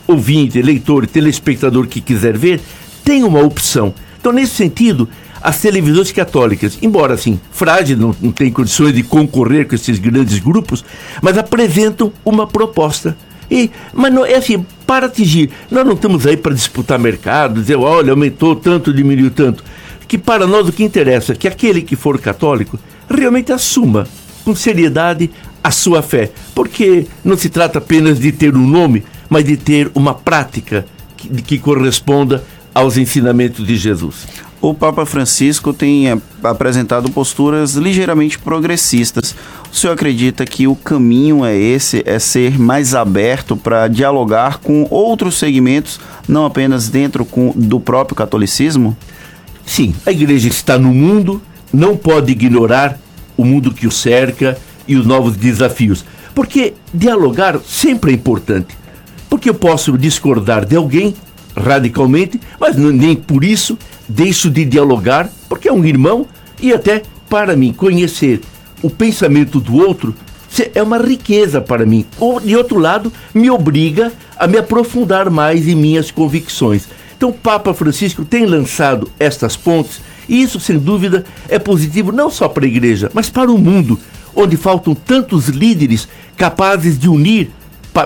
ouvinte, 0.08 0.62
leitor, 0.62 1.08
telespectador 1.08 1.88
que 1.88 2.00
quiser 2.00 2.38
ver, 2.38 2.62
tem 3.04 3.24
uma 3.24 3.41
opção. 3.41 3.94
Então, 4.20 4.32
nesse 4.32 4.54
sentido, 4.54 5.10
as 5.41 5.60
televisões 5.60 6.12
católicas, 6.12 6.78
embora 6.82 7.16
assim, 7.16 7.40
frágeis, 7.52 8.00
não, 8.00 8.16
não 8.22 8.32
têm 8.32 8.52
condições 8.52 8.94
de 8.94 9.04
concorrer 9.04 9.68
com 9.68 9.76
esses 9.76 10.00
grandes 10.00 10.40
grupos, 10.40 10.86
mas 11.22 11.38
apresentam 11.38 12.14
uma 12.24 12.48
proposta 12.48 13.18
e, 13.54 13.70
mas 13.94 14.12
não, 14.12 14.26
é 14.26 14.34
assim, 14.34 14.66
para 14.88 15.06
atingir, 15.06 15.52
nós 15.70 15.86
não 15.86 15.94
estamos 15.94 16.26
aí 16.26 16.36
para 16.36 16.56
disputar 16.56 16.98
mercado, 16.98 17.62
dizer, 17.62 17.76
olha, 17.76 18.10
aumentou 18.10 18.56
tanto, 18.56 18.92
diminuiu 18.92 19.30
tanto. 19.30 19.64
Que 20.08 20.18
para 20.18 20.48
nós 20.48 20.68
o 20.68 20.72
que 20.72 20.84
interessa 20.84 21.34
é 21.34 21.36
que 21.36 21.48
aquele 21.48 21.84
que 21.84 21.96
for 21.96 22.20
católico 22.20 22.80
realmente 23.08 23.52
assuma 23.52 24.08
com 24.44 24.56
seriedade 24.56 25.30
a 25.64 25.70
sua 25.70 26.02
fé. 26.02 26.32
Porque 26.56 27.06
não 27.24 27.38
se 27.38 27.48
trata 27.48 27.78
apenas 27.78 28.20
de 28.20 28.32
ter 28.32 28.56
um 28.56 28.68
nome, 28.68 29.04
mas 29.30 29.46
de 29.46 29.56
ter 29.56 29.92
uma 29.94 30.16
prática 30.16 30.84
que, 31.16 31.30
que 31.44 31.60
corresponda 31.60 32.44
aos 32.74 32.98
ensinamentos 32.98 33.68
de 33.68 33.76
Jesus. 33.76 34.26
O 34.64 34.73
Papa 34.73 35.06
Francisco 35.06 35.73
tem 35.73 36.10
é, 36.10 36.18
apresentado 36.41 37.11
posturas 37.11 37.73
ligeiramente 37.73 38.40
progressistas. 38.40 39.35
O 39.69 39.76
senhor 39.76 39.91
acredita 39.91 40.45
que 40.45 40.68
o 40.68 40.73
caminho 40.73 41.44
é 41.44 41.53
esse, 41.53 42.02
é 42.06 42.18
ser 42.18 42.57
mais 42.57 42.95
aberto 42.95 43.57
para 43.57 43.90
dialogar 43.90 44.60
com 44.60 44.88
outros 44.90 45.35
segmentos, 45.35 45.99
não 46.30 46.45
apenas 46.45 46.88
dentro 46.88 47.26
com, 47.26 47.52
do 47.53 47.77
próprio 47.77 48.15
catolicismo? 48.15 48.95
Sim, 49.65 49.94
a 50.06 50.14
igreja 50.14 50.48
está 50.48 50.80
no 50.80 50.94
mundo, 50.94 51.41
não 51.73 51.98
pode 51.98 52.31
ignorar 52.31 52.98
o 53.35 53.44
mundo 53.44 53.73
que 53.73 53.85
o 53.85 53.91
cerca 53.91 54.57
e 54.88 54.95
os 54.95 55.06
novos 55.06 55.35
desafios. 55.35 56.06
Porque 56.34 56.73
dialogar 56.94 57.60
sempre 57.68 58.11
é 58.11 58.15
importante. 58.15 58.77
Porque 59.30 59.49
eu 59.49 59.56
posso 59.56 59.98
discordar 59.98 60.64
de 60.64 60.77
alguém 60.77 61.14
radicalmente, 61.53 62.40
mas 62.57 62.77
nem 62.77 63.14
por 63.14 63.44
isso 63.44 63.77
deixo 64.14 64.49
de 64.49 64.64
dialogar, 64.64 65.30
porque 65.49 65.68
é 65.68 65.73
um 65.73 65.84
irmão 65.84 66.27
e 66.61 66.72
até 66.72 67.02
para 67.30 67.56
mim 67.56 67.73
conhecer 67.73 68.41
o 68.81 68.90
pensamento 68.90 69.60
do 69.60 69.76
outro 69.76 70.14
é 70.76 70.84
uma 70.84 70.99
riqueza 70.99 71.60
para 71.60 71.85
mim. 71.85 72.06
Ou, 72.19 72.40
de 72.40 72.56
outro 72.56 72.77
lado, 72.77 73.11
me 73.34 73.49
obriga 73.49 74.14
a 74.38 74.45
me 74.45 74.57
aprofundar 74.57 75.30
mais 75.30 75.68
em 75.68 75.76
minhas 75.76 76.11
convicções. 76.11 76.88
Então, 77.18 77.30
o 77.30 77.34
Papa 77.34 77.73
Francisco 77.73 78.23
tem 78.23 78.45
lançado 78.45 79.10
estas 79.18 79.56
pontes, 79.56 80.02
e 80.30 80.41
isso, 80.44 80.60
sem 80.60 80.77
dúvida, 80.77 81.26
é 81.49 81.57
positivo 81.57 82.11
não 82.11 82.30
só 82.30 82.48
para 82.48 82.65
a 82.65 82.68
igreja, 82.68 83.10
mas 83.14 83.30
para 83.30 83.52
o 83.52 83.57
mundo, 83.57 83.99
onde 84.35 84.56
faltam 84.56 84.94
tantos 84.94 85.48
líderes 85.48 86.07
capazes 86.38 86.99
de 86.99 87.10
unir 87.10 87.49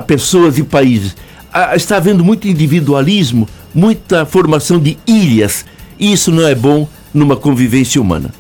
pessoas 0.06 0.58
e 0.58 0.64
países. 0.64 1.16
Ah, 1.52 1.76
está 1.76 1.98
havendo 1.98 2.24
muito 2.24 2.48
individualismo, 2.48 3.48
muita 3.74 4.26
formação 4.26 4.80
de 4.80 4.98
ilhas, 5.08 5.66
e 6.00 6.12
isso 6.12 6.32
não 6.32 6.48
é 6.48 6.56
bom 6.56 6.88
numa 7.14 7.36
convivência 7.36 8.02
humana. 8.02 8.32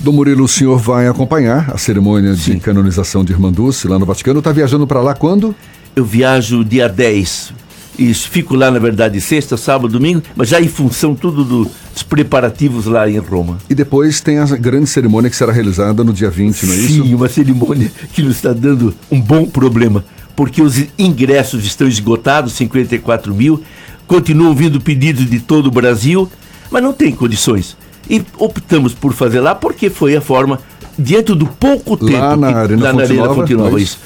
Dom 0.00 0.12
Murilo, 0.12 0.44
o 0.44 0.48
senhor 0.48 0.78
vai 0.78 1.08
acompanhar 1.08 1.70
a 1.72 1.78
cerimônia 1.78 2.34
Sim. 2.34 2.54
de 2.54 2.60
canonização 2.60 3.24
de 3.24 3.32
Irmã 3.32 3.50
Dulce 3.50 3.88
lá 3.88 3.98
no 3.98 4.04
Vaticano. 4.04 4.40
Está 4.40 4.52
viajando 4.52 4.86
para 4.86 5.00
lá 5.00 5.14
quando? 5.14 5.54
Eu 5.96 6.04
viajo 6.04 6.64
dia 6.64 6.88
10. 6.88 7.52
E 7.98 8.12
fico 8.12 8.56
lá, 8.56 8.70
na 8.70 8.78
verdade, 8.78 9.20
sexta, 9.20 9.56
sábado, 9.56 9.88
domingo, 9.88 10.22
mas 10.34 10.48
já 10.48 10.60
em 10.60 10.66
função 10.66 11.14
tudo 11.14 11.44
do, 11.44 11.70
dos 11.92 12.02
preparativos 12.02 12.86
lá 12.86 13.08
em 13.08 13.18
Roma. 13.18 13.58
E 13.70 13.74
depois 13.74 14.20
tem 14.20 14.38
a 14.38 14.44
grande 14.44 14.88
cerimônia 14.88 15.30
que 15.30 15.36
será 15.36 15.52
realizada 15.52 16.02
no 16.02 16.12
dia 16.12 16.28
20, 16.28 16.66
não 16.66 16.72
é 16.72 16.76
Sim, 16.76 16.84
isso? 16.84 17.04
Sim, 17.04 17.14
uma 17.14 17.28
cerimônia 17.28 17.90
que 18.12 18.20
nos 18.20 18.36
está 18.36 18.52
dando 18.52 18.92
um 19.10 19.20
bom 19.20 19.46
problema, 19.46 20.04
porque 20.34 20.60
os 20.60 20.84
ingressos 20.98 21.64
estão 21.64 21.86
esgotados, 21.86 22.54
54 22.54 23.32
mil, 23.32 23.62
continuam 24.08 24.54
vindo 24.54 24.80
pedidos 24.80 25.30
de 25.30 25.38
todo 25.38 25.68
o 25.68 25.70
Brasil, 25.70 26.28
mas 26.74 26.82
não 26.82 26.92
tem 26.92 27.12
condições. 27.12 27.76
E 28.10 28.20
optamos 28.36 28.92
por 28.92 29.12
fazer 29.12 29.38
lá 29.38 29.54
porque 29.54 29.88
foi 29.88 30.16
a 30.16 30.20
forma, 30.20 30.58
diante 30.98 31.32
do 31.32 31.46
pouco 31.46 31.96
tempo. 31.96 32.18
Lá 32.18 32.36
na 32.36 32.48
que, 32.48 32.58
Arena 32.58 32.92
na 32.92 33.02
Arena 33.02 33.24
Fonte 33.26 33.36
Fonte 33.36 33.54
Nova, 33.54 33.64
Nova, 33.70 33.78
é 33.78 33.82
isso. 33.82 34.00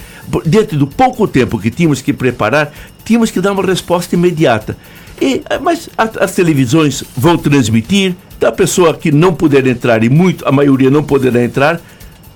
Diante 0.44 0.76
do 0.76 0.86
pouco 0.86 1.26
tempo 1.26 1.58
que 1.58 1.70
tínhamos 1.70 2.02
que 2.02 2.12
preparar, 2.12 2.70
tínhamos 3.06 3.30
que 3.30 3.40
dar 3.40 3.52
uma 3.52 3.64
resposta 3.64 4.14
imediata. 4.14 4.76
E, 5.18 5.42
eh, 5.48 5.58
mas 5.58 5.88
a, 5.96 6.02
as 6.24 6.34
televisões 6.34 7.02
vão 7.16 7.38
transmitir, 7.38 8.14
então 8.36 8.50
a 8.50 8.52
pessoa 8.52 8.92
que 8.92 9.10
não 9.10 9.32
puder 9.32 9.66
entrar, 9.66 10.04
e 10.04 10.10
muito, 10.10 10.46
a 10.46 10.52
maioria 10.52 10.90
não 10.90 11.02
poderá 11.02 11.42
entrar, 11.42 11.80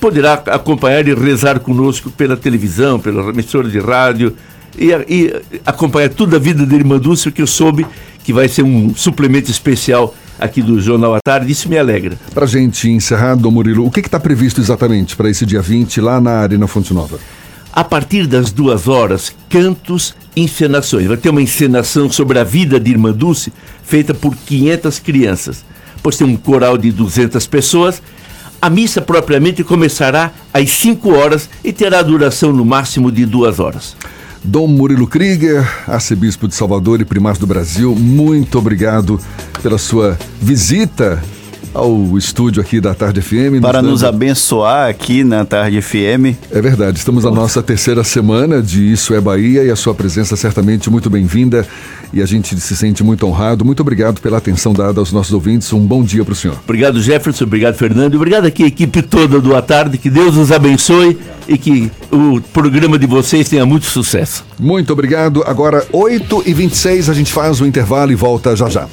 poderá 0.00 0.32
acompanhar 0.32 1.06
e 1.06 1.14
rezar 1.14 1.60
conosco 1.60 2.10
pela 2.10 2.38
televisão, 2.38 2.98
pela 2.98 3.28
emissora 3.28 3.68
de 3.68 3.78
rádio, 3.78 4.34
e, 4.78 4.88
e 5.06 5.42
acompanhar 5.66 6.08
toda 6.08 6.36
a 6.36 6.40
vida 6.40 6.64
da 6.64 6.74
Irmã 6.74 6.98
Dulce, 6.98 7.30
que 7.30 7.42
eu 7.42 7.46
soube 7.46 7.86
que 8.24 8.32
vai 8.32 8.48
ser 8.48 8.62
um 8.62 8.94
suplemento 8.94 9.50
especial 9.50 10.14
aqui 10.42 10.60
do 10.60 10.80
Jornal 10.80 11.14
à 11.14 11.20
Tarde, 11.24 11.52
isso 11.52 11.68
me 11.68 11.78
alegra. 11.78 12.18
Para 12.34 12.46
gente 12.46 12.90
encerrar, 12.90 13.36
Dom 13.36 13.52
Murilo, 13.52 13.86
o 13.86 13.90
que 13.90 14.00
está 14.00 14.18
previsto 14.18 14.60
exatamente 14.60 15.14
para 15.14 15.30
esse 15.30 15.46
dia 15.46 15.62
20 15.62 16.00
lá 16.00 16.20
na 16.20 16.32
Arena 16.32 16.66
Fonte 16.66 16.92
Nova? 16.92 17.18
A 17.72 17.84
partir 17.84 18.26
das 18.26 18.50
duas 18.50 18.88
horas, 18.88 19.34
cantos, 19.48 20.14
encenações. 20.36 21.06
Vai 21.06 21.16
ter 21.16 21.30
uma 21.30 21.40
encenação 21.40 22.10
sobre 22.10 22.38
a 22.38 22.44
vida 22.44 22.78
de 22.78 22.90
Irmã 22.90 23.12
Dulce, 23.12 23.52
feita 23.82 24.12
por 24.12 24.34
500 24.34 24.98
crianças. 24.98 25.64
Pois 26.02 26.16
tem 26.16 26.26
um 26.26 26.36
coral 26.36 26.76
de 26.76 26.90
200 26.90 27.46
pessoas. 27.46 28.02
A 28.60 28.68
missa 28.68 29.00
propriamente 29.00 29.64
começará 29.64 30.32
às 30.52 30.70
5 30.70 31.14
horas 31.14 31.48
e 31.64 31.72
terá 31.72 32.02
duração 32.02 32.52
no 32.52 32.64
máximo 32.64 33.10
de 33.10 33.24
duas 33.24 33.58
horas. 33.58 33.96
Dom 34.44 34.66
Murilo 34.66 35.06
Krieger, 35.06 35.64
arcebispo 35.86 36.48
de 36.48 36.54
Salvador 36.54 37.00
e 37.00 37.04
primaz 37.04 37.38
do 37.38 37.46
Brasil, 37.46 37.94
muito 37.94 38.58
obrigado 38.58 39.20
pela 39.62 39.78
sua 39.78 40.18
visita 40.40 41.22
ao 41.72 42.18
estúdio 42.18 42.60
aqui 42.60 42.80
da 42.80 42.92
Tarde 42.92 43.22
FM. 43.22 43.60
Para 43.62 43.80
nos, 43.80 43.92
nos 43.92 44.04
abençoar 44.04 44.90
aqui 44.90 45.24
na 45.24 45.44
Tarde 45.44 45.80
FM. 45.80 46.36
É 46.50 46.60
verdade, 46.60 46.98
estamos 46.98 47.24
na 47.24 47.30
nossa 47.30 47.62
terceira 47.62 48.02
semana 48.02 48.60
de 48.60 48.92
Isso 48.92 49.14
é 49.14 49.20
Bahia 49.20 49.62
e 49.64 49.70
a 49.70 49.76
sua 49.76 49.94
presença 49.94 50.36
certamente 50.36 50.90
muito 50.90 51.08
bem-vinda 51.08 51.66
e 52.12 52.20
a 52.20 52.26
gente 52.26 52.58
se 52.58 52.76
sente 52.76 53.02
muito 53.02 53.26
honrado. 53.26 53.64
Muito 53.64 53.80
obrigado 53.80 54.20
pela 54.20 54.38
atenção 54.38 54.72
dada 54.72 55.00
aos 55.00 55.12
nossos 55.12 55.32
ouvintes. 55.32 55.72
Um 55.72 55.80
bom 55.80 56.02
dia 56.02 56.24
para 56.24 56.32
o 56.32 56.36
senhor. 56.36 56.58
Obrigado, 56.64 57.00
Jefferson. 57.00 57.44
Obrigado, 57.44 57.76
Fernando. 57.76 58.16
Obrigado 58.16 58.44
aqui, 58.44 58.64
a 58.64 58.66
equipe 58.66 59.02
toda 59.02 59.40
do 59.40 59.56
À 59.56 59.62
Tarde. 59.62 59.96
Que 59.96 60.10
Deus 60.10 60.36
nos 60.36 60.52
abençoe 60.52 61.16
e 61.48 61.56
que 61.56 61.90
o 62.12 62.40
programa 62.52 62.98
de 62.98 63.06
vocês 63.06 63.48
tenha 63.48 63.64
muito 63.64 63.86
sucesso. 63.86 64.44
Muito 64.58 64.92
obrigado. 64.92 65.42
Agora, 65.46 65.86
8h26, 65.92 67.08
a 67.08 67.14
gente 67.14 67.32
faz 67.32 67.60
o 67.60 67.66
intervalo 67.66 68.12
e 68.12 68.14
volta 68.14 68.54
já 68.54 68.68
já. 68.68 68.86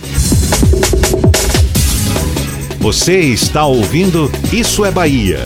Você 2.80 3.20
está 3.20 3.66
ouvindo 3.66 4.32
Isso 4.54 4.86
é 4.86 4.91
Bahia. 4.91 5.44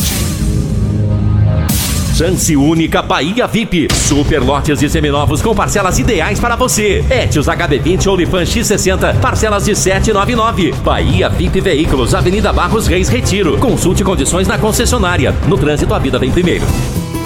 Chance 2.16 2.56
única 2.56 3.02
Bahia 3.02 3.48
VIP. 3.48 3.88
Super 3.92 4.40
lotes 4.40 4.78
de 4.80 4.88
seminovos 4.88 5.42
com 5.42 5.56
parcelas 5.56 5.98
ideais 5.98 6.40
para 6.40 6.56
você. 6.56 7.04
Etios 7.10 7.48
HB20 7.48 8.06
Olifan 8.06 8.44
X60, 8.44 9.20
parcelas 9.20 9.66
de 9.66 9.76
799. 9.76 10.74
Bahia 10.84 11.28
VIP 11.28 11.60
Veículos, 11.60 12.14
Avenida 12.14 12.54
Barros 12.54 12.86
Reis 12.86 13.10
Retiro. 13.10 13.58
Consulte 13.58 14.04
condições 14.04 14.48
na 14.48 14.60
concessionária. 14.60 15.34
No 15.48 15.58
trânsito, 15.58 15.92
a 15.92 15.98
vida 15.98 16.20
vem 16.20 16.30
primeiro. 16.30 16.66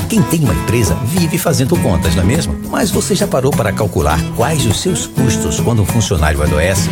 Quem 0.10 0.22
tem 0.22 0.40
uma 0.40 0.54
empresa 0.54 0.96
vive 1.04 1.38
fazendo 1.38 1.76
contas, 1.78 2.16
não 2.16 2.24
é 2.24 2.26
mesmo? 2.26 2.58
Mas 2.70 2.90
você 2.90 3.14
já 3.14 3.28
parou 3.28 3.52
para 3.52 3.74
calcular 3.74 4.18
quais 4.38 4.66
os 4.66 4.80
seus 4.80 5.06
custos 5.06 5.60
quando 5.60 5.82
um 5.82 5.86
funcionário 5.86 6.42
adoece? 6.42 6.90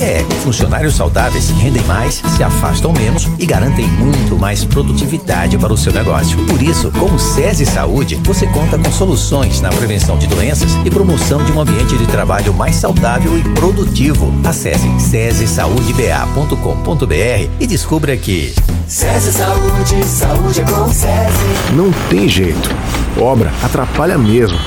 É, 0.00 0.24
funcionários 0.42 0.94
saudáveis 0.94 1.50
rendem 1.50 1.82
mais, 1.84 2.22
se 2.36 2.42
afastam 2.42 2.92
menos 2.92 3.28
e 3.38 3.46
garantem 3.46 3.86
muito 3.86 4.36
mais 4.36 4.64
produtividade 4.64 5.56
para 5.56 5.72
o 5.72 5.76
seu 5.76 5.92
negócio. 5.92 6.36
Por 6.46 6.60
isso, 6.62 6.90
com 6.92 7.06
o 7.06 7.18
SESI 7.18 7.66
Saúde, 7.66 8.16
você 8.22 8.46
conta 8.46 8.78
com 8.78 8.90
soluções 8.90 9.60
na 9.60 9.70
prevenção 9.70 10.18
de 10.18 10.26
doenças 10.26 10.72
e 10.84 10.90
promoção 10.90 11.44
de 11.44 11.52
um 11.52 11.60
ambiente 11.60 11.96
de 11.96 12.06
trabalho 12.06 12.52
mais 12.52 12.76
saudável 12.76 13.38
e 13.38 13.42
produtivo. 13.54 14.32
Acesse 14.44 14.88
sesesaudeba.com.br 15.00 17.50
e 17.60 17.66
descubra 17.66 18.16
que 18.16 18.54
SESI 18.86 19.32
Saúde, 19.32 20.04
saúde 20.04 20.60
é 20.60 20.64
com 20.64 20.88
SESI. 20.88 21.74
Não 21.74 21.90
tem 22.10 22.28
jeito. 22.28 22.70
Obra 23.18 23.50
atrapalha 23.62 24.18
mesmo. 24.18 24.58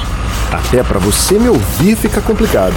Até 0.52 0.82
para 0.82 0.98
você 0.98 1.38
me 1.38 1.50
ouvir 1.50 1.96
fica 1.96 2.22
complicado. 2.22 2.74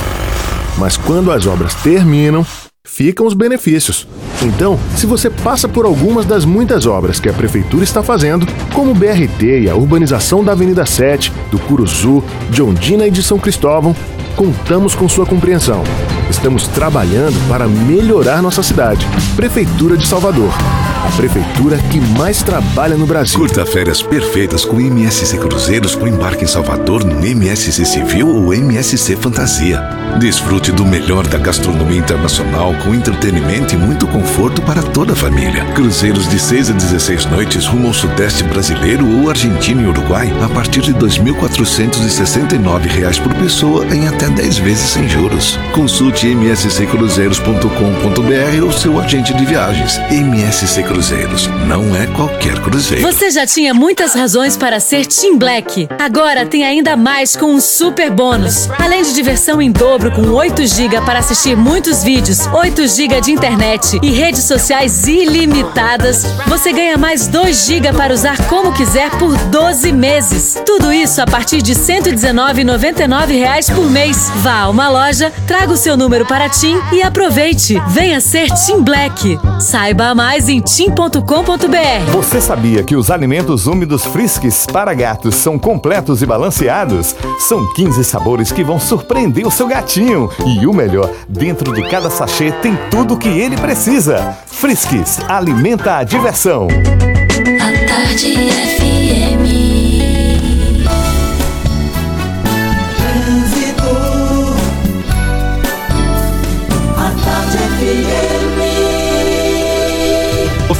Mas 0.78 0.96
quando 0.96 1.32
as 1.32 1.46
obras 1.46 1.74
terminam, 1.74 2.44
ficam 2.84 3.26
os 3.26 3.34
benefícios. 3.34 4.06
Então, 4.42 4.78
se 4.96 5.06
você 5.06 5.30
passa 5.30 5.68
por 5.68 5.84
algumas 5.84 6.24
das 6.24 6.44
muitas 6.44 6.86
obras 6.86 7.20
que 7.20 7.28
a 7.28 7.32
Prefeitura 7.32 7.84
está 7.84 8.02
fazendo, 8.02 8.46
como 8.74 8.90
o 8.90 8.94
BRT 8.94 9.62
e 9.62 9.70
a 9.70 9.74
urbanização 9.74 10.42
da 10.42 10.52
Avenida 10.52 10.84
7, 10.84 11.32
do 11.50 11.58
Curuzu, 11.58 12.24
de 12.48 12.62
Ondina 12.62 13.06
e 13.06 13.10
de 13.10 13.22
São 13.22 13.38
Cristóvão, 13.38 13.94
contamos 14.36 14.94
com 14.94 15.08
sua 15.08 15.26
compreensão. 15.26 15.82
Estamos 16.30 16.66
trabalhando 16.68 17.36
para 17.48 17.68
melhorar 17.68 18.42
nossa 18.42 18.62
cidade. 18.62 19.06
Prefeitura 19.36 19.96
de 19.96 20.06
Salvador. 20.06 20.52
A 21.02 21.10
prefeitura 21.12 21.78
que 21.90 21.98
mais 21.98 22.42
trabalha 22.42 22.94
no 22.94 23.06
Brasil. 23.06 23.38
Curta 23.38 23.64
férias 23.64 24.02
perfeitas 24.02 24.66
com 24.66 24.78
MSC 24.78 25.38
Cruzeiros 25.38 25.94
com 25.94 26.06
embarque 26.06 26.44
em 26.44 26.46
Salvador 26.46 27.02
no 27.04 27.24
MSC 27.24 27.86
Civil 27.86 28.28
ou 28.28 28.52
MSC 28.52 29.16
Fantasia. 29.16 29.80
Desfrute 30.18 30.72
do 30.72 30.84
melhor 30.84 31.26
da 31.26 31.38
gastronomia 31.38 31.98
internacional 31.98 32.74
com 32.84 32.94
entretenimento 32.94 33.74
e 33.74 33.78
muito 33.78 34.06
conforto 34.08 34.60
para 34.60 34.82
toda 34.82 35.14
a 35.14 35.16
família. 35.16 35.64
Cruzeiros 35.72 36.28
de 36.28 36.38
6 36.38 36.68
a 36.70 36.74
16 36.74 37.24
noites 37.26 37.66
rumo 37.66 37.86
ao 37.88 37.94
sudeste 37.94 38.44
brasileiro 38.44 39.08
ou 39.08 39.30
Argentina 39.30 39.80
e 39.80 39.86
Uruguai 39.86 40.30
a 40.44 40.50
partir 40.50 40.82
de 40.82 40.92
2.469 40.92 42.86
reais 42.86 43.18
por 43.18 43.32
pessoa 43.34 43.86
em 43.86 44.06
até 44.06 44.28
10 44.28 44.58
vezes 44.58 44.90
sem 44.90 45.08
juros. 45.08 45.58
Consulte 45.72 46.26
msccruzeiros.com.br 46.26 48.62
ou 48.62 48.72
seu 48.72 49.00
agente 49.00 49.32
de 49.32 49.46
viagens. 49.46 49.98
MSC 50.10 50.89
Cruzeiros. 50.90 51.46
Não 51.68 51.94
é 51.94 52.04
qualquer 52.08 52.58
cruzeiro. 52.58 53.00
Você 53.00 53.30
já 53.30 53.46
tinha 53.46 53.72
muitas 53.72 54.12
razões 54.12 54.56
para 54.56 54.80
ser 54.80 55.06
Team 55.06 55.38
Black. 55.38 55.88
Agora 55.96 56.44
tem 56.44 56.64
ainda 56.64 56.96
mais 56.96 57.36
com 57.36 57.54
um 57.54 57.60
super 57.60 58.10
bônus. 58.10 58.68
Além 58.76 59.04
de 59.04 59.14
diversão 59.14 59.62
em 59.62 59.70
dobro 59.70 60.10
com 60.10 60.22
8 60.32 60.66
GB 60.66 61.00
para 61.02 61.20
assistir 61.20 61.56
muitos 61.56 62.02
vídeos, 62.02 62.40
8 62.48 62.88
GB 62.88 63.20
de 63.20 63.30
internet 63.30 64.00
e 64.02 64.10
redes 64.10 64.42
sociais 64.42 65.06
ilimitadas, 65.06 66.24
você 66.48 66.72
ganha 66.72 66.98
mais 66.98 67.28
2 67.28 67.66
GB 67.66 67.92
para 67.92 68.12
usar 68.12 68.36
como 68.48 68.72
quiser 68.72 69.10
por 69.12 69.36
12 69.44 69.92
meses. 69.92 70.60
Tudo 70.66 70.92
isso 70.92 71.22
a 71.22 71.26
partir 71.26 71.62
de 71.62 71.72
R$ 71.72 71.78
119,99 71.78 73.72
por 73.76 73.88
mês. 73.88 74.28
Vá 74.38 74.62
a 74.62 74.68
uma 74.68 74.88
loja, 74.88 75.32
traga 75.46 75.72
o 75.72 75.76
seu 75.76 75.96
número 75.96 76.26
para 76.26 76.48
TIM 76.48 76.76
e 76.92 77.00
aproveite. 77.00 77.80
Venha 77.90 78.20
ser 78.20 78.48
Team 78.66 78.82
Black. 78.82 79.38
Saiba 79.60 80.16
mais 80.16 80.48
em 80.48 80.60
tim.com.br. 80.80 82.10
Você 82.10 82.40
sabia 82.40 82.82
que 82.82 82.96
os 82.96 83.10
alimentos 83.10 83.66
úmidos 83.66 84.02
Friskies 84.06 84.64
para 84.64 84.94
gatos 84.94 85.34
são 85.34 85.58
completos 85.58 86.22
e 86.22 86.26
balanceados? 86.26 87.14
São 87.38 87.70
15 87.74 88.02
sabores 88.02 88.50
que 88.50 88.64
vão 88.64 88.80
surpreender 88.80 89.46
o 89.46 89.50
seu 89.50 89.66
gatinho. 89.66 90.30
E 90.46 90.66
o 90.66 90.72
melhor, 90.72 91.10
dentro 91.28 91.74
de 91.74 91.86
cada 91.90 92.08
sachê 92.08 92.50
tem 92.50 92.78
tudo 92.90 93.12
o 93.12 93.18
que 93.18 93.28
ele 93.28 93.58
precisa. 93.58 94.38
Friskies, 94.46 95.20
alimenta 95.28 95.98
a 95.98 96.02
diversão. 96.02 96.66
A 96.66 97.86
tarde 97.86 98.50
FM. 98.50 98.79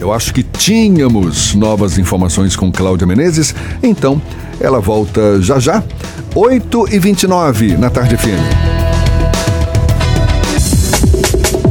Eu 0.00 0.12
acho 0.12 0.34
que 0.34 0.42
tínhamos 0.42 1.54
novas 1.54 1.98
informações 1.98 2.56
com 2.56 2.72
Cláudia 2.72 3.06
Menezes, 3.06 3.54
então 3.80 4.20
ela 4.58 4.80
volta 4.80 5.40
já 5.40 5.60
já. 5.60 5.84
8h29 6.34 7.78
na 7.78 7.90
tarde 7.90 8.16
FM. 8.16 8.42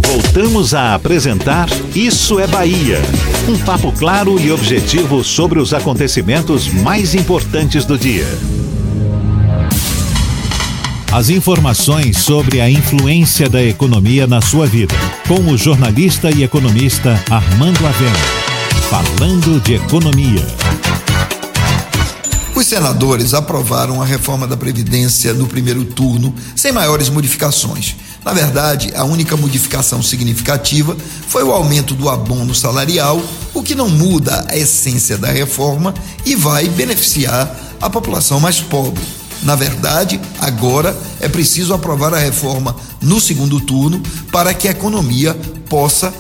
Voltamos 0.07 0.73
a 0.73 0.95
apresentar 0.95 1.67
Isso 1.93 2.39
é 2.39 2.47
Bahia. 2.47 3.01
Um 3.49 3.57
papo 3.57 3.91
claro 3.91 4.39
e 4.39 4.53
objetivo 4.53 5.21
sobre 5.21 5.59
os 5.59 5.73
acontecimentos 5.73 6.71
mais 6.71 7.13
importantes 7.13 7.83
do 7.83 7.97
dia. 7.97 8.25
As 11.11 11.31
informações 11.31 12.19
sobre 12.19 12.61
a 12.61 12.69
influência 12.69 13.49
da 13.49 13.63
economia 13.63 14.27
na 14.27 14.41
sua 14.41 14.67
vida. 14.67 14.93
Com 15.27 15.39
o 15.51 15.57
jornalista 15.57 16.29
e 16.29 16.43
economista 16.43 17.19
Armando 17.31 17.79
Avena. 17.87 18.15
Falando 18.91 19.59
de 19.59 19.73
economia. 19.73 20.45
Os 22.55 22.67
senadores 22.67 23.33
aprovaram 23.33 23.99
a 23.99 24.05
reforma 24.05 24.45
da 24.45 24.55
Previdência 24.55 25.33
no 25.33 25.47
primeiro 25.47 25.83
turno, 25.83 26.31
sem 26.55 26.71
maiores 26.71 27.09
modificações. 27.09 27.95
Na 28.23 28.31
verdade, 28.31 28.93
a 28.95 29.03
única 29.03 29.35
modificação 29.35 30.03
significativa 30.03 30.95
foi 31.27 31.43
o 31.43 31.51
aumento 31.51 31.95
do 31.95 32.07
abono 32.07 32.53
salarial, 32.53 33.19
o 33.51 33.63
que 33.63 33.73
não 33.73 33.89
muda 33.89 34.45
a 34.47 34.55
essência 34.55 35.17
da 35.17 35.31
reforma 35.31 35.91
e 36.23 36.35
vai 36.35 36.69
beneficiar 36.69 37.57
a 37.81 37.89
população 37.89 38.39
mais 38.39 38.61
pobre. 38.61 39.18
Na 39.43 39.55
verdade, 39.55 40.19
agora 40.39 40.97
é 41.19 41.29
preciso 41.29 41.73
aprovar 41.73 42.13
a 42.13 42.19
reforma 42.19 42.75
no 43.01 43.19
segundo 43.21 43.59
turno 43.59 44.01
para 44.31 44.53
que 44.53 44.67
a 44.67 44.71
economia 44.71 45.33
possa 45.69 46.13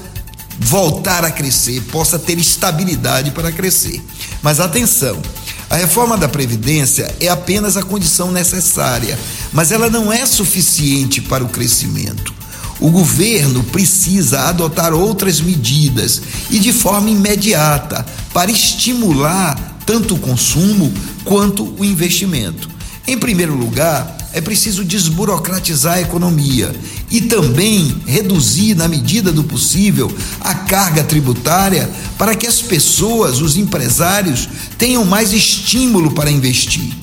voltar 0.59 1.23
a 1.23 1.31
crescer, 1.31 1.81
possa 1.91 2.17
ter 2.17 2.37
estabilidade 2.37 3.31
para 3.31 3.51
crescer. 3.51 4.01
Mas 4.41 4.59
atenção, 4.59 5.19
a 5.69 5.75
reforma 5.75 6.17
da 6.17 6.27
Previdência 6.27 7.13
é 7.19 7.27
apenas 7.27 7.77
a 7.77 7.83
condição 7.83 8.31
necessária, 8.31 9.17
mas 9.53 9.71
ela 9.71 9.89
não 9.89 10.11
é 10.11 10.25
suficiente 10.25 11.21
para 11.21 11.43
o 11.43 11.49
crescimento. 11.49 12.33
O 12.79 12.89
governo 12.89 13.63
precisa 13.65 14.47
adotar 14.47 14.93
outras 14.93 15.41
medidas 15.41 16.21
e 16.49 16.59
de 16.59 16.71
forma 16.71 17.09
imediata 17.09 18.05
para 18.33 18.49
estimular 18.49 19.77
tanto 19.85 20.15
o 20.15 20.19
consumo 20.19 20.91
quanto 21.25 21.73
o 21.77 21.83
investimento. 21.83 22.69
Em 23.09 23.17
primeiro 23.17 23.55
lugar, 23.55 24.15
é 24.31 24.39
preciso 24.39 24.85
desburocratizar 24.85 25.95
a 25.95 26.01
economia 26.01 26.71
e 27.09 27.21
também 27.21 28.03
reduzir, 28.05 28.75
na 28.75 28.87
medida 28.87 29.31
do 29.31 29.43
possível, 29.43 30.15
a 30.39 30.53
carga 30.53 31.03
tributária 31.03 31.89
para 32.19 32.35
que 32.35 32.45
as 32.45 32.61
pessoas, 32.61 33.41
os 33.41 33.57
empresários, 33.57 34.47
tenham 34.77 35.03
mais 35.05 35.33
estímulo 35.33 36.11
para 36.11 36.29
investir. 36.29 36.93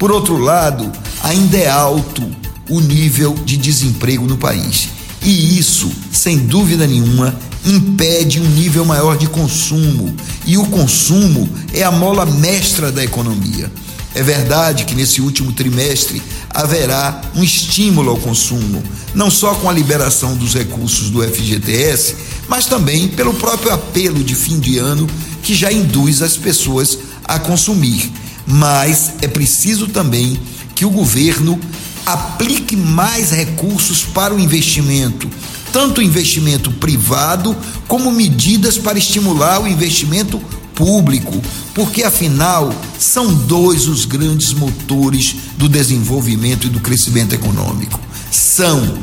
Por 0.00 0.10
outro 0.10 0.36
lado, 0.36 0.90
ainda 1.22 1.56
é 1.56 1.70
alto 1.70 2.28
o 2.68 2.80
nível 2.80 3.32
de 3.44 3.56
desemprego 3.56 4.26
no 4.26 4.38
país. 4.38 4.88
E 5.22 5.56
isso, 5.56 5.88
sem 6.10 6.38
dúvida 6.38 6.88
nenhuma, 6.88 7.38
impede 7.64 8.40
um 8.40 8.48
nível 8.48 8.84
maior 8.84 9.16
de 9.16 9.28
consumo. 9.28 10.12
E 10.44 10.58
o 10.58 10.64
consumo 10.66 11.48
é 11.72 11.84
a 11.84 11.92
mola 11.92 12.26
mestra 12.26 12.90
da 12.90 13.04
economia. 13.04 13.70
É 14.14 14.22
verdade 14.22 14.84
que 14.84 14.94
nesse 14.94 15.20
último 15.20 15.52
trimestre 15.52 16.22
haverá 16.50 17.22
um 17.34 17.42
estímulo 17.42 18.10
ao 18.10 18.18
consumo, 18.18 18.82
não 19.14 19.30
só 19.30 19.54
com 19.54 19.70
a 19.70 19.72
liberação 19.72 20.36
dos 20.36 20.54
recursos 20.54 21.10
do 21.10 21.22
FGTS, 21.22 22.16
mas 22.48 22.66
também 22.66 23.08
pelo 23.08 23.32
próprio 23.34 23.72
apelo 23.72 24.22
de 24.22 24.34
fim 24.34 24.60
de 24.60 24.78
ano 24.78 25.08
que 25.42 25.54
já 25.54 25.72
induz 25.72 26.20
as 26.20 26.36
pessoas 26.36 26.98
a 27.24 27.38
consumir. 27.38 28.12
Mas 28.46 29.14
é 29.22 29.28
preciso 29.28 29.88
também 29.88 30.38
que 30.74 30.84
o 30.84 30.90
governo 30.90 31.58
aplique 32.04 32.76
mais 32.76 33.30
recursos 33.30 34.02
para 34.02 34.34
o 34.34 34.40
investimento, 34.40 35.30
tanto 35.72 36.02
investimento 36.02 36.70
privado 36.72 37.56
como 37.88 38.10
medidas 38.10 38.76
para 38.76 38.98
estimular 38.98 39.62
o 39.62 39.68
investimento 39.68 40.40
público, 40.74 41.40
porque 41.74 42.02
afinal 42.02 42.72
são 42.98 43.32
dois 43.32 43.88
os 43.88 44.04
grandes 44.04 44.52
motores 44.52 45.36
do 45.56 45.68
desenvolvimento 45.68 46.66
e 46.66 46.70
do 46.70 46.80
crescimento 46.80 47.34
econômico. 47.34 48.00
São 48.30 48.98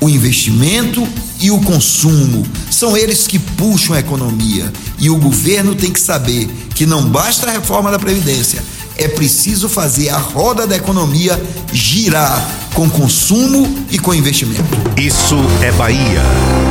o 0.00 0.08
investimento 0.08 1.06
e 1.40 1.50
o 1.50 1.60
consumo. 1.60 2.46
São 2.70 2.96
eles 2.96 3.26
que 3.26 3.38
puxam 3.38 3.94
a 3.94 4.00
economia. 4.00 4.72
E 4.98 5.10
o 5.10 5.16
governo 5.16 5.74
tem 5.74 5.92
que 5.92 6.00
saber 6.00 6.48
que 6.74 6.86
não 6.86 7.04
basta 7.04 7.46
a 7.46 7.52
reforma 7.52 7.90
da 7.90 7.98
Previdência, 7.98 8.62
é 8.96 9.08
preciso 9.08 9.68
fazer 9.68 10.10
a 10.10 10.18
roda 10.18 10.66
da 10.66 10.76
economia 10.76 11.40
girar 11.72 12.46
com 12.74 12.88
consumo 12.88 13.86
e 13.90 13.98
com 13.98 14.14
investimento. 14.14 14.64
Isso 14.96 15.36
é 15.62 15.72
Bahia. 15.72 16.69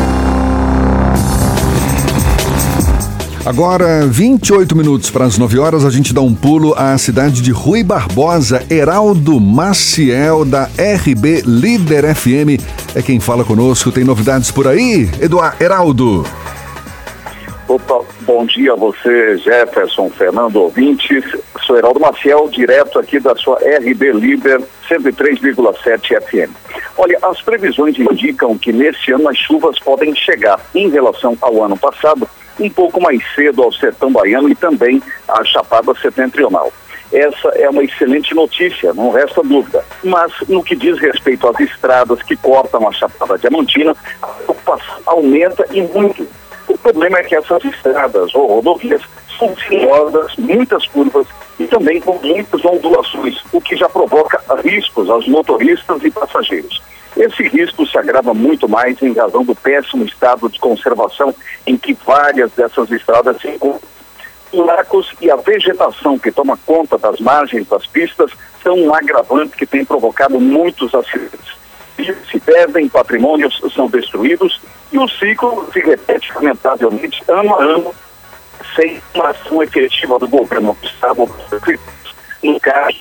Agora, 3.45 4.05
28 4.05 4.75
minutos 4.75 5.09
para 5.09 5.25
as 5.25 5.37
9 5.37 5.59
horas, 5.59 5.85
a 5.85 5.89
gente 5.89 6.13
dá 6.13 6.21
um 6.21 6.33
pulo 6.33 6.73
à 6.77 6.97
cidade 6.97 7.41
de 7.41 7.51
Rui 7.51 7.83
Barbosa. 7.83 8.63
Heraldo 8.69 9.39
Maciel, 9.39 10.43
da 10.43 10.69
RB 10.77 11.43
Líder 11.45 12.13
FM, 12.15 12.61
é 12.93 13.01
quem 13.01 13.19
fala 13.19 13.45
conosco. 13.45 13.91
Tem 13.91 14.03
novidades 14.03 14.51
por 14.51 14.67
aí? 14.67 15.09
Eduardo, 15.19 15.63
Heraldo. 15.63 16.25
Opa, 17.69 18.03
bom 18.21 18.47
dia 18.47 18.73
a 18.73 18.75
você, 18.75 19.37
Jefferson, 19.37 20.09
Fernando, 20.09 20.55
ouvintes. 20.55 21.23
Sou 21.67 21.77
Heraldo 21.77 21.99
Maciel, 21.99 22.49
direto 22.49 22.97
aqui 22.97 23.19
da 23.19 23.35
sua 23.35 23.59
RB 23.59 24.11
Líder 24.11 24.59
103,7 24.89 26.19
FM. 26.19 26.51
Olha, 26.97 27.19
as 27.21 27.39
previsões 27.43 27.95
indicam 27.99 28.57
que 28.57 28.73
nesse 28.73 29.11
ano 29.11 29.29
as 29.29 29.37
chuvas 29.37 29.77
podem 29.77 30.15
chegar, 30.15 30.59
em 30.73 30.89
relação 30.89 31.37
ao 31.39 31.63
ano 31.63 31.77
passado, 31.77 32.27
um 32.59 32.71
pouco 32.71 32.99
mais 32.99 33.21
cedo 33.35 33.61
ao 33.61 33.71
sertão 33.71 34.11
baiano 34.11 34.49
e 34.49 34.55
também 34.55 34.99
à 35.27 35.45
Chapada 35.45 35.93
Setentrional. 36.01 36.73
essa 37.13 37.49
é 37.49 37.69
uma 37.69 37.83
excelente 37.83 38.33
notícia, 38.33 38.95
não 38.95 39.11
resta 39.11 39.43
dúvida. 39.43 39.85
Mas 40.03 40.33
no 40.47 40.63
que 40.63 40.75
diz 40.75 40.97
respeito 40.97 41.47
às 41.47 41.59
estradas 41.59 42.23
que 42.23 42.35
cortam 42.35 42.87
a 42.87 42.91
Chapada 42.91 43.37
Diamantina, 43.37 43.95
a 44.23 44.25
preocupação 44.25 44.95
aumenta 45.05 45.67
e 45.71 45.83
muito. 45.83 46.27
O 46.69 46.77
problema 46.77 47.17
é 47.17 47.23
que 47.23 47.35
essas 47.35 47.65
estradas 47.65 48.33
ou 48.35 48.47
rodovias 48.47 49.01
são 49.37 49.55
sinuosas, 49.57 50.35
muitas 50.37 50.85
curvas 50.87 51.25
e 51.59 51.65
também 51.65 51.99
com 51.99 52.13
muitas 52.19 52.63
ondulações, 52.63 53.41
o 53.51 53.59
que 53.59 53.75
já 53.75 53.89
provoca 53.89 54.39
riscos 54.63 55.09
aos 55.09 55.27
motoristas 55.27 56.03
e 56.03 56.11
passageiros. 56.11 56.81
Esse 57.17 57.43
risco 57.47 57.87
se 57.87 57.97
agrava 57.97 58.35
muito 58.35 58.69
mais 58.69 59.01
em 59.01 59.13
razão 59.13 59.43
do 59.43 59.55
péssimo 59.55 60.05
estado 60.05 60.47
de 60.47 60.59
conservação 60.59 61.33
em 61.65 61.75
que 61.75 61.97
várias 62.05 62.51
dessas 62.51 62.91
estradas 62.91 63.41
se 63.41 63.49
encontram. 63.49 63.89
Buracos 64.51 65.11
e 65.19 65.29
a 65.29 65.35
vegetação 65.35 66.17
que 66.19 66.31
toma 66.31 66.57
conta 66.65 66.97
das 66.97 67.19
margens 67.19 67.67
das 67.67 67.85
pistas 67.87 68.31
são 68.63 68.75
um 68.75 68.93
agravante 68.93 69.57
que 69.57 69.65
tem 69.65 69.83
provocado 69.83 70.39
muitos 70.39 70.93
acidentes. 70.93 71.58
Se 72.31 72.39
perdem, 72.39 72.87
patrimônios 72.87 73.59
são 73.73 73.87
destruídos 73.87 74.61
e 74.91 74.97
o 74.97 75.07
ciclo 75.07 75.67
se 75.73 75.79
repete 75.79 76.31
lamentavelmente 76.33 77.21
ano 77.27 77.55
a 77.55 77.63
ano, 77.63 77.95
sem 78.75 79.01
uma 79.13 79.29
ação 79.29 79.61
efetiva 79.61 80.17
do 80.17 80.27
governo 80.27 80.77
do 80.79 80.87
Estado, 80.87 81.29
no 82.41 82.59
caso, 82.59 82.97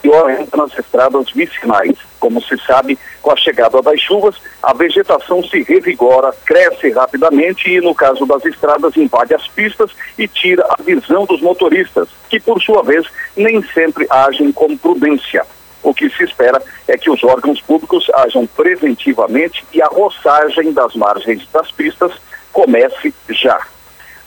pior 0.00 0.28
ainda 0.28 0.56
nas 0.56 0.78
estradas 0.78 1.30
vicinais. 1.30 1.96
Como 2.20 2.40
se 2.42 2.56
sabe, 2.66 2.98
com 3.20 3.30
a 3.30 3.36
chegada 3.36 3.82
das 3.82 4.00
chuvas, 4.00 4.36
a 4.62 4.72
vegetação 4.72 5.42
se 5.42 5.62
revigora, 5.62 6.32
cresce 6.46 6.90
rapidamente 6.90 7.70
e, 7.70 7.80
no 7.80 7.94
caso 7.94 8.24
das 8.24 8.44
estradas, 8.46 8.96
invade 8.96 9.34
as 9.34 9.46
pistas 9.48 9.90
e 10.18 10.26
tira 10.26 10.64
a 10.70 10.82
visão 10.82 11.26
dos 11.26 11.42
motoristas, 11.42 12.08
que, 12.30 12.40
por 12.40 12.62
sua 12.62 12.82
vez, 12.82 13.06
nem 13.36 13.62
sempre 13.62 14.06
agem 14.08 14.52
com 14.52 14.74
prudência. 14.76 15.44
O 15.84 15.94
que 15.94 16.08
se 16.08 16.24
espera 16.24 16.60
é 16.88 16.96
que 16.96 17.10
os 17.10 17.22
órgãos 17.22 17.60
públicos 17.60 18.10
ajam 18.14 18.46
preventivamente 18.46 19.62
e 19.72 19.82
a 19.82 19.86
roçagem 19.86 20.72
das 20.72 20.94
margens 20.94 21.46
das 21.52 21.70
pistas 21.70 22.10
comece 22.50 23.12
já. 23.28 23.60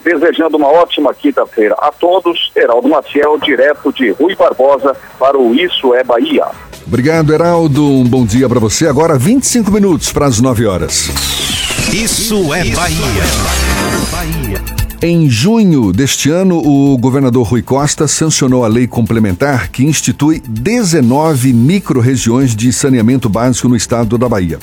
Desejando 0.02 0.58
uma 0.58 0.68
ótima 0.68 1.14
quinta-feira 1.14 1.76
a 1.80 1.92
todos, 1.92 2.52
Heraldo 2.56 2.88
Maciel, 2.88 3.40
direto 3.40 3.92
de 3.92 4.12
Rui 4.12 4.36
Barbosa, 4.36 4.96
para 5.18 5.38
o 5.38 5.56
Isso 5.56 5.96
é 5.96 6.04
Bahia. 6.04 6.46
Obrigado, 6.86 7.34
Heraldo. 7.34 7.84
Um 7.84 8.06
bom 8.06 8.26
dia 8.26 8.48
para 8.48 8.60
você. 8.60 8.88
Agora, 8.88 9.18
25 9.18 9.72
minutos 9.72 10.14
para 10.14 10.28
as 10.28 10.40
9 10.40 10.68
horas. 10.68 11.10
Isso 11.92 12.54
é 12.54 12.64
Bahia. 12.66 14.77
Em 15.00 15.30
junho 15.30 15.94
deste 15.94 16.32
ano, 16.32 16.58
o 16.58 16.98
governador 16.98 17.46
Rui 17.46 17.62
Costa 17.62 18.08
sancionou 18.08 18.66
a 18.66 18.68
lei 18.68 18.88
complementar 18.88 19.70
que 19.70 19.86
institui 19.86 20.42
19 20.48 21.54
micro-regiões 21.54 22.56
de 22.56 22.74
saneamento 22.74 23.30
básico 23.30 23.70
no 23.70 23.76
estado 23.76 24.18
da 24.18 24.28
Bahia. 24.28 24.58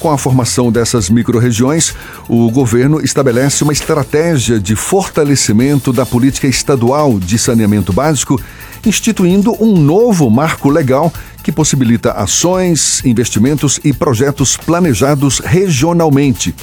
Com 0.00 0.10
a 0.10 0.16
formação 0.16 0.72
dessas 0.72 1.10
micro-regiões, 1.10 1.94
o 2.26 2.50
governo 2.50 2.98
estabelece 3.04 3.62
uma 3.62 3.74
estratégia 3.74 4.58
de 4.58 4.74
fortalecimento 4.74 5.92
da 5.92 6.06
política 6.06 6.46
estadual 6.46 7.18
de 7.18 7.38
saneamento 7.38 7.92
básico, 7.92 8.40
instituindo 8.86 9.54
um 9.62 9.76
novo 9.76 10.30
marco 10.30 10.70
legal 10.70 11.12
que 11.42 11.52
possibilita 11.52 12.12
ações, 12.12 13.04
investimentos 13.04 13.78
e 13.84 13.92
projetos 13.92 14.56
planejados 14.56 15.40
regionalmente, 15.40 16.54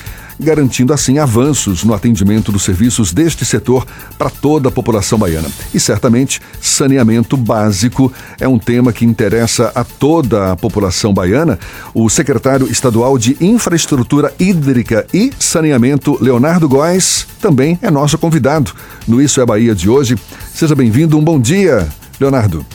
garantindo 0.41 0.93
assim 0.93 1.19
avanços 1.19 1.84
no 1.84 1.93
atendimento 1.93 2.51
dos 2.51 2.63
serviços 2.63 3.13
deste 3.13 3.45
setor 3.45 3.85
para 4.18 4.30
toda 4.30 4.69
a 4.69 4.72
população 4.72 5.18
baiana. 5.18 5.47
E 5.73 5.80
certamente, 5.80 6.41
saneamento 6.59 7.38
básico 7.38 8.11
é 8.39 8.47
um 8.47 8.57
tema 8.57 8.91
que 8.91 9.05
interessa 9.05 9.72
a 9.76 9.84
toda 9.84 10.51
a 10.51 10.55
população 10.55 11.13
baiana. 11.13 11.59
O 11.93 12.09
secretário 12.09 12.69
estadual 12.69 13.18
de 13.18 13.38
Infraestrutura 13.39 14.34
Hídrica 14.39 15.05
e 15.13 15.31
Saneamento, 15.39 16.18
Leonardo 16.22 16.68
Góes, 16.68 17.27
também 17.39 17.77
é 17.81 17.91
nosso 17.91 18.18
convidado 18.18 18.73
no 19.07 19.22
Isso 19.22 19.39
é 19.39 19.45
Bahia 19.45 19.76
de 19.76 19.89
hoje. 19.89 20.15
Seja 20.53 20.76
bem-vindo, 20.76 21.18
um 21.18 21.23
bom 21.23 21.39
dia, 21.39 21.88
Leonardo. 22.19 22.65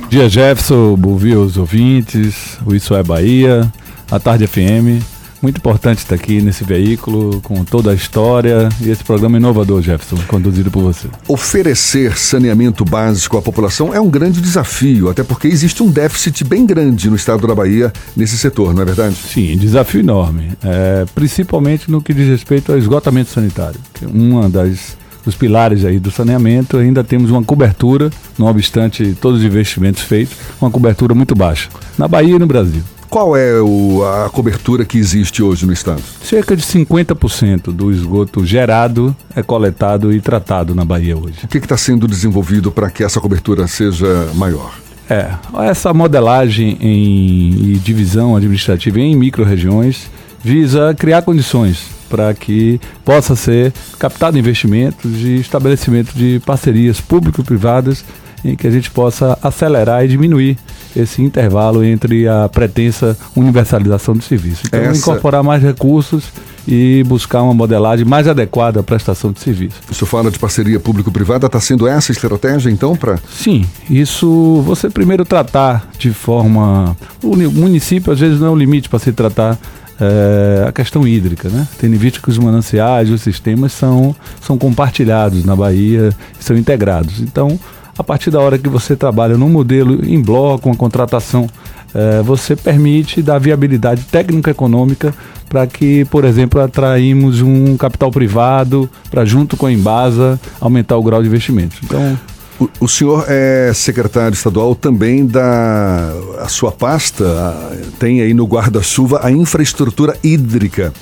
Bom 0.00 0.08
dia, 0.08 0.28
Jefferson, 0.28 0.94
bom 0.96 1.16
dia 1.16 1.38
os 1.40 1.56
ouvintes, 1.56 2.58
o 2.64 2.74
Isso 2.74 2.94
é 2.94 3.02
Bahia, 3.02 3.70
a 4.10 4.20
Tarde 4.20 4.46
FM. 4.46 5.15
Muito 5.46 5.58
importante 5.58 5.98
estar 5.98 6.16
aqui 6.16 6.42
nesse 6.42 6.64
veículo, 6.64 7.40
com 7.40 7.62
toda 7.62 7.92
a 7.92 7.94
história 7.94 8.68
e 8.80 8.90
esse 8.90 9.04
programa 9.04 9.36
inovador, 9.36 9.80
Jefferson, 9.80 10.16
conduzido 10.26 10.72
por 10.72 10.82
você. 10.82 11.06
Oferecer 11.28 12.18
saneamento 12.18 12.84
básico 12.84 13.38
à 13.38 13.42
população 13.42 13.94
é 13.94 14.00
um 14.00 14.10
grande 14.10 14.40
desafio, 14.40 15.08
até 15.08 15.22
porque 15.22 15.46
existe 15.46 15.84
um 15.84 15.88
déficit 15.88 16.42
bem 16.42 16.66
grande 16.66 17.08
no 17.08 17.14
estado 17.14 17.46
da 17.46 17.54
Bahia 17.54 17.92
nesse 18.16 18.36
setor, 18.36 18.74
não 18.74 18.82
é 18.82 18.84
verdade? 18.84 19.14
Sim, 19.14 19.56
desafio 19.56 20.00
enorme, 20.00 20.50
é, 20.64 21.04
principalmente 21.14 21.88
no 21.88 22.02
que 22.02 22.12
diz 22.12 22.26
respeito 22.26 22.72
ao 22.72 22.78
esgotamento 22.78 23.30
sanitário, 23.30 23.78
que 23.94 24.04
é 24.04 24.08
uma 24.08 24.50
das 24.50 24.96
dos 25.24 25.36
pilares 25.36 25.84
aí 25.84 26.00
do 26.00 26.10
saneamento, 26.10 26.76
ainda 26.76 27.04
temos 27.04 27.30
uma 27.30 27.42
cobertura, 27.42 28.10
não 28.36 28.48
obstante 28.48 29.16
todos 29.20 29.40
os 29.40 29.46
investimentos 29.46 30.02
feitos, 30.02 30.36
uma 30.60 30.70
cobertura 30.72 31.14
muito 31.14 31.36
baixa, 31.36 31.68
na 31.96 32.08
Bahia 32.08 32.34
e 32.34 32.38
no 32.38 32.46
Brasil. 32.48 32.82
Qual 33.08 33.36
é 33.36 33.60
o, 33.60 34.04
a 34.04 34.30
cobertura 34.30 34.84
que 34.84 34.98
existe 34.98 35.42
hoje 35.42 35.64
no 35.66 35.72
estado? 35.72 36.02
Cerca 36.22 36.56
de 36.56 36.62
50% 36.62 37.72
do 37.72 37.90
esgoto 37.90 38.44
gerado 38.44 39.16
é 39.34 39.42
coletado 39.42 40.12
e 40.12 40.20
tratado 40.20 40.74
na 40.74 40.84
Bahia 40.84 41.16
hoje. 41.16 41.38
O 41.44 41.48
que 41.48 41.58
está 41.58 41.76
sendo 41.76 42.06
desenvolvido 42.06 42.70
para 42.70 42.90
que 42.90 43.04
essa 43.04 43.20
cobertura 43.20 43.66
seja 43.66 44.30
maior? 44.34 44.74
É, 45.08 45.30
essa 45.68 45.94
modelagem 45.94 46.76
em, 46.80 47.74
e 47.74 47.80
divisão 47.82 48.34
administrativa 48.34 48.98
em 48.98 49.14
micro-regiões 49.14 50.10
visa 50.42 50.94
criar 50.94 51.22
condições 51.22 51.86
para 52.08 52.34
que 52.34 52.80
possa 53.04 53.36
ser 53.36 53.72
captado 53.98 54.38
investimentos 54.38 55.20
e 55.22 55.36
estabelecimento 55.36 56.12
de 56.12 56.40
parcerias 56.44 57.00
público-privadas 57.00 58.04
em 58.44 58.56
que 58.56 58.66
a 58.66 58.70
gente 58.70 58.90
possa 58.90 59.38
acelerar 59.42 60.04
e 60.04 60.08
diminuir 60.08 60.56
esse 60.94 61.22
intervalo 61.22 61.84
entre 61.84 62.26
a 62.26 62.48
pretensa 62.48 63.16
universalização 63.34 64.14
do 64.14 64.22
serviço. 64.22 64.62
Então, 64.66 64.80
Essa... 64.80 64.98
incorporar 64.98 65.42
mais 65.42 65.62
recursos 65.62 66.24
e 66.66 67.04
buscar 67.04 67.42
uma 67.42 67.54
modelagem 67.54 68.04
mais 68.04 68.26
adequada 68.26 68.80
à 68.80 68.82
prestação 68.82 69.30
de 69.30 69.40
serviço. 69.40 69.76
O 69.90 69.94
senhor 69.94 70.08
fala 70.08 70.30
de 70.30 70.38
parceria 70.38 70.80
público-privada, 70.80 71.46
está 71.46 71.60
sendo 71.60 71.86
essa 71.86 72.12
a 72.12 72.14
estratégia 72.14 72.70
então 72.70 72.96
para? 72.96 73.18
Sim, 73.30 73.64
isso 73.88 74.62
você 74.62 74.90
primeiro 74.90 75.24
tratar 75.24 75.88
de 75.98 76.12
forma. 76.12 76.96
O 77.22 77.36
município 77.36 78.12
às 78.12 78.18
vezes 78.18 78.40
não 78.40 78.48
é 78.48 78.50
um 78.50 78.56
limite 78.56 78.88
para 78.88 78.98
se 78.98 79.12
tratar 79.12 79.58
é, 80.00 80.66
a 80.68 80.72
questão 80.72 81.06
hídrica, 81.06 81.48
né? 81.48 81.66
Tendo 81.78 81.94
em 81.94 81.98
vista 81.98 82.20
que 82.20 82.28
os 82.28 82.38
mananciais, 82.38 83.10
os 83.10 83.22
sistemas 83.22 83.72
são, 83.72 84.14
são 84.40 84.58
compartilhados 84.58 85.44
na 85.44 85.54
Bahia, 85.54 86.10
são 86.38 86.56
integrados. 86.56 87.20
Então, 87.20 87.58
a 87.98 88.04
partir 88.04 88.30
da 88.30 88.40
hora 88.40 88.58
que 88.58 88.68
você 88.68 88.94
trabalha 88.94 89.36
num 89.36 89.48
modelo 89.48 90.04
em 90.04 90.20
bloco, 90.20 90.68
uma 90.68 90.76
contratação, 90.76 91.48
é, 91.94 92.22
você 92.22 92.54
permite 92.54 93.22
dar 93.22 93.38
viabilidade 93.38 94.04
técnico-econômica 94.04 95.14
para 95.48 95.66
que, 95.66 96.04
por 96.06 96.24
exemplo, 96.24 96.60
atraímos 96.60 97.40
um 97.40 97.76
capital 97.76 98.10
privado 98.10 98.90
para, 99.10 99.24
junto 99.24 99.56
com 99.56 99.66
a 99.66 99.72
Embasa, 99.72 100.38
aumentar 100.60 100.96
o 100.96 101.02
grau 101.02 101.22
de 101.22 101.28
investimento. 101.28 101.76
Então, 101.82 102.18
o, 102.60 102.68
o, 102.80 102.88
senhor 102.88 103.24
é 103.28 103.72
secretário 103.74 104.34
estadual 104.34 104.74
também 104.74 105.26
da 105.26 106.12
a 106.40 106.48
sua 106.48 106.72
pasta, 106.72 107.24
a, 107.24 107.76
tem 107.98 108.20
aí 108.20 108.34
no 108.34 108.44
guarda-chuva 108.44 109.20
a 109.22 109.30
infraestrutura 109.30 110.16
hídrica. 110.22 110.92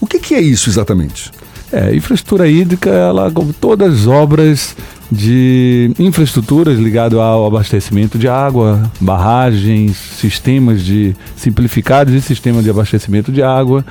O 0.00 0.06
que, 0.06 0.18
que, 0.18 0.34
é 0.34 0.40
isso 0.40 0.68
exatamente? 0.68 1.32
É, 1.74 1.92
infraestrutura 1.92 2.46
hídrica, 2.46 2.88
ela 2.88 3.32
como 3.32 3.52
todas 3.52 4.02
as 4.02 4.06
obras 4.06 4.76
de 5.10 5.90
infraestruturas 5.98 6.78
ligadas 6.78 7.18
ao 7.18 7.44
abastecimento 7.44 8.16
de 8.16 8.28
água, 8.28 8.88
barragens, 9.00 9.96
sistemas 9.96 10.82
de 10.84 11.16
simplificados 11.34 12.14
e 12.14 12.20
sistemas 12.20 12.62
de 12.62 12.70
abastecimento 12.70 13.32
de 13.32 13.42
água, 13.42 13.84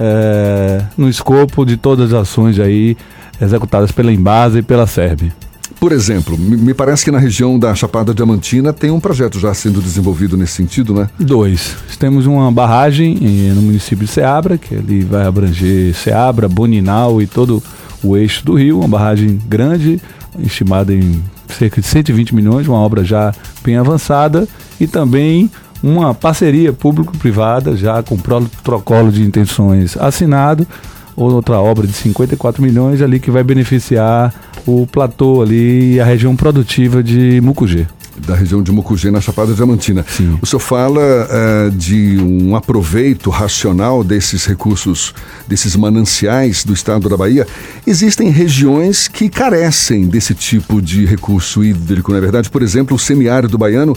é, 0.00 0.80
no 0.96 1.10
escopo 1.10 1.66
de 1.66 1.76
todas 1.76 2.10
as 2.14 2.22
ações 2.22 2.58
aí 2.58 2.96
executadas 3.38 3.92
pela 3.92 4.10
Embasa 4.10 4.60
e 4.60 4.62
pela 4.62 4.86
SERB. 4.86 5.30
Por 5.78 5.92
exemplo, 5.92 6.36
me 6.38 6.72
parece 6.72 7.04
que 7.04 7.10
na 7.10 7.18
região 7.18 7.58
da 7.58 7.74
Chapada 7.74 8.14
Diamantina 8.14 8.72
tem 8.72 8.90
um 8.90 8.98
projeto 8.98 9.38
já 9.38 9.52
sendo 9.54 9.80
desenvolvido 9.80 10.36
nesse 10.36 10.54
sentido, 10.54 10.94
né? 10.94 11.08
Dois. 11.18 11.76
Temos 11.98 12.26
uma 12.26 12.50
barragem 12.50 13.14
no 13.54 13.62
município 13.62 14.06
de 14.06 14.10
Ceabra, 14.10 14.56
que 14.58 14.74
ali 14.74 15.02
vai 15.02 15.26
abranger 15.26 15.94
Ceabra, 15.94 16.48
Boninal 16.48 17.20
e 17.20 17.26
todo 17.26 17.62
o 18.02 18.16
eixo 18.16 18.44
do 18.44 18.54
rio, 18.54 18.78
uma 18.78 18.88
barragem 18.88 19.38
grande, 19.46 20.00
estimada 20.38 20.92
em 20.92 21.22
cerca 21.48 21.80
de 21.80 21.86
120 21.86 22.34
milhões, 22.34 22.66
uma 22.66 22.78
obra 22.78 23.04
já 23.04 23.32
bem 23.62 23.76
avançada, 23.76 24.48
e 24.80 24.86
também 24.86 25.50
uma 25.82 26.14
parceria 26.14 26.72
público-privada, 26.72 27.76
já 27.76 28.02
com 28.02 28.16
protocolo 28.16 29.12
de 29.12 29.22
intenções 29.22 29.96
assinado, 29.96 30.66
outra 31.14 31.60
obra 31.60 31.86
de 31.86 31.92
54 31.92 32.62
milhões 32.62 33.00
ali 33.00 33.20
que 33.20 33.30
vai 33.30 33.42
beneficiar 33.42 34.34
o 34.66 34.86
platô 34.86 35.40
ali 35.42 35.94
e 35.94 36.00
a 36.00 36.04
região 36.04 36.34
produtiva 36.34 37.02
de 37.02 37.40
Mucugê. 37.40 37.86
Da 38.26 38.34
região 38.34 38.62
de 38.62 38.72
Mucugê, 38.72 39.10
na 39.10 39.20
Chapada 39.20 39.52
Diamantina. 39.52 40.04
Sim. 40.08 40.38
O 40.40 40.46
senhor 40.46 40.60
fala 40.60 41.02
eh, 41.02 41.70
de 41.74 42.18
um 42.18 42.56
aproveito 42.56 43.28
racional 43.28 44.02
desses 44.02 44.46
recursos, 44.46 45.14
desses 45.46 45.76
mananciais 45.76 46.64
do 46.64 46.72
estado 46.72 47.10
da 47.10 47.16
Bahia. 47.16 47.46
Existem 47.86 48.30
regiões 48.30 49.06
que 49.06 49.28
carecem 49.28 50.06
desse 50.06 50.34
tipo 50.34 50.80
de 50.80 51.04
recurso 51.04 51.62
hídrico, 51.62 52.10
não 52.10 52.18
é 52.18 52.20
verdade? 52.22 52.48
Por 52.48 52.62
exemplo, 52.62 52.96
o 52.96 52.98
semiárido 52.98 53.58
baiano, 53.58 53.94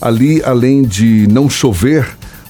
ali, 0.00 0.40
além 0.44 0.82
de 0.82 1.26
não 1.28 1.50
chover 1.50 2.06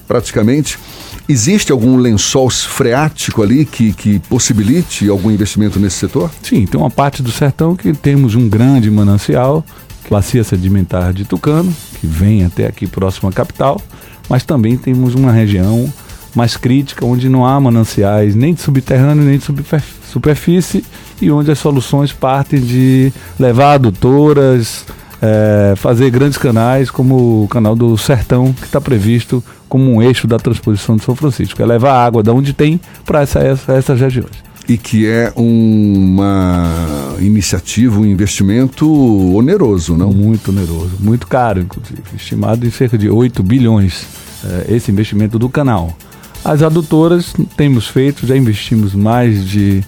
praticamente, 0.07 0.79
existe 1.27 1.71
algum 1.71 1.97
lençol 1.97 2.49
freático 2.49 3.41
ali 3.43 3.65
que, 3.65 3.93
que 3.93 4.19
possibilite 4.19 5.09
algum 5.09 5.29
investimento 5.31 5.79
nesse 5.79 5.97
setor? 5.97 6.31
Sim, 6.41 6.65
tem 6.65 6.79
uma 6.79 6.89
parte 6.89 7.21
do 7.21 7.31
sertão 7.31 7.75
que 7.75 7.93
temos 7.93 8.35
um 8.35 8.47
grande 8.47 8.89
manancial, 8.89 9.65
bacia 10.09 10.43
sedimentar 10.43 11.13
de 11.13 11.25
Tucano, 11.25 11.73
que 11.99 12.07
vem 12.07 12.45
até 12.45 12.65
aqui 12.65 12.87
próximo 12.87 13.29
à 13.29 13.31
capital, 13.31 13.81
mas 14.29 14.43
também 14.43 14.77
temos 14.77 15.15
uma 15.15 15.31
região 15.31 15.91
mais 16.35 16.55
crítica, 16.55 17.05
onde 17.05 17.27
não 17.29 17.45
há 17.45 17.59
mananciais 17.59 18.35
nem 18.35 18.53
de 18.53 18.61
subterrâneo 18.61 19.23
nem 19.23 19.37
de 19.37 19.43
superf- 19.43 19.95
superfície 20.11 20.85
e 21.21 21.31
onde 21.31 21.49
as 21.49 21.57
soluções 21.57 22.13
partem 22.13 22.59
de 22.61 23.11
levar 23.39 23.73
adutoras, 23.73 24.85
eh, 25.21 25.73
fazer 25.75 26.09
grandes 26.09 26.37
canais, 26.37 26.91
como 26.91 27.43
o 27.43 27.47
canal 27.47 27.75
do 27.75 27.97
Sertão, 27.97 28.53
que 28.53 28.65
está 28.65 28.79
previsto 28.79 29.43
como 29.67 29.91
um 29.91 30.01
eixo 30.01 30.27
da 30.27 30.37
transposição 30.37 30.95
de 30.95 31.03
São 31.03 31.15
Francisco. 31.15 31.61
É 31.61 31.65
levar 31.65 32.05
água 32.05 32.21
da 32.21 32.33
onde 32.33 32.53
tem 32.53 32.79
para 33.05 33.21
essa, 33.21 33.39
essa, 33.39 33.73
essas 33.73 33.99
regiões. 33.99 34.47
E 34.69 34.77
que 34.77 35.07
é 35.07 35.31
uma 35.35 37.15
iniciativa, 37.19 37.99
um 37.99 38.05
investimento 38.05 38.85
oneroso, 39.33 39.95
não? 39.95 40.11
Muito 40.11 40.51
oneroso, 40.51 40.91
muito 40.99 41.25
caro, 41.25 41.61
inclusive. 41.61 42.01
Estimado 42.15 42.67
em 42.67 42.69
cerca 42.69 42.97
de 42.97 43.09
8 43.09 43.41
bilhões 43.41 44.05
eh, 44.43 44.75
esse 44.75 44.91
investimento 44.91 45.39
do 45.39 45.49
canal. 45.49 45.95
As 46.43 46.61
adutoras 46.61 47.33
temos 47.55 47.87
feito, 47.87 48.27
já 48.27 48.37
investimos 48.37 48.93
mais 48.93 49.45
de 49.47 49.83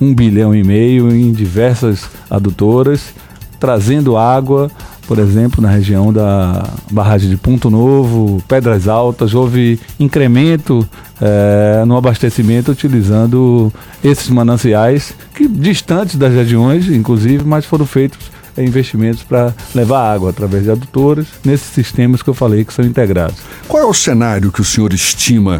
um 0.00 0.14
bilhão 0.14 0.54
e 0.54 0.62
meio 0.62 1.10
em 1.14 1.32
diversas 1.32 2.08
adutoras, 2.28 3.14
trazendo 3.64 4.18
água, 4.18 4.70
por 5.06 5.18
exemplo, 5.18 5.62
na 5.62 5.70
região 5.70 6.12
da 6.12 6.68
barragem 6.90 7.30
de 7.30 7.36
Ponto 7.38 7.70
Novo, 7.70 8.42
Pedras 8.46 8.88
Altas, 8.88 9.32
houve 9.32 9.80
incremento 9.98 10.86
eh, 11.18 11.82
no 11.86 11.96
abastecimento 11.96 12.70
utilizando 12.70 13.72
esses 14.04 14.28
mananciais, 14.28 15.14
que 15.34 15.48
distantes 15.48 16.16
das 16.16 16.34
regiões, 16.34 16.88
inclusive, 16.88 17.42
mas 17.42 17.64
foram 17.64 17.86
feitos 17.86 18.30
eh, 18.54 18.62
investimentos 18.62 19.22
para 19.22 19.54
levar 19.74 20.12
água 20.12 20.28
através 20.28 20.64
de 20.64 20.70
adutoras, 20.70 21.26
nesses 21.42 21.68
sistemas 21.68 22.22
que 22.22 22.28
eu 22.28 22.34
falei 22.34 22.66
que 22.66 22.74
são 22.74 22.84
integrados. 22.84 23.36
Qual 23.66 23.82
é 23.82 23.86
o 23.86 23.94
cenário 23.94 24.52
que 24.52 24.60
o 24.60 24.64
senhor 24.64 24.92
estima 24.92 25.58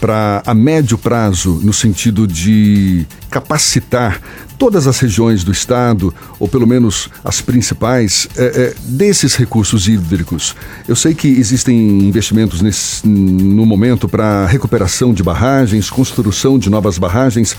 para 0.00 0.42
a 0.44 0.54
médio 0.54 0.98
prazo, 0.98 1.60
no 1.62 1.72
sentido 1.72 2.26
de 2.26 3.06
capacitar 3.30 4.20
todas 4.58 4.86
as 4.86 4.98
regiões 4.98 5.44
do 5.44 5.52
estado, 5.52 6.12
ou 6.38 6.48
pelo 6.48 6.66
menos 6.66 7.08
as 7.24 7.40
principais, 7.40 8.28
é, 8.36 8.44
é, 8.44 8.74
desses 8.88 9.34
recursos 9.34 9.86
hídricos? 9.88 10.54
Eu 10.88 10.96
sei 10.96 11.14
que 11.14 11.28
existem 11.28 11.76
investimentos 12.08 12.60
nesse, 12.62 13.06
no 13.06 13.64
momento 13.66 14.08
para 14.08 14.46
recuperação 14.46 15.12
de 15.14 15.22
barragens, 15.22 15.88
construção 15.90 16.58
de 16.58 16.68
novas 16.70 16.98
barragens. 16.98 17.56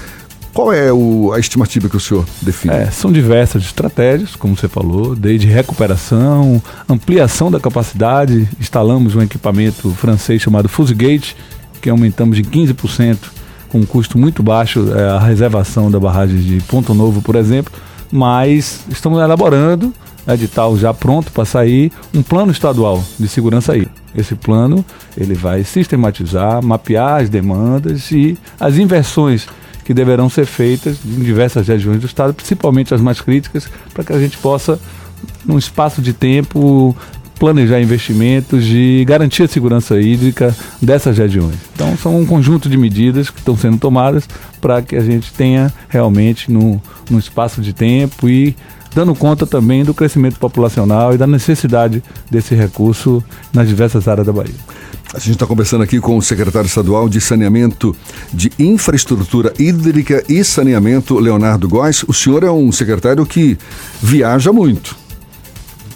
Qual 0.54 0.74
é 0.74 0.92
o- 0.92 1.32
a 1.34 1.40
estimativa 1.40 1.88
que 1.88 1.98
o 1.98 2.00
senhor 2.00 2.26
define? 2.42 2.74
É, 2.74 2.90
são 2.90 3.12
diversas 3.12 3.62
estratégias, 3.64 4.36
como 4.36 4.58
você 4.58 4.68
falou, 4.68 5.16
desde 5.16 5.46
recuperação, 5.46 6.62
ampliação 6.90 7.52
da 7.52 7.60
capacidade. 7.60 8.50
Instalamos 8.60 9.14
um 9.14 9.22
equipamento 9.22 9.92
francês 9.92 10.42
chamado 10.42 10.68
Fusegate, 10.68 11.36
que 11.82 11.90
aumentamos 11.90 12.38
de 12.38 12.44
15%, 12.44 13.18
com 13.70 13.80
um 13.80 13.86
custo 13.86 14.18
muito 14.18 14.42
baixo, 14.42 14.94
é, 14.94 15.10
a 15.10 15.20
reservação 15.20 15.92
da 15.92 16.00
barragem 16.00 16.38
de 16.38 16.62
Ponto 16.64 16.94
Novo, 16.94 17.22
por 17.22 17.36
exemplo. 17.36 17.74
Mas 18.12 18.86
estamos 18.90 19.20
elaborando, 19.22 19.94
edital 20.28 20.78
já 20.78 20.94
pronto 20.94 21.32
para 21.32 21.46
sair, 21.46 21.92
um 22.14 22.22
plano 22.22 22.52
estadual 22.52 23.04
de 23.20 23.28
segurança 23.28 23.76
hídrica. 23.76 23.96
Esse 24.16 24.36
plano 24.36 24.84
ele 25.18 25.34
vai 25.34 25.64
sistematizar, 25.64 26.64
mapear 26.64 27.22
as 27.22 27.30
demandas 27.30 28.12
e 28.12 28.38
as 28.60 28.78
inversões 28.78 29.48
que 29.86 29.94
deverão 29.94 30.30
ser 30.30 30.46
feitas 30.46 30.98
em 31.06 31.20
diversas 31.20 31.68
regiões 31.68 32.02
do 32.02 32.08
estado, 32.08 32.34
principalmente 32.34 32.94
as 32.94 33.00
mais 33.00 33.22
críticas, 33.22 33.70
para 33.94 34.04
que 34.04 34.12
a 34.12 34.20
gente 34.20 34.38
possa, 34.38 34.78
num 35.46 35.58
espaço 35.58 36.02
de 36.02 36.12
tempo, 36.12 36.94
planejar 37.38 37.82
investimentos 37.82 38.66
de 38.66 39.04
garantir 39.06 39.44
a 39.44 39.48
segurança 39.48 40.00
hídrica 40.00 40.56
dessas 40.82 41.18
regiões. 41.18 41.56
Então, 41.74 41.96
são 41.98 42.20
um 42.20 42.26
conjunto 42.26 42.70
de 42.70 42.78
medidas 42.78 43.30
que 43.30 43.40
estão 43.40 43.58
sendo 43.58 43.78
tomadas 43.78 44.28
para 44.60 44.82
que 44.82 44.96
a 44.96 45.02
gente 45.02 45.32
tenha 45.34 45.72
realmente, 45.88 46.52
no, 46.52 46.82
num 47.10 47.20
espaço 47.20 47.62
de 47.62 47.74
tempo 47.74 48.28
e 48.28 48.56
dando 48.94 49.14
conta 49.14 49.46
também 49.46 49.84
do 49.84 49.94
crescimento 49.94 50.40
populacional 50.40 51.14
e 51.14 51.18
da 51.18 51.28
necessidade 51.28 52.04
desse 52.32 52.56
recurso 52.56 53.24
nas 53.54 53.68
diversas 53.68 54.08
áreas 54.08 54.26
da 54.26 54.34
Bahia. 54.34 54.56
A 55.14 55.20
gente 55.20 55.34
está 55.34 55.46
conversando 55.46 55.84
aqui 55.84 56.00
com 56.00 56.18
o 56.18 56.22
secretário 56.22 56.68
estadual 56.68 57.08
de 57.08 57.22
Saneamento 57.22 57.96
de 58.34 58.52
Infraestrutura 58.60 59.54
Hídrica 59.58 60.24
e 60.28 60.44
Saneamento, 60.44 61.18
Leonardo 61.18 61.68
Góes. 61.70 62.04
O 62.08 62.14
senhor 62.14 62.44
é 62.44 62.52
um 62.52 62.72
secretário 62.72 63.26
que 63.26 63.58
viaja 64.02 64.52
muito. 64.52 65.07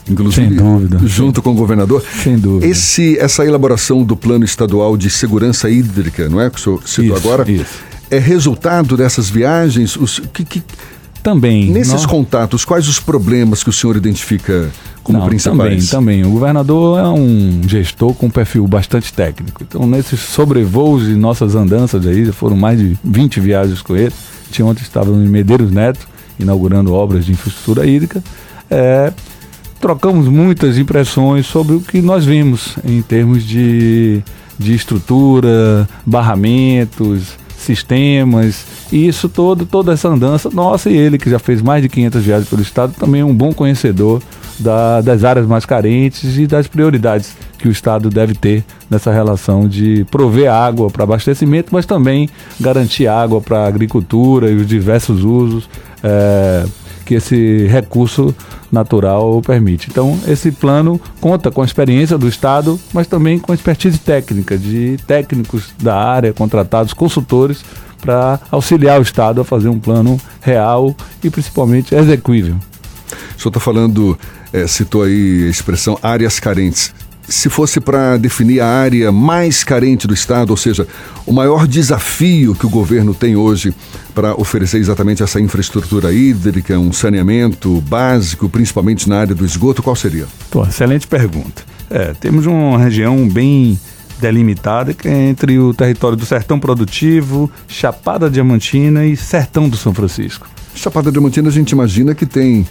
Inclusive, 0.10 0.48
Sem 0.48 0.56
dúvida. 0.58 1.00
junto 1.06 1.42
com 1.42 1.52
o 1.52 1.54
governador. 1.54 2.04
Sem 2.24 2.38
dúvida. 2.38 2.66
Esse, 2.68 3.18
essa 3.20 3.46
elaboração 3.46 4.04
do 4.04 4.16
Plano 4.16 4.44
Estadual 4.44 4.98
de 4.98 5.10
Segurança 5.10 5.70
Hídrica, 5.70 6.28
não 6.28 6.42
é? 6.42 6.50
Que 6.50 6.58
o 6.58 6.62
senhor 6.62 6.82
citou 6.88 7.18
Isso, 7.18 7.28
agora. 7.28 7.52
isso. 7.52 7.80
É 8.10 8.18
resultado 8.20 8.98
dessas 8.98 9.30
viagens? 9.30 9.96
Os, 9.96 10.20
que, 10.34 10.44
que- 10.44 10.64
Também. 11.24 11.70
nesses 11.72 11.94
nós- 11.94 12.06
contatos, 12.06 12.66
quais 12.66 12.88
os 12.88 13.00
problemas 13.00 13.64
que 13.64 13.70
o 13.70 13.74
senhor 13.74 13.96
identifica 13.96 14.70
como 15.04 15.20
Não, 15.20 15.28
principais? 15.28 15.88
Também, 15.90 16.22
também. 16.22 16.26
O 16.26 16.32
governador 16.32 17.00
é 17.00 17.08
um 17.08 17.62
gestor 17.68 18.14
com 18.16 18.26
um 18.26 18.30
perfil 18.30 18.68
bastante 18.68 19.14
técnico. 19.14 19.64
Então, 19.64 19.86
nesses 19.88 20.20
sobrevoos 20.20 21.06
de 21.06 21.16
nossas 21.16 21.56
andanças 21.56 22.06
aí, 22.06 22.32
foram 22.32 22.58
mais 22.58 22.80
de 22.80 22.98
20 23.04 23.40
viagens 23.40 23.82
com 23.82 23.96
ele. 23.96 24.12
Tinha 24.52 24.66
ontem 24.66 24.82
estávamos 24.82 25.24
em 25.26 25.30
Medeiros 25.30 25.72
Neto, 25.72 26.06
inaugurando 26.40 26.92
obras 26.94 27.24
de 27.26 27.32
infraestrutura 27.32 27.86
hídrica. 27.86 28.22
É, 28.70 29.14
trocamos 29.82 30.28
muitas 30.28 30.78
impressões 30.78 31.46
sobre 31.48 31.76
o 31.76 31.82
que 31.82 32.02
nós 32.02 32.24
vimos 32.24 32.78
em 32.86 33.02
termos 33.02 33.44
de, 33.44 34.22
de 34.58 34.74
estrutura, 34.76 35.90
barramentos, 36.06 37.36
sistemas, 37.58 38.66
e 38.92 39.08
isso 39.08 39.28
todo, 39.30 39.66
toda 39.66 39.94
essa 39.94 40.08
andança 40.10 40.50
nossa 40.52 40.90
e 40.90 40.98
ele, 40.98 41.18
que 41.18 41.30
já 41.30 41.38
fez 41.40 41.62
mais 41.62 41.82
de 41.82 41.90
500 41.90 42.24
viagens 42.24 42.50
pelo 42.50 42.62
Estado, 42.62 42.94
também 43.00 43.22
é 43.22 43.26
um 43.26 43.34
bom 43.36 43.54
conhecedor 43.54 44.22
da- 44.60 45.02
das 45.02 45.24
áreas 45.24 45.46
mais 45.46 45.66
carentes 45.66 46.38
e 46.38 46.48
das 46.48 46.68
prioridades 46.68 47.36
que 47.58 47.68
o 47.68 47.72
Estado 47.72 48.10
deve 48.10 48.34
ter 48.34 48.64
nessa 48.90 49.12
relação 49.12 49.68
de 49.68 50.06
prover 50.10 50.52
água 50.52 50.90
para 50.90 51.04
abastecimento, 51.04 51.70
mas 51.72 51.86
também 51.86 52.28
garantir 52.60 53.08
água 53.08 53.40
para 53.40 53.66
agricultura 53.68 54.50
e 54.50 54.56
os 54.56 54.68
diversos 54.68 55.24
usos 55.24 55.70
eh, 56.04 56.66
que 57.12 57.16
esse 57.16 57.68
recurso 57.68 58.34
natural 58.72 59.42
permite. 59.42 59.90
Então, 59.92 60.18
esse 60.26 60.50
plano 60.50 61.00
conta 61.20 61.52
com 61.52 61.62
a 61.62 61.66
experiência 61.66 62.18
do 62.18 62.26
Estado, 62.26 62.80
mas 62.94 63.06
também 63.06 63.38
com 63.38 63.52
a 63.52 63.56
expertise 63.56 64.00
técnica 64.00 64.58
de 64.58 64.98
técnicos 65.06 65.74
da 65.78 65.94
área, 65.94 66.32
contratados, 66.32 66.94
consultores, 66.94 67.66
para 68.00 68.40
auxiliar 68.50 68.98
o 68.98 69.04
Estado 69.04 69.42
a 69.42 69.44
fazer 69.44 69.68
um 69.68 69.78
plano 69.78 70.18
real 70.40 70.96
e 71.22 71.30
principalmente 71.30 71.94
execuível. 71.94 72.56
O 72.56 73.42
senhor 73.42 73.50
está 73.50 73.60
falando, 73.60 74.18
eh, 74.54 74.66
citou 74.66 75.04
aí 75.04 75.48
a 75.48 75.50
expressão 75.50 76.00
áreas 76.02 76.40
carentes. 76.40 76.94
Se 77.32 77.50
fosse 77.50 77.80
para 77.80 78.18
definir 78.18 78.60
a 78.60 78.68
área 78.68 79.10
mais 79.10 79.64
carente 79.64 80.06
do 80.06 80.14
Estado, 80.14 80.50
ou 80.50 80.58
seja, 80.58 80.86
o 81.26 81.32
maior 81.32 81.66
desafio 81.66 82.54
que 82.54 82.66
o 82.66 82.70
governo 82.70 83.14
tem 83.14 83.38
hoje 83.38 83.74
para 84.14 84.36
oferecer 84.36 84.80
exatamente 84.80 85.24
essa 85.24 85.40
infraestrutura 85.40 86.12
hídrica, 86.12 86.78
um 86.78 86.92
saneamento 86.92 87.80
básico, 87.88 88.50
principalmente 88.50 89.08
na 89.08 89.20
área 89.20 89.34
do 89.34 89.46
esgoto, 89.46 89.82
qual 89.82 89.96
seria? 89.96 90.28
Pô, 90.50 90.64
excelente 90.66 91.08
pergunta. 91.08 91.64
É, 91.90 92.14
temos 92.14 92.46
uma 92.46 92.78
região 92.78 93.28
bem 93.30 93.80
delimitada 94.20 94.94
que 94.94 95.08
é 95.08 95.30
entre 95.30 95.58
o 95.58 95.74
território 95.74 96.18
do 96.18 96.26
Sertão 96.26 96.60
Produtivo, 96.60 97.50
Chapada 97.66 98.30
Diamantina 98.30 99.06
e 99.06 99.16
Sertão 99.16 99.70
do 99.70 99.78
São 99.78 99.94
Francisco. 99.94 100.50
Chapada 100.76 101.10
Diamantina 101.10 101.48
a 101.48 101.52
gente 101.52 101.72
imagina 101.72 102.14
que 102.14 102.26
tem 102.26 102.68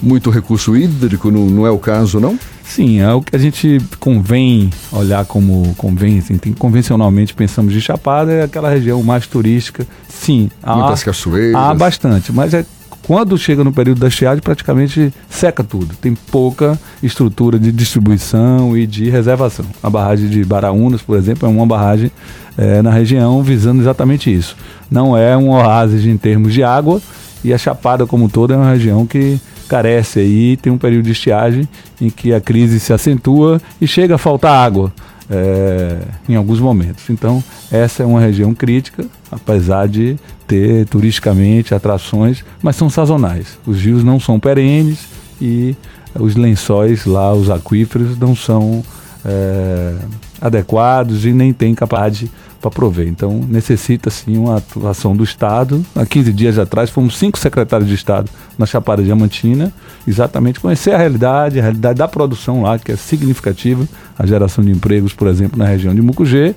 muito 0.00 0.30
recurso 0.30 0.76
hídrico, 0.76 1.28
não, 1.28 1.46
não 1.46 1.66
é 1.66 1.70
o 1.70 1.78
caso, 1.78 2.20
não? 2.20 2.38
Sim, 2.66 3.00
é 3.00 3.12
o 3.12 3.22
que 3.22 3.34
a 3.34 3.38
gente 3.38 3.80
convém 4.00 4.70
olhar 4.90 5.24
como 5.24 5.72
convém, 5.76 6.18
assim, 6.18 6.36
tem, 6.36 6.52
convencionalmente 6.52 7.32
pensamos 7.32 7.72
de 7.72 7.80
Chapada, 7.80 8.32
é 8.32 8.42
aquela 8.42 8.68
região 8.68 9.02
mais 9.02 9.26
turística. 9.26 9.86
Sim, 10.08 10.50
há, 10.62 10.76
Muitas 10.76 11.04
cachoeiras. 11.04 11.54
Há 11.54 11.72
bastante, 11.72 12.32
mas 12.32 12.52
é 12.52 12.66
Quando 13.06 13.38
chega 13.38 13.62
no 13.62 13.72
período 13.72 14.00
da 14.00 14.08
estiagem, 14.08 14.42
praticamente 14.42 15.14
seca 15.30 15.62
tudo. 15.62 15.94
Tem 15.94 16.12
pouca 16.12 16.78
estrutura 17.00 17.56
de 17.56 17.70
distribuição 17.70 18.76
e 18.76 18.84
de 18.84 19.08
reservação. 19.08 19.64
A 19.80 19.88
barragem 19.88 20.28
de 20.28 20.44
Baraunas, 20.44 21.02
por 21.02 21.16
exemplo, 21.16 21.46
é 21.46 21.50
uma 21.50 21.64
barragem 21.64 22.10
é, 22.58 22.82
na 22.82 22.90
região 22.90 23.42
visando 23.44 23.80
exatamente 23.80 24.34
isso. 24.34 24.56
Não 24.90 25.16
é 25.16 25.36
um 25.36 25.50
oásis 25.50 26.04
em 26.04 26.16
termos 26.16 26.52
de 26.52 26.64
água 26.64 27.00
e 27.44 27.54
a 27.54 27.58
Chapada 27.58 28.06
como 28.06 28.28
toda 28.28 28.54
é 28.54 28.56
uma 28.56 28.72
região 28.72 29.06
que 29.06 29.40
carece 29.66 30.20
aí, 30.20 30.56
tem 30.56 30.72
um 30.72 30.78
período 30.78 31.04
de 31.04 31.12
estiagem 31.12 31.68
em 32.00 32.10
que 32.10 32.32
a 32.32 32.40
crise 32.40 32.80
se 32.80 32.92
acentua 32.92 33.60
e 33.80 33.86
chega 33.86 34.14
a 34.14 34.18
faltar 34.18 34.52
água 34.52 34.92
é, 35.30 35.98
em 36.28 36.36
alguns 36.36 36.60
momentos. 36.60 37.08
Então, 37.10 37.42
essa 37.70 38.02
é 38.02 38.06
uma 38.06 38.20
região 38.20 38.54
crítica, 38.54 39.06
apesar 39.30 39.88
de 39.88 40.16
ter 40.46 40.86
turisticamente 40.86 41.74
atrações, 41.74 42.44
mas 42.62 42.76
são 42.76 42.88
sazonais. 42.88 43.58
Os 43.66 43.80
rios 43.80 44.04
não 44.04 44.20
são 44.20 44.38
perenes 44.38 45.06
e 45.40 45.76
os 46.18 46.36
lençóis 46.36 47.04
lá, 47.04 47.34
os 47.34 47.50
aquíferos, 47.50 48.18
não 48.18 48.34
são 48.34 48.82
é, 49.26 49.94
adequados 50.40 51.26
e 51.26 51.32
nem 51.32 51.52
têm 51.52 51.74
capacidade 51.74 52.30
para 52.60 52.70
prover. 52.70 53.08
Então 53.08 53.40
necessita 53.48 54.10
sim 54.10 54.36
uma 54.38 54.58
atuação 54.58 55.16
do 55.16 55.24
Estado. 55.24 55.84
Há 55.94 56.06
15 56.06 56.32
dias 56.32 56.58
atrás 56.58 56.90
fomos 56.90 57.16
cinco 57.18 57.38
secretários 57.38 57.88
de 57.88 57.94
Estado 57.94 58.30
na 58.58 58.66
Chapada 58.66 59.02
Diamantina, 59.02 59.72
exatamente 60.06 60.60
conhecer 60.60 60.92
a 60.92 60.98
realidade, 60.98 61.58
a 61.58 61.62
realidade 61.62 61.98
da 61.98 62.08
produção 62.08 62.62
lá, 62.62 62.78
que 62.78 62.92
é 62.92 62.96
significativa, 62.96 63.86
a 64.18 64.26
geração 64.26 64.64
de 64.64 64.70
empregos, 64.70 65.12
por 65.12 65.28
exemplo, 65.28 65.58
na 65.58 65.66
região 65.66 65.94
de 65.94 66.00
Mucugê. 66.00 66.54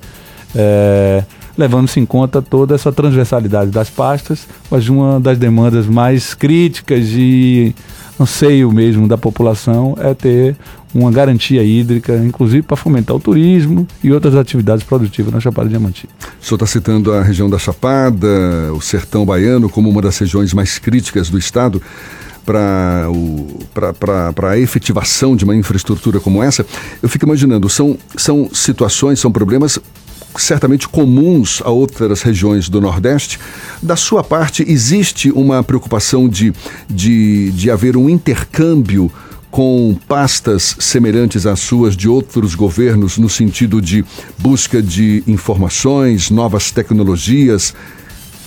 É, 0.54 1.22
levando-se 1.56 2.00
em 2.00 2.06
conta 2.06 2.40
toda 2.40 2.74
essa 2.74 2.90
transversalidade 2.90 3.70
das 3.70 3.90
pastas, 3.90 4.46
mas 4.70 4.88
uma 4.88 5.20
das 5.20 5.38
demandas 5.38 5.86
mais 5.86 6.34
críticas 6.34 7.06
e 7.10 7.74
anseio 8.18 8.70
mesmo 8.72 9.06
da 9.06 9.16
população 9.16 9.94
é 9.98 10.14
ter 10.14 10.56
uma 10.94 11.10
garantia 11.10 11.62
hídrica, 11.62 12.16
inclusive 12.16 12.62
para 12.62 12.76
fomentar 12.76 13.14
o 13.16 13.20
turismo 13.20 13.86
e 14.02 14.12
outras 14.12 14.34
atividades 14.34 14.84
produtivas 14.84 15.32
na 15.32 15.40
Chapada 15.40 15.68
Diamantina. 15.68 16.12
O 16.40 16.44
senhor 16.44 16.56
está 16.56 16.66
citando 16.66 17.12
a 17.12 17.22
região 17.22 17.48
da 17.48 17.58
Chapada, 17.58 18.26
o 18.74 18.80
sertão 18.80 19.24
baiano, 19.24 19.68
como 19.68 19.88
uma 19.88 20.02
das 20.02 20.18
regiões 20.18 20.52
mais 20.52 20.78
críticas 20.78 21.30
do 21.30 21.38
estado 21.38 21.80
para 22.44 23.08
a 24.50 24.58
efetivação 24.58 25.36
de 25.36 25.44
uma 25.44 25.54
infraestrutura 25.54 26.18
como 26.18 26.42
essa. 26.42 26.66
Eu 27.02 27.08
fico 27.08 27.24
imaginando, 27.24 27.68
são, 27.68 27.96
são 28.16 28.50
situações, 28.52 29.20
são 29.20 29.30
problemas 29.30 29.78
certamente 30.36 30.88
comuns 30.88 31.60
a 31.64 31.70
outras 31.70 32.22
regiões 32.22 32.68
do 32.68 32.80
Nordeste. 32.80 33.38
Da 33.82 33.96
sua 33.96 34.22
parte, 34.22 34.64
existe 34.66 35.30
uma 35.30 35.62
preocupação 35.62 36.28
de, 36.28 36.52
de, 36.88 37.50
de 37.52 37.70
haver 37.70 37.96
um 37.96 38.08
intercâmbio 38.08 39.10
com 39.50 39.96
pastas 40.06 40.76
semelhantes 40.78 41.44
às 41.46 41.60
suas 41.60 41.96
de 41.96 42.08
outros 42.08 42.54
governos 42.54 43.18
no 43.18 43.28
sentido 43.28 43.80
de 43.80 44.04
busca 44.38 44.80
de 44.80 45.24
informações, 45.26 46.30
novas 46.30 46.70
tecnologias? 46.70 47.74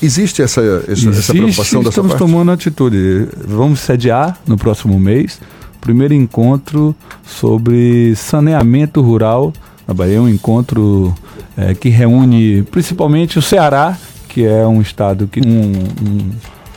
Existe 0.02 0.42
essa, 0.42 0.62
essa, 0.62 0.92
Existe, 0.92 1.10
essa 1.10 1.34
preocupação 1.34 1.84
da 1.84 1.92
sua 1.92 2.04
parte? 2.04 2.14
Estamos 2.14 2.32
tomando 2.32 2.52
atitude. 2.52 3.28
Vamos 3.48 3.80
sediar 3.80 4.40
no 4.48 4.58
próximo 4.58 5.00
mês 5.00 5.40
o 5.76 5.80
primeiro 5.80 6.14
encontro 6.14 6.96
sobre 7.26 8.16
saneamento 8.16 9.02
rural 9.02 9.54
na 9.88 9.94
Bahia, 9.94 10.22
um 10.22 10.30
encontro 10.30 11.14
é, 11.58 11.74
que 11.74 11.90
reúne 11.90 12.64
principalmente 12.64 13.38
o 13.38 13.42
Ceará, 13.42 13.98
que 14.30 14.46
é 14.46 14.66
um 14.66 14.82
estado 14.82 15.28
que 15.28 15.42
um, 15.42 15.74
um 16.02 16.32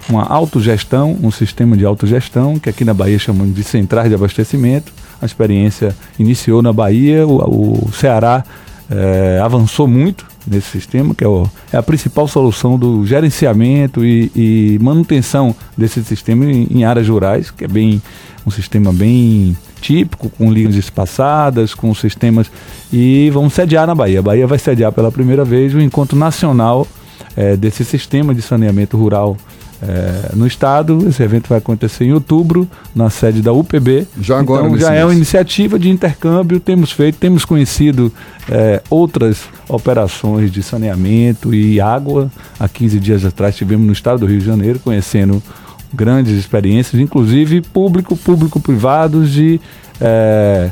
uma 0.08 0.24
autogestão, 0.24 1.16
um 1.22 1.30
sistema 1.30 1.76
de 1.76 1.84
autogestão, 1.84 2.58
que 2.58 2.68
aqui 2.68 2.84
na 2.84 2.94
Bahia 2.94 3.18
chamamos 3.18 3.54
de 3.54 3.64
centrais 3.64 4.08
de 4.08 4.14
abastecimento. 4.14 4.92
A 5.20 5.26
experiência 5.26 5.96
iniciou 6.18 6.62
na 6.62 6.72
Bahia, 6.72 7.26
o, 7.26 7.86
o 7.86 7.92
Ceará 7.92 8.44
é, 8.90 9.40
avançou 9.42 9.88
muito 9.88 10.26
nesse 10.46 10.68
sistema, 10.68 11.14
que 11.14 11.24
é, 11.24 11.28
o, 11.28 11.48
é, 11.72 11.76
a 11.76 11.82
principal 11.82 12.28
solução 12.28 12.78
do 12.78 13.04
gerenciamento 13.04 14.04
e, 14.04 14.30
e 14.34 14.78
manutenção 14.80 15.54
desse 15.76 16.02
sistema 16.04 16.44
em, 16.44 16.68
em, 16.70 16.84
áreas 16.84 17.08
rurais, 17.08 17.50
que 17.50 17.64
é 17.64 17.68
bem 17.68 18.00
um 18.46 18.50
sistema 18.50 18.92
bem 18.92 19.56
típico, 19.80 20.30
com 20.30 20.52
linhas 20.52 20.76
espaçadas, 20.76 21.74
com 21.74 21.92
sistemas. 21.94 22.50
E 22.92 23.28
vamos 23.32 23.54
sediar 23.54 23.86
na 23.86 23.94
Bahia. 23.94 24.20
A 24.20 24.22
Bahia 24.22 24.46
vai 24.46 24.58
sediar 24.58 24.92
pela 24.92 25.10
primeira 25.10 25.44
vez 25.44 25.74
o 25.74 25.80
encontro 25.80 26.16
nacional 26.16 26.86
é, 27.36 27.56
desse 27.56 27.84
sistema 27.84 28.32
de 28.32 28.40
saneamento 28.40 28.96
rural 28.96 29.36
é, 29.82 30.34
no 30.34 30.46
estado. 30.46 31.06
Esse 31.08 31.22
evento 31.22 31.48
vai 31.48 31.58
acontecer 31.58 32.04
em 32.04 32.12
outubro, 32.12 32.68
na 32.94 33.10
sede 33.10 33.42
da 33.42 33.52
UPB. 33.52 34.06
Já 34.20 34.38
agora, 34.38 34.66
então, 34.66 34.78
já 34.78 34.92
é 34.92 35.04
uma 35.04 35.14
iniciativa 35.14 35.78
de 35.78 35.88
intercâmbio. 35.88 36.60
Temos 36.60 36.92
feito, 36.92 37.18
temos 37.18 37.44
conhecido 37.44 38.12
é, 38.48 38.82
outras 38.88 39.44
operações 39.68 40.50
de 40.50 40.62
saneamento 40.62 41.54
e 41.54 41.80
água. 41.80 42.30
Há 42.58 42.68
15 42.68 43.00
dias 43.00 43.24
atrás 43.24 43.54
estivemos 43.54 43.86
no 43.86 43.92
estado 43.92 44.20
do 44.20 44.26
Rio 44.26 44.38
de 44.38 44.46
Janeiro 44.46 44.78
conhecendo 44.78 45.42
grandes 45.92 46.32
experiências, 46.34 47.00
inclusive 47.00 47.60
público, 47.62 48.16
público-privados 48.16 49.30
de 49.30 49.60
é, 50.00 50.70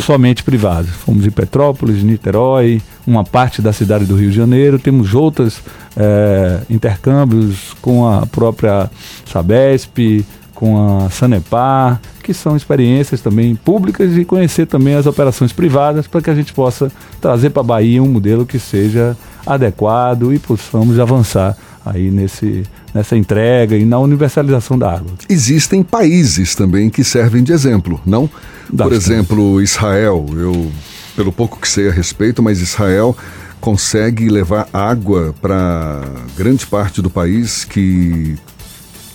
somente 0.00 0.42
privados. 0.42 0.90
Fomos 0.90 1.26
em 1.26 1.30
Petrópolis, 1.30 2.02
Niterói, 2.02 2.80
uma 3.06 3.24
parte 3.24 3.60
da 3.60 3.72
cidade 3.72 4.04
do 4.04 4.16
Rio 4.16 4.30
de 4.30 4.36
Janeiro. 4.36 4.78
Temos 4.78 5.14
outros 5.14 5.60
é, 5.96 6.60
intercâmbios 6.70 7.74
com 7.80 8.08
a 8.08 8.26
própria 8.26 8.90
Sabesp, 9.26 10.24
com 10.54 11.04
a 11.04 11.10
Sanepar, 11.10 12.00
que 12.22 12.32
são 12.32 12.56
experiências 12.56 13.20
também 13.20 13.54
públicas 13.54 14.16
e 14.16 14.24
conhecer 14.24 14.66
também 14.66 14.94
as 14.94 15.06
operações 15.06 15.52
privadas 15.52 16.06
para 16.06 16.22
que 16.22 16.30
a 16.30 16.34
gente 16.34 16.52
possa 16.52 16.90
trazer 17.20 17.50
para 17.50 17.60
a 17.60 17.64
Bahia 17.64 18.02
um 18.02 18.08
modelo 18.08 18.46
que 18.46 18.58
seja 18.58 19.16
adequado 19.46 20.32
e 20.32 20.38
possamos 20.38 20.98
avançar 20.98 21.56
aí 21.84 22.10
nesse, 22.10 22.64
nessa 22.94 23.16
entrega 23.16 23.76
e 23.76 23.84
na 23.84 23.98
universalização 23.98 24.78
da 24.78 24.92
água. 24.92 25.12
Existem 25.28 25.82
países 25.82 26.54
também 26.54 26.88
que 26.88 27.04
servem 27.04 27.42
de 27.42 27.52
exemplo, 27.52 28.00
não? 28.06 28.28
Por 28.76 28.92
exemplo, 28.92 29.60
Israel. 29.60 30.26
Eu, 30.32 30.70
pelo 31.14 31.32
pouco 31.32 31.60
que 31.60 31.68
sei 31.68 31.88
a 31.88 31.92
respeito, 31.92 32.42
mas 32.42 32.60
Israel 32.60 33.16
consegue 33.60 34.28
levar 34.28 34.68
água 34.72 35.34
para 35.40 36.02
grande 36.36 36.66
parte 36.66 37.00
do 37.00 37.08
país 37.08 37.64
que 37.64 38.36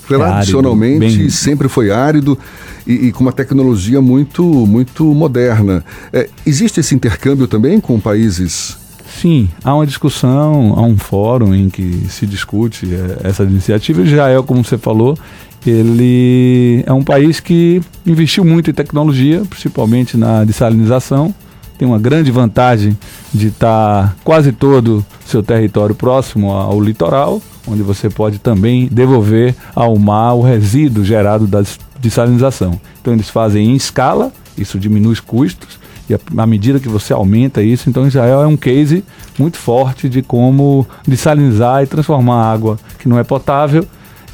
tradicionalmente 0.08 1.06
é 1.06 1.18
bem... 1.18 1.30
sempre 1.30 1.70
foi 1.70 1.92
árido 1.92 2.36
e, 2.88 3.08
e, 3.08 3.12
com 3.12 3.22
uma 3.22 3.32
tecnologia 3.32 4.02
muito 4.02 4.44
muito 4.44 5.04
moderna. 5.14 5.86
É, 6.12 6.28
existe 6.48 6.80
esse 6.80 6.96
intercâmbio 6.96 7.48
também 7.48 7.80
com 7.80 8.00
países 8.00 8.76
Sim, 9.20 9.50
há 9.66 9.76
uma 9.76 9.86
discussão, 9.86 10.76
há 10.78 10.82
um 10.82 10.98
fórum 10.98 11.54
em 11.54 11.70
que 11.70 12.06
se 12.08 12.26
discute 12.26 12.88
é, 12.96 13.28
essa 13.28 13.44
iniciativa. 13.44 14.02
Israel, 14.02 14.46
como 14.46 14.64
você 14.64 14.78
falou, 14.78 15.18
ele 15.68 16.86
é 16.88 16.94
um 16.94 17.04
país 17.04 17.42
que 17.42 17.82
investiu 18.06 18.46
muito 18.46 18.70
em 18.70 18.74
tecnologia, 18.74 19.44
principalmente 19.50 20.16
na 20.16 20.46
dessalinização. 20.46 21.36
Tem 21.78 21.86
uma 21.86 22.00
grande 22.00 22.32
vantagem 22.32 22.98
de 23.34 23.48
estar 23.48 24.16
quase 24.24 24.54
todo 24.54 25.06
seu 25.26 25.44
território 25.44 25.94
próximo 25.94 26.54
ao 26.54 26.80
litoral, 26.80 27.42
onde 27.68 27.84
você 27.84 28.10
pode 28.10 28.40
também 28.40 28.88
devolver 28.90 29.54
ao 29.76 29.98
mar 29.98 30.36
o 30.36 30.42
resíduo 30.42 31.04
gerado 31.04 31.46
da 31.46 31.62
dessalinização. 32.00 32.80
Então 33.02 33.12
eles 33.12 33.30
fazem 33.30 33.72
em 33.72 33.76
escala, 33.76 34.32
isso 34.58 34.80
diminui 34.80 35.12
os 35.12 35.20
custos 35.20 35.78
e 36.10 36.18
à 36.38 36.48
medida 36.48 36.80
que 36.80 36.90
você 36.90 37.14
aumenta 37.14 37.62
isso, 37.62 37.90
então 37.90 38.08
Israel 38.08 38.42
é 38.42 38.48
um 38.48 38.58
case 38.58 39.04
muito 39.38 39.58
forte 39.58 40.10
de 40.10 40.22
como 40.22 40.88
desalinizar 41.08 41.84
e 41.84 41.88
transformar 41.88 42.52
água 42.52 42.80
que 42.98 43.08
não 43.08 43.20
é 43.20 43.24
potável 43.24 43.86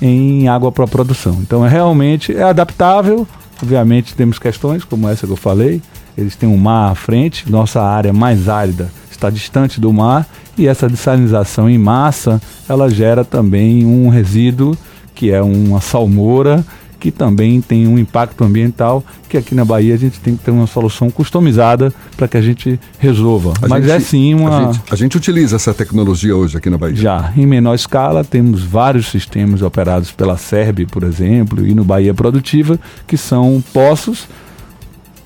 em 0.01 0.47
água 0.47 0.71
para 0.71 0.87
produção. 0.87 1.39
Então 1.41 1.65
é 1.65 1.69
realmente 1.69 2.35
é 2.35 2.43
adaptável. 2.43 3.27
Obviamente 3.61 4.15
temos 4.15 4.39
questões 4.39 4.83
como 4.83 5.07
essa 5.09 5.25
que 5.27 5.33
eu 5.33 5.37
falei. 5.37 5.81
Eles 6.17 6.35
têm 6.35 6.47
um 6.47 6.57
mar 6.57 6.91
à 6.91 6.95
frente, 6.95 7.51
nossa 7.51 7.81
área 7.81 8.13
mais 8.13 8.47
árida 8.47 8.89
está 9.11 9.29
distante 9.29 9.79
do 9.79 9.91
mar 9.91 10.27
e 10.57 10.67
essa 10.67 10.87
desalinização 10.87 11.69
em 11.69 11.77
massa 11.77 12.41
ela 12.67 12.89
gera 12.89 13.23
também 13.23 13.85
um 13.85 14.09
resíduo 14.09 14.77
que 15.13 15.31
é 15.31 15.41
uma 15.41 15.79
salmoura 15.79 16.63
que 17.05 17.11
também 17.11 17.61
tem 17.61 17.87
um 17.87 17.99
impacto 17.99 18.43
ambiental, 18.43 19.03
que 19.29 19.37
aqui 19.37 19.53
na 19.53 19.63
Bahia 19.63 19.93
a 19.93 19.97
gente 19.97 20.19
tem 20.19 20.35
que 20.35 20.43
ter 20.43 20.49
uma 20.49 20.65
solução 20.65 21.11
customizada 21.11 21.93
para 22.17 22.27
que 22.27 22.35
a 22.35 22.41
gente 22.41 22.79
resolva. 22.97 23.53
A 23.61 23.67
Mas 23.67 23.85
gente, 23.85 23.93
é 23.93 23.99
sim 23.99 24.33
uma. 24.33 24.49
A 24.49 24.63
gente, 24.63 24.83
a 24.89 24.95
gente, 24.95 25.15
utiliza 25.15 25.55
essa 25.55 25.71
tecnologia 25.71 26.35
hoje 26.35 26.57
aqui 26.57 26.67
na 26.67 26.79
Bahia. 26.79 26.95
Já, 26.95 27.31
em 27.37 27.45
menor 27.45 27.75
escala, 27.75 28.23
temos 28.23 28.63
vários 28.63 29.05
sistemas 29.05 29.61
operados 29.61 30.11
pela 30.11 30.35
SERB, 30.35 30.87
por 30.87 31.03
exemplo, 31.03 31.63
e 31.63 31.75
no 31.75 31.83
Bahia 31.83 32.11
Produtiva, 32.11 32.79
que 33.05 33.17
são 33.17 33.63
poços 33.71 34.27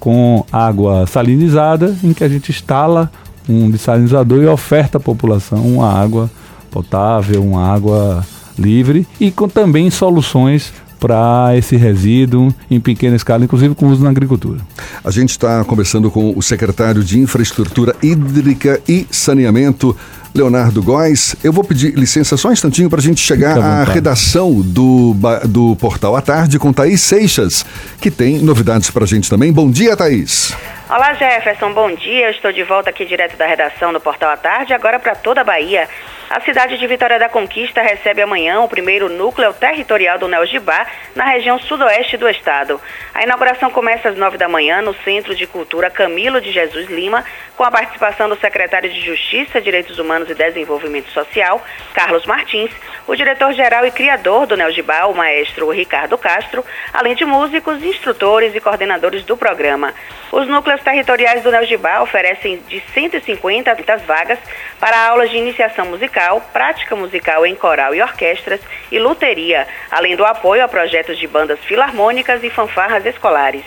com 0.02 0.46
água 0.52 1.08
salinizada, 1.08 1.96
em 2.04 2.12
que 2.12 2.26
a 2.26 2.30
gente 2.30 2.52
instala 2.52 3.10
um 3.48 3.72
desalinizador 3.72 4.44
e 4.44 4.48
oferta 4.48 4.98
à 4.98 5.02
população 5.02 5.66
uma 5.66 5.90
água 5.94 6.30
potável, 6.70 7.42
uma 7.42 7.66
água 7.74 8.26
livre 8.58 9.08
e 9.18 9.32
com 9.32 9.48
também 9.48 9.90
soluções 9.90 10.74
para 11.00 11.52
esse 11.56 11.76
resíduo 11.76 12.54
em 12.70 12.80
pequena 12.80 13.16
escala, 13.16 13.44
inclusive 13.44 13.74
com 13.74 13.88
uso 13.88 14.04
na 14.04 14.10
agricultura. 14.10 14.60
A 15.04 15.12
gente 15.12 15.32
está 15.32 15.64
conversando 15.64 16.12
com 16.12 16.34
o 16.36 16.42
secretário 16.42 17.04
de 17.04 17.20
Infraestrutura 17.20 17.96
Hídrica 18.04 18.82
e 18.88 19.08
Saneamento, 19.10 19.96
Leonardo 20.34 20.84
Góes. 20.84 21.36
Eu 21.44 21.52
vou 21.52 21.64
pedir 21.64 21.94
licença 21.96 22.38
só 22.38 22.50
um 22.50 22.52
instantinho 22.52 22.90
para 22.90 23.00
a 23.00 23.02
gente 23.02 23.22
chegar 23.22 23.58
à 23.58 23.84
redação 23.84 24.62
do, 24.62 25.16
do 25.46 25.76
Portal 25.78 26.16
à 26.16 26.22
Tarde 26.22 26.60
com 26.60 26.72
Thaís 26.72 27.02
Seixas, 27.02 27.66
que 28.00 28.12
tem 28.12 28.40
novidades 28.40 28.92
para 28.92 29.04
a 29.04 29.08
gente 29.08 29.30
também. 29.30 29.52
Bom 29.52 29.72
dia, 29.72 29.96
Thaís. 29.96 30.54
Olá 30.90 31.14
Jefferson, 31.14 31.74
bom 31.74 31.94
dia. 31.96 32.28
Eu 32.28 32.32
estou 32.32 32.52
de 32.52 32.64
volta 32.64 32.90
aqui 32.90 33.06
direto 33.06 33.38
da 33.38 33.46
redação 33.46 33.94
do 33.94 34.00
Portal 34.00 34.32
à 34.32 34.38
Tarde, 34.38 34.74
agora 34.74 35.00
para 35.00 35.16
toda 35.16 35.42
a 35.42 35.44
Bahia. 35.44 35.88
A 36.30 36.40
cidade 36.42 36.78
de 36.78 36.86
Vitória 36.86 37.18
da 37.18 37.28
Conquista 37.28 37.82
recebe 37.82 38.22
amanhã 38.22 38.60
o 38.62 38.70
primeiro 38.70 39.10
núcleo 39.10 39.52
territorial 39.52 40.20
do 40.20 40.28
Neogibá, 40.28 40.86
na 41.16 41.26
região 41.26 41.58
sudoeste 41.58 42.18
do 42.18 42.30
estado. 42.30 42.80
A 43.16 43.24
inauguração 43.24 43.72
começa 43.72 44.10
às 44.10 44.16
nove 44.16 44.38
da 44.38 44.48
manhã 44.48 44.80
no 44.80 44.94
Centro 45.04 45.34
de 45.34 45.48
Cultura 45.48 45.90
Camilo 45.90 46.40
de 46.40 46.52
Jesus 46.52 46.88
Lima, 46.88 47.26
com 47.58 47.64
a 47.64 47.72
participação 47.72 48.30
do 48.30 48.40
secretário 48.40 48.92
de 48.92 49.02
Justiça, 49.02 49.60
Direitos 49.60 49.98
Humanos 49.98 50.30
e 50.30 50.36
Desenvolvimento 50.36 51.10
Social, 51.10 51.66
Carlos 51.96 52.28
Martins, 52.28 52.70
o 53.08 53.16
diretor-geral 53.16 53.88
e 53.88 53.92
criador 53.92 54.46
do 54.46 54.56
Neogibá, 54.56 55.06
o 55.06 55.16
maestro 55.16 55.72
Ricardo 55.72 56.16
Castro, 56.16 56.64
além 56.94 57.16
de 57.16 57.26
músicos, 57.26 57.84
instrutores 57.84 58.54
e 58.54 58.62
coordenadores 58.62 59.24
do 59.24 59.36
programa. 59.36 59.96
Os 60.32 60.48
núcleos 60.48 60.82
territoriais 60.84 61.42
do 61.42 61.52
Neogibá 61.52 62.04
oferecem 62.04 62.62
de 62.68 62.80
150 62.94 63.72
a 63.72 63.76
30 63.76 63.98
vagas 63.98 64.38
para 64.80 65.08
aulas 65.08 65.32
de 65.32 65.38
iniciação 65.38 65.88
musical, 65.88 66.19
prática 66.52 66.96
musical 66.96 67.46
em 67.46 67.56
coral 67.56 67.96
e 67.96 68.02
orquestras 68.02 68.60
e 68.92 69.00
luteria, 69.00 69.68
além 69.90 70.16
do 70.16 70.26
apoio 70.26 70.64
a 70.64 70.68
projetos 70.68 71.18
de 71.18 71.28
bandas 71.28 71.60
filarmônicas 71.60 72.44
e 72.44 72.50
fanfarras 72.50 73.06
escolares. 73.06 73.64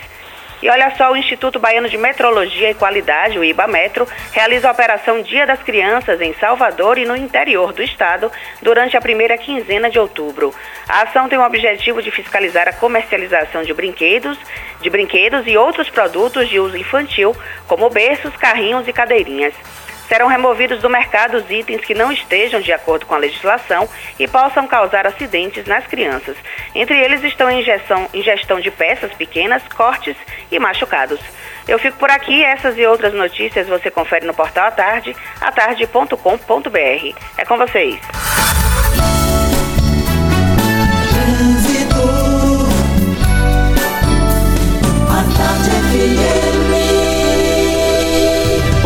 E 0.63 0.71
olha 0.71 0.95
só, 0.97 1.11
o 1.11 1.17
Instituto 1.17 1.59
Baiano 1.59 1.89
de 1.89 1.99
Metrologia 1.99 2.71
e 2.71 2.75
Qualidade, 2.75 3.37
o 3.37 3.43
IBAMetro, 3.43 4.07
realiza 4.31 4.69
a 4.69 4.71
Operação 4.71 5.21
Dia 5.21 5.45
das 5.45 5.61
Crianças 5.61 6.21
em 6.21 6.33
Salvador 6.35 6.99
e 6.99 7.05
no 7.05 7.17
interior 7.17 7.73
do 7.73 7.83
estado 7.83 8.31
durante 8.63 8.97
a 8.97 9.01
primeira 9.01 9.37
quinzena 9.37 9.91
de 9.91 9.99
outubro. 9.99 10.55
A 10.89 11.03
ação 11.03 11.29
tem 11.29 11.37
o 11.37 11.45
objetivo 11.45 12.01
de 12.01 12.13
fiscalizar 12.13 12.69
a 12.69 12.73
comercialização 12.73 13.65
de 13.65 13.75
brinquedos, 13.75 14.39
de 14.81 14.89
brinquedos 14.89 15.49
e 15.49 15.57
outros 15.57 15.91
produtos 15.91 16.49
de 16.49 16.61
uso 16.61 16.77
infantil, 16.77 17.35
como 17.67 17.91
berços, 17.91 18.37
carrinhos 18.37 18.87
e 18.87 18.93
cadeirinhas. 18.93 19.55
Serão 20.13 20.27
removidos 20.27 20.83
do 20.83 20.91
mercado 20.91 21.39
os 21.39 21.51
itens 21.51 21.81
que 21.81 21.95
não 21.95 22.13
estejam 22.13 22.61
de 22.61 22.71
acordo 22.71 23.07
com 23.07 23.15
a 23.15 23.19
legislação 23.19 23.89
e 24.19 24.29
possam 24.29 24.67
causar 24.67 25.07
acidentes 25.07 25.65
nas 25.65 25.87
crianças. 25.87 26.37
Entre 26.75 27.01
eles 27.03 27.25
estão 27.25 27.51
injeção, 27.51 28.07
ingestão 28.13 28.61
de 28.61 28.71
peças 28.71 29.11
pequenas, 29.15 29.63
cortes 29.75 30.15
e 30.51 30.59
machucados. 30.59 31.19
Eu 31.67 31.79
fico 31.79 31.97
por 31.97 32.11
aqui, 32.11 32.45
essas 32.45 32.77
e 32.77 32.85
outras 32.85 33.15
notícias 33.15 33.67
você 33.67 33.91
confere 33.91 34.27
no 34.27 34.35
portal 34.35 34.67
à 34.67 34.71
tarde, 34.71 35.17
atarde.com.br. 35.41 37.17
É 37.39 37.45
com 37.47 37.57
vocês. 37.57 37.99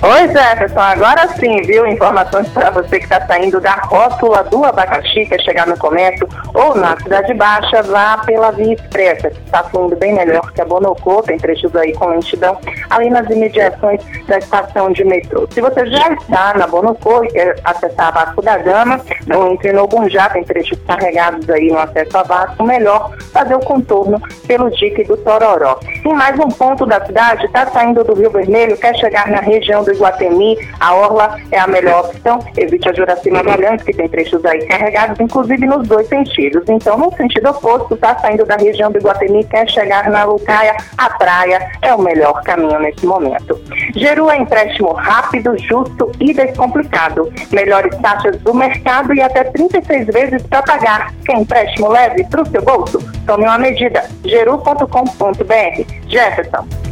Oi, 0.00 0.28
Jefferson, 0.28 0.78
agora 0.78 1.26
sim, 1.40 1.60
viu? 1.62 1.84
Informações 1.84 2.46
para 2.50 2.70
você 2.70 3.00
que 3.00 3.04
está 3.04 3.26
saindo 3.26 3.60
da 3.60 3.72
rótula 3.72 4.44
do 4.44 4.64
abacaxi, 4.64 5.26
quer 5.26 5.40
chegar 5.40 5.66
no 5.66 5.76
comércio 5.76 6.28
ou 6.54 6.76
na 6.76 6.96
Cidade 6.98 7.34
Baixa, 7.34 7.82
vá 7.82 8.18
pela 8.18 8.52
Via 8.52 8.74
Expressa, 8.74 9.28
que 9.28 9.40
está 9.40 9.64
fluindo 9.64 9.96
bem 9.96 10.14
melhor 10.14 10.52
que 10.52 10.60
a 10.60 10.64
Bonocô, 10.64 11.20
tem 11.24 11.36
trechos 11.36 11.74
aí 11.74 11.92
com 11.94 12.10
lentidão, 12.10 12.56
ali 12.90 13.10
nas 13.10 13.28
imediações 13.28 14.00
da 14.28 14.38
estação 14.38 14.92
de 14.92 15.04
metrô. 15.04 15.48
Se 15.50 15.60
você 15.60 15.84
já 15.86 16.12
está 16.12 16.54
na 16.54 16.68
Bonocô 16.68 17.24
e 17.24 17.32
quer 17.32 17.58
acessar 17.64 18.06
a 18.06 18.24
Vasco 18.24 18.40
da 18.40 18.56
Gama, 18.56 19.00
não 19.26 19.50
entre 19.50 19.72
no 19.72 19.88
Gunjá, 19.88 20.28
tem 20.28 20.44
trechos 20.44 20.78
carregados 20.86 21.50
aí 21.50 21.72
no 21.72 21.78
acesso 21.78 22.16
a 22.16 22.22
Vasco, 22.22 22.62
melhor 22.62 23.16
fazer 23.32 23.56
o 23.56 23.60
contorno 23.60 24.22
pelo 24.46 24.70
dique 24.70 25.02
do 25.02 25.16
Tororó. 25.16 25.80
Em 26.04 26.14
mais 26.14 26.38
um 26.38 26.48
ponto 26.48 26.86
da 26.86 27.04
cidade, 27.04 27.46
está 27.46 27.66
saindo 27.66 28.04
do 28.04 28.14
Rio 28.14 28.30
Vermelho, 28.30 28.76
quer 28.76 28.94
chegar 28.94 29.26
na 29.26 29.40
região 29.40 29.87
do 29.88 29.94
Iguatemi, 29.94 30.58
a 30.78 30.94
Orla 30.94 31.36
é 31.50 31.58
a 31.58 31.66
melhor 31.66 32.04
opção. 32.04 32.38
Evite 32.56 32.88
a 32.88 32.92
Juraci 32.92 33.30
Magalhães, 33.30 33.82
que 33.82 33.92
tem 33.92 34.08
trechos 34.08 34.44
aí 34.44 34.64
carregados, 34.66 35.18
inclusive 35.18 35.66
nos 35.66 35.88
dois 35.88 36.06
sentidos. 36.08 36.62
Então, 36.68 36.98
no 36.98 37.14
sentido 37.16 37.48
oposto, 37.48 37.94
está 37.94 38.18
saindo 38.18 38.44
da 38.44 38.56
região 38.56 38.92
do 38.92 38.98
Iguatemi, 38.98 39.44
quer 39.44 39.68
chegar 39.70 40.10
na 40.10 40.24
Lucaia, 40.24 40.76
a 40.96 41.10
praia 41.10 41.70
é 41.80 41.94
o 41.94 42.00
melhor 42.00 42.42
caminho 42.42 42.78
nesse 42.80 43.06
momento. 43.06 43.58
Geru 43.96 44.30
é 44.30 44.36
empréstimo 44.36 44.92
rápido, 44.92 45.56
justo 45.58 46.12
e 46.20 46.34
descomplicado. 46.34 47.32
Melhores 47.50 47.96
taxas 47.98 48.36
do 48.40 48.52
mercado 48.52 49.14
e 49.14 49.22
até 49.22 49.44
36 49.44 50.06
vezes 50.06 50.42
para 50.42 50.62
pagar. 50.62 51.14
Quer 51.24 51.38
empréstimo 51.38 51.88
leve 51.88 52.24
para 52.24 52.42
o 52.42 52.46
seu 52.46 52.62
bolso? 52.62 52.98
Tome 53.26 53.44
uma 53.44 53.58
medida. 53.58 54.04
geru.com.br. 54.24 55.84
Jefferson. 56.08 56.87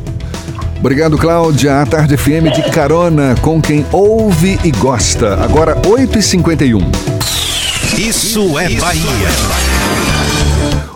Obrigado, 0.78 1.18
Cláudia. 1.18 1.80
A 1.82 1.86
Tarde 1.86 2.16
FM 2.16 2.52
de 2.54 2.70
carona 2.70 3.34
com 3.40 3.60
quem 3.60 3.84
ouve 3.92 4.58
e 4.62 4.70
gosta. 4.70 5.34
Agora, 5.42 5.74
8h51. 5.82 6.80
Isso 7.98 8.58
é 8.58 8.68
Bahia. 8.74 9.65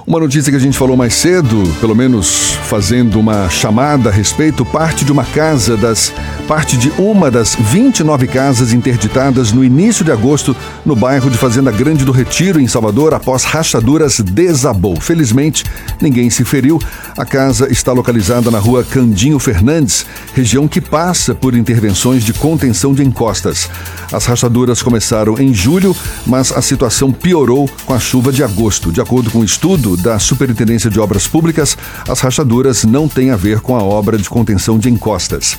Uma 0.06 0.18
notícia 0.18 0.50
que 0.50 0.56
a 0.56 0.60
gente 0.60 0.76
falou 0.76 0.96
mais 0.96 1.14
cedo, 1.14 1.62
pelo 1.78 1.94
menos 1.94 2.52
fazendo 2.64 3.20
uma 3.20 3.48
chamada 3.50 4.08
a 4.08 4.12
respeito, 4.12 4.64
parte 4.64 5.04
de 5.04 5.12
uma 5.12 5.24
casa 5.24 5.76
das 5.76 6.12
parte 6.48 6.76
de 6.76 6.90
uma 6.98 7.30
das 7.30 7.54
29 7.54 8.26
casas 8.26 8.72
interditadas 8.72 9.52
no 9.52 9.64
início 9.64 10.04
de 10.04 10.10
agosto 10.10 10.56
no 10.84 10.96
bairro 10.96 11.30
de 11.30 11.38
Fazenda 11.38 11.70
Grande 11.70 12.04
do 12.04 12.10
Retiro, 12.10 12.60
em 12.60 12.66
Salvador, 12.66 13.14
após 13.14 13.44
rachaduras 13.44 14.18
desabou. 14.18 15.00
Felizmente, 15.00 15.64
ninguém 16.00 16.28
se 16.28 16.44
feriu. 16.44 16.80
A 17.16 17.24
casa 17.24 17.70
está 17.70 17.92
localizada 17.92 18.50
na 18.50 18.58
rua 18.58 18.82
Candinho 18.82 19.38
Fernandes, 19.38 20.04
região 20.34 20.66
que 20.66 20.80
passa 20.80 21.36
por 21.36 21.54
intervenções 21.54 22.24
de 22.24 22.32
contenção 22.32 22.92
de 22.92 23.04
encostas. 23.04 23.70
As 24.12 24.24
rachaduras 24.26 24.82
começaram 24.82 25.38
em 25.38 25.54
julho, 25.54 25.94
mas 26.26 26.50
a 26.50 26.60
situação 26.60 27.12
piorou 27.12 27.70
com 27.86 27.94
a 27.94 28.00
chuva 28.00 28.32
de 28.32 28.42
agosto. 28.42 28.90
De 28.90 29.00
acordo 29.00 29.30
com 29.30 29.38
o 29.38 29.42
um 29.42 29.44
estudo 29.44 29.89
da 29.96 30.18
Superintendência 30.18 30.90
de 30.90 31.00
Obras 31.00 31.26
Públicas, 31.26 31.76
as 32.08 32.20
rachaduras 32.20 32.84
não 32.84 33.08
têm 33.08 33.30
a 33.30 33.36
ver 33.36 33.60
com 33.60 33.76
a 33.76 33.82
obra 33.82 34.16
de 34.18 34.28
contenção 34.28 34.78
de 34.78 34.90
encostas. 34.90 35.58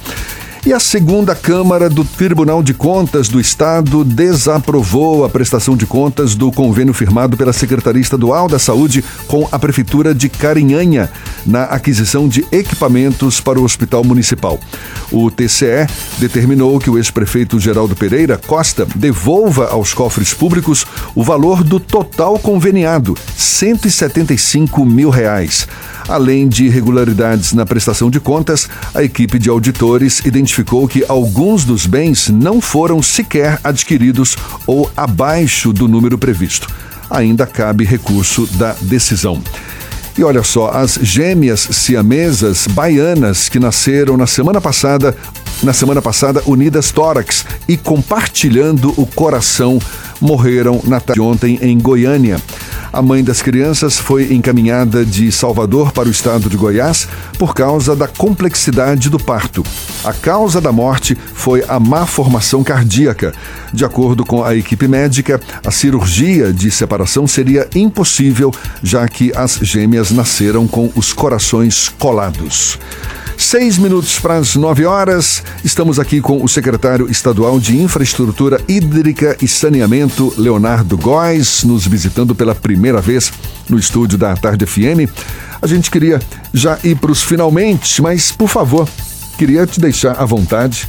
E 0.64 0.72
a 0.72 0.80
segunda 0.80 1.34
Câmara 1.34 1.90
do 1.90 2.06
Tribunal 2.06 2.62
de 2.62 2.72
Contas 2.72 3.28
do 3.28 3.40
Estado 3.40 4.04
desaprovou 4.04 5.26
a 5.26 5.30
prestação 5.30 5.76
de 5.76 5.88
contas 5.88 6.36
do 6.36 6.52
convênio 6.52 6.94
firmado 6.94 7.36
pela 7.36 7.52
Secretaria 7.52 8.00
Estadual 8.00 8.48
da 8.48 8.60
Saúde 8.60 9.04
com 9.28 9.50
a 9.52 9.58
Prefeitura 9.58 10.14
de 10.14 10.30
Carinhanha 10.30 11.10
na 11.48 11.64
aquisição 11.64 12.28
de 12.28 12.46
equipamentos 12.52 13.42
para 13.42 13.60
o 13.60 13.64
Hospital 13.64 14.04
Municipal. 14.04 14.60
O 15.12 15.32
TCE 15.32 15.88
determinou 16.20 16.78
que 16.80 16.92
o 16.92 16.98
ex-prefeito 17.00 17.60
Geraldo 17.60 17.96
Pereira 17.96 18.38
Costa 18.38 18.88
devolva 18.96 19.70
aos 19.70 19.96
cofres 19.96 20.32
públicos 20.32 20.86
o 21.16 21.24
valor 21.24 21.64
do 21.64 21.80
total 21.80 22.38
conveniado, 22.38 23.18
175 23.36 24.86
mil 24.86 25.10
reais. 25.10 25.68
Além 26.08 26.48
de 26.48 26.66
irregularidades 26.66 27.54
na 27.54 27.66
prestação 27.66 28.10
de 28.10 28.20
contas, 28.20 28.70
a 28.94 29.04
equipe 29.04 29.40
de 29.40 29.50
auditores 29.50 30.20
identificou 30.26 30.88
que 30.88 31.06
alguns 31.08 31.64
dos 31.64 31.86
bens 31.86 32.30
não 32.30 32.60
foram 32.60 33.02
sequer 33.02 33.60
adquiridos 33.64 34.38
ou 34.66 34.92
abaixo 34.96 35.72
do 35.72 35.88
número 35.88 36.18
previsto. 36.18 36.68
Ainda 37.10 37.46
cabe 37.46 37.84
recurso 37.84 38.46
da 38.58 38.76
decisão. 38.82 39.42
E 40.18 40.24
olha 40.24 40.44
só, 40.44 40.72
as 40.72 41.00
gêmeas 41.02 41.62
siamesas 41.72 42.68
baianas 42.68 43.48
que 43.48 43.60
nasceram 43.60 44.18
na 44.18 44.28
semana 44.28 44.60
passada, 44.60 45.16
na 45.64 45.72
semana 45.72 46.02
passada 46.02 46.42
unidas 46.46 46.92
tórax 46.92 47.46
e 47.68 47.78
compartilhando 47.78 48.94
o 48.98 49.06
coração, 49.06 49.80
morreram 50.20 50.82
na 50.86 51.00
tarde 51.00 51.22
de 51.22 51.26
ontem 51.26 51.58
em 51.62 51.78
Goiânia. 51.80 52.42
A 52.94 53.02
mãe 53.02 53.24
das 53.24 53.42
crianças 53.42 53.98
foi 53.98 54.34
encaminhada 54.34 55.06
de 55.06 55.32
Salvador 55.32 55.94
para 55.94 56.10
o 56.10 56.12
estado 56.12 56.50
de 56.50 56.58
Goiás 56.58 57.08
por 57.40 57.56
causa 57.56 57.96
da 57.96 58.06
complexidade 58.06 59.10
do 59.10 59.18
parto. 59.18 59.64
A 60.04 60.12
causa 60.12 60.60
da 60.60 60.74
morte 60.74 61.18
foi 61.34 61.64
a 61.70 61.80
má 61.80 62.06
formação 62.06 62.66
cardíaca. 62.66 63.34
De 63.72 63.86
acordo 63.86 64.26
com 64.26 64.44
a 64.44 64.58
equipe 64.58 64.90
médica, 64.90 65.40
a 65.66 65.72
cirurgia 65.72 66.52
de 66.52 66.70
separação 66.70 67.26
seria 67.26 67.66
impossível, 67.74 68.54
já 68.84 69.08
que 69.08 69.32
as 69.38 69.60
gêmeas 69.62 70.12
nasceram 70.12 70.68
com 70.68 70.92
os 70.94 71.14
corações 71.14 71.88
colados. 71.88 72.78
Seis 73.42 73.80
minutos 73.80 74.20
para 74.20 74.38
as 74.38 74.56
nove 74.56 74.86
horas, 74.86 75.44
estamos 75.64 76.00
aqui 76.00 76.22
com 76.22 76.44
o 76.44 76.48
secretário 76.48 77.10
estadual 77.10 77.60
de 77.60 77.76
Infraestrutura 77.76 78.62
Hídrica 78.68 79.36
e 79.42 79.48
Saneamento, 79.48 80.32
Leonardo 80.38 80.96
Góes, 80.96 81.64
nos 81.64 81.88
visitando 81.88 82.36
pela 82.36 82.54
primeira 82.54 82.81
vez 83.02 83.32
no 83.70 83.78
estúdio 83.78 84.18
da 84.18 84.36
Tarde 84.36 84.66
FM. 84.66 85.10
A 85.62 85.68
gente 85.68 85.92
queria 85.92 86.20
já 86.54 86.78
ir 86.84 86.96
para 86.96 87.12
os 87.12 87.22
finalmente, 87.22 88.02
mas, 88.02 88.32
por 88.32 88.48
favor, 88.48 88.88
queria 89.38 89.66
te 89.68 89.80
deixar 89.80 90.14
à 90.14 90.26
vontade 90.26 90.88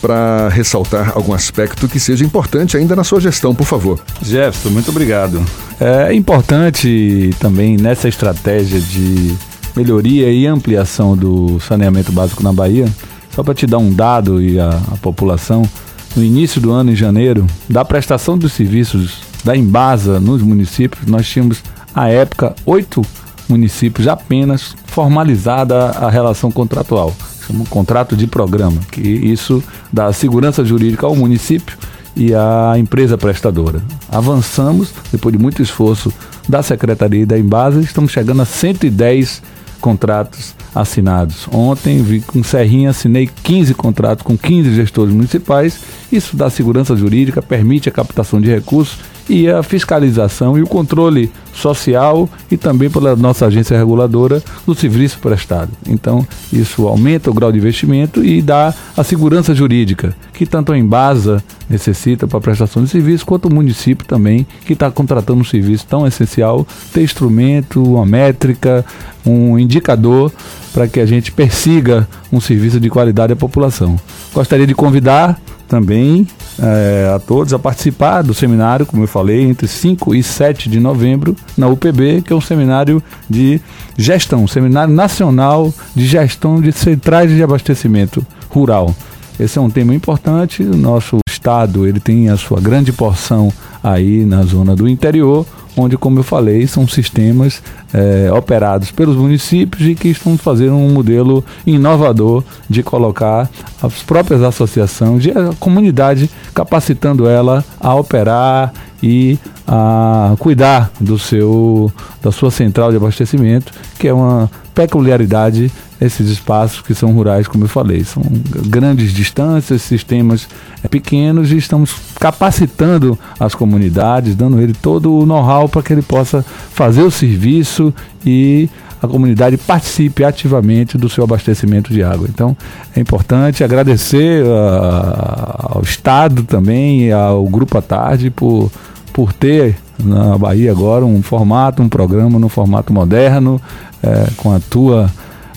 para 0.00 0.48
ressaltar 0.50 1.12
algum 1.14 1.32
aspecto 1.32 1.88
que 1.88 1.98
seja 1.98 2.24
importante 2.24 2.76
ainda 2.76 2.94
na 2.94 3.02
sua 3.02 3.20
gestão, 3.20 3.54
por 3.54 3.66
favor. 3.66 3.98
Jefferson, 4.22 4.68
muito 4.68 4.90
obrigado. 4.90 5.42
É 5.80 6.12
importante 6.12 7.34
também 7.40 7.76
nessa 7.76 8.08
estratégia 8.08 8.80
de 8.80 9.34
melhoria 9.74 10.30
e 10.30 10.46
ampliação 10.46 11.16
do 11.16 11.58
saneamento 11.60 12.12
básico 12.12 12.42
na 12.42 12.52
Bahia, 12.52 12.86
só 13.34 13.42
para 13.42 13.54
te 13.54 13.66
dar 13.66 13.78
um 13.78 13.92
dado 13.92 14.40
e 14.42 14.60
a, 14.60 14.68
a, 14.68 14.96
população, 14.98 15.68
no 16.14 16.22
início 16.22 16.60
do 16.60 16.70
ano, 16.70 16.92
em 16.92 16.96
janeiro, 16.96 17.46
da 17.68 17.84
prestação 17.84 18.38
dos 18.38 18.52
serviços 18.52 19.22
da 19.44 19.56
Embasa 19.56 20.18
nos 20.18 20.42
municípios, 20.42 21.06
nós 21.06 21.28
tínhamos, 21.28 21.62
à 21.94 22.08
época, 22.08 22.54
oito 22.64 23.02
municípios 23.48 24.08
apenas 24.08 24.74
formalizada 24.86 25.90
a 25.90 26.08
relação 26.08 26.50
contratual. 26.50 27.14
Chama 27.46 27.62
um 27.62 27.66
contrato 27.66 28.16
de 28.16 28.26
programa, 28.26 28.80
que 28.90 29.02
isso 29.02 29.62
dá 29.92 30.12
segurança 30.12 30.64
jurídica 30.64 31.06
ao 31.06 31.14
município 31.14 31.76
e 32.16 32.34
à 32.34 32.74
empresa 32.78 33.18
prestadora. 33.18 33.82
Avançamos, 34.10 34.92
depois 35.12 35.36
de 35.36 35.42
muito 35.42 35.60
esforço 35.60 36.12
da 36.48 36.62
Secretaria 36.62 37.22
e 37.22 37.26
da 37.26 37.38
Embasa, 37.38 37.80
estamos 37.80 38.12
chegando 38.12 38.40
a 38.40 38.46
110 38.46 39.42
contratos 39.80 40.54
assinados. 40.74 41.46
Ontem, 41.52 42.02
vi 42.02 42.20
com 42.20 42.42
Serrinha, 42.42 42.90
assinei 42.90 43.28
15 43.42 43.74
contratos 43.74 44.24
com 44.24 44.36
15 44.36 44.74
gestores 44.74 45.12
municipais. 45.12 45.78
Isso 46.14 46.36
dá 46.36 46.48
segurança 46.48 46.94
jurídica, 46.94 47.42
permite 47.42 47.88
a 47.88 47.92
captação 47.92 48.40
de 48.40 48.48
recursos 48.48 49.00
e 49.28 49.48
a 49.48 49.64
fiscalização 49.64 50.56
e 50.56 50.62
o 50.62 50.66
controle 50.66 51.28
social 51.52 52.30
e 52.48 52.56
também 52.56 52.88
pela 52.88 53.16
nossa 53.16 53.46
agência 53.46 53.76
reguladora 53.76 54.40
do 54.64 54.76
serviço 54.76 55.18
prestado. 55.18 55.72
Então, 55.88 56.24
isso 56.52 56.86
aumenta 56.86 57.32
o 57.32 57.34
grau 57.34 57.50
de 57.50 57.58
investimento 57.58 58.24
e 58.24 58.40
dá 58.40 58.72
a 58.96 59.02
segurança 59.02 59.52
jurídica, 59.52 60.14
que 60.32 60.46
tanto 60.46 60.72
a 60.72 60.78
Embasa 60.78 61.42
necessita 61.68 62.28
para 62.28 62.38
a 62.38 62.42
prestação 62.42 62.84
de 62.84 62.90
serviço, 62.90 63.26
quanto 63.26 63.48
o 63.48 63.52
município 63.52 64.06
também, 64.06 64.46
que 64.64 64.74
está 64.74 64.92
contratando 64.92 65.40
um 65.40 65.44
serviço 65.44 65.84
tão 65.84 66.06
essencial, 66.06 66.64
ter 66.92 67.02
instrumento, 67.02 67.82
uma 67.82 68.06
métrica, 68.06 68.84
um 69.26 69.58
indicador 69.58 70.30
para 70.72 70.86
que 70.86 71.00
a 71.00 71.06
gente 71.06 71.32
persiga 71.32 72.06
um 72.32 72.40
serviço 72.40 72.78
de 72.78 72.88
qualidade 72.88 73.32
à 73.32 73.36
população. 73.36 73.98
Gostaria 74.32 74.66
de 74.66 74.74
convidar 74.74 75.40
também 75.68 76.26
é, 76.58 77.12
a 77.14 77.18
todos 77.18 77.52
a 77.52 77.58
participar 77.58 78.22
do 78.22 78.34
seminário, 78.34 78.86
como 78.86 79.02
eu 79.02 79.08
falei, 79.08 79.42
entre 79.42 79.66
5 79.66 80.14
e 80.14 80.22
7 80.22 80.68
de 80.68 80.78
novembro, 80.80 81.36
na 81.56 81.68
UPB, 81.68 82.22
que 82.22 82.32
é 82.32 82.36
um 82.36 82.40
seminário 82.40 83.02
de 83.28 83.60
gestão, 83.96 84.44
um 84.44 84.48
seminário 84.48 84.94
nacional 84.94 85.72
de 85.94 86.06
gestão 86.06 86.60
de 86.60 86.72
centrais 86.72 87.30
de 87.30 87.42
abastecimento 87.42 88.24
rural. 88.48 88.94
Esse 89.38 89.58
é 89.58 89.60
um 89.60 89.70
tema 89.70 89.94
importante. 89.94 90.62
O 90.62 90.76
nosso 90.76 91.18
estado 91.28 91.86
ele 91.86 91.98
tem 91.98 92.28
a 92.28 92.36
sua 92.36 92.60
grande 92.60 92.92
porção 92.92 93.52
aí 93.84 94.24
na 94.24 94.42
zona 94.42 94.74
do 94.74 94.88
interior, 94.88 95.44
onde, 95.76 95.98
como 95.98 96.18
eu 96.18 96.22
falei, 96.22 96.66
são 96.66 96.88
sistemas 96.88 97.62
é, 97.92 98.32
operados 98.32 98.90
pelos 98.90 99.14
municípios 99.16 99.86
e 99.86 99.94
que 99.94 100.08
estão 100.08 100.38
fazendo 100.38 100.74
um 100.74 100.90
modelo 100.90 101.44
inovador 101.66 102.42
de 102.68 102.82
colocar 102.82 103.50
as 103.82 104.02
próprias 104.02 104.42
associações 104.42 105.26
e 105.26 105.30
a 105.30 105.52
comunidade 105.60 106.30
capacitando 106.54 107.28
ela 107.28 107.62
a 107.78 107.94
operar 107.94 108.72
e 109.02 109.38
a 109.66 110.34
cuidar 110.38 110.90
do 110.98 111.18
seu 111.18 111.92
da 112.22 112.32
sua 112.32 112.50
central 112.50 112.90
de 112.90 112.96
abastecimento, 112.96 113.70
que 113.98 114.08
é 114.08 114.14
uma 114.14 114.50
peculiaridade 114.74 115.70
esses 116.00 116.28
espaços 116.28 116.80
que 116.82 116.94
são 116.94 117.12
rurais, 117.12 117.46
como 117.46 117.64
eu 117.64 117.68
falei. 117.68 118.04
São 118.04 118.22
grandes 118.66 119.12
distâncias, 119.12 119.82
sistemas 119.82 120.48
pequenos 120.90 121.52
e 121.52 121.56
estamos 121.56 121.94
capacitando 122.20 123.18
as 123.38 123.54
comunidades, 123.54 124.34
dando 124.34 124.60
ele 124.60 124.74
todo 124.74 125.14
o 125.14 125.24
know-how 125.24 125.68
para 125.68 125.82
que 125.82 125.92
ele 125.92 126.02
possa 126.02 126.44
fazer 126.72 127.02
o 127.02 127.10
serviço 127.10 127.94
e 128.26 128.68
a 129.00 129.08
comunidade 129.08 129.56
participe 129.56 130.24
ativamente 130.24 130.96
do 130.96 131.08
seu 131.08 131.24
abastecimento 131.24 131.92
de 131.92 132.02
água. 132.02 132.26
Então 132.28 132.56
é 132.96 133.00
importante 133.00 133.62
agradecer 133.62 134.42
uh, 134.44 135.76
ao 135.76 135.82
Estado 135.82 136.42
também 136.42 137.06
e 137.06 137.12
ao 137.12 137.44
Grupo 137.46 137.78
à 137.78 137.82
Tarde 137.82 138.30
por, 138.30 138.70
por 139.12 139.32
ter 139.32 139.76
na 140.02 140.36
Bahia 140.36 140.70
agora 140.70 141.04
um 141.04 141.22
formato, 141.22 141.82
um 141.82 141.88
programa 141.88 142.38
no 142.38 142.48
formato 142.48 142.92
moderno, 142.92 143.60
é, 144.02 144.28
com 144.36 144.52
a 144.52 144.60
tua 144.60 145.10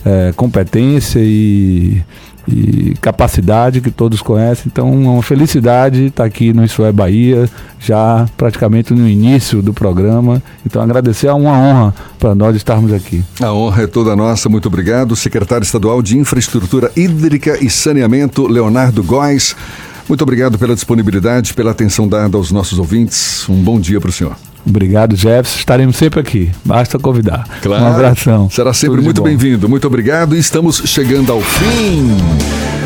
é, 0.06 0.32
competência 0.36 1.20
e, 1.22 2.02
e, 2.48 2.94
capacidade 3.02 3.82
que 3.82 3.92
todos 3.92 4.22
conhecem. 4.22 4.66
Então, 4.68 4.92
uma 4.92 5.22
felicidade 5.22 6.06
estar 6.06 6.24
aqui 6.24 6.54
no 6.54 6.64
Isso 6.64 6.84
é 6.84 6.92
Bahia, 6.92 7.50
já 7.80 8.26
praticamente 8.38 8.94
no 8.94 9.08
início 9.08 9.62
do 9.62 9.74
programa. 9.74 10.42
Então, 10.66 10.82
agradecer 10.82 11.28
é 11.28 11.34
uma 11.34 11.58
honra 11.58 11.94
para 12.20 12.34
nós 12.34 12.56
estarmos 12.56 12.94
aqui. 12.94 13.24
A 13.42 13.52
honra 13.54 13.84
é 13.84 13.88
toda 13.88 14.16
nossa, 14.16 14.48
muito 14.48 14.68
obrigado. 14.68 15.16
Secretário 15.16 15.64
Estadual 15.64 16.02
de 16.02 16.18
Infraestrutura 16.18 16.92
Hídrica 16.96 17.58
e 17.64 17.70
Saneamento, 17.70 18.48
Leonardo 18.48 19.04
Góes. 19.04 19.56
Muito 20.08 20.22
obrigado 20.22 20.58
pela 20.58 20.74
disponibilidade, 20.74 21.54
pela 21.54 21.72
atenção 21.72 22.08
dada 22.08 22.38
aos 22.38 22.52
nossos 22.52 22.80
ouvintes. 22.80 23.48
Um 23.50 23.62
bom 23.62 23.80
dia 23.80 24.00
para 24.00 24.10
o 24.10 24.14
senhor. 24.14 24.36
Obrigado, 24.66 25.16
Jefferson. 25.16 25.60
Estaremos 25.60 25.96
sempre 25.96 26.20
aqui. 26.20 26.52
Basta 26.64 27.00
convidar. 27.00 27.48
Claro. 27.62 27.84
Um 27.84 27.88
abração. 27.88 28.50
Será 28.50 28.74
sempre 28.74 28.98
Tudo 28.98 29.06
muito 29.06 29.22
bem-vindo. 29.22 29.68
Muito 29.70 29.88
obrigado. 29.88 30.36
E 30.36 30.40
estamos 30.40 30.82
chegando 30.86 31.32
ao 31.32 31.42
fim. 31.42 32.77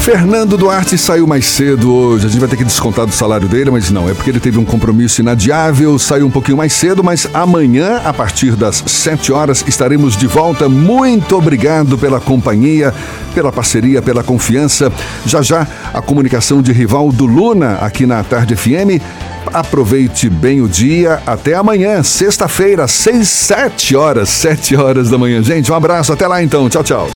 Fernando 0.00 0.56
Duarte 0.56 0.96
saiu 0.96 1.26
mais 1.26 1.44
cedo 1.44 1.94
hoje. 1.94 2.26
A 2.26 2.30
gente 2.30 2.40
vai 2.40 2.48
ter 2.48 2.56
que 2.56 2.64
descontar 2.64 3.04
do 3.04 3.12
salário 3.12 3.46
dele, 3.46 3.70
mas 3.70 3.90
não, 3.90 4.08
é 4.08 4.14
porque 4.14 4.30
ele 4.30 4.40
teve 4.40 4.58
um 4.58 4.64
compromisso 4.64 5.20
inadiável, 5.20 5.98
saiu 5.98 6.26
um 6.26 6.30
pouquinho 6.30 6.56
mais 6.56 6.72
cedo, 6.72 7.04
mas 7.04 7.28
amanhã, 7.34 8.00
a 8.02 8.12
partir 8.12 8.56
das 8.56 8.82
7 8.86 9.30
horas, 9.30 9.62
estaremos 9.68 10.16
de 10.16 10.26
volta. 10.26 10.70
Muito 10.70 11.36
obrigado 11.36 11.98
pela 11.98 12.18
companhia, 12.18 12.94
pela 13.34 13.52
parceria, 13.52 14.00
pela 14.00 14.24
confiança. 14.24 14.90
Já 15.26 15.42
já, 15.42 15.66
a 15.92 16.00
comunicação 16.00 16.62
de 16.62 16.72
rival 16.72 17.12
do 17.12 17.26
Luna 17.26 17.74
aqui 17.74 18.06
na 18.06 18.24
Tarde 18.24 18.56
FM. 18.56 19.02
Aproveite 19.52 20.30
bem 20.30 20.62
o 20.62 20.68
dia. 20.68 21.20
Até 21.26 21.54
amanhã, 21.54 22.02
sexta-feira, 22.02 22.88
6, 22.88 23.28
7 23.28 23.96
horas, 23.96 24.30
7 24.30 24.76
horas 24.76 25.10
da 25.10 25.18
manhã. 25.18 25.42
Gente, 25.42 25.70
um 25.70 25.74
abraço. 25.74 26.10
Até 26.12 26.26
lá 26.26 26.42
então. 26.42 26.68
Tchau, 26.70 26.82
tchau. 26.82 27.08